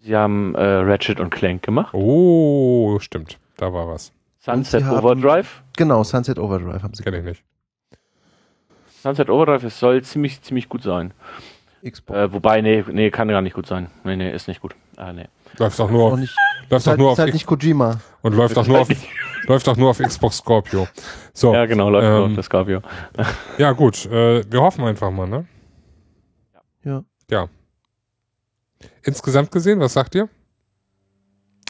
Sie 0.00 0.14
haben 0.16 0.54
äh, 0.54 0.60
Ratchet 0.62 1.20
und 1.20 1.30
Clank 1.30 1.62
gemacht. 1.62 1.94
Oh, 1.94 2.98
stimmt. 3.00 3.38
Da 3.56 3.72
war 3.72 3.88
was. 3.88 4.12
Sunset 4.40 4.80
sie 4.82 4.86
haben- 4.86 4.98
Overdrive. 4.98 5.62
Genau, 5.76 6.02
Sunset 6.04 6.38
Overdrive 6.38 6.82
haben 6.82 6.94
sie. 6.94 7.02
Kenne 7.02 7.18
ich 7.18 7.24
nicht. 7.24 7.44
Sunset 9.06 9.30
Overdrive, 9.30 9.62
es 9.62 9.78
soll 9.78 10.02
ziemlich, 10.02 10.42
ziemlich 10.42 10.68
gut 10.68 10.82
sein. 10.82 11.12
Xbox. 11.88 12.18
Äh, 12.18 12.32
wobei, 12.32 12.60
nee, 12.60 12.84
nee, 12.90 13.10
kann 13.10 13.28
gar 13.28 13.40
nicht 13.40 13.54
gut 13.54 13.68
sein. 13.68 13.88
Nee, 14.02 14.16
nee, 14.16 14.32
ist 14.34 14.48
nicht 14.48 14.60
gut. 14.60 14.74
Ah, 14.96 15.12
nee. 15.12 15.26
Läuft 15.58 15.80
auch 15.80 15.88
nur 15.88 16.12
auf, 16.12 16.18
nicht, 16.18 16.34
läuft 16.68 16.82
ist 16.82 16.88
auch 16.88 16.90
halt, 16.90 16.98
nur 16.98 17.08
ist 17.10 17.12
auf 17.12 17.18
halt 17.20 17.32
nicht 17.32 17.46
Kojima. 17.46 18.00
und 18.22 18.34
läuft 18.34 18.58
auch 18.58 18.66
nur 18.66 18.80
auf 18.80 18.88
läuft 19.46 19.68
auch 19.68 19.76
nur 19.76 19.90
auf 19.90 19.98
Xbox 19.98 20.38
Scorpio. 20.38 20.88
So, 21.32 21.54
Ja, 21.54 21.66
genau, 21.66 21.88
läuft 21.88 22.04
ähm, 22.04 22.30
auf 22.30 22.34
das 22.34 22.46
Scorpio. 22.46 22.82
ja 23.58 23.70
gut, 23.70 24.06
äh, 24.06 24.42
wir 24.50 24.60
hoffen 24.60 24.84
einfach 24.84 25.12
mal, 25.12 25.28
ne? 25.28 25.46
Ja. 26.82 27.04
Ja. 27.30 27.48
Insgesamt 29.04 29.52
gesehen, 29.52 29.78
was 29.78 29.92
sagt 29.92 30.16
ihr? 30.16 30.28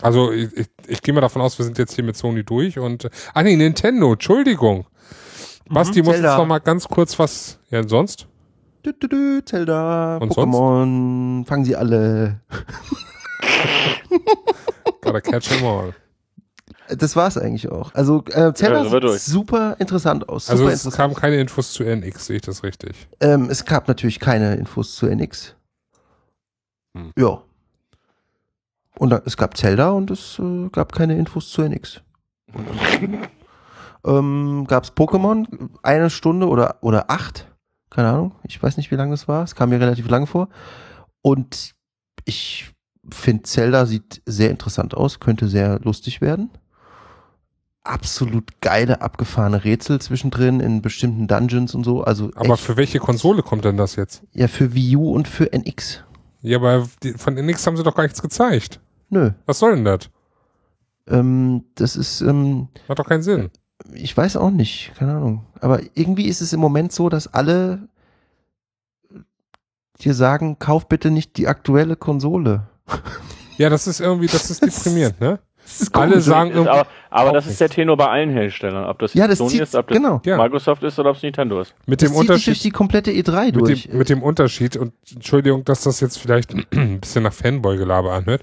Also 0.01 0.33
ich, 0.33 0.57
ich, 0.57 0.69
ich 0.87 1.03
gehe 1.03 1.13
mal 1.13 1.21
davon 1.21 1.43
aus, 1.43 1.59
wir 1.59 1.67
sind 1.67 1.77
jetzt 1.77 1.95
hier 1.95 2.05
mit 2.05 2.17
Sony 2.17 2.45
durch 2.45 2.79
und 2.79 3.11
ah 3.35 3.43
nee, 3.43 3.57
Nintendo, 3.57 4.15
Entschuldigung. 4.15 4.87
Basti 5.69 6.03
muss 6.03 6.15
Zelda. 6.15 6.31
jetzt 6.31 6.39
noch 6.39 6.47
mal 6.47 6.59
ganz 6.59 6.87
kurz 6.89 7.19
was. 7.19 7.59
Ja, 7.71 7.87
sonst? 7.87 8.27
Dü, 8.85 8.93
dü, 8.93 9.09
dü, 9.09 9.45
Zelda, 9.45 10.19
Und 10.19 10.33
Pokémon, 10.33 11.45
fangen 11.45 11.65
sie 11.65 11.75
alle. 11.77 12.41
Gotta 15.03 15.21
catch 15.21 15.49
them 15.49 15.65
all. 15.67 15.95
Das 16.89 17.17
war's 17.17 17.37
eigentlich 17.37 17.69
auch. 17.71 17.93
Also 17.95 18.23
äh, 18.27 18.53
Zelda 18.55 18.85
Ja, 18.85 18.89
sieht 19.13 19.21
super 19.21 19.75
interessant 19.81 20.29
aus. 20.29 20.47
Super 20.47 20.53
Also 20.53 20.69
es 20.69 20.85
interessant. 20.85 20.97
kamen 20.97 21.15
keine 21.15 21.41
Infos 21.41 21.73
zu 21.73 21.83
NX, 21.83 22.27
sehe 22.27 22.37
ich 22.37 22.43
das 22.43 22.63
richtig? 22.63 23.09
Ähm, 23.21 23.49
es 23.51 23.65
gab 23.65 23.89
natürlich 23.89 24.21
keine 24.21 24.55
Infos 24.55 24.95
zu 24.95 25.07
NX. 25.07 25.57
Hm. 26.97 27.11
Ja. 27.19 27.43
Und 28.99 29.11
da, 29.11 29.21
es 29.27 29.37
gab 29.37 29.57
Zelda 29.57 29.91
und 29.91 30.13
es 30.13 30.39
äh, 30.39 30.69
gab 30.71 30.93
keine 30.93 31.19
Infos 31.19 31.51
zu 31.51 31.63
NX. 31.63 32.03
ähm, 34.07 34.65
gab's 34.69 34.93
Pokémon, 34.93 35.47
eine 35.83 36.11
Stunde 36.11 36.49
oder, 36.49 36.77
oder 36.81 37.11
acht, 37.11 37.53
keine 37.91 38.09
Ahnung, 38.09 38.33
ich 38.45 38.63
weiß 38.63 38.77
nicht, 38.77 38.91
wie 38.91 38.97
lange 38.97 39.11
das 39.13 39.29
war, 39.29 39.45
es 39.45 39.55
kam 39.55 39.71
mir 39.71 39.81
relativ 39.81 40.09
lang 40.09 40.27
vor. 40.27 40.49
Und 41.23 41.75
ich 42.25 42.73
finde, 43.11 43.43
Zelda 43.45 43.87
sieht 43.87 44.23
sehr 44.27 44.51
interessant 44.51 44.95
aus, 44.95 45.21
könnte 45.21 45.49
sehr 45.49 45.81
lustig 45.81 46.21
werden. 46.21 46.51
Absolut 47.85 48.61
geile, 48.61 49.01
abgefahrene 49.01 49.63
Rätsel 49.63 50.01
zwischendrin 50.01 50.59
in 50.59 50.83
bestimmten 50.83 51.29
Dungeons 51.29 51.73
und 51.75 51.85
so. 51.85 52.03
Also 52.03 52.31
Aber 52.35 52.55
echt, 52.55 52.65
für 52.65 52.77
welche 52.77 52.99
Konsole 52.99 53.43
kommt 53.45 53.65
denn 53.65 53.77
das 53.77 53.95
jetzt? 53.95 54.25
ja, 54.33 54.49
für 54.49 54.75
Wii 54.75 54.97
U 54.97 55.13
und 55.13 55.29
für 55.29 55.53
NX. 55.53 56.03
Ja, 56.43 56.59
aber 56.59 56.87
von 57.17 57.37
NX 57.37 57.65
haben 57.67 57.77
sie 57.77 57.85
doch 57.85 57.95
gar 57.95 58.03
nichts 58.03 58.21
gezeigt. 58.23 58.81
Nö. 59.09 59.31
Was 59.47 59.61
soll 59.61 59.77
denn 59.77 59.85
das? 59.85 60.11
Ähm, 61.09 61.65
das 61.77 61.95
ist, 61.95 62.21
ähm, 62.23 62.69
Hat 62.89 62.99
doch 62.99 63.09
keinen 63.09 63.23
Sinn. 63.23 63.51
Ich 63.95 64.17
weiß 64.17 64.37
auch 64.37 64.51
nicht, 64.51 64.93
keine 64.99 65.13
Ahnung. 65.17 65.45
Aber 65.61 65.81
irgendwie 65.95 66.27
ist 66.27 66.41
es 66.41 66.53
im 66.53 66.61
Moment 66.61 66.93
so, 66.93 67.09
dass 67.09 67.33
alle 67.33 67.89
dir 70.01 70.15
sagen, 70.15 70.59
kauf 70.59 70.89
bitte 70.89 71.11
nicht 71.11 71.37
die 71.37 71.49
aktuelle 71.49 71.97
Konsole. 71.97 72.67
Ja, 73.59 73.71
das 73.71 73.87
ist 73.87 74.01
irgendwie, 74.01 74.27
das 74.27 74.51
ist 74.51 74.63
deprimierend, 74.63 75.19
ne? 75.19 75.39
Das 75.65 75.81
ist 75.81 75.95
Alle 75.97 76.11
komisch. 76.11 76.25
sagen 76.27 76.51
Ist 76.51 76.57
irgendwie, 76.57 76.71
aber 76.79 76.87
aber 77.09 77.33
das 77.33 77.47
ist 77.47 77.59
der 77.59 77.69
nicht. 77.69 77.75
Tenor 77.77 77.97
bei 77.97 78.07
allen 78.07 78.29
Herstellern. 78.31 78.85
Ob 78.85 78.99
das 78.99 79.15
Ja, 79.15 79.27
das 79.27 79.39
Sony 79.39 79.53
zieht- 79.53 79.63
ist, 79.63 79.75
ob 79.75 79.89
das 79.89 79.97
genau. 79.97 80.21
Microsoft 80.23 80.83
ist 80.83 80.99
oder 80.99 81.09
ob 81.09 81.17
es 81.17 81.23
Nintendo 81.23 81.63
ist. 81.63 81.75
mit 81.87 82.03
das 82.03 82.11
dem 82.11 82.13
zieht 82.15 82.21
sich 82.21 82.27
durch 82.29 82.39
Unterschied, 82.49 82.65
die 82.65 82.71
komplette 82.71 83.11
E3 83.13 83.45
mit 83.47 83.57
durch. 83.57 83.83
dem, 83.89 83.97
mit 83.99 84.09
dem 84.11 84.23
Unterschied 84.23 84.77
und 84.77 84.93
Entschuldigung, 85.11 85.65
dass 85.65 85.81
das 85.85 86.01
jetzt 86.01 86.19
vielleicht 86.19 86.53
ein 86.75 87.01
bisschen 87.01 87.23
nach 87.23 87.33
Fanboy-Gelaber 87.33 88.13
anhört, 88.13 88.43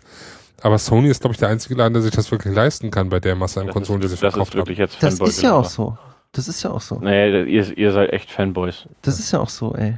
aber 0.64 0.78
Sony 0.80 1.10
ist, 1.10 1.22
glaube 1.22 1.34
ich, 1.34 1.40
der 1.40 1.50
einzige 1.50 1.76
Laden, 1.76 1.94
der 1.94 2.02
sich 2.02 2.12
das 2.12 2.32
wirklich 2.32 2.54
leisten 2.56 2.90
kann 2.92 3.10
bei 3.10 3.20
der 3.20 3.36
Masse 3.36 3.60
an 3.62 3.68
Das 3.68 3.74
Konsolen, 3.74 4.02
die 4.02 4.08
sie 4.08 4.14
ist, 4.16 4.24
das 4.24 4.30
ist 4.30 4.34
verkauft 4.34 4.54
haben. 4.54 4.60
wirklich 4.60 4.78
jetzt 4.78 5.02
das 5.02 5.20
ist 5.20 5.42
ja 5.42 5.54
auch 5.54 5.66
so. 5.66 5.98
Das 6.32 6.48
ist 6.48 6.64
ja 6.64 6.72
auch 6.72 6.82
so. 6.82 6.96
Nee, 7.00 7.44
ihr, 7.44 7.78
ihr 7.78 7.92
seid 7.92 8.12
echt 8.12 8.32
Fanboys. 8.32 8.88
Das 9.04 9.20
ist 9.20 9.32
ja 9.32 9.40
auch 9.40 9.50
so, 9.50 9.76
ey. 9.76 9.98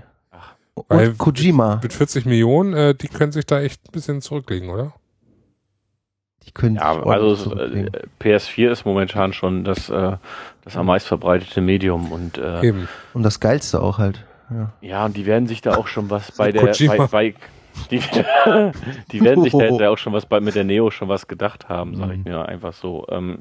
Und 0.74 0.86
Weil- 0.90 1.14
Kojima, 1.14 1.80
Mit 1.82 1.94
40 1.94 2.26
Millionen, 2.26 2.74
äh, 2.74 2.94
die 2.96 3.08
können 3.08 3.32
sich 3.32 3.46
da 3.46 3.62
echt 3.62 3.82
ein 3.88 3.92
bisschen 3.94 4.22
zurücklegen, 4.22 4.70
oder? 4.70 4.94
die 6.46 6.52
können 6.52 6.76
Ja, 6.76 6.94
sich 6.94 7.06
also 7.06 7.56
es, 7.56 7.74
äh, 7.74 7.90
PS4 8.22 8.70
ist 8.72 8.86
momentan 8.86 9.34
schon 9.34 9.64
das, 9.64 9.90
äh, 9.90 10.18
das 10.64 10.78
am 10.78 10.86
meist 10.86 11.08
verbreitete 11.08 11.62
Medium 11.62 12.12
und 12.12 12.38
äh, 12.38 12.62
Eben. 12.68 12.88
Und 13.14 13.24
das 13.24 13.40
Geilste 13.40 13.82
auch 13.82 13.98
halt. 13.98 14.24
Ja. 14.52 14.74
ja, 14.82 15.06
und 15.06 15.18
die 15.18 15.26
werden 15.26 15.48
sich 15.48 15.62
da 15.62 15.76
auch 15.76 15.88
schon 15.88 16.10
was 16.12 16.32
bei 16.38 16.52
der 16.52 16.62
bei, 16.88 17.08
bei 17.08 17.36
die, 17.92 18.00
die 19.12 19.22
werden 19.22 19.44
sich 19.44 19.54
da, 19.54 19.68
da 19.70 19.90
auch 19.92 19.98
schon 19.98 20.14
was 20.14 20.26
bei 20.26 20.40
mit 20.40 20.56
der 20.56 20.64
Neo 20.64 20.92
schon 20.92 21.08
was 21.10 21.28
gedacht 21.28 21.70
haben, 21.70 21.96
sag 21.96 22.12
ich 22.12 22.18
Mhm. 22.18 22.24
mir 22.24 22.46
einfach 22.48 22.74
so. 22.74 23.06
Ähm, 23.10 23.40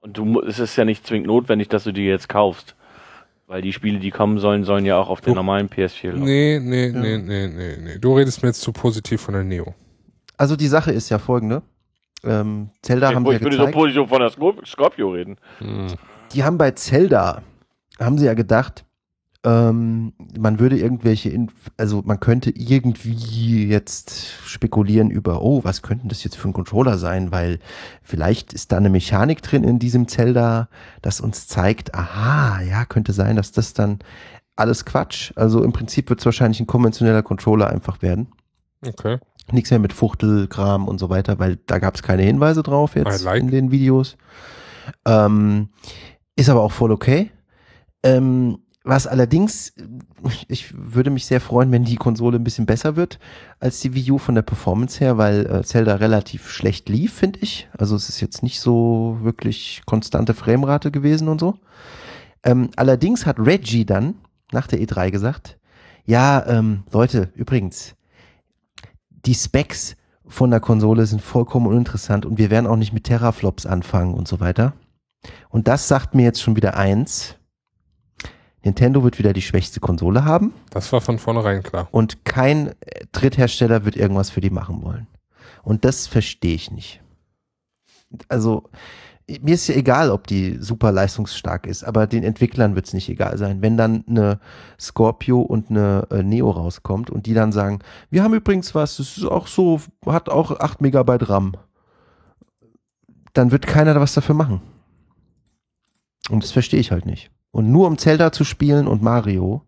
und 0.00 0.16
du 0.16 0.40
es 0.42 0.58
ist 0.58 0.76
ja 0.76 0.84
nicht 0.84 1.06
zwingend 1.06 1.26
notwendig, 1.28 1.68
dass 1.68 1.84
du 1.84 1.92
die 1.92 2.04
jetzt 2.04 2.28
kaufst. 2.28 2.74
Weil 3.48 3.62
die 3.62 3.72
Spiele, 3.72 4.00
die 4.00 4.10
kommen 4.10 4.38
sollen, 4.38 4.64
sollen 4.64 4.84
ja 4.84 4.96
auch 4.98 5.08
auf 5.08 5.20
der 5.20 5.32
Du- 5.32 5.36
normalen 5.36 5.68
PS4 5.68 6.08
laufen. 6.10 6.24
Nee, 6.24 6.58
nee, 6.60 6.88
nee, 6.92 7.16
nee, 7.18 7.46
nee, 7.46 7.76
nee. 7.80 7.98
Du 8.00 8.16
redest 8.16 8.42
mir 8.42 8.48
jetzt 8.48 8.60
zu 8.60 8.72
positiv 8.72 9.20
von 9.20 9.34
der 9.34 9.44
Neo. 9.44 9.72
Also 10.36 10.56
die 10.56 10.66
Sache 10.66 10.90
ist 10.90 11.10
ja 11.10 11.18
folgende. 11.20 11.62
Ähm, 12.24 12.70
Zelda 12.82 13.14
haben 13.14 13.24
ich 13.26 13.32
ja 13.34 13.40
würde 13.40 13.56
so 13.56 13.62
gezeigt. 13.66 13.74
positiv 13.76 14.08
von 14.08 14.18
der 14.20 14.30
Scorp- 14.30 14.66
Scorpio 14.66 15.10
reden. 15.10 15.36
Hm. 15.58 15.86
die 16.32 16.42
haben 16.42 16.58
bei 16.58 16.72
Zelda, 16.72 17.42
haben 18.00 18.18
sie 18.18 18.26
ja 18.26 18.34
gedacht, 18.34 18.84
ähm, 19.46 20.12
man 20.36 20.58
würde 20.58 20.76
irgendwelche, 20.76 21.30
Inf 21.30 21.52
also 21.76 22.02
man 22.04 22.18
könnte 22.18 22.50
irgendwie 22.50 23.68
jetzt 23.68 24.26
spekulieren 24.44 25.08
über, 25.08 25.40
oh, 25.40 25.62
was 25.62 25.82
könnte 25.82 26.08
das 26.08 26.24
jetzt 26.24 26.36
für 26.36 26.48
ein 26.48 26.52
Controller 26.52 26.98
sein, 26.98 27.30
weil 27.30 27.60
vielleicht 28.02 28.52
ist 28.52 28.72
da 28.72 28.78
eine 28.78 28.90
Mechanik 28.90 29.42
drin 29.42 29.62
in 29.62 29.78
diesem 29.78 30.08
Zelda, 30.08 30.68
das 31.00 31.20
uns 31.20 31.46
zeigt, 31.46 31.94
aha, 31.94 32.60
ja, 32.62 32.84
könnte 32.86 33.12
sein, 33.12 33.36
dass 33.36 33.52
das 33.52 33.72
dann 33.72 34.00
alles 34.56 34.84
Quatsch. 34.84 35.32
Also 35.36 35.62
im 35.62 35.72
Prinzip 35.72 36.10
wird 36.10 36.18
es 36.18 36.26
wahrscheinlich 36.26 36.58
ein 36.58 36.66
konventioneller 36.66 37.22
Controller 37.22 37.70
einfach 37.70 38.02
werden. 38.02 38.26
Okay. 38.84 39.18
Nichts 39.52 39.70
mehr 39.70 39.78
mit 39.78 39.92
Fuchtelkram 39.92 40.88
und 40.88 40.98
so 40.98 41.08
weiter, 41.08 41.38
weil 41.38 41.56
da 41.66 41.78
gab 41.78 41.94
es 41.94 42.02
keine 42.02 42.22
Hinweise 42.22 42.64
drauf 42.64 42.96
jetzt 42.96 43.22
like. 43.22 43.42
in 43.42 43.52
den 43.52 43.70
Videos. 43.70 44.16
Ähm, 45.04 45.68
ist 46.34 46.48
aber 46.48 46.62
auch 46.62 46.72
voll 46.72 46.90
okay. 46.90 47.30
Ähm, 48.02 48.58
was 48.86 49.06
allerdings, 49.08 49.74
ich 50.48 50.72
würde 50.76 51.10
mich 51.10 51.26
sehr 51.26 51.40
freuen, 51.40 51.72
wenn 51.72 51.84
die 51.84 51.96
Konsole 51.96 52.38
ein 52.38 52.44
bisschen 52.44 52.66
besser 52.66 52.94
wird 52.94 53.18
als 53.58 53.80
die 53.80 53.94
Wii 53.94 54.12
U 54.12 54.18
von 54.18 54.36
der 54.36 54.42
Performance 54.42 55.00
her, 55.00 55.18
weil 55.18 55.46
äh, 55.46 55.62
Zelda 55.64 55.96
relativ 55.96 56.48
schlecht 56.48 56.88
lief, 56.88 57.12
finde 57.12 57.40
ich. 57.40 57.68
Also 57.76 57.96
es 57.96 58.08
ist 58.08 58.20
jetzt 58.20 58.42
nicht 58.42 58.60
so 58.60 59.18
wirklich 59.22 59.82
konstante 59.86 60.34
Framerate 60.34 60.90
gewesen 60.90 61.28
und 61.28 61.40
so. 61.40 61.58
Ähm, 62.44 62.70
allerdings 62.76 63.26
hat 63.26 63.40
Reggie 63.40 63.84
dann 63.84 64.14
nach 64.52 64.68
der 64.68 64.80
E3 64.80 65.10
gesagt, 65.10 65.58
ja, 66.04 66.46
ähm, 66.46 66.84
Leute, 66.92 67.30
übrigens, 67.34 67.96
die 69.10 69.34
Specs 69.34 69.96
von 70.28 70.50
der 70.50 70.60
Konsole 70.60 71.06
sind 71.06 71.22
vollkommen 71.22 71.66
uninteressant 71.66 72.24
und 72.24 72.38
wir 72.38 72.50
werden 72.50 72.66
auch 72.66 72.76
nicht 72.76 72.92
mit 72.92 73.04
Teraflops 73.04 73.66
anfangen 73.66 74.14
und 74.14 74.28
so 74.28 74.38
weiter. 74.38 74.74
Und 75.48 75.66
das 75.66 75.88
sagt 75.88 76.14
mir 76.14 76.22
jetzt 76.22 76.40
schon 76.40 76.54
wieder 76.54 76.76
eins. 76.76 77.35
Nintendo 78.66 79.04
wird 79.04 79.20
wieder 79.20 79.32
die 79.32 79.42
schwächste 79.42 79.78
Konsole 79.78 80.24
haben 80.24 80.52
Das 80.70 80.92
war 80.92 81.00
von 81.00 81.20
vornherein 81.20 81.62
klar. 81.62 81.86
und 81.92 82.24
kein 82.24 82.68
äh, 82.68 83.06
Dritthersteller 83.12 83.84
wird 83.84 83.96
irgendwas 83.96 84.30
für 84.30 84.40
die 84.40 84.50
machen 84.50 84.82
wollen. 84.82 85.06
Und 85.62 85.84
das 85.84 86.08
verstehe 86.08 86.56
ich 86.56 86.72
nicht. 86.72 87.00
Also, 88.28 88.64
mir 89.40 89.54
ist 89.54 89.68
ja 89.68 89.76
egal, 89.76 90.10
ob 90.10 90.26
die 90.26 90.58
super 90.60 90.90
leistungsstark 90.90 91.66
ist, 91.66 91.84
aber 91.84 92.08
den 92.08 92.24
Entwicklern 92.24 92.74
wird 92.74 92.86
es 92.86 92.92
nicht 92.92 93.08
egal 93.08 93.38
sein. 93.38 93.62
Wenn 93.62 93.76
dann 93.76 94.04
eine 94.08 94.40
Scorpio 94.80 95.40
und 95.40 95.70
eine 95.70 96.06
äh, 96.10 96.22
Neo 96.24 96.50
rauskommt 96.50 97.08
und 97.08 97.26
die 97.26 97.34
dann 97.34 97.52
sagen, 97.52 97.78
wir 98.10 98.24
haben 98.24 98.34
übrigens 98.34 98.74
was, 98.74 98.96
das 98.96 99.16
ist 99.16 99.26
auch 99.26 99.46
so, 99.46 99.80
hat 100.06 100.28
auch 100.28 100.58
8 100.58 100.80
Megabyte 100.80 101.28
RAM, 101.28 101.56
dann 103.32 103.52
wird 103.52 103.66
keiner 103.66 103.94
da 103.94 104.00
was 104.00 104.14
dafür 104.14 104.34
machen. 104.34 104.60
Und 106.30 106.42
das 106.42 106.50
verstehe 106.50 106.80
ich 106.80 106.90
halt 106.90 107.06
nicht. 107.06 107.30
Und 107.56 107.72
nur 107.72 107.86
um 107.86 107.96
Zelda 107.96 108.32
zu 108.32 108.44
spielen 108.44 108.86
und 108.86 109.02
Mario, 109.02 109.62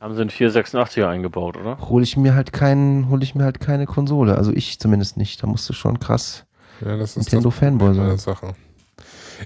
Haben 0.00 0.14
sie 0.14 0.20
einen 0.20 0.30
486er 0.30 1.06
eingebaut, 1.08 1.56
oder? 1.56 1.76
hole 1.88 2.04
ich 2.04 2.16
mir 2.16 2.34
halt 2.34 2.52
keinen, 2.52 3.08
hole 3.10 3.22
ich 3.24 3.34
mir 3.34 3.42
halt 3.44 3.58
keine 3.60 3.86
Konsole. 3.86 4.36
Also 4.36 4.52
ich 4.52 4.78
zumindest 4.78 5.16
nicht. 5.16 5.42
Da 5.42 5.46
musst 5.48 5.68
du 5.68 5.72
schon 5.72 5.98
krass 5.98 6.46
Ja, 6.80 6.96
das 6.96 7.16
ist 7.16 7.24
Nintendo 7.32 7.50
Fanboy 7.50 7.88
das 7.88 7.98
eine 7.98 8.08
sein. 8.10 8.18
Sache. 8.18 8.54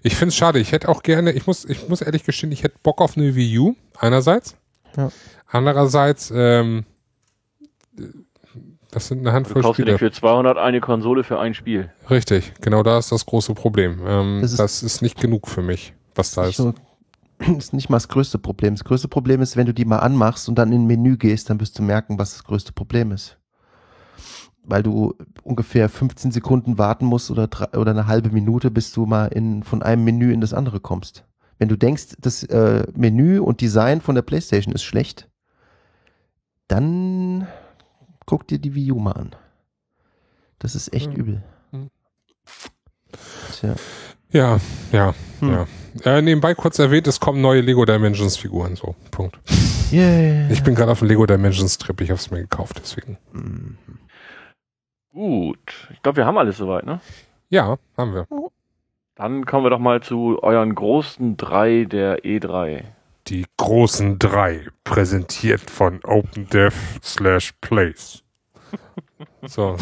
Ich 0.03 0.15
finde 0.15 0.29
es 0.29 0.37
schade. 0.37 0.59
Ich 0.59 0.73
hätte 0.73 0.89
auch 0.91 1.03
gerne, 1.03 1.33
ich 1.33 1.47
muss, 1.47 1.65
ich 1.65 1.89
muss 1.89 2.03
ehrlich 2.03 2.25
gestehen, 2.25 2.53
ich 2.53 2.63
hätte 2.65 2.77
Bock 2.83 3.01
auf 3.01 3.17
eine 3.17 3.35
Wii 3.35 3.59
U, 3.61 3.75
einerseits. 3.99 4.55
Ja. 4.97 5.11
Andererseits, 5.49 6.33
ähm, 6.37 6.85
das 8.91 9.09
sind 9.09 9.19
eine 9.21 9.31
Du 9.31 9.33
Handvoll 9.35 9.63
kaufst 9.63 9.79
dir 9.79 9.85
Spiele. 9.85 9.99
für 9.99 10.13
200 10.13 10.59
eine 10.59 10.81
Konsole 10.81 11.25
für 11.25 11.39
ein 11.41 11.55
Spiel. 11.55 11.91
Richtig, 12.11 12.53
genau 12.61 12.83
da 12.83 12.99
ist 12.99 13.11
das 13.11 13.25
große 13.27 13.55
Problem. 13.55 14.01
Ähm, 14.07 14.39
Das 14.43 14.55
das, 14.57 14.83
ist- 14.83 14.97
ist, 14.97 15.03
nicht 15.03 15.21
genug 15.21 15.49
für 15.49 15.63
mich, 15.63 15.95
was 16.15 16.33
da 16.33 16.47
Nicht 16.47 16.59
ist. 16.59 16.65
so, 17.47 17.53
ist 17.59 17.73
nicht 17.73 17.91
mal 17.91 17.97
das 17.97 18.09
größte 18.09 18.39
Problem. 18.39 18.75
Das 18.75 18.85
größte 18.85 19.09
Problem 19.09 19.41
ist, 19.43 19.57
wenn 19.57 19.67
du 19.67 19.75
die 19.75 19.85
mal 19.85 19.99
anmachst 19.99 20.49
und 20.49 20.57
dann 20.57 20.73
in 20.73 20.83
ein 20.83 20.87
Menü 20.87 21.17
gehst, 21.17 21.51
dann 21.51 21.61
wirst 21.61 21.79
du 21.79 21.83
merken, 21.83 22.19
was 22.19 22.33
das 22.33 22.45
größte 22.45 22.73
Problem 22.73 23.13
ist. 23.13 23.39
Weil 24.63 24.83
du 24.83 25.15
ungefähr 25.43 25.89
15 25.89 26.31
Sekunden 26.31 26.79
warten 26.79 27.05
musst 27.05 27.31
oder, 27.31 27.49
drei, 27.49 27.69
oder 27.79 27.91
eine 27.91 28.07
halbe 28.07 28.31
Minute, 28.31 28.71
bis 28.71 28.93
du 28.93 29.05
mal 29.05 29.27
in, 29.27 29.63
von 29.63 29.83
einem 29.83 30.05
Menü 30.05 30.33
in 30.33 30.41
das 30.41 30.55
andere 30.55 30.81
kommst. 30.81 31.25
Wenn 31.59 31.69
du 31.69 31.77
denkst, 31.77 32.17
das 32.19 32.43
äh, 32.45 32.87
Menü 32.95 33.41
und 33.41 33.61
Design 33.61 34.01
von 34.01 34.15
der 34.15 34.23
PlayStation 34.23 34.75
ist 34.75 34.83
schlecht, 34.85 35.29
dann 36.69 37.47
guck 38.27 38.47
dir 38.49 38.59
die 38.59 38.75
Wii 38.75 38.93
U 38.93 38.99
mal 38.99 39.13
an. 39.13 39.37
Das 40.59 40.75
ist 40.75 40.93
echt 40.95 41.09
Hm. 41.13 41.17
übel. 41.17 41.43
Hm. 41.73 41.91
Tja. 43.53 43.75
Ja, 44.31 44.59
ja, 44.93 45.15
Hm. 45.41 45.49
ja. 45.51 45.67
Äh, 46.03 46.23
nebenbei 46.23 46.55
kurz 46.55 46.79
erwähnt, 46.79 47.07
es 47.07 47.21
kommen 47.21 47.41
neue 47.41 47.61
Lego 47.61 47.85
Dimensions 47.85 48.37
Figuren, 48.37 48.75
so, 48.75 48.95
Punkt. 49.11 49.39
Yeah. 49.93 50.51
Ich 50.51 50.63
bin 50.65 50.75
gerade 50.75 50.91
auf 50.91 50.99
dem 50.99 51.09
Lego 51.09 51.25
Dimensions 51.25 51.79
Trip, 51.79 52.01
ich 52.01 52.11
habe 52.11 52.19
es 52.19 52.31
mir 52.31 52.41
gekauft, 52.41 52.81
deswegen. 52.83 53.17
Hm. 53.33 53.79
Gut. 55.13 55.89
Ich 55.93 56.03
glaube, 56.03 56.17
wir 56.17 56.27
haben 56.27 56.37
alles 56.39 56.57
soweit, 56.57 56.85
ne? 56.85 57.01
Ja, 57.49 57.77
haben 57.97 58.15
wir. 58.15 58.27
Dann 59.15 59.47
kommen 59.47 59.65
wir 59.65 59.71
doch 59.71 59.79
mal 59.79 60.03
zu 60.03 60.43
euren 60.43 60.75
großen 60.75 61.37
drei 61.37 61.85
der 61.85 62.25
E 62.25 62.39
E3. 62.39 62.83
Die 63.29 63.47
großen 63.57 64.19
drei, 64.19 64.67
präsentiert 64.83 65.71
von 65.71 66.01
OpenDev 66.05 66.75
slash 67.03 67.53
Plays. 67.61 68.25
So, 69.47 69.77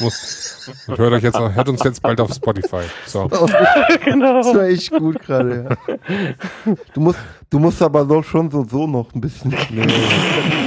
muss, 0.00 0.70
hört 0.86 1.00
euch 1.00 1.22
jetzt, 1.22 1.38
hört 1.38 1.68
uns 1.68 1.82
jetzt 1.84 2.02
bald 2.02 2.20
auf 2.20 2.32
Spotify. 2.32 2.82
So, 3.06 3.28
genau. 4.04 4.42
Das 4.42 4.54
war 4.54 4.64
echt 4.64 4.90
gut 4.90 5.20
gerade, 5.20 5.76
ja. 5.86 6.74
Du 6.92 7.00
musst, 7.00 7.18
du 7.50 7.58
musst 7.58 7.80
aber 7.82 8.04
doch 8.04 8.24
schon 8.24 8.50
so, 8.50 8.64
so 8.64 8.86
noch 8.86 9.14
ein 9.14 9.20
bisschen. 9.20 9.54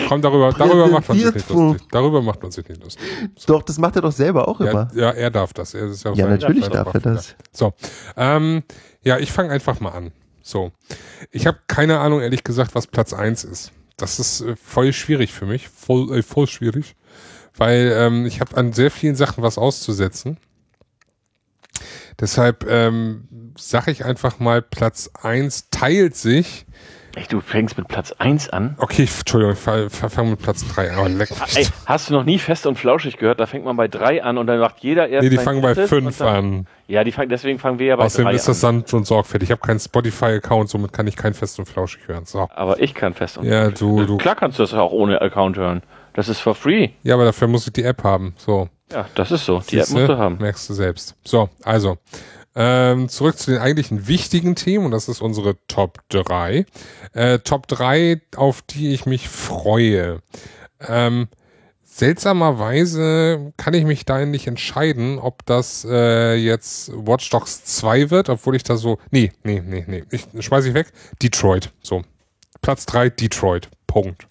komm, 0.08 0.22
darüber, 0.22 0.54
darüber 0.54 0.88
macht 0.88 1.10
man 1.10 1.18
sich 1.18 1.34
nicht 1.34 1.50
lustig. 1.50 1.88
Darüber 1.92 2.22
macht 2.22 2.42
man 2.42 2.52
sich 2.52 2.68
nicht 2.68 2.84
lustig. 2.84 3.04
Doch, 3.46 3.64
das 3.64 3.78
macht 3.78 3.96
er 3.96 4.02
doch 4.02 4.12
selber 4.12 4.48
auch 4.48 4.60
Ja, 4.62 4.72
immer. 4.72 4.88
ja, 4.94 5.12
er 5.12 5.30
darf 5.32 5.54
das. 5.54 5.74
Er 5.74 5.88
ist 5.88 6.04
ja, 6.04 6.14
Ja, 6.14 6.28
natürlich 6.28 6.68
darf 6.70 6.94
er 6.94 7.00
das. 7.02 7.36
So, 7.52 7.74
ähm, 8.16 8.64
ja, 9.04 9.18
ich 9.18 9.32
fange 9.32 9.52
einfach 9.52 9.80
mal 9.80 9.92
an. 9.92 10.12
So, 10.42 10.72
ich 11.32 11.46
habe 11.46 11.60
keine 11.68 12.00
Ahnung, 12.00 12.22
ehrlich 12.22 12.44
gesagt, 12.44 12.74
was 12.74 12.88
Platz 12.88 13.14
eins 13.14 13.44
ist. 13.44 13.72
Das 13.98 14.18
ist 14.20 14.42
äh, 14.42 14.56
voll 14.56 14.94
schwierig 14.94 15.34
für 15.34 15.46
mich, 15.46 15.68
voll, 15.68 16.18
äh, 16.18 16.24
voll 16.24 16.48
schwierig, 16.48 16.96
weil 17.60 17.94
ähm, 17.96 18.26
ich 18.26 18.42
habe 18.42 18.58
an 18.58 18.74
sehr 18.74 18.90
vielen 18.92 19.16
Sachen 19.16 19.44
was 19.44 19.58
auszusetzen. 19.58 20.38
Deshalb 22.20 22.66
ähm, 22.70 23.28
sage 23.58 23.92
ich 23.92 24.04
einfach 24.04 24.40
mal, 24.40 24.62
Platz 24.62 25.10
eins 25.22 25.70
teilt 25.70 26.16
sich. 26.16 26.66
Echt, 27.16 27.34
du 27.34 27.42
fängst 27.42 27.76
mit 27.76 27.88
Platz 27.88 28.12
1 28.12 28.50
an? 28.50 28.76
Okay, 28.78 29.02
Entschuldigung, 29.18 29.54
ich 29.54 29.60
fange 29.60 29.90
fang 29.90 30.30
mit 30.30 30.40
Platz 30.42 30.64
drei 30.74 30.92
an. 30.92 31.18
Leck 31.18 31.32
mich. 31.32 31.58
Ey, 31.58 31.68
hast 31.88 32.10
du 32.10 32.14
noch 32.14 32.24
nie 32.24 32.38
fest 32.38 32.68
und 32.68 32.78
flauschig 32.78 33.18
gehört? 33.18 33.40
Da 33.40 33.48
fängt 33.48 33.66
man 33.66 33.76
bei 33.76 33.88
3 33.88 34.24
an 34.24 34.38
und 34.38 34.46
dann 34.46 34.60
macht 34.60 34.80
jeder 34.82 35.10
erst 35.10 35.24
nee, 35.24 35.30
die 35.30 35.38
fangen 35.38 35.62
bei 35.62 35.74
fünf 35.74 36.20
dann, 36.20 36.28
an. 36.28 36.68
Ja, 36.88 37.04
die 37.04 37.12
fangen, 37.12 37.30
deswegen 37.30 37.58
fangen 37.58 37.80
wir 37.80 37.88
ja 37.88 37.96
bei 37.96 38.06
Außerdem 38.06 38.26
3 38.28 38.34
ist 38.36 38.48
das 38.48 38.64
an. 38.64 38.76
Sand 38.82 38.94
und 38.94 39.08
sorgfältig. 39.08 39.48
Ich 39.50 39.52
habe 39.52 39.66
keinen 39.66 39.80
Spotify-Account, 39.80 40.70
somit 40.70 40.94
kann 40.94 41.08
ich 41.08 41.16
kein 41.16 41.34
Fest 41.34 41.58
und 41.58 41.66
Flauschig 41.66 42.08
hören. 42.08 42.26
So. 42.26 42.48
Aber 42.54 42.80
ich 42.80 42.94
kann 42.94 43.16
fest 43.16 43.40
und 43.40 43.46
Ja, 43.46 43.62
flauschig. 43.72 43.80
du- 43.80 44.06
du- 44.06 44.18
Klar 44.18 44.36
kannst 44.36 44.60
du 44.60 44.64
das 44.64 44.74
auch 44.76 44.92
ohne 44.92 45.20
Account 45.20 45.58
hören. 45.58 45.82
Das 46.14 46.30
ist 46.30 46.40
for 46.40 46.56
free. 46.56 46.90
Ja, 47.04 47.16
aber 47.16 47.26
dafür 47.26 47.48
muss 47.48 47.68
ich 47.68 47.74
die 47.74 47.84
App 47.84 48.04
haben. 48.04 48.34
So. 48.38 48.70
Ja, 48.92 49.08
das 49.16 49.32
ist 49.32 49.46
so. 49.46 49.60
Die 49.70 49.78
App 49.78 49.86
Siehste? 49.86 49.94
musst 49.94 50.10
du 50.10 50.18
haben. 50.18 50.38
Merkst 50.40 50.70
du 50.70 50.74
selbst. 50.74 51.16
So, 51.24 51.50
also. 51.64 51.98
Ähm, 52.56 53.08
zurück 53.10 53.38
zu 53.38 53.52
den 53.52 53.62
eigentlichen 53.62 54.08
wichtigen 54.08 54.56
Themen 54.56 54.86
und 54.86 54.92
das 54.92 55.08
ist 55.08 55.22
unsere 55.22 55.56
Top 55.68 56.00
3. 56.10 56.66
Äh, 57.14 57.40
Top 57.40 57.68
3, 57.68 58.22
auf 58.36 58.64
die 58.64 58.92
ich 58.92 59.06
mich 59.06 59.30
freue. 59.30 60.22
Ähm, 60.86 61.28
seltsamerweise 61.84 63.54
kann 63.58 63.74
ich 63.74 63.86
mich 63.86 64.06
da 64.06 64.26
nicht 64.26 64.48
entscheiden, 64.48 65.20
ob 65.20 65.46
das 65.46 65.86
äh, 65.90 66.36
jetzt 66.36 66.92
Watch 66.96 67.30
Dogs 67.30 67.64
2 67.66 68.10
wird, 68.10 68.30
obwohl 68.30 68.56
ich 68.56 68.64
da 68.64 68.78
so. 68.78 68.98
Nee, 69.12 69.32
nee, 69.44 69.62
nee, 69.66 69.86
nee. 69.88 70.04
Ich 70.10 70.28
schmeiß 70.40 70.66
ich 70.66 70.74
weg. 70.74 70.92
Detroit. 71.22 71.72
So. 71.82 72.02
Platz 72.62 72.86
3, 72.88 73.10
Detroit. 73.10 73.70
Punkt. 73.86 74.29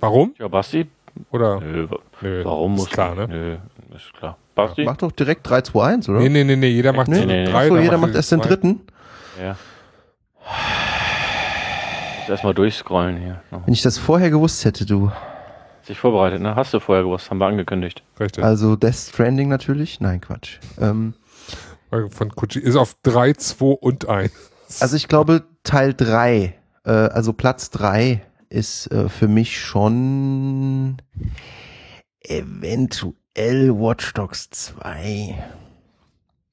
Warum? 0.00 0.34
Ja, 0.38 0.48
Basti? 0.48 0.88
Oder? 1.30 1.60
Nö, 1.60 1.86
Nö, 2.20 2.44
warum 2.44 2.74
ist 2.74 2.80
muss 2.80 2.90
klar, 2.90 3.14
ne? 3.14 3.28
Nö, 3.28 3.56
ist 3.94 4.12
klar. 4.14 4.36
Basti? 4.54 4.84
Mach 4.84 4.96
doch 4.96 5.12
direkt 5.12 5.48
3, 5.48 5.62
2, 5.62 5.84
1, 5.84 6.08
oder? 6.08 6.20
Nee, 6.20 6.28
nee, 6.28 6.44
nee, 6.44 6.56
nee, 6.56 6.68
jeder 6.68 6.92
macht 6.92 7.08
Nee? 7.08 7.20
so 7.20 7.26
nee, 7.26 7.44
nee. 7.44 7.50
drei. 7.50 7.64
Achso, 7.64 7.78
jeder 7.78 7.98
macht 7.98 8.14
erst 8.14 8.32
den 8.32 8.40
dritten. 8.40 8.80
Ja. 9.40 9.56
Muss 12.20 12.28
erstmal 12.28 12.54
durchscrollen 12.54 13.16
hier. 13.18 13.42
Wenn 13.50 13.72
ich 13.72 13.82
das 13.82 13.98
vorher 13.98 14.30
gewusst 14.30 14.64
hätte, 14.64 14.86
du. 14.86 15.10
Sich 15.82 15.98
vorbereitet, 15.98 16.40
ne? 16.40 16.54
Hast 16.54 16.74
du 16.74 16.80
vorher 16.80 17.04
gewusst, 17.04 17.30
haben 17.30 17.38
wir 17.38 17.46
angekündigt. 17.46 18.02
Richtig. 18.18 18.44
Also 18.44 18.76
Death 18.76 18.94
Stranding 18.94 19.48
natürlich. 19.48 20.00
Nein, 20.00 20.20
Quatsch. 20.20 20.58
Ähm, 20.80 21.14
Von 22.10 22.30
Koji 22.34 22.60
ist 22.60 22.76
auf 22.76 22.96
3, 23.02 23.32
2 23.34 23.64
und 23.64 24.08
1. 24.08 24.32
also 24.80 24.96
ich 24.96 25.08
glaube, 25.08 25.42
Teil 25.64 25.94
3, 25.94 26.54
äh, 26.84 26.90
also 26.90 27.32
Platz 27.32 27.70
3 27.70 28.22
ist 28.50 28.88
äh, 28.88 29.08
für 29.08 29.28
mich 29.28 29.58
schon 29.58 30.96
eventuell 32.20 33.70
Watch 33.70 34.12
Dogs 34.12 34.50
2. 34.50 35.42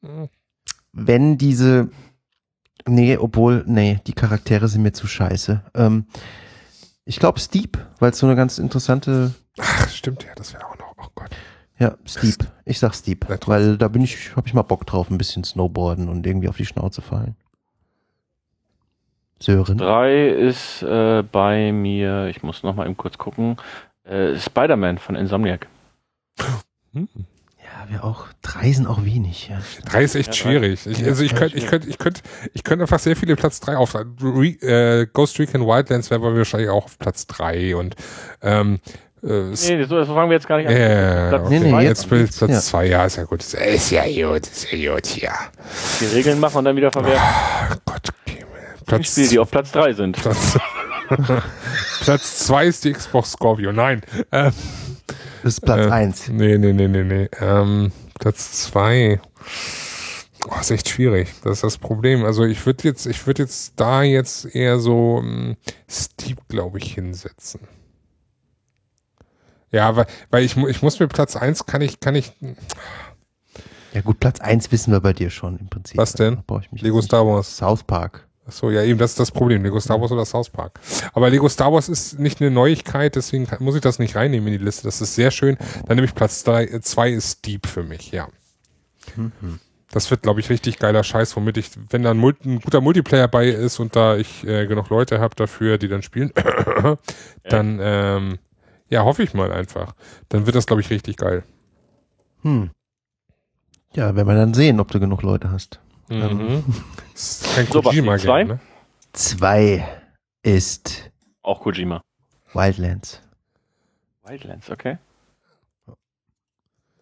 Hm. 0.01 0.29
Wenn 0.93 1.37
diese, 1.37 1.89
nee, 2.87 3.17
obwohl, 3.17 3.63
nee, 3.67 3.99
die 4.07 4.13
Charaktere 4.13 4.67
sind 4.67 4.83
mir 4.83 4.93
zu 4.93 5.07
scheiße. 5.07 5.63
Ähm, 5.73 6.05
ich 7.03 7.19
glaube 7.19 7.39
Steep, 7.39 7.77
weil 7.99 8.11
es 8.11 8.19
so 8.19 8.27
eine 8.27 8.35
ganz 8.35 8.57
interessante, 8.57 9.33
Ach, 9.59 9.89
stimmt 9.89 10.23
ja, 10.23 10.33
das 10.35 10.53
wäre 10.53 10.65
auch 10.65 10.77
noch. 10.77 10.93
Oh 10.97 11.09
Gott. 11.15 11.29
ja, 11.79 11.95
Steep. 12.05 12.45
Ich 12.65 12.79
sag 12.79 12.93
Steep, 12.93 13.27
weil 13.47 13.77
da 13.77 13.87
bin 13.87 14.03
ich, 14.03 14.35
habe 14.35 14.47
ich 14.47 14.53
mal 14.53 14.61
Bock 14.61 14.85
drauf, 14.85 15.09
ein 15.09 15.17
bisschen 15.17 15.43
Snowboarden 15.43 16.09
und 16.09 16.25
irgendwie 16.25 16.49
auf 16.49 16.57
die 16.57 16.65
Schnauze 16.65 17.01
fallen. 17.01 17.35
Sören. 19.39 19.77
Drei 19.77 20.27
ist 20.29 20.81
äh, 20.83 21.23
bei 21.23 21.71
mir, 21.71 22.27
ich 22.27 22.41
muss 22.43 22.63
noch 22.63 22.75
mal 22.75 22.85
eben 22.85 22.97
kurz 22.97 23.17
gucken, 23.17 23.57
äh, 24.03 24.35
Spider-Man 24.37 24.97
von 24.97 25.15
Insomniac. 25.15 25.67
Hm. 26.93 27.07
Ja, 27.59 27.89
wir 27.91 28.03
auch. 28.03 28.25
Drei 28.41 28.71
sind 28.71 28.87
auch 28.87 29.03
wenig. 29.03 29.49
Ja. 29.49 29.57
3 29.85 30.03
ist 30.03 30.15
echt 30.15 30.27
Ja, 30.27 30.31
drei. 30.43 30.51
schwierig. 30.51 30.87
Ich, 30.87 31.05
also 31.05 31.23
ich 31.23 31.35
könnte, 31.35 31.57
ich 31.57 31.67
könnte, 31.67 31.87
ich 31.89 31.97
könnte, 31.97 32.21
ich 32.53 32.63
könnte 32.63 32.83
einfach 32.83 32.99
sehr 32.99 33.15
viele 33.15 33.35
Platz 33.35 33.59
3 33.59 33.77
auf. 33.77 33.93
Re, 33.95 34.05
äh, 35.01 35.07
Ghost 35.11 35.37
Recon 35.39 35.61
Wildlands 35.67 36.09
wäre 36.09 36.21
bei 36.21 36.29
mir 36.31 36.37
wahrscheinlich 36.39 36.69
auch 36.69 36.85
auf 36.85 36.97
Platz 36.97 37.27
3 37.27 37.75
und 37.75 37.95
ähm, 38.41 38.79
äh, 39.23 39.27
Nee, 39.27 39.83
so, 39.83 40.05
fangen 40.05 40.29
wir 40.29 40.35
jetzt 40.35 40.47
gar 40.47 40.57
nicht 40.57 40.67
an. 40.67 40.73
äh, 40.73 41.29
Platz. 41.29 41.49
Nee, 41.49 41.59
nee, 41.59 41.69
zwei. 41.71 41.83
jetzt 41.83 42.09
bin 42.09 42.23
ich 42.25 42.39
Ja. 42.39 42.47
Platz 42.47 42.65
2, 42.67 42.85
ja, 42.87 43.05
ist 43.05 43.17
ja 43.17 43.23
gut. 43.25 43.41
Ist, 43.41 43.91
ja 43.91 44.03
gut, 44.29 44.47
ist 44.47 44.71
ja 44.71 44.93
gut, 44.95 45.17
ja. 45.17 45.33
Die 45.99 46.05
Regeln 46.05 46.39
machen 46.39 46.57
und 46.59 46.65
dann 46.65 46.75
wieder 46.75 46.91
verwerten. 46.91 47.21
Oh 47.73 47.75
Gott, 47.85 48.09
okay. 48.25 48.45
Platz, 48.87 49.11
Spiele, 49.11 49.27
die 49.29 49.39
auf 49.39 49.51
Platz 49.51 49.71
drei 49.71 49.93
sind. 49.93 50.17
Platz, 50.17 50.57
Platz 52.01 52.39
2 52.39 52.65
ist 52.65 52.83
die 52.85 52.93
Xbox 52.93 53.31
Scorpio. 53.33 53.71
Nein. 53.71 54.01
Ähm, 54.31 54.51
Das 55.43 55.53
ist 55.53 55.61
Platz 55.61 55.85
Äh, 55.87 55.91
eins. 55.91 56.27
Nee, 56.29 56.57
nee, 56.57 56.73
nee, 56.73 56.87
nee, 56.87 57.03
nee. 57.03 57.29
Ähm, 57.39 57.91
Platz 58.19 58.63
zwei. 58.63 59.21
Oh, 60.49 60.59
ist 60.59 60.71
echt 60.71 60.89
schwierig. 60.89 61.33
Das 61.43 61.53
ist 61.57 61.63
das 61.63 61.77
Problem. 61.77 62.25
Also 62.25 62.43
ich 62.45 62.65
würde 62.65 62.83
jetzt, 62.85 63.05
ich 63.05 63.27
würde 63.27 63.43
jetzt 63.43 63.73
da 63.75 64.01
jetzt 64.03 64.45
eher 64.55 64.79
so 64.79 65.19
ähm, 65.23 65.57
Steep, 65.89 66.39
glaube 66.47 66.79
ich, 66.79 66.93
hinsetzen. 66.93 67.59
Ja, 69.71 69.95
weil, 69.95 70.07
weil 70.31 70.43
ich, 70.43 70.55
mu- 70.55 70.67
ich 70.67 70.81
muss 70.81 70.99
mir 70.99 71.07
Platz 71.07 71.35
eins 71.35 71.65
kann 71.65 71.81
ich, 71.81 71.99
kann 71.99 72.15
ich, 72.15 72.31
Ja 73.93 74.01
gut, 74.01 74.19
Platz 74.19 74.39
eins 74.39 74.71
wissen 74.71 74.91
wir 74.93 75.01
bei 75.01 75.13
dir 75.13 75.29
schon 75.29 75.57
im 75.59 75.67
Prinzip. 75.69 75.97
Was 75.97 76.13
denn? 76.13 76.35
Da 76.37 76.43
brauch 76.47 76.61
ich 76.61 76.71
mich 76.71 76.81
Lego 76.81 77.01
Star 77.01 77.25
Wars. 77.27 77.57
South 77.57 77.83
Park. 77.83 78.26
So, 78.49 78.71
ja, 78.71 78.83
eben, 78.83 78.97
das 78.97 79.11
ist 79.11 79.19
das 79.19 79.31
Problem. 79.31 79.63
Lego 79.63 79.79
Star 79.79 79.99
Wars 79.99 80.11
oder 80.11 80.25
South 80.25 80.49
Park. 80.49 80.79
Aber 81.13 81.29
Lego 81.29 81.49
Star 81.49 81.71
Wars 81.73 81.89
ist 81.89 82.19
nicht 82.19 82.41
eine 82.41 82.51
Neuigkeit, 82.51 83.15
deswegen 83.15 83.47
muss 83.59 83.75
ich 83.75 83.81
das 83.81 83.99
nicht 83.99 84.15
reinnehmen 84.15 84.47
in 84.47 84.59
die 84.59 84.63
Liste. 84.63 84.83
Das 84.83 85.01
ist 85.01 85.15
sehr 85.15 85.31
schön. 85.31 85.57
Dann 85.85 85.95
nehme 85.95 86.05
ich 86.05 86.15
Platz 86.15 86.43
drei, 86.43 86.65
äh, 86.65 86.81
zwei 86.81 87.11
ist 87.11 87.45
Deep 87.45 87.67
für 87.67 87.83
mich, 87.83 88.11
ja. 88.11 88.27
Das 89.91 90.11
wird, 90.11 90.21
glaube 90.21 90.39
ich, 90.41 90.49
richtig 90.49 90.79
geiler 90.79 91.03
Scheiß, 91.03 91.35
womit 91.35 91.57
ich, 91.57 91.71
wenn 91.89 92.03
da 92.03 92.11
ein, 92.11 92.21
ein 92.21 92.59
guter 92.59 92.81
Multiplayer 92.81 93.27
bei 93.27 93.47
ist 93.49 93.79
und 93.79 93.95
da 93.95 94.17
ich 94.17 94.45
äh, 94.45 94.67
genug 94.67 94.89
Leute 94.89 95.19
habe 95.19 95.35
dafür, 95.35 95.77
die 95.77 95.87
dann 95.87 96.03
spielen, 96.03 96.33
dann, 97.43 97.79
ähm, 97.81 98.39
ja, 98.89 99.03
hoffe 99.03 99.23
ich 99.23 99.33
mal 99.33 99.51
einfach. 99.51 99.95
Dann 100.29 100.45
wird 100.45 100.55
das, 100.55 100.65
glaube 100.65 100.81
ich, 100.81 100.89
richtig 100.89 101.17
geil. 101.17 101.43
Hm. 102.41 102.69
Ja, 103.93 104.15
werden 104.15 104.27
wir 104.27 104.35
dann 104.35 104.53
sehen, 104.53 104.79
ob 104.79 104.91
du 104.91 104.99
genug 104.99 105.23
Leute 105.23 105.51
hast. 105.51 105.79
Mhm. 106.09 106.63
Das 107.13 107.41
ist 107.41 107.55
kein 107.55 107.67
So, 107.67 107.81
Kojima 107.81 108.17
zwei? 108.17 108.43
Ne? 108.43 108.59
Zwei 109.13 109.87
ist 110.43 111.11
Auch 111.41 111.61
Kojima. 111.61 112.01
Wildlands. 112.53 113.21
Wildlands, 114.23 114.69
okay. 114.69 114.97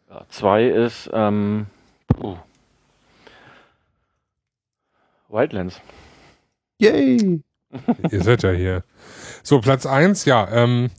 Ja, 0.10 0.26
zwei 0.30 0.66
ist, 0.66 1.10
ähm, 1.14 1.68
puh. 2.08 2.38
Wildlands. 5.30 5.82
Yay! 6.80 7.42
Ihr 8.12 8.24
seid 8.24 8.44
ja 8.44 8.52
hier. 8.52 8.84
So, 9.44 9.60
Platz 9.60 9.86
eins, 9.86 10.26
ja. 10.26 10.48
Ähm, 10.52 10.90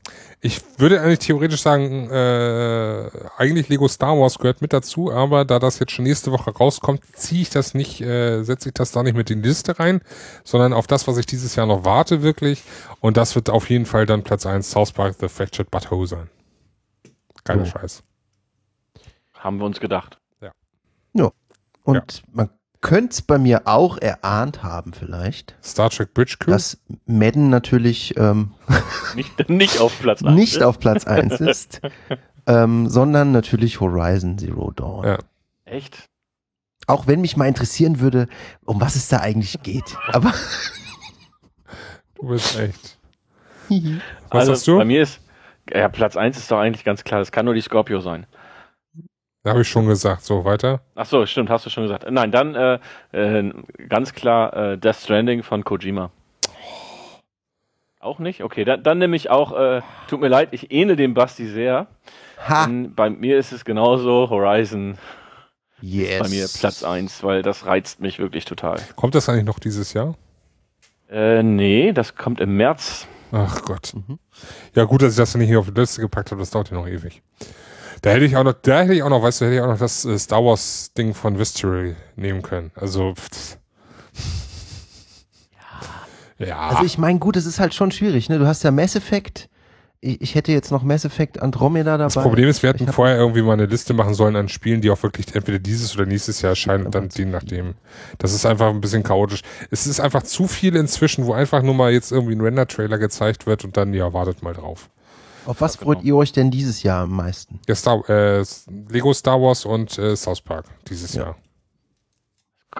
ich 0.46 0.60
würde 0.78 1.00
eigentlich 1.00 1.18
theoretisch 1.18 1.60
sagen, 1.60 2.08
äh, 2.10 3.10
eigentlich 3.36 3.68
Lego 3.68 3.88
Star 3.88 4.18
Wars 4.18 4.38
gehört 4.38 4.62
mit 4.62 4.72
dazu, 4.72 5.12
aber 5.12 5.44
da 5.44 5.58
das 5.58 5.78
jetzt 5.78 5.92
schon 5.92 6.04
nächste 6.04 6.32
Woche 6.32 6.50
rauskommt, 6.50 7.00
ziehe 7.14 7.42
ich 7.42 7.50
das 7.50 7.74
nicht, 7.74 8.00
äh, 8.00 8.42
setze 8.44 8.68
ich 8.68 8.74
das 8.74 8.92
da 8.92 9.02
nicht 9.02 9.16
mit 9.16 9.30
in 9.30 9.42
die 9.42 9.48
Liste 9.48 9.78
rein, 9.78 10.00
sondern 10.44 10.72
auf 10.72 10.86
das, 10.86 11.06
was 11.08 11.18
ich 11.18 11.26
dieses 11.26 11.56
Jahr 11.56 11.66
noch 11.66 11.84
warte, 11.84 12.22
wirklich. 12.22 12.62
Und 13.00 13.16
das 13.16 13.34
wird 13.34 13.50
auf 13.50 13.68
jeden 13.68 13.86
Fall 13.86 14.06
dann 14.06 14.22
Platz 14.22 14.46
eins 14.46 14.70
South 14.70 14.92
Park 14.92 15.16
The 15.20 15.28
Fractured 15.28 15.70
Butthole 15.70 16.06
sein. 16.06 16.30
Geiler 17.44 17.64
So. 17.64 17.72
Scheiß. 17.72 18.02
Haben 19.34 19.58
wir 19.58 19.66
uns 19.66 19.80
gedacht. 19.80 20.18
Und 21.86 22.22
man 22.32 22.50
könnte 22.86 23.14
es 23.14 23.22
bei 23.22 23.36
mir 23.36 23.62
auch 23.64 23.98
erahnt 23.98 24.62
haben 24.62 24.92
vielleicht, 24.92 25.56
Star 25.60 25.90
Trek 25.90 26.14
Bridge 26.14 26.36
Crew. 26.38 26.52
dass 26.52 26.78
Madden 27.04 27.50
natürlich 27.50 28.16
ähm, 28.16 28.54
Nicht, 29.16 29.48
nicht 29.48 29.80
auf 29.80 29.98
Platz 30.00 30.22
eins 30.22 30.36
nicht 30.36 30.56
ist. 30.58 30.62
auf 30.62 30.78
Platz 30.78 31.04
eins 31.04 31.40
ist, 31.40 31.80
ähm, 32.46 32.88
sondern 32.88 33.32
natürlich 33.32 33.80
Horizon 33.80 34.38
Zero 34.38 34.70
Dawn. 34.70 35.04
Ja. 35.04 35.18
Echt? 35.64 36.08
Auch 36.86 37.08
wenn 37.08 37.22
mich 37.22 37.36
mal 37.36 37.48
interessieren 37.48 37.98
würde, 37.98 38.28
um 38.64 38.80
was 38.80 38.94
es 38.94 39.08
da 39.08 39.18
eigentlich 39.18 39.60
geht. 39.64 39.96
Aber 40.12 40.32
du 42.14 42.28
bist 42.28 42.56
echt. 42.56 42.98
Was 44.30 44.40
also 44.42 44.52
hast 44.52 44.68
du? 44.68 44.76
bei 44.78 44.84
mir 44.84 45.02
ist, 45.02 45.20
ja, 45.72 45.88
Platz 45.88 46.16
eins 46.16 46.38
ist 46.38 46.52
doch 46.52 46.58
eigentlich 46.58 46.84
ganz 46.84 47.02
klar. 47.02 47.18
Das 47.18 47.32
kann 47.32 47.46
nur 47.46 47.54
die 47.54 47.60
Scorpio 47.60 48.00
sein. 48.00 48.26
Da 49.46 49.50
habe 49.50 49.62
ich 49.62 49.68
schon 49.68 49.86
gesagt. 49.86 50.24
So, 50.24 50.44
weiter. 50.44 50.80
Ach 50.96 51.06
so, 51.06 51.24
stimmt, 51.24 51.50
hast 51.50 51.64
du 51.64 51.70
schon 51.70 51.84
gesagt. 51.84 52.04
Nein, 52.10 52.32
dann 52.32 52.56
äh, 52.56 52.80
äh, 53.12 53.52
ganz 53.88 54.12
klar 54.12 54.52
äh, 54.72 54.76
Death 54.76 54.96
Stranding 54.96 55.44
von 55.44 55.62
Kojima. 55.62 56.10
Auch 58.00 58.18
nicht? 58.18 58.42
Okay, 58.42 58.64
dann, 58.64 58.82
dann 58.82 58.98
nehme 58.98 59.14
ich 59.14 59.30
auch, 59.30 59.56
äh, 59.56 59.82
tut 60.08 60.20
mir 60.20 60.26
leid, 60.26 60.48
ich 60.50 60.72
ähnle 60.72 60.96
dem 60.96 61.14
Basti 61.14 61.46
sehr. 61.46 61.86
ha, 62.44 62.68
bei 62.96 63.08
mir 63.08 63.38
ist 63.38 63.52
es 63.52 63.64
genauso 63.64 64.28
Horizon 64.30 64.98
yes. 65.80 66.24
bei 66.24 66.28
mir 66.28 66.48
Platz 66.58 66.82
eins, 66.82 67.22
weil 67.22 67.42
das 67.42 67.66
reizt 67.66 68.00
mich 68.00 68.18
wirklich 68.18 68.46
total. 68.46 68.80
Kommt 68.96 69.14
das 69.14 69.28
eigentlich 69.28 69.44
noch 69.44 69.60
dieses 69.60 69.92
Jahr? 69.92 70.16
Äh, 71.08 71.44
nee, 71.44 71.92
das 71.92 72.16
kommt 72.16 72.40
im 72.40 72.56
März. 72.56 73.06
Ach 73.30 73.62
Gott. 73.62 73.92
Mhm. 73.94 74.18
Ja, 74.74 74.82
gut, 74.82 75.02
dass 75.02 75.12
ich 75.12 75.18
das 75.18 75.36
nicht 75.36 75.46
hier 75.46 75.60
auf 75.60 75.70
die 75.70 75.80
Liste 75.80 76.00
gepackt 76.00 76.32
habe. 76.32 76.40
Das 76.40 76.50
dauert 76.50 76.70
ja 76.72 76.76
noch 76.76 76.88
ewig. 76.88 77.22
Da 78.02 78.10
hätte 78.10 78.24
ich 78.24 78.36
auch 78.36 78.44
noch, 78.44 78.54
da 78.54 78.82
hätte 78.82 78.94
ich 78.94 79.02
auch 79.02 79.08
noch, 79.08 79.22
weißt 79.22 79.40
du, 79.40 79.44
hätte 79.46 79.56
ich 79.56 79.60
auch 79.60 79.68
noch 79.68 79.78
das 79.78 80.04
äh, 80.04 80.18
Star 80.18 80.44
Wars 80.44 80.92
Ding 80.96 81.14
von 81.14 81.38
Visceral 81.38 81.96
nehmen 82.16 82.42
können. 82.42 82.70
Also, 82.74 83.14
pff. 83.14 83.58
ja. 86.38 86.58
Also 86.58 86.84
ich 86.84 86.98
meine, 86.98 87.18
gut, 87.18 87.36
es 87.36 87.46
ist 87.46 87.58
halt 87.58 87.74
schon 87.74 87.90
schwierig. 87.90 88.28
Ne? 88.28 88.38
Du 88.38 88.46
hast 88.46 88.62
ja 88.64 88.70
Mass 88.70 88.96
Effect. 88.96 89.48
Ich, 90.00 90.20
ich 90.20 90.34
hätte 90.34 90.52
jetzt 90.52 90.70
noch 90.70 90.82
Mass 90.82 91.04
Effect 91.06 91.40
Andromeda 91.40 91.96
dabei. 91.96 92.12
Das 92.12 92.22
Problem 92.22 92.48
ist, 92.48 92.62
wir 92.62 92.70
hätten 92.70 92.86
vorher 92.92 93.16
irgendwie 93.16 93.40
mal 93.40 93.54
eine 93.54 93.66
Liste 93.66 93.94
machen 93.94 94.14
sollen 94.14 94.36
an 94.36 94.48
Spielen, 94.48 94.82
die 94.82 94.90
auch 94.90 95.02
wirklich 95.02 95.34
entweder 95.34 95.58
dieses 95.58 95.94
oder 95.96 96.04
nächstes 96.04 96.42
Jahr 96.42 96.50
erscheinen 96.50 96.84
und 96.84 96.94
dann 96.94 97.08
je 97.10 97.24
nachdem. 97.24 97.74
Das 98.18 98.34
ist 98.34 98.44
einfach 98.44 98.68
ein 98.68 98.82
bisschen 98.82 99.02
chaotisch. 99.02 99.40
Es 99.70 99.86
ist 99.86 100.00
einfach 100.00 100.22
zu 100.22 100.46
viel 100.46 100.76
inzwischen, 100.76 101.24
wo 101.24 101.32
einfach 101.32 101.62
nur 101.62 101.74
mal 101.74 101.92
jetzt 101.92 102.12
irgendwie 102.12 102.34
ein 102.34 102.40
Render-Trailer 102.42 102.98
gezeigt 102.98 103.46
wird 103.46 103.64
und 103.64 103.76
dann, 103.78 103.94
ja, 103.94 104.12
wartet 104.12 104.42
mal 104.42 104.52
drauf. 104.52 104.90
Auf 105.46 105.60
was 105.60 105.76
freut 105.76 105.98
genau. 105.98 106.08
ihr 106.08 106.16
euch 106.16 106.32
denn 106.32 106.50
dieses 106.50 106.82
Jahr 106.82 107.04
am 107.04 107.12
meisten? 107.12 107.60
Ja, 107.68 107.74
Star, 107.74 108.08
äh, 108.08 108.44
Lego 108.88 109.12
Star 109.14 109.40
Wars 109.40 109.64
und 109.64 109.96
äh, 109.98 110.16
South 110.16 110.40
Park 110.40 110.66
dieses 110.88 111.14
Ja. 111.14 111.22
Jahr. 111.22 111.36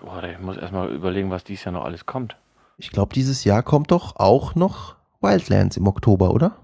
Boah, 0.03 0.23
ich 0.25 0.39
muss 0.39 0.57
erstmal 0.57 0.91
überlegen, 0.91 1.31
was 1.31 1.45
dieses 1.45 1.65
Jahr 1.65 1.73
noch 1.73 1.85
alles 1.85 2.05
kommt. 2.05 2.37
Ich 2.77 2.91
glaube, 2.91 3.15
dieses 3.15 3.45
Jahr 3.45 3.63
kommt 3.63 3.91
doch 3.91 4.17
auch 4.17 4.55
noch 4.55 4.97
Wildlands 5.21 5.77
im 5.77 5.87
Oktober, 5.87 6.33
oder? 6.33 6.57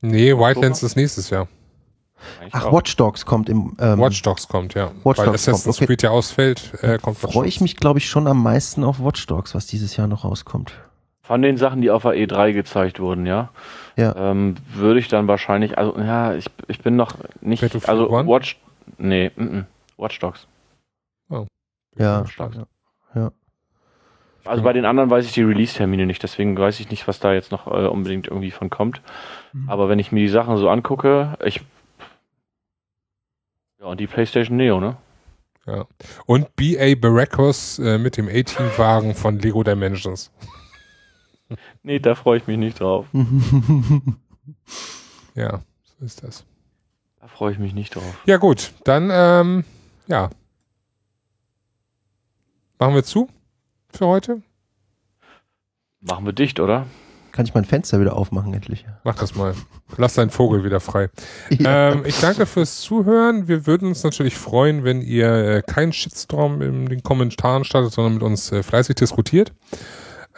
Nee, 0.00 0.36
Wildlands 0.36 0.82
ist 0.82 0.96
nächstes 0.96 1.30
Jahr. 1.30 1.48
Eigentlich 2.40 2.54
Ach, 2.54 2.66
auch. 2.66 2.72
Watch 2.72 2.96
Dogs 2.96 3.26
kommt 3.26 3.48
im. 3.48 3.76
Ähm, 3.78 3.98
Watch 3.98 4.22
Dogs 4.22 4.48
kommt, 4.48 4.74
ja. 4.74 4.92
Watch 5.02 5.18
Weil 5.18 5.26
Dogs 5.26 5.42
Assassin's 5.42 5.64
kommt, 5.64 5.76
okay. 5.76 5.86
Creed 5.86 6.02
ja 6.02 6.10
ausfällt, 6.10 6.72
äh, 6.82 6.98
kommt 6.98 7.22
Watch 7.22 7.32
Freue 7.32 7.48
ich 7.48 7.60
mich, 7.60 7.76
glaube 7.76 7.98
ich, 7.98 8.08
schon 8.08 8.26
am 8.26 8.42
meisten 8.42 8.84
auf 8.84 9.00
Watch 9.00 9.26
Dogs, 9.26 9.54
was 9.54 9.66
dieses 9.66 9.96
Jahr 9.96 10.06
noch 10.06 10.24
rauskommt. 10.24 10.72
Von 11.24 11.40
den 11.40 11.56
Sachen, 11.56 11.80
die 11.80 11.90
auf 11.90 12.02
der 12.02 12.12
E3 12.12 12.52
gezeigt 12.52 13.00
wurden, 13.00 13.24
ja, 13.24 13.48
Ja. 13.96 14.14
ähm, 14.14 14.56
würde 14.74 15.00
ich 15.00 15.08
dann 15.08 15.26
wahrscheinlich, 15.26 15.78
also 15.78 15.98
ja, 15.98 16.34
ich, 16.34 16.50
ich 16.68 16.80
bin 16.80 16.96
noch 16.96 17.14
nicht, 17.40 17.62
Battlefield 17.62 17.88
also 17.88 18.10
One? 18.10 18.28
Watch, 18.28 18.60
nee, 18.98 19.30
mm, 19.34 19.42
mm, 19.42 19.66
Watch 19.96 20.18
Dogs. 20.18 20.46
Ja. 21.96 22.26
Stark. 22.26 22.52
ja. 23.14 23.30
Also 24.44 24.62
bei 24.62 24.72
den 24.74 24.84
anderen 24.84 25.08
weiß 25.08 25.24
ich 25.24 25.32
die 25.32 25.44
Release-Termine 25.44 26.04
nicht, 26.06 26.22
deswegen 26.22 26.58
weiß 26.58 26.80
ich 26.80 26.90
nicht, 26.90 27.08
was 27.08 27.20
da 27.20 27.32
jetzt 27.32 27.52
noch 27.52 27.66
äh, 27.68 27.86
unbedingt 27.86 28.26
irgendwie 28.26 28.50
von 28.50 28.68
kommt. 28.68 29.00
Mhm. 29.52 29.70
Aber 29.70 29.88
wenn 29.88 29.98
ich 29.98 30.12
mir 30.12 30.20
die 30.20 30.28
Sachen 30.28 30.56
so 30.58 30.68
angucke, 30.68 31.38
ich 31.42 31.62
ja 33.80 33.86
und 33.86 34.00
die 34.00 34.06
PlayStation 34.08 34.56
Neo, 34.58 34.80
ne? 34.80 34.96
Ja. 35.66 35.86
Und 36.26 36.54
B.A. 36.56 36.94
Baracus 36.94 37.78
äh, 37.78 37.96
mit 37.96 38.18
dem 38.18 38.28
A-Team-Wagen 38.28 39.14
von 39.14 39.38
Lego 39.38 39.62
Dimensions. 39.62 40.30
Nee, 41.82 41.98
da 41.98 42.14
freue 42.14 42.38
ich 42.38 42.46
mich 42.46 42.58
nicht 42.58 42.80
drauf. 42.80 43.06
Ja, 45.34 45.62
so 45.82 46.04
ist 46.04 46.22
das. 46.22 46.44
Da 47.20 47.26
freue 47.26 47.52
ich 47.52 47.58
mich 47.58 47.74
nicht 47.74 47.94
drauf. 47.94 48.22
Ja, 48.24 48.36
gut, 48.36 48.72
dann, 48.84 49.08
ähm, 49.12 49.64
ja. 50.06 50.30
Machen 52.78 52.94
wir 52.94 53.02
zu 53.02 53.28
für 53.92 54.06
heute? 54.06 54.42
Machen 56.00 56.24
wir 56.26 56.32
dicht, 56.32 56.60
oder? 56.60 56.86
Kann 57.32 57.46
ich 57.46 57.54
mein 57.54 57.64
Fenster 57.64 57.98
wieder 57.98 58.16
aufmachen, 58.16 58.54
endlich? 58.54 58.86
Mach 59.02 59.16
das 59.16 59.34
mal. 59.34 59.54
Lass 59.96 60.14
deinen 60.14 60.30
Vogel 60.30 60.62
wieder 60.62 60.78
frei. 60.78 61.10
Ähm, 61.64 62.04
ich 62.04 62.20
danke 62.20 62.46
fürs 62.46 62.80
Zuhören. 62.80 63.48
Wir 63.48 63.66
würden 63.66 63.88
uns 63.88 64.04
natürlich 64.04 64.36
freuen, 64.36 64.84
wenn 64.84 65.02
ihr 65.02 65.32
äh, 65.32 65.62
keinen 65.62 65.92
Shitstorm 65.92 66.62
in 66.62 66.86
den 66.86 67.02
Kommentaren 67.02 67.64
startet, 67.64 67.92
sondern 67.92 68.14
mit 68.14 68.22
uns 68.22 68.52
äh, 68.52 68.62
fleißig 68.62 68.96
diskutiert. 68.96 69.52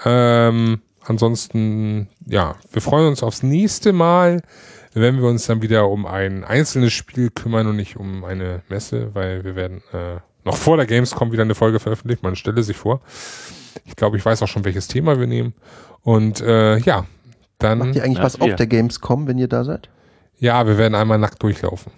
Ähm, 0.04 0.80
ansonsten, 1.06 2.08
ja, 2.26 2.56
wir 2.72 2.82
freuen 2.82 3.08
uns 3.08 3.22
aufs 3.22 3.42
nächste 3.42 3.92
Mal, 3.92 4.42
wenn 4.94 5.18
wir 5.20 5.28
uns 5.28 5.46
dann 5.46 5.62
wieder 5.62 5.88
um 5.88 6.06
ein 6.06 6.44
einzelnes 6.44 6.92
Spiel 6.92 7.30
kümmern 7.30 7.66
und 7.66 7.76
nicht 7.76 7.96
um 7.96 8.24
eine 8.24 8.62
Messe, 8.68 9.14
weil 9.14 9.44
wir 9.44 9.54
werden 9.56 9.82
äh, 9.92 10.16
noch 10.44 10.56
vor 10.56 10.76
der 10.76 10.86
Gamescom 10.86 11.32
wieder 11.32 11.42
eine 11.42 11.54
Folge 11.54 11.80
veröffentlichen. 11.80 12.20
Man 12.22 12.36
stelle 12.36 12.62
sich 12.62 12.76
vor. 12.76 13.00
Ich 13.84 13.96
glaube, 13.96 14.16
ich 14.16 14.24
weiß 14.24 14.42
auch 14.42 14.48
schon, 14.48 14.64
welches 14.64 14.88
Thema 14.88 15.18
wir 15.18 15.26
nehmen. 15.26 15.54
Und 16.02 16.40
äh, 16.40 16.78
ja, 16.78 17.04
dann. 17.58 17.78
Macht 17.78 17.96
ihr 17.96 18.04
eigentlich 18.04 18.18
Ja, 18.18 18.24
was 18.24 18.40
wir. 18.40 18.46
auf 18.52 18.56
der 18.56 18.66
Gamescom, 18.66 19.26
wenn 19.26 19.38
ihr 19.38 19.48
da 19.48 19.64
seid? 19.64 19.90
Ja, 20.38 20.66
wir 20.66 20.78
werden 20.78 20.94
einmal 20.94 21.18
nackt 21.18 21.42
durchlaufen. 21.42 21.92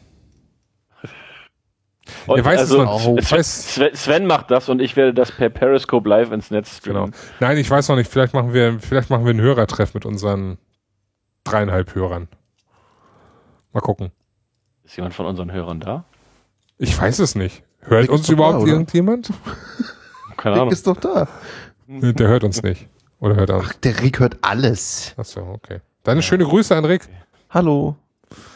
Und 2.27 2.45
weiß 2.45 2.63
es 2.63 2.71
also, 2.73 2.85
noch 2.85 3.01
Sven, 3.23 3.43
Sven- 3.43 3.95
Sven 3.95 4.27
macht 4.27 4.51
das 4.51 4.69
und 4.69 4.81
ich 4.81 4.97
werde 4.97 5.13
das 5.15 5.33
per 5.33 5.49
Periscope 5.51 6.09
live 6.09 6.33
ins 6.33 6.51
Netz 6.51 6.81
Genau. 6.83 7.07
streamen. 7.09 7.15
Nein, 7.41 7.59
ich 7.59 7.71
weiß 7.71 7.89
noch 7.89 7.97
nicht. 7.97 8.11
Vielleicht 8.11 8.35
machen 8.35 8.53
wir, 8.53 8.79
vielleicht 8.81 9.11
machen 9.11 9.25
wir 9.25 9.31
einen 9.31 9.41
Hörertreff 9.41 9.95
mit 9.95 10.05
unseren 10.07 10.59
dreieinhalb 11.45 11.95
Hörern. 11.95 12.29
Mal 13.73 13.81
gucken. 13.81 14.11
Ist 14.85 14.97
jemand 14.97 15.15
von 15.15 15.27
unseren 15.27 15.53
Hörern 15.53 15.81
da? 15.81 16.05
Ich 16.79 16.99
weiß 16.99 17.19
es 17.19 17.35
nicht. 17.35 17.63
Hört 17.81 18.05
Rick 18.05 18.11
uns 18.13 18.29
überhaupt 18.29 18.67
da, 18.67 18.71
irgendjemand? 18.71 19.31
Keine 20.37 20.55
Rick 20.55 20.61
Ahnung. 20.63 20.73
ist 20.73 20.87
doch 20.87 20.97
da. 20.97 21.29
Nee, 21.87 22.13
Der 22.13 22.29
hört 22.29 22.45
uns 22.45 22.63
nicht. 22.63 22.89
Oder 23.21 23.37
hört 23.37 23.51
er 23.51 23.57
uns? 23.59 23.69
Ach, 23.71 23.75
der 23.75 24.01
Rick 24.01 24.21
hört 24.21 24.37
alles. 24.43 25.15
Achso, 25.17 25.41
okay. 25.53 25.81
Dann 26.05 26.23
schöne 26.23 26.45
Grüße 26.45 26.75
an 26.77 26.85
Rick. 26.85 27.09
Hallo. 27.51 27.97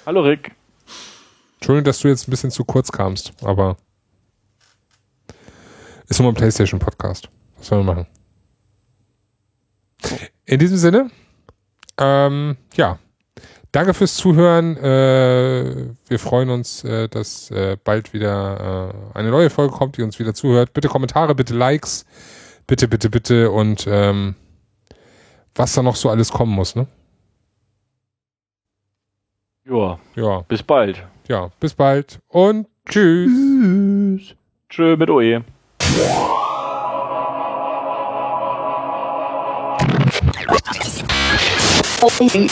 Hallo 0.06 0.20
Rick. 0.22 0.52
Entschuldigung, 1.62 1.84
dass 1.84 2.01
du 2.01 2.09
jetzt 2.09 2.26
ein 2.26 2.32
bisschen 2.32 2.51
zu 2.51 2.64
kurz 2.64 2.90
kamst, 2.90 3.32
aber 3.40 3.76
ist 6.09 6.18
nur 6.18 6.28
ein 6.28 6.34
PlayStation-Podcast. 6.34 7.30
Was 7.56 7.68
sollen 7.68 7.86
wir 7.86 7.94
machen? 7.94 8.06
In 10.44 10.59
diesem 10.59 10.76
Sinne, 10.76 11.09
ähm, 11.98 12.56
ja, 12.74 12.98
danke 13.70 13.94
fürs 13.94 14.16
Zuhören. 14.16 14.76
Äh, 14.76 15.94
wir 16.09 16.18
freuen 16.18 16.51
uns, 16.51 16.82
äh, 16.82 17.06
dass 17.09 17.52
äh, 17.52 17.76
bald 17.84 18.12
wieder 18.12 18.93
äh, 19.14 19.18
eine 19.18 19.30
neue 19.30 19.48
Folge 19.48 19.72
kommt, 19.72 19.97
die 19.98 20.02
uns 20.02 20.18
wieder 20.18 20.34
zuhört. 20.34 20.72
Bitte 20.72 20.89
Kommentare, 20.89 21.36
bitte 21.36 21.55
Likes, 21.55 22.06
bitte, 22.66 22.89
bitte, 22.89 23.09
bitte 23.09 23.52
und 23.52 23.86
ähm, 23.89 24.34
was 25.55 25.74
da 25.74 25.84
noch 25.84 25.94
so 25.94 26.10
alles 26.10 26.32
kommen 26.32 26.52
muss, 26.52 26.74
ne? 26.74 26.89
Joa, 29.64 30.01
Ja, 30.16 30.40
bis 30.48 30.60
bald. 30.64 31.06
Ja, 31.28 31.50
bis 31.60 31.74
bald 31.74 32.20
und 32.28 32.66
tschüss. 32.88 33.30
Tschüss. 33.30 34.34
Tschö 34.68 34.96
mit 34.96 35.10
OE. 35.10 35.42
Open 42.00 42.50